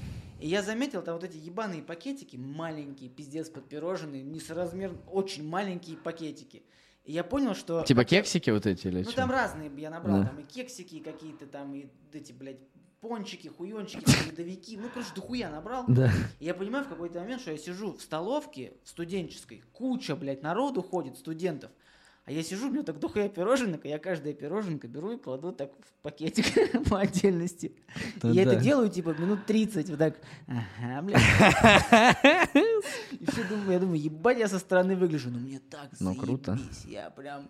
И 0.41 0.49
я 0.49 0.63
заметил, 0.63 1.03
там 1.03 1.15
вот 1.15 1.25
эти 1.25 1.37
ебаные 1.37 1.83
пакетики, 1.83 2.37
маленькие, 2.37 3.09
пиздец, 3.09 3.49
подпироженные, 3.49 4.23
несоразмерно, 4.23 4.99
очень 5.11 5.49
маленькие 5.49 5.97
пакетики. 5.97 6.63
И 7.05 7.13
я 7.13 7.25
понял, 7.25 7.55
что... 7.55 7.83
Типа 7.83 8.05
кексики 8.05 8.51
вот 8.51 8.67
эти 8.67 8.89
или 8.89 8.99
Ну, 8.99 9.11
чё? 9.11 9.17
там 9.17 9.31
разные 9.31 9.71
я 9.77 9.91
набрал, 9.91 10.21
Да. 10.23 10.27
там 10.29 10.41
и 10.41 10.43
кексики 10.45 10.99
какие-то, 11.01 11.47
там 11.47 11.75
и 11.75 11.87
эти, 12.13 12.33
блядь, 12.33 12.59
пончики, 13.01 13.49
хуёнчики, 13.49 14.05
ледовики, 14.29 14.77
ну, 14.77 14.89
короче, 14.93 15.11
дохуя 15.15 15.49
набрал. 15.49 15.85
Да. 15.89 16.11
И 16.41 16.45
я 16.45 16.55
понимаю 16.55 16.85
в 16.85 16.89
какой-то 16.89 17.21
момент, 17.21 17.41
что 17.43 17.53
я 17.53 17.59
сижу 17.59 17.93
в 17.93 18.03
столовке 18.03 18.73
студенческой, 18.85 19.63
куча, 19.73 20.17
блядь, 20.17 20.43
народу 20.43 20.83
ходит, 20.83 21.17
студентов. 21.17 21.71
А 22.29 22.33
я 22.33 22.43
сижу, 22.43 22.67
у 22.69 22.71
меня 22.73 22.83
так 22.83 22.99
дохуя 22.99 23.29
пироженок, 23.29 23.87
и 23.87 23.89
я 23.89 24.01
каждое 24.01 24.33
пироженка 24.35 24.89
беру 24.89 25.13
и 25.13 25.17
кладу 25.17 25.53
так 25.53 25.71
в 25.71 26.03
пакетик 26.03 26.45
по 26.91 26.99
отдельности. 26.99 27.73
Да 28.21 28.31
я 28.31 28.43
это 28.43 28.57
да. 28.57 28.61
делаю, 28.61 28.89
типа, 28.91 29.11
минут 29.17 29.47
30, 29.47 29.89
вот 29.91 29.99
так, 30.01 30.17
ага, 30.49 31.03
блядь. 31.03 31.23
И 33.13 33.27
все 33.31 33.45
думаю, 33.49 33.73
я 33.73 33.79
думаю, 33.79 34.01
ебать, 34.01 34.39
я 34.39 34.49
со 34.49 34.59
стороны 34.59 34.97
выгляжу, 34.97 35.31
но 35.31 35.39
мне 35.39 35.61
так 35.61 35.91
Ну, 36.01 36.17
круто. 36.17 36.59
я 36.89 37.11
прям, 37.11 37.49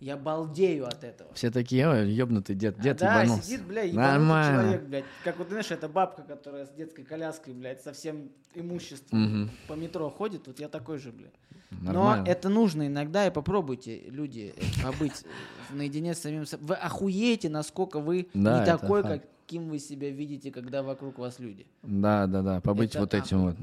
я 0.00 0.16
балдею 0.16 0.88
от 0.88 1.04
этого. 1.04 1.32
Все 1.34 1.52
такие, 1.52 1.88
ой, 1.88 2.10
ёбнутый 2.10 2.56
дед, 2.56 2.76
А, 2.78 2.82
дед 2.82 2.96
да, 2.98 3.20
ебанулся. 3.22 3.44
сидит, 3.44 3.62
бля, 3.64 3.82
ебанутый 3.82 4.12
Нормально. 4.18 4.62
человек, 4.62 4.82
блядь. 4.88 5.04
Как 5.22 5.38
вот, 5.38 5.48
знаешь, 5.50 5.70
эта 5.70 5.88
бабка, 5.88 6.22
которая 6.22 6.66
с 6.66 6.70
детской 6.70 7.04
коляской, 7.04 7.54
блядь, 7.54 7.80
со 7.82 7.92
всем 7.92 8.30
имуществом 8.54 9.22
Мгм. 9.22 9.50
по 9.68 9.74
метро 9.74 10.10
ходит, 10.10 10.48
вот 10.48 10.58
я 10.58 10.68
такой 10.68 10.98
же, 10.98 11.12
блядь. 11.12 11.34
Нормально. 11.70 12.24
Но 12.24 12.30
это 12.30 12.48
нужно 12.48 12.86
иногда, 12.86 13.26
и 13.26 13.30
попробуйте, 13.30 14.00
люди, 14.08 14.52
э, 14.56 14.82
побыть 14.82 15.24
наедине 15.70 16.14
с 16.14 16.18
самим 16.20 16.46
собой. 16.46 16.68
Вы 16.68 16.74
охуеете, 16.74 17.48
насколько 17.48 18.00
вы 18.00 18.28
Да, 18.34 18.60
не 18.60 18.66
такой, 18.66 19.02
факт. 19.02 19.26
каким 19.42 19.68
вы 19.68 19.78
себя 19.78 20.10
видите, 20.10 20.50
когда 20.50 20.82
вокруг 20.82 21.18
вас 21.18 21.38
люди. 21.38 21.66
Да, 21.82 22.26
да, 22.26 22.42
да, 22.42 22.60
побыть 22.60 22.90
Это 22.90 23.00
вот 23.00 23.14
этим 23.14 23.42
вот, 23.42 23.56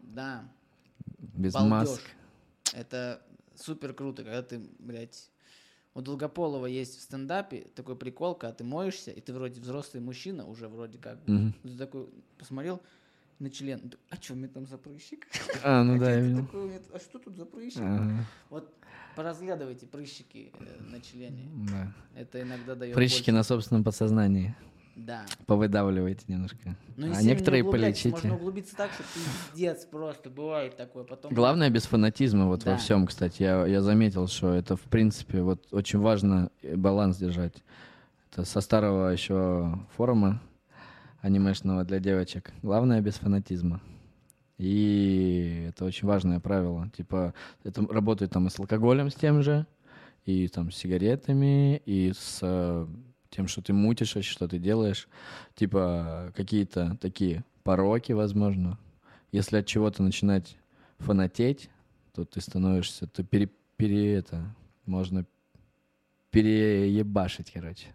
Да, 0.00 0.44
без 1.20 1.52
балдеж. 1.54 1.70
масок. 1.70 2.00
Это 2.74 3.22
супер 3.54 3.92
круто, 3.94 4.22
когда 4.24 4.42
ты, 4.42 4.60
блядь... 4.78 5.28
У 5.94 6.00
Долгополова 6.00 6.64
есть 6.64 6.98
в 6.98 7.02
стендапе 7.02 7.66
такой 7.74 7.96
прикол, 7.96 8.34
когда 8.34 8.54
ты 8.54 8.64
моешься, 8.64 9.10
и 9.10 9.20
ты 9.20 9.34
вроде 9.34 9.60
взрослый 9.60 10.02
мужчина, 10.02 10.46
уже 10.46 10.66
вроде 10.66 10.96
как. 10.96 11.18
Мгм. 11.26 11.52
Ты 11.62 11.76
такой 11.76 12.08
посмотрел 12.38 12.80
на 13.42 13.50
член. 13.50 13.92
А 14.10 14.16
что, 14.16 14.32
у 14.34 14.36
меня 14.36 14.48
там 14.48 14.66
за 14.66 14.78
прыщик? 14.78 15.26
А, 15.62 15.82
ну 15.82 15.96
А 15.96 15.98
да, 15.98 16.10
я 16.14 16.20
видел. 16.20 16.44
такое 16.46 16.80
А 16.94 16.98
что 16.98 17.18
тут 17.18 17.36
за 17.36 17.44
прыщик? 17.44 17.80
Ага, 17.82 18.24
Вот 18.50 18.72
поразглядывайте 19.16 19.86
прыщики 19.86 20.52
э, 20.58 20.82
на 20.90 21.00
члене. 21.00 21.48
да. 21.70 21.92
Это 22.14 22.40
иногда 22.40 22.74
дает 22.74 22.94
Прыщики 22.94 23.26
больше. 23.30 23.32
на 23.32 23.42
собственном 23.42 23.84
подсознании. 23.84 24.54
Да. 24.94 25.24
Повыдавливайте 25.46 26.24
немножко. 26.28 26.76
Ну, 26.98 27.06
не 27.06 27.14
а 27.16 27.20
не 27.22 27.28
некоторые 27.28 27.62
углубляйтесь, 27.62 28.02
полечите. 28.02 28.28
Можно 28.28 28.36
углубиться 28.36 28.76
так, 28.76 28.90
что 28.92 29.02
пиздец 29.14 29.86
просто 29.86 30.28
бывает 30.28 30.76
такое. 30.76 31.04
Потом 31.04 31.32
Главное 31.34 31.70
без 31.70 31.84
фанатизма 31.86 32.46
вот 32.46 32.64
во 32.64 32.72
Да. 32.72 32.76
всем, 32.76 33.06
кстати. 33.06 33.42
Я, 33.42 33.66
я 33.66 33.80
заметил, 33.80 34.28
что 34.28 34.52
это, 34.52 34.76
в 34.76 34.82
принципе, 34.82 35.40
вот 35.40 35.66
очень 35.72 35.98
важно 35.98 36.50
э, 36.62 36.76
баланс 36.76 37.16
держать. 37.16 37.62
Это 38.30 38.44
со 38.44 38.60
старого 38.60 39.08
еще 39.08 39.78
форума 39.96 40.40
анимешного 41.22 41.84
для 41.84 42.00
девочек. 42.00 42.52
Главное 42.62 43.00
без 43.00 43.14
фанатизма. 43.14 43.80
И 44.58 45.66
это 45.68 45.84
очень 45.84 46.06
важное 46.06 46.40
правило. 46.40 46.90
Типа, 46.96 47.32
это 47.64 47.86
работает 47.86 48.32
там 48.32 48.46
и 48.46 48.50
с 48.50 48.58
алкоголем 48.58 49.08
с 49.08 49.14
тем 49.14 49.42
же, 49.42 49.66
и 50.26 50.48
там 50.48 50.70
с 50.70 50.76
сигаретами, 50.76 51.78
и 51.86 52.12
с 52.12 52.40
э, 52.42 52.86
тем, 53.30 53.48
что 53.48 53.62
ты 53.62 53.72
мутишь, 53.72 54.16
что 54.26 54.46
ты 54.46 54.58
делаешь. 54.58 55.08
Типа, 55.54 56.32
какие-то 56.36 56.98
такие 57.00 57.44
пороки, 57.62 58.12
возможно. 58.12 58.78
Если 59.30 59.56
от 59.56 59.66
чего-то 59.66 60.02
начинать 60.02 60.56
фанатеть, 60.98 61.70
то 62.12 62.24
ты 62.24 62.40
становишься, 62.40 63.06
то 63.06 63.24
пере, 63.24 63.48
пере- 63.76 64.14
это, 64.14 64.54
можно 64.86 65.24
переебашить, 66.30 67.50
короче. 67.52 67.86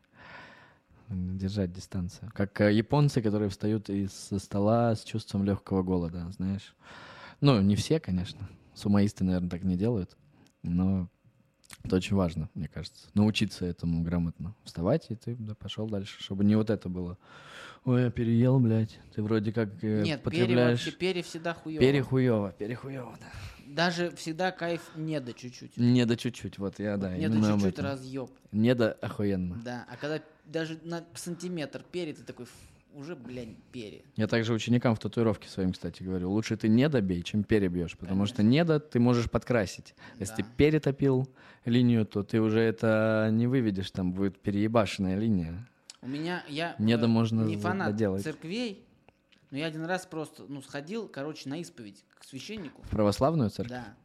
Держать 1.10 1.72
дистанцию. 1.72 2.32
Как 2.34 2.60
э, 2.60 2.74
японцы, 2.74 3.22
которые 3.22 3.50
встают 3.50 3.90
из-за 3.90 4.40
стола 4.40 4.94
с 4.94 5.04
чувством 5.04 5.46
легкого 5.46 5.82
голода, 5.82 6.30
знаешь. 6.32 6.76
Ну, 7.40 7.62
не 7.62 7.76
все, 7.76 8.00
конечно. 8.00 8.50
Сумаисты, 8.74 9.24
наверное, 9.24 9.50
так 9.50 9.64
не 9.64 9.78
делают. 9.78 10.18
Но 10.64 11.10
это 11.84 11.96
очень 11.96 12.16
важно, 12.16 12.50
мне 12.54 12.68
кажется. 12.68 13.08
Научиться 13.14 13.66
этому 13.66 14.04
грамотно. 14.04 14.54
Вставать, 14.64 15.06
и 15.10 15.16
ты 15.16 15.36
да, 15.36 15.56
пошел 15.56 15.88
дальше. 15.88 16.22
Чтобы 16.22 16.44
не 16.44 16.56
вот 16.56 16.70
это 16.70 16.90
было. 16.90 17.18
Ой, 17.86 18.04
я 18.04 18.12
переел, 18.12 18.60
блядь. 18.60 19.00
Ты 19.16 19.24
вроде 19.24 19.54
как 19.54 19.82
э, 19.84 20.04
Нет, 20.04 20.22
пере 20.24 20.42
потребляешь... 20.42 20.86
вообще, 20.86 20.98
пере 20.98 21.22
всегда 21.22 21.54
хуёво. 21.54 21.80
Перехуево, 21.80 22.52
перехуево, 22.52 23.18
да. 23.18 23.28
Даже 23.66 24.12
всегда 24.16 24.52
кайф 24.52 24.82
не 24.96 25.22
до 25.22 25.34
чуть-чуть. 25.34 25.78
Не 25.78 26.06
до 26.06 26.18
чуть-чуть, 26.18 26.58
вот 26.58 26.80
я, 26.80 26.98
да, 26.98 27.16
не 27.16 27.30
до 27.30 27.40
чуть-чуть 27.40 27.80
разъеб. 27.80 28.30
Не 28.52 28.76
до 28.76 28.92
охуенно. 28.94 29.56
Да, 29.64 29.86
а 29.90 29.96
когда 29.96 30.22
даже 30.48 30.80
на 30.84 31.06
сантиметр 31.14 31.84
пере, 31.92 32.14
ты 32.14 32.24
такой, 32.24 32.46
«Ф, 32.46 32.52
уже, 32.94 33.16
блядь, 33.16 33.56
пере. 33.72 34.04
Я 34.16 34.28
также 34.28 34.54
ученикам 34.54 34.96
в 34.96 35.00
татуировке 35.00 35.48
своим, 35.48 35.74
кстати, 35.74 36.02
говорю, 36.02 36.32
лучше 36.32 36.58
ты 36.58 36.68
не 36.68 36.90
добей, 36.90 37.22
чем 37.22 37.44
перебьешь, 37.44 37.96
потому 37.98 38.26
что 38.26 38.38
Конечно. 38.38 38.52
не 38.52 38.64
до 38.64 38.80
ты 38.80 39.00
можешь 39.00 39.30
подкрасить. 39.30 39.94
Если 40.20 40.36
ты 40.38 40.44
Да. 40.44 40.50
перетопил 40.58 41.30
линию, 41.66 42.06
то 42.06 42.24
ты 42.24 42.42
уже 42.42 42.60
это 42.60 43.30
не 43.32 43.46
выведешь, 43.46 43.92
там 43.92 44.14
будет 44.14 44.40
переебашенная 44.40 45.20
линия. 45.20 45.68
У 46.02 46.08
меня, 46.08 46.44
я 46.48 46.76
Не 46.80 46.94
э, 46.94 46.98
да 46.98 47.08
можно 47.08 47.44
не 47.44 47.58
фанат 47.58 47.92
доделать. 47.92 48.24
церквей, 48.24 48.86
но 49.52 49.58
я 49.58 49.68
один 49.68 49.86
раз 49.86 50.06
просто, 50.06 50.46
ну, 50.48 50.62
сходил, 50.62 51.08
короче, 51.08 51.50
на 51.50 51.60
исповедь 51.60 52.04
к 52.18 52.24
священнику. 52.24 52.82
В 52.84 52.90
православную 52.90 53.50
церковь? 53.50 53.78
Да. 53.78 53.96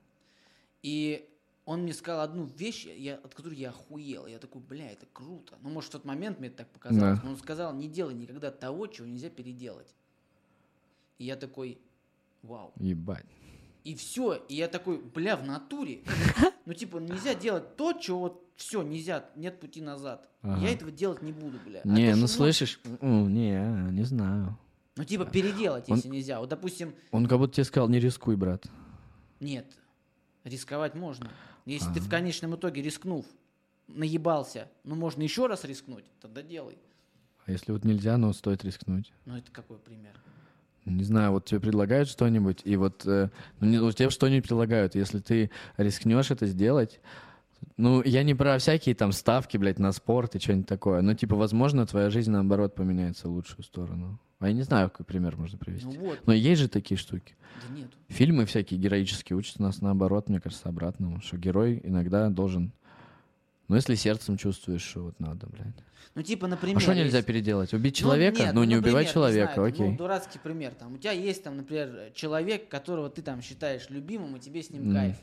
И 0.83 1.29
он 1.65 1.83
мне 1.83 1.93
сказал 1.95 2.23
одну 2.23 2.45
вещь, 2.45 2.87
я, 2.87 3.15
от 3.17 3.35
которой 3.35 3.55
я 3.57 3.71
охуел. 3.71 4.27
Я 4.27 4.39
такой, 4.39 4.61
бля, 4.63 4.91
это 4.91 5.07
круто. 5.13 5.57
Ну, 5.63 5.71
может, 5.71 5.91
в 5.91 5.93
тот 5.93 6.05
момент 6.05 6.39
мне 6.39 6.49
это 6.49 6.59
так 6.59 6.69
показалось. 6.71 7.19
Да. 7.19 7.25
Но 7.25 7.31
он 7.31 7.37
сказал, 7.39 7.73
не 7.75 7.89
делай 7.89 8.15
никогда 8.15 8.51
того, 8.51 8.87
чего 8.89 9.07
нельзя 9.07 9.31
переделать. 9.31 9.95
И 11.19 11.25
я 11.25 11.37
такой, 11.37 11.79
вау. 12.43 12.73
Ебать. 12.77 13.27
И 13.85 13.95
все. 13.95 14.35
И 14.49 14.55
я 14.57 14.69
такой, 14.69 14.99
бля, 15.01 15.37
в 15.37 15.45
натуре. 15.45 16.03
Ну, 16.65 16.75
типа, 16.75 16.99
нельзя 16.99 17.35
делать 17.35 17.75
то, 17.77 17.93
чего 17.93 18.21
вот 18.21 18.45
все, 18.55 18.83
нельзя, 18.83 19.29
нет 19.35 19.59
пути 19.59 19.81
назад. 19.81 20.29
Ага. 20.43 20.61
Я 20.65 20.73
этого 20.73 20.93
делать 20.93 21.21
не 21.21 21.33
буду, 21.33 21.59
бля. 21.67 21.81
А 21.83 21.89
Не, 21.89 22.13
то, 22.13 22.19
ну 22.21 22.29
слышишь, 22.29 22.81
М, 23.01 23.35
не, 23.35 23.91
не 23.91 24.05
знаю. 24.05 24.57
Ну, 24.95 25.05
типа, 25.05 25.25
переделать, 25.25 25.89
Он- 25.89 25.97
если 25.97 26.09
нельзя. 26.09 26.39
Вот, 26.39 26.49
допустим, 26.51 26.95
Он 27.11 27.27
как 27.27 27.39
будто 27.39 27.55
тебе 27.55 27.65
сказал, 27.65 27.89
не 27.89 27.99
рискуй, 27.99 28.37
брат. 28.37 28.65
Нет, 29.41 29.67
рисковать 30.45 30.95
можно. 30.95 31.29
Если 31.65 31.87
ты 31.93 32.01
Ага. 32.01 32.07
в 32.07 32.09
конечном 32.09 32.55
итоге 32.57 32.83
рискнув, 32.83 33.27
наебался, 33.89 34.69
ну 34.85 34.95
можно 34.95 35.23
еще 35.23 35.47
раз 35.47 35.65
рискнуть, 35.65 36.05
тогда 36.21 36.43
делай. 36.43 36.79
А 37.47 37.51
если 37.53 37.73
вот 37.73 37.85
нельзя, 37.85 38.17
но 38.17 38.33
стоит 38.33 38.65
рискнуть? 38.65 39.13
Ну, 39.25 39.37
это 39.37 39.51
какой 39.51 39.79
пример? 39.79 40.13
Не 40.85 41.05
знаю, 41.05 41.33
вот 41.33 41.45
тебе 41.45 41.61
предлагают 41.61 42.09
что-нибудь, 42.09 42.63
и 42.65 42.77
вот, 42.77 43.07
э, 43.07 43.31
ну, 43.61 43.93
тебе 43.93 44.11
что-нибудь 44.11 44.45
предлагают, 44.45 44.95
если 44.95 45.21
ты 45.21 45.51
рискнешь 45.77 46.31
это 46.31 46.47
сделать, 46.47 47.01
ну, 47.77 48.03
я 48.03 48.25
не 48.25 48.35
про 48.35 48.59
всякие 48.59 48.95
там 48.95 49.13
ставки, 49.13 49.57
блядь, 49.57 49.79
на 49.79 49.93
спорт 49.93 50.35
и 50.35 50.41
что-нибудь 50.41 50.67
такое, 50.67 51.01
но, 51.03 51.15
типа, 51.15 51.37
возможно, 51.37 51.87
твоя 51.87 52.11
жизнь, 52.11 52.31
наоборот, 52.31 52.75
поменяется 52.75 53.29
в 53.29 53.33
лучшую 53.33 53.63
сторону. 53.63 54.19
А 54.43 54.49
я 54.49 54.55
не 54.55 54.63
знаю, 54.63 54.91
какой 54.91 55.07
пример 55.07 55.37
можно 55.37 55.57
привести. 55.57 55.87
Ну 55.87 56.05
вот, 56.07 56.27
Но 56.27 56.33
есть 56.33 56.61
же 56.61 56.69
такие 56.69 56.99
штуки. 56.99 57.37
да 57.69 57.75
нет. 57.75 57.89
Фильмы 58.09 58.45
всякие 58.45 58.79
героические 58.81 59.37
учат 59.37 59.61
нас 59.61 59.81
наоборот, 59.81 60.29
мне 60.29 60.41
кажется, 60.41 60.69
обратному, 60.69 61.21
что 61.21 61.37
герой 61.39 61.81
иногда 61.85 62.29
должен... 62.29 62.73
Ну, 63.69 63.77
если 63.77 63.95
сердцем 63.95 64.37
чувствуешь, 64.37 64.83
что 64.83 65.05
вот 65.05 65.21
надо, 65.21 65.47
блядь. 65.47 65.77
Ну, 66.17 66.23
типа, 66.23 66.49
например... 66.49 66.77
А 66.77 66.81
что 66.81 66.93
нельзя 66.95 67.19
есть- 67.19 67.27
переделать? 67.29 67.73
Убить 67.73 67.95
Ну, 68.01 68.07
человека? 68.09 68.41
нет, 68.43 68.55
Ну, 68.55 68.65
не 68.65 68.75
например, 68.75 68.99
убивать 68.99 69.13
человека, 69.15 69.55
знаю, 69.55 69.69
окей. 69.69 69.91
Ну, 69.91 69.97
дурацкий 69.97 70.39
пример. 70.41 70.75
Там, 70.75 70.95
у 70.95 70.99
тебя 70.99 71.13
есть, 71.13 71.45
там, 71.45 71.57
например, 71.57 72.11
человек, 72.15 72.69
которого 72.69 73.09
ты 73.09 73.23
там 73.23 73.41
считаешь 73.41 73.89
любимым, 73.91 74.37
и 74.37 74.41
тебе 74.41 74.63
с 74.63 74.71
ним 74.71 74.87
Мгм. 74.87 74.95
кайф. 74.95 75.17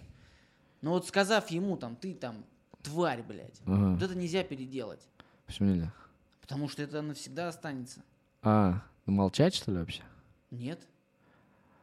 Но 0.82 0.92
вот 0.92 1.06
сказав 1.06 1.52
ему, 1.52 1.76
там, 1.76 1.98
ты 1.98 2.14
там 2.14 2.46
тварь, 2.82 3.22
блядь, 3.22 3.60
Ага. 3.66 3.92
вот 3.96 4.02
это 4.02 4.16
нельзя 4.16 4.44
переделать. 4.44 5.02
Почему 5.46 5.70
нельзя? 5.72 5.94
Потому 6.40 6.70
что 6.70 6.82
это 6.82 7.02
навсегда 7.02 7.50
останется. 7.50 8.02
А, 8.42 8.82
ну 9.10 9.16
молчать, 9.16 9.56
что 9.56 9.72
ли, 9.72 9.78
вообще? 9.80 10.02
Нет. 10.52 10.80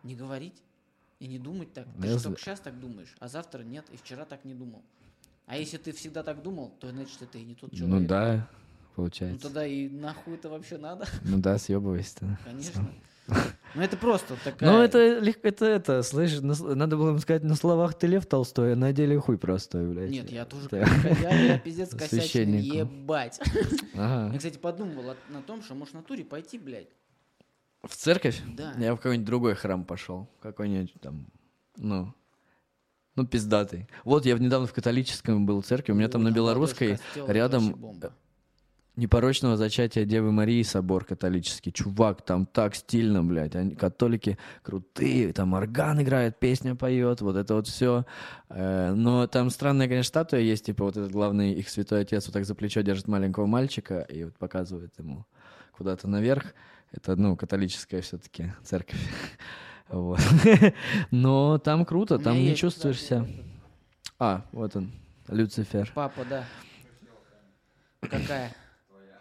Не 0.02 0.14
говорить 0.14 0.62
и 1.18 1.26
не 1.26 1.38
думать 1.38 1.72
так. 1.72 1.86
Ну, 1.96 2.02
Ты 2.02 2.08
я 2.08 2.16
же 2.18 2.22
только 2.24 2.40
сейчас 2.40 2.60
так 2.60 2.78
думаешь, 2.78 3.14
а 3.18 3.28
завтра 3.28 3.62
нет, 3.62 3.84
и 3.92 3.96
вчера 3.96 4.24
так 4.24 4.44
не 4.44 4.54
думал. 4.54 4.82
А 5.46 5.56
если 5.56 5.76
ты 5.76 5.92
всегда 5.92 6.22
так 6.22 6.42
думал, 6.42 6.72
то 6.80 6.90
значит 6.90 7.22
это 7.22 7.38
и 7.38 7.44
не 7.44 7.54
тот 7.54 7.70
человек. 7.72 8.00
Ну 8.02 8.06
да, 8.06 8.34
Ну 8.36 8.94
получается. 8.96 9.42
тогда 9.42 9.66
и 9.66 9.88
нахуй 9.88 10.34
это 10.34 10.48
вообще 10.48 10.76
надо, 10.78 11.06
Ну 11.24 11.38
да, 11.38 11.58
съебывайся-то. 11.58 12.38
конечно. 12.44 12.88
Ну 13.74 13.82
это 13.82 13.96
просто 13.96 14.36
такая... 14.44 14.70
Ну 14.70 14.78
это 14.80 15.18
легко, 15.18 15.48
это, 15.48 15.64
это, 15.66 16.02
слышишь, 16.04 16.40
на 16.42 16.54
надо 16.76 16.96
было 16.96 17.10
им 17.10 17.18
сказать, 17.18 17.42
на 17.42 17.56
словах 17.56 17.98
ты 17.98 18.06
Лев 18.06 18.24
Толстой, 18.26 18.74
а 18.74 18.76
на 18.76 18.92
деле 18.92 19.18
хуй 19.18 19.36
простой, 19.36 19.88
блядь. 19.92 20.10
Нет, 20.10 20.30
я 20.30 20.44
тоже... 20.44 20.68
Да. 20.70 20.78
Я, 21.20 21.34
я 21.54 21.58
пиздец 21.58 21.90
косячный, 21.90 22.60
ебать. 22.60 23.40
Ага. 23.94 24.32
Я, 24.32 24.38
кстати, 24.38 24.58
подумывал 24.58 25.10
о- 25.10 25.32
на 25.32 25.42
том, 25.42 25.60
что 25.62 25.74
может 25.74 25.94
в 25.94 25.96
натуре 25.96 26.24
пойти, 26.24 26.56
блядь. 26.58 26.88
В 27.88 27.96
церковь? 27.96 28.40
Да. 28.46 28.74
Я 28.78 28.94
в 28.94 28.98
какой-нибудь 28.98 29.26
другой 29.26 29.54
храм 29.54 29.84
пошел. 29.84 30.28
Какой-нибудь 30.40 30.94
там, 31.00 31.26
ну, 31.76 32.14
ну, 33.14 33.26
пиздатый. 33.26 33.88
Вот 34.04 34.26
я 34.26 34.36
недавно 34.36 34.66
в 34.66 34.72
католическом 34.72 35.46
был 35.46 35.62
церкви, 35.62 35.92
у 35.92 35.94
меня 35.94 36.08
там 36.08 36.22
на 36.22 36.30
Белорусской 36.30 36.98
рядом 37.26 38.00
непорочного 38.96 39.56
зачатия 39.56 40.04
Девы 40.04 40.32
Марии 40.32 40.62
собор 40.62 41.04
католический. 41.04 41.70
Чувак, 41.70 42.22
там 42.22 42.46
так 42.46 42.74
стильно, 42.74 43.22
блядь. 43.22 43.54
Они, 43.54 43.74
католики 43.74 44.38
крутые, 44.62 45.32
там 45.32 45.52
орган 45.52 46.02
играет, 46.02 46.38
песня 46.38 46.74
поет, 46.74 47.20
вот 47.20 47.36
это 47.36 47.54
вот 47.54 47.68
все. 47.68 48.04
но 48.48 49.26
там 49.26 49.50
странная, 49.50 49.88
конечно, 49.88 50.08
статуя 50.08 50.40
есть, 50.40 50.66
типа 50.66 50.84
вот 50.84 50.96
этот 50.96 51.12
главный 51.12 51.52
их 51.52 51.68
святой 51.68 52.02
отец 52.02 52.26
вот 52.26 52.32
так 52.32 52.44
за 52.44 52.54
плечо 52.54 52.80
держит 52.80 53.06
маленького 53.06 53.46
мальчика 53.46 54.00
и 54.00 54.24
вот 54.24 54.36
показывает 54.38 54.92
ему 54.98 55.26
куда-то 55.76 56.08
наверх. 56.08 56.54
Это, 56.92 57.16
ну, 57.16 57.36
католическая 57.36 58.00
все-таки 58.00 58.52
церковь. 58.62 59.00
Вот. 59.88 60.18
Но 61.12 61.58
там 61.58 61.84
круто, 61.84 62.18
там 62.18 62.34
не 62.34 62.56
чувствуешь 62.56 63.00
себя. 63.00 63.24
А, 64.18 64.44
вот 64.50 64.74
он, 64.74 64.90
Люцифер. 65.28 65.92
Папа, 65.94 66.24
да. 66.28 66.44
Какая? 68.00 68.52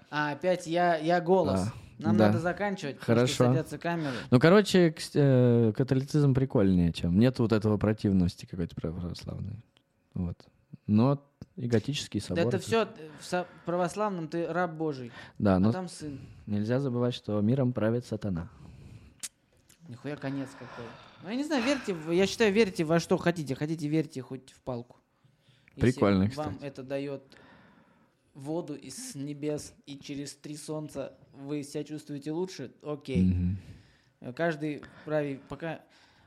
А, 0.10 0.32
опять 0.32 0.66
я, 0.66 0.98
я 0.98 1.22
голос. 1.22 1.68
А, 1.68 1.74
Нам 2.00 2.18
да. 2.18 2.28
надо 2.28 2.40
заканчивать, 2.40 3.00
потому 3.00 3.28
что 3.28 3.38
Хорошо. 3.38 3.54
садятся 3.54 3.78
камеры. 3.78 4.16
Ну, 4.32 4.40
короче, 4.40 4.96
э, 5.14 5.74
католицизм 5.76 6.34
прикольнее, 6.34 6.92
чем. 6.92 7.20
Нет 7.20 7.38
вот 7.40 7.52
этого 7.52 7.78
противности 7.78 8.46
какой-то 8.46 8.76
православной. 8.76 9.64
Вот. 10.14 10.38
Но 10.88 11.24
и 11.56 11.68
готический 11.68 12.20
Да 12.20 12.26
собор. 12.28 12.48
это 12.48 12.60
все 12.60 12.86
в 13.20 13.48
православном 13.66 14.28
ты 14.28 14.46
раб 14.48 14.74
Божий, 14.74 15.12
Да, 15.40 15.56
а 15.56 15.60
но 15.60 15.72
там 15.72 15.88
сын. 15.88 16.20
нельзя 16.46 16.80
забывать, 16.80 17.14
что 17.14 17.40
миром 17.42 17.74
правит 17.74 18.06
сатана. 18.06 18.50
Нихуя 19.88 20.16
конец 20.16 20.50
какой. 20.54 20.86
Ну, 21.24 21.30
я 21.30 21.36
не 21.36 21.44
знаю, 21.44 21.64
верьте, 21.64 21.96
я 22.12 22.26
считаю, 22.28 22.52
верьте 22.52 22.84
во 22.84 23.00
что 23.00 23.18
хотите. 23.18 23.56
Хотите, 23.56 23.88
верьте 23.88 24.22
хоть 24.22 24.52
в 24.52 24.60
палку. 24.62 24.98
Если 25.76 25.92
Прикольно, 25.92 26.26
вам 26.36 26.56
кстати. 26.56 26.64
это 26.64 26.84
дает 26.84 27.24
воду 28.34 28.76
из 28.76 29.16
небес, 29.16 29.74
и 29.86 29.98
через 30.00 30.34
три 30.36 30.58
солнца 30.58 31.14
вы 31.34 31.64
себя 31.64 31.84
чувствуете 31.84 32.32
лучше, 32.32 32.72
окей. 32.82 33.24
Мгм. 33.24 34.34
Каждый 34.34 34.84
вправе, 35.02 35.40
пока... 35.50 35.82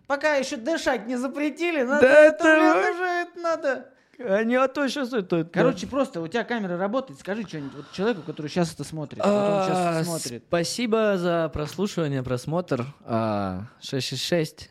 Пока 0.07 0.37
еще 0.37 0.57
дышать 0.57 1.07
не 1.07 1.17
запретили, 1.17 1.83
надо 1.83 2.01
Да 2.01 2.21
это, 2.21 2.49
это 2.49 2.91
уже 2.93 3.05
это 3.05 3.41
надо. 3.41 3.93
Не, 4.19 4.57
а 4.57 4.67
то 4.67 4.87
сейчас 4.89 5.13
это... 5.13 5.45
Короче, 5.45 5.87
просто 5.87 6.21
у 6.21 6.27
тебя 6.27 6.43
камера 6.43 6.77
работает, 6.77 7.21
скажи 7.21 7.47
что-нибудь 7.47 7.75
вот 7.75 7.93
человеку, 7.93 8.23
который 8.23 8.49
сейчас 8.49 8.75
это 8.75 8.83
смотрит. 8.83 9.21
А, 9.23 9.95
это 10.01 10.05
смотрит. 10.05 10.45
Спасибо 10.49 11.17
за 11.17 11.49
прослушивание, 11.53 12.23
просмотр. 12.25 12.85
А, 13.05 13.67
666. 13.81 14.71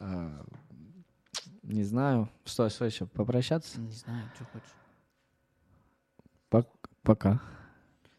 А, 0.00 0.30
Не 1.64 1.82
знаю. 1.82 2.28
Что, 2.44 2.68
что 2.68 2.84
еще? 2.84 3.06
Попрощаться? 3.06 3.80
Не 3.80 3.90
знаю, 3.90 4.22
что 4.36 4.44
хочешь. 4.52 4.68
Пок- 6.48 6.88
Пока. 7.02 7.40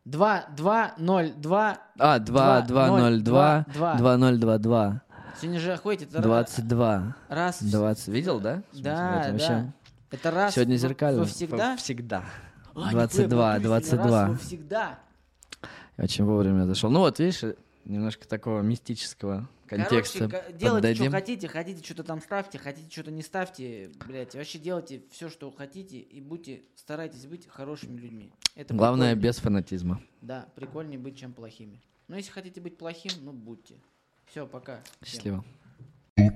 2, 0.03 0.45
2, 0.55 0.93
0, 0.97 1.33
2. 1.37 1.77
А, 1.97 2.19
2, 2.19 2.61
2, 2.61 2.87
0, 2.87 3.21
2, 3.21 3.65
2. 3.73 3.95
2, 3.95 4.17
0, 4.17 4.37
2, 4.37 4.57
2. 4.57 5.01
Сегодня 5.39 5.59
же 5.59 5.71
ра- 5.71 6.21
22. 6.21 7.15
раз. 7.29 7.61
в- 7.61 7.71
20. 7.71 8.07
Видел, 8.09 8.39
да? 8.41 8.63
Да, 8.73 9.31
да. 9.37 9.73
Это 10.11 10.31
раз. 10.31 10.55
Сегодня 10.55 10.75
зеркально. 10.75 11.25
Всегда? 11.25 11.75
Всегда. 11.77 12.25
А, 12.73 12.91
22, 12.91 12.91
нихуя, 12.91 12.91
в 12.91 12.93
натуре 12.93 13.23
сегодня 13.23 13.59
22. 13.59 14.27
Раз, 14.27 14.41
всегда. 14.41 14.99
Очень 15.97 16.25
вовремя 16.25 16.65
зашел. 16.65 16.91
Ну 16.91 16.99
вот, 16.99 17.19
видишь, 17.19 17.43
немножко 17.85 18.27
такого 18.27 18.61
мистического 18.61 19.49
контекста 19.65 20.29
Короче, 20.29 20.53
делайте, 20.53 20.93
что 20.95 21.03
поддадим. 21.03 21.11
хотите, 21.11 21.47
хотите, 21.47 21.83
что-то 21.83 22.03
там 22.03 22.21
ставьте, 22.21 22.57
хотите, 22.57 22.89
что-то 22.89 23.11
не 23.11 23.21
ставьте, 23.21 23.91
блядь, 24.05 24.35
вообще 24.35 24.59
делайте 24.59 25.01
все, 25.11 25.29
что 25.29 25.51
хотите, 25.51 25.97
и 25.97 26.21
будьте, 26.21 26.61
старайтесь 26.75 27.25
быть 27.25 27.47
хорошими 27.47 27.99
людьми. 27.99 28.31
Это 28.55 28.73
Главное, 28.73 29.13
прикольнее. 29.13 29.29
без 29.29 29.37
фанатизма. 29.39 30.01
Да, 30.21 30.47
прикольнее 30.55 30.99
быть, 30.99 31.17
чем 31.17 31.33
плохими. 31.33 31.81
Но 32.07 32.15
если 32.15 32.31
хотите 32.31 32.61
быть 32.61 32.77
плохим, 32.77 33.11
ну 33.21 33.33
будьте. 33.33 33.75
Все, 34.27 34.45
пока. 34.45 34.81
Всем. 35.01 35.05
Счастливо. 35.13 35.37
Thank 35.37 35.66